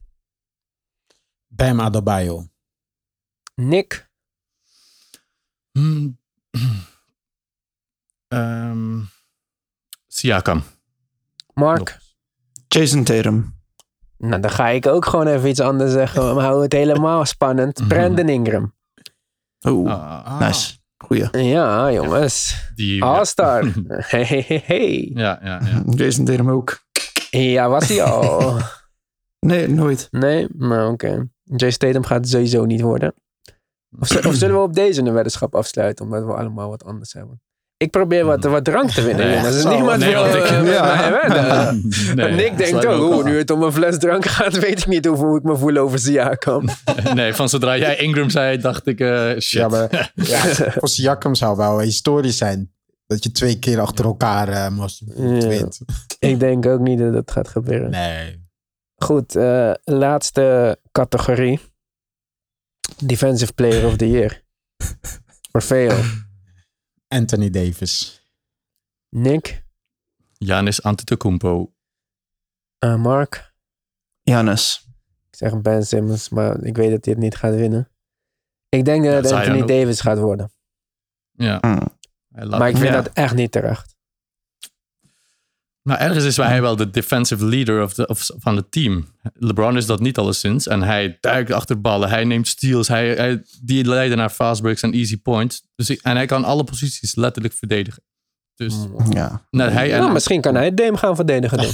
Bam 1.48 1.82
Adebayo. 1.82 2.48
Nick. 3.56 4.10
Ehm, 8.28 9.02
Siakam. 10.08 10.64
Mark. 11.54 12.00
Jason 12.68 13.04
Tatum. 13.04 13.60
Nou, 14.18 14.42
dan 14.42 14.52
ga 14.52 14.68
ik 14.68 14.86
ook 14.86 15.06
gewoon 15.06 15.28
even 15.28 15.50
iets 15.50 15.60
anders 15.60 15.92
zeggen. 15.92 16.36
Maar 16.36 16.44
hou 16.44 16.62
het 16.62 16.74
helemaal 16.74 17.26
spannend. 17.26 17.82
Brandon 17.88 18.30
Ingram. 18.30 18.74
Oeh, 19.68 19.92
Ah, 19.92 20.40
nice. 20.40 20.78
Goeie. 20.98 21.38
Ja, 21.44 21.92
jongens. 21.92 22.56
die, 22.76 23.04
All-star. 23.04 23.64
Hey, 23.88 24.24
hey, 24.24 24.64
hey. 24.66 25.12
Ja, 25.14 25.40
ja, 25.44 25.62
ja. 25.64 25.84
Jason 25.96 26.26
Tatum 26.26 26.50
ook. 26.50 26.84
Ja, 27.30 27.70
was 27.70 27.88
hij 27.88 28.04
al? 28.04 28.58
Nee, 29.40 29.68
nooit. 29.68 30.08
Nee? 30.12 30.48
Maar 30.58 30.88
oké. 30.88 31.28
Jay 31.44 31.72
Statham 31.72 32.04
gaat 32.04 32.18
het 32.18 32.30
sowieso 32.30 32.66
niet 32.66 32.82
worden. 32.82 33.14
Of 34.00 34.08
zullen 34.08 34.56
we 34.56 34.62
op 34.62 34.74
deze 34.74 35.02
een 35.02 35.14
weddenschap 35.14 35.56
afsluiten, 35.56 36.06
omdat 36.06 36.26
we 36.26 36.34
allemaal 36.34 36.70
wat 36.70 36.84
anders 36.84 37.14
hebben? 37.14 37.42
Ik 37.78 37.92
probeer 37.92 38.26
wat, 38.26 38.44
wat 38.44 38.64
drank 38.64 38.90
te 38.92 39.02
winnen. 39.02 39.44
Dus 39.44 39.62
zo. 39.62 39.70
niemand 39.74 40.00
Nee, 40.00 40.14
wil 40.14 40.26
ik- 40.26 40.34
eh, 40.44 40.62
met 40.62 40.74
Ja. 40.74 40.96
mij 40.96 41.12
wedden. 41.12 41.82
Nee, 42.16 42.32
Nick 42.32 42.48
dat 42.50 42.58
denkt 42.58 42.68
sluit 42.68 42.84
me 42.84 42.94
ook, 43.04 43.12
ook 43.14 43.20
oh, 43.20 43.26
nu 43.26 43.38
het 43.38 43.50
om 43.52 43.64
een 43.64 43.72
fles 43.72 43.98
drank 43.98 44.26
gaat, 44.36 44.60
weet 44.60 44.80
ik 44.80 44.88
niet 44.88 45.06
hoe 45.06 45.38
ik 45.38 45.44
me 45.44 45.58
voel 45.58 45.78
over 45.78 46.00
Siakam. 46.00 46.70
Nee, 47.14 47.34
van 47.34 47.50
zodra 47.50 47.78
jij 47.78 47.96
Ingram 47.98 48.30
zei, 48.30 48.58
dacht 48.58 48.88
ik, 48.88 49.00
eh, 49.00 49.30
shit. 49.30 49.60
Ja, 49.60 49.68
maar 49.68 50.12
ja, 50.16 50.38
voor 50.76 50.88
Siakam 50.88 51.36
zou 51.36 51.58
wel 51.58 51.80
historisch 51.80 52.38
zijn. 52.38 52.72
Dat 53.08 53.24
je 53.24 53.32
twee 53.32 53.60
keer 53.60 53.80
achter 53.80 54.06
elkaar 54.06 54.48
eh 54.48 54.70
moest 54.70 55.04
Ja. 55.16 55.48
wint. 55.48 55.80
ik 56.20 56.40
denk 56.40 56.66
ook 56.66 56.80
niet 56.80 57.00
dat 57.00 57.14
dat 57.14 57.32
gaat 57.32 57.48
gebeuren. 57.48 57.90
Nee. 57.90 58.44
Goed, 58.96 59.36
eh, 59.36 59.72
laatste 59.84 60.78
categorie. 60.92 61.60
Defensive 63.04 63.54
Player 63.54 63.86
of 63.86 63.96
the 63.96 64.10
Year. 64.10 64.42
Orfeo. 65.52 65.92
Anthony 67.16 67.50
Davis. 67.50 68.22
Nick. 69.10 69.64
Janis 70.38 70.84
Antetokounmpo. 70.84 71.74
eh, 72.80 72.96
Mark. 72.96 73.54
Giannis. 74.24 74.88
Ik 75.30 75.36
zeg 75.38 75.62
Ben 75.62 75.86
Simmons, 75.86 76.30
maar 76.30 76.64
ik 76.64 76.76
weet 76.76 76.92
dat 76.92 77.06
hij 77.06 77.14
het 77.14 77.24
niet 77.24 77.36
gaat 77.36 77.54
winnen. 77.56 77.90
Ik 78.70 78.86
denk 78.86 79.04
dat 79.04 79.12
Ja, 79.12 79.18
het 79.18 79.28
Zion 79.28 79.40
Anthony. 79.40 79.66
Davis 79.66 80.00
gaat 80.02 80.18
worden. 80.18 80.52
Ja. 81.32 81.58
Hmm. 81.62 81.98
Maar 82.50 82.70
ik 82.70 82.78
vind 82.78 82.90
ja. 82.90 83.02
dat 83.02 83.14
echt 83.14 83.36
niet 83.36 83.52
terecht. 83.52 83.95
Nou, 85.86 86.00
ergens 86.00 86.24
is 86.24 86.38
hij 86.38 86.62
wel 86.62 86.76
de 86.76 86.90
defensive 86.90 87.46
leader 87.46 87.84
of 87.84 87.94
de, 87.94 88.08
of, 88.08 88.30
van 88.38 88.56
het 88.56 88.72
team. 88.72 89.06
LeBron 89.34 89.78
is 89.78 89.86
dat 89.86 90.00
niet 90.00 90.18
alleszins. 90.18 90.68
En 90.68 90.82
hij 90.82 91.18
duikt 91.22 91.52
achter 91.52 91.82
ballen. 91.82 92.10
Hij 92.10 92.24
neemt 92.24 92.48
steals. 92.48 92.88
Hij, 92.88 93.08
hij, 93.14 93.44
die 93.62 93.86
leiden 93.86 94.18
naar 94.18 94.30
fast 94.30 94.62
breaks 94.62 94.82
en 94.82 94.94
easy 94.94 95.22
points. 95.22 95.64
Dus, 95.76 95.90
en 95.90 96.16
hij 96.16 96.26
kan 96.26 96.44
alle 96.44 96.64
posities 96.64 97.16
letterlijk 97.16 97.54
verdedigen. 97.54 98.04
Dus 98.56 98.76
Ja. 99.10 99.46
nou, 99.52 99.72
hij 99.72 99.94
en, 99.94 100.00
Nou, 100.00 100.14
misschien 100.14 100.42
kan 100.42 100.56
hij 100.56 100.74
Dame 100.74 100.98
gaan 100.98 101.16
verdedigen 101.16 101.58
dan. 101.58 101.72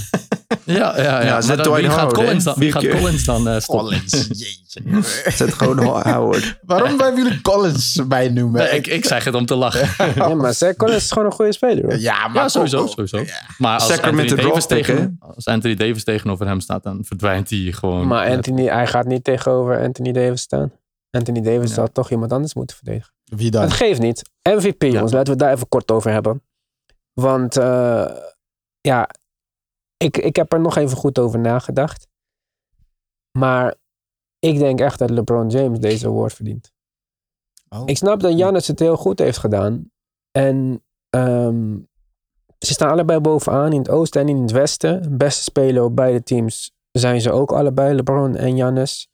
ja, 0.64 1.00
ja, 1.02 1.22
ja. 1.22 1.40
Zet 1.40 1.62
Dwight 1.62 1.80
wie 1.80 1.88
gaat 1.90 1.96
Howard, 1.98 2.14
Collins 2.14 2.44
dan, 2.44 2.54
wie 2.56 2.72
gaat. 2.72 2.88
Collins 2.88 3.24
dan 3.24 3.60
stoppen? 3.60 3.86
Collins. 3.86 4.26
Jeetje. 4.28 5.02
Zet 5.36 5.54
gewoon 5.54 5.78
Howard. 5.78 6.58
Waarom 6.62 6.96
blijven 6.96 7.22
jullie 7.22 7.40
Collins 7.40 8.00
bij 8.06 8.28
noemen? 8.28 8.60
Nee, 8.62 8.70
ik, 8.70 8.86
ik 8.86 9.04
zeg 9.04 9.24
het 9.24 9.34
om 9.34 9.46
te 9.46 9.54
lachen. 9.54 9.88
ja, 10.14 10.34
maar 10.34 10.54
Zach 10.54 10.76
Collins 10.76 11.02
is 11.02 11.10
gewoon 11.10 11.26
een 11.26 11.32
goede 11.32 11.52
speler. 11.52 11.82
hoor. 11.84 11.98
ja, 11.98 12.28
maar 12.28 12.42
Ja, 12.42 12.48
sowieso. 12.48 12.86
Sowieso. 12.86 13.24
Maar 13.58 13.74
als 13.74 13.86
Sacramento 13.86 14.30
Anthony, 14.30 14.48
Davis 14.48 14.66
tegen, 14.66 15.16
als 15.20 15.46
Anthony 15.46 15.74
Davis 15.74 16.04
tegenover 16.04 16.46
hem 16.46 16.60
staat, 16.60 16.82
dan 16.82 17.04
verdwijnt 17.04 17.50
hij 17.50 17.58
gewoon. 17.72 18.06
Maar 18.06 18.28
Anthony, 18.30 18.66
hij 18.66 18.86
gaat 18.86 19.06
niet 19.06 19.24
tegenover 19.24 19.80
Anthony 19.82 20.12
Davis 20.12 20.40
staan. 20.40 20.72
Anthony 21.10 21.40
Davis 21.40 21.68
Ja. 21.68 21.74
zal 21.74 21.88
toch 21.92 22.10
iemand 22.10 22.32
anders 22.32 22.54
moeten 22.54 22.76
verdedigen. 22.76 23.12
Wie 23.24 23.50
dan? 23.50 23.62
Het 23.62 23.72
geeft 23.72 24.00
niet. 24.00 24.22
MVP, 24.42 24.82
jongens. 24.82 25.12
Laten 25.12 25.24
we 25.24 25.30
het 25.30 25.38
daar 25.38 25.52
even 25.52 25.68
kort 25.68 25.90
over 25.90 26.10
hebben. 26.10 26.42
Want 27.12 27.56
eh, 27.56 28.04
ja, 28.80 29.08
ik, 30.02 30.16
ik 30.16 30.36
heb 30.36 30.52
er 30.52 30.60
nog 30.60 30.76
even 30.76 30.96
goed 30.96 31.18
over 31.18 31.38
nagedacht. 31.38 32.08
Maar 33.38 33.74
ik 34.38 34.58
denk 34.58 34.80
echt 34.80 34.98
dat 34.98 35.10
LeBron 35.10 35.48
James 35.48 35.78
deze 35.78 36.06
award 36.06 36.32
verdient. 36.32 36.72
Oh. 37.68 37.82
Ik 37.84 37.96
snap 37.96 38.20
dat 38.20 38.32
Giannis 38.32 38.66
het 38.66 38.78
heel 38.78 38.96
goed 38.96 39.18
heeft 39.18 39.38
gedaan. 39.38 39.90
En 40.30 40.84
ehm, 41.08 41.78
ze 42.58 42.72
staan 42.72 42.90
allebei 42.90 43.20
bovenaan 43.20 43.72
in 43.72 43.78
het 43.78 43.88
oosten 43.88 44.20
en 44.20 44.28
in 44.28 44.42
het 44.42 44.50
westen. 44.50 45.16
Beste 45.18 45.42
speler 45.42 45.82
op 45.82 45.96
beide 45.96 46.22
teams 46.22 46.72
zijn 46.90 47.20
ze 47.20 47.32
ook 47.32 47.52
allebei, 47.52 47.94
LeBron 47.94 48.36
en 48.36 48.54
Giannis. 48.54 49.08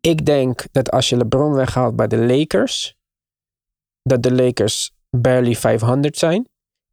Ik 0.00 0.26
denk 0.26 0.72
dat 0.72 0.90
als 0.90 1.08
je 1.08 1.16
LeBron 1.16 1.52
weghaalt 1.52 1.96
bij 1.96 2.06
de 2.06 2.18
Lakers, 2.18 2.96
dat 4.02 4.22
de 4.22 4.32
Lakers 4.32 4.92
barely 5.10 5.54
500 5.54 6.18
zijn. 6.18 6.48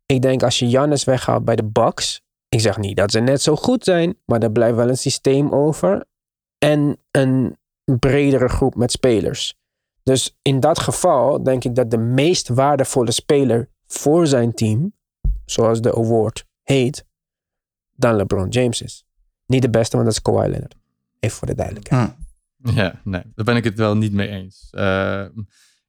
Ik 0.05 0.21
denk 0.21 0.43
als 0.43 0.59
je 0.59 0.69
Giannis 0.69 1.03
weghaalt 1.03 1.45
bij 1.45 1.55
de 1.55 1.65
Bucks, 1.65 2.22
ik 2.53 2.59
zeg 2.59 2.77
niet 2.77 2.95
dat 2.95 3.11
ze 3.11 3.19
net 3.19 3.41
zo 3.41 3.55
goed 3.55 3.83
zijn, 3.83 4.15
maar 4.25 4.41
er 4.41 4.51
blijft 4.51 4.75
wel 4.75 4.89
een 4.89 4.97
systeem 4.97 5.49
over 5.49 6.05
en 6.57 6.97
een 7.11 7.57
bredere 7.83 8.47
groep 8.47 8.75
met 8.75 8.91
spelers. 8.91 9.55
Dus 10.03 10.37
in 10.41 10.59
dat 10.59 10.79
geval 10.79 11.43
denk 11.43 11.63
ik 11.63 11.75
dat 11.75 11.91
de 11.91 11.97
meest 11.97 12.47
waardevolle 12.47 13.11
speler 13.11 13.69
voor 13.87 14.27
zijn 14.27 14.53
team, 14.53 14.93
zoals 15.45 15.81
de 15.81 15.95
award 15.95 16.45
heet, 16.63 17.05
dan 17.95 18.15
LeBron 18.15 18.49
James 18.49 18.81
is. 18.81 19.05
Niet 19.45 19.61
de 19.61 19.69
beste, 19.69 19.95
want 19.95 20.07
dat 20.07 20.17
is 20.17 20.21
Kawhi 20.21 20.49
Leonard. 20.49 20.75
Even 21.19 21.37
voor 21.37 21.47
de 21.47 21.55
duidelijkheid. 21.55 22.15
Hm. 22.63 22.69
Ja, 22.69 23.01
nee, 23.03 23.23
daar 23.35 23.45
ben 23.45 23.55
ik 23.55 23.63
het 23.63 23.77
wel 23.77 23.97
niet 23.97 24.13
mee 24.13 24.27
eens. 24.27 24.67
Eh, 24.71 25.25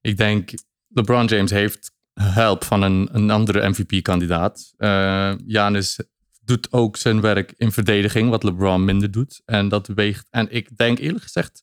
ik 0.01 0.17
denk, 0.17 0.51
LeBron 0.89 1.27
James 1.27 1.51
heeft 1.51 1.93
help 2.15 2.65
van 2.65 2.83
een, 2.83 3.09
een 3.13 3.31
andere 3.31 3.69
MVP-kandidaat. 3.69 4.75
Eh 4.77 5.35
Janis 5.47 5.99
doet 6.45 6.73
ook 6.73 6.97
zijn 6.97 7.21
werk 7.21 7.55
in 7.57 7.73
verdediging, 7.73 8.31
wat 8.31 8.43
LeBron 8.43 8.85
minder 8.85 9.11
doet. 9.11 9.43
En 9.45 9.69
dat 9.69 9.87
weegt. 9.87 10.27
En 10.31 10.51
ik 10.51 10.77
denk 10.77 10.99
eerlijk 10.99 11.23
gezegd 11.23 11.63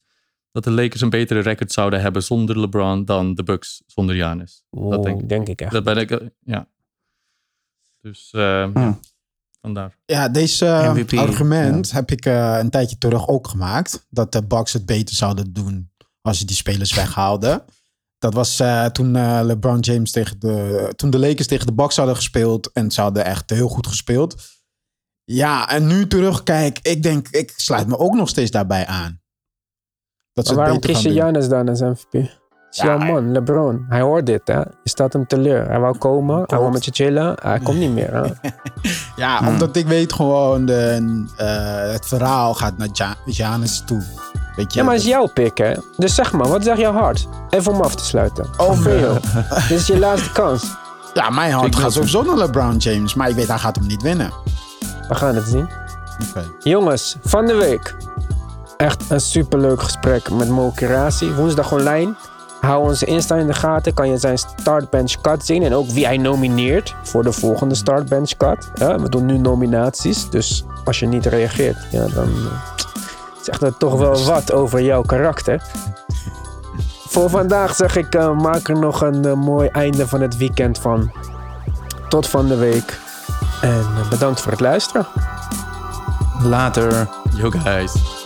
dat 0.51 0.63
de 0.63 0.71
Lakers 0.71 1.01
een 1.01 1.09
betere 1.09 1.39
record 1.39 1.71
zouden 1.71 2.01
hebben 2.01 2.23
zonder 2.23 2.59
LeBron 2.59 3.05
dan 3.05 3.36
de 3.36 3.43
Bucks 3.43 3.82
zonder 3.86 4.15
Janis. 4.15 4.63
Oh, 4.69 5.01
denk 5.01 5.21
ik. 5.21 5.29
denk 5.29 5.47
ik 5.47 5.61
echt. 5.61 5.71
Dat 5.71 5.84
ben 5.84 5.97
ik, 5.97 6.19
ja. 6.39 6.67
Dus 8.01 8.29
eh, 8.32 8.63
Hm. 8.73 8.79
ja, 8.79 8.99
vandaar. 9.61 9.97
Ja, 10.05 10.29
deze 10.29 10.65
eh, 10.65 10.91
MVP, 10.93 11.13
argument 11.13 11.91
heb 11.91 12.11
ik 12.11 12.25
eh, 12.25 12.57
een 12.59 12.69
tijdje 12.69 12.97
terug 12.97 13.27
ook 13.27 13.47
gemaakt. 13.47 14.05
Dat 14.09 14.32
de 14.32 14.43
Bucks 14.43 14.73
het 14.73 14.86
beter 14.86 15.15
zouden 15.15 15.53
doen 15.53 15.91
als 16.21 16.39
je 16.39 16.45
die 16.45 16.55
spelers 16.55 16.93
weghaalde. 16.93 17.63
Dat 18.17 18.34
was 18.34 18.59
eh, 18.59 18.86
toen 18.86 19.15
eh, 19.15 19.39
LeBron 19.43 19.79
James 19.79 20.11
tegen 20.11 20.39
de. 20.39 20.93
Toen 20.95 21.09
de 21.09 21.19
Lakers 21.19 21.47
tegen 21.47 21.65
de 21.65 21.73
Bucks 21.73 21.95
hadden 21.95 22.15
gespeeld. 22.15 22.71
En 22.71 22.91
ze 22.91 23.01
hadden 23.01 23.25
echt 23.25 23.49
heel 23.49 23.67
goed 23.67 23.88
gespeeld. 23.88 24.36
Ja, 25.34 25.69
en 25.69 25.88
nu 25.88 26.07
terugkijk, 26.07 26.79
ik 26.82 27.03
denk, 27.03 27.27
ik 27.29 27.53
sluit 27.55 27.88
me 27.88 27.97
ook 27.97 28.13
nog 28.13 28.29
steeds 28.29 28.51
daarbij 28.51 28.86
aan. 28.86 29.19
Dat 30.34 30.47
ze 30.47 30.53
Maar 30.55 30.65
het 30.67 30.73
waarom 30.86 30.93
kies 31.01 31.01
je. 31.03 31.11
Giannis 31.19 31.47
dan 31.49 31.69
als 31.69 31.79
MVP? 31.82 32.13
Is 32.13 32.77
Ja, 32.77 32.86
jouw 32.86 32.97
man, 32.97 33.32
LeBron. 33.32 33.86
Hij 33.89 34.01
hoort 34.01 34.25
dit, 34.25 34.41
hè? 34.47 34.57
Je 34.59 34.67
staat 34.84 35.13
hem 35.13 35.27
teleur. 35.27 35.67
Hij 35.69 35.79
wou 35.79 35.97
komen, 35.97 36.43
hij 36.45 36.57
wou 36.59 36.71
met 36.71 36.86
je 36.86 36.91
chillen. 36.91 37.36
Hij 37.41 37.59
komt 37.59 37.77
niet 37.77 37.91
meer, 37.91 38.13
hè? 38.13 38.21
Ja, 39.15 39.38
Hmm. 39.38 39.47
omdat 39.47 39.75
ik 39.75 39.88
weet 39.88 40.13
gewoon, 40.13 40.65
de, 40.65 41.25
eh, 41.38 41.91
het 41.91 42.05
verhaal 42.05 42.53
gaat 42.53 42.77
naar 42.77 42.88
Ja- 42.91 43.15
Giannis 43.25 43.84
toe. 43.86 44.03
Weet 44.55 44.73
je? 44.73 44.79
Ja, 44.79 44.86
maar 44.86 44.93
het 44.93 45.03
is 45.03 45.09
jouw 45.09 45.27
pick, 45.34 45.57
hè? 45.57 45.73
Dus 45.97 46.15
zeg 46.15 46.32
maar, 46.32 46.47
wat 46.47 46.63
zegt 46.63 46.79
jouw 46.79 46.93
hart? 46.93 47.27
Even 47.49 47.73
om 47.73 47.82
af 47.82 47.95
te 47.95 48.05
sluiten. 48.05 48.47
Oh, 48.57 48.79
veel. 48.82 49.13
Dit 49.67 49.69
is 49.79 49.88
je 49.88 49.99
laatste 49.99 50.32
kans. 50.32 50.63
Ja, 51.13 51.29
mijn 51.29 51.51
hand 51.51 51.75
gaat 51.75 51.93
sowieso 51.93 52.21
naar 52.23 52.38
LeBron 52.38 52.77
James. 52.77 53.13
Maar 53.13 53.29
ik 53.29 53.36
weet, 53.36 53.47
hij 53.47 53.57
gaat 53.57 53.75
hem 53.75 53.88
niet 53.88 54.01
winnen. 54.01 54.32
We 55.08 55.16
gaan 55.16 55.36
het 55.36 55.47
zien. 55.47 55.70
Jongens, 56.60 57.18
van 57.24 57.45
de 57.45 57.56
week. 57.56 57.95
Echt 58.78 59.10
een 59.10 59.20
superleuk 59.20 59.82
gesprek 59.82 60.30
met 60.30 60.49
Mo. 60.49 60.74
Woensdag 61.36 61.72
online. 61.72 62.16
Hou 62.62 62.84
onze 62.84 63.06
Insta 63.06 63.36
in 63.36 63.47
de 63.47 63.54
gaten. 63.54 63.93
Kan 63.93 64.10
je 64.10 64.18
zijn 64.18 64.38
startbench 64.38 65.22
cut 65.22 65.45
zien. 65.45 65.64
En 65.64 65.74
ook 65.74 65.88
wie 65.88 66.06
hij 66.06 66.18
nomineert 66.18 66.95
voor 67.04 67.24
de 67.24 67.32
volgende 67.32 67.76
startbench 67.76 68.38
cut. 68.38 68.72
Ja, 68.74 68.99
we 68.99 69.10
doen 69.10 69.26
nu 69.26 69.38
nominaties. 69.38 70.30
Dus 70.30 70.66
als 70.86 70.99
je 70.99 71.08
niet 71.08 71.26
reageert, 71.26 71.78
ja, 71.91 72.08
dan 72.08 72.28
eh, 72.28 72.86
zegt 73.41 73.60
dat 73.60 73.80
toch 73.80 73.97
wel 73.97 74.24
wat 74.26 74.52
over 74.52 74.82
jouw 74.82 75.02
karakter. 75.02 75.62
Voor 77.08 77.30
vandaag 77.30 77.76
zeg 77.76 77.95
ik, 77.95 78.16
eh, 78.16 78.38
maak 78.38 78.68
er 78.68 78.80
nog 78.80 79.02
een 79.02 79.26
eh, 79.26 79.34
mooi 79.34 79.68
einde 79.68 80.08
van 80.08 80.22
het 80.22 80.38
weekend 80.38 80.80
van. 80.80 81.12
Tot 82.10 82.28
van 82.28 82.47
de 82.47 82.56
week. 82.56 82.99
En 83.62 83.86
eh, 83.97 84.09
bedankt 84.09 84.41
voor 84.41 84.51
het 84.51 84.62
luisteren. 84.62 85.05
Later. 86.43 87.07
Yo 87.34 87.49
guys. 87.49 88.20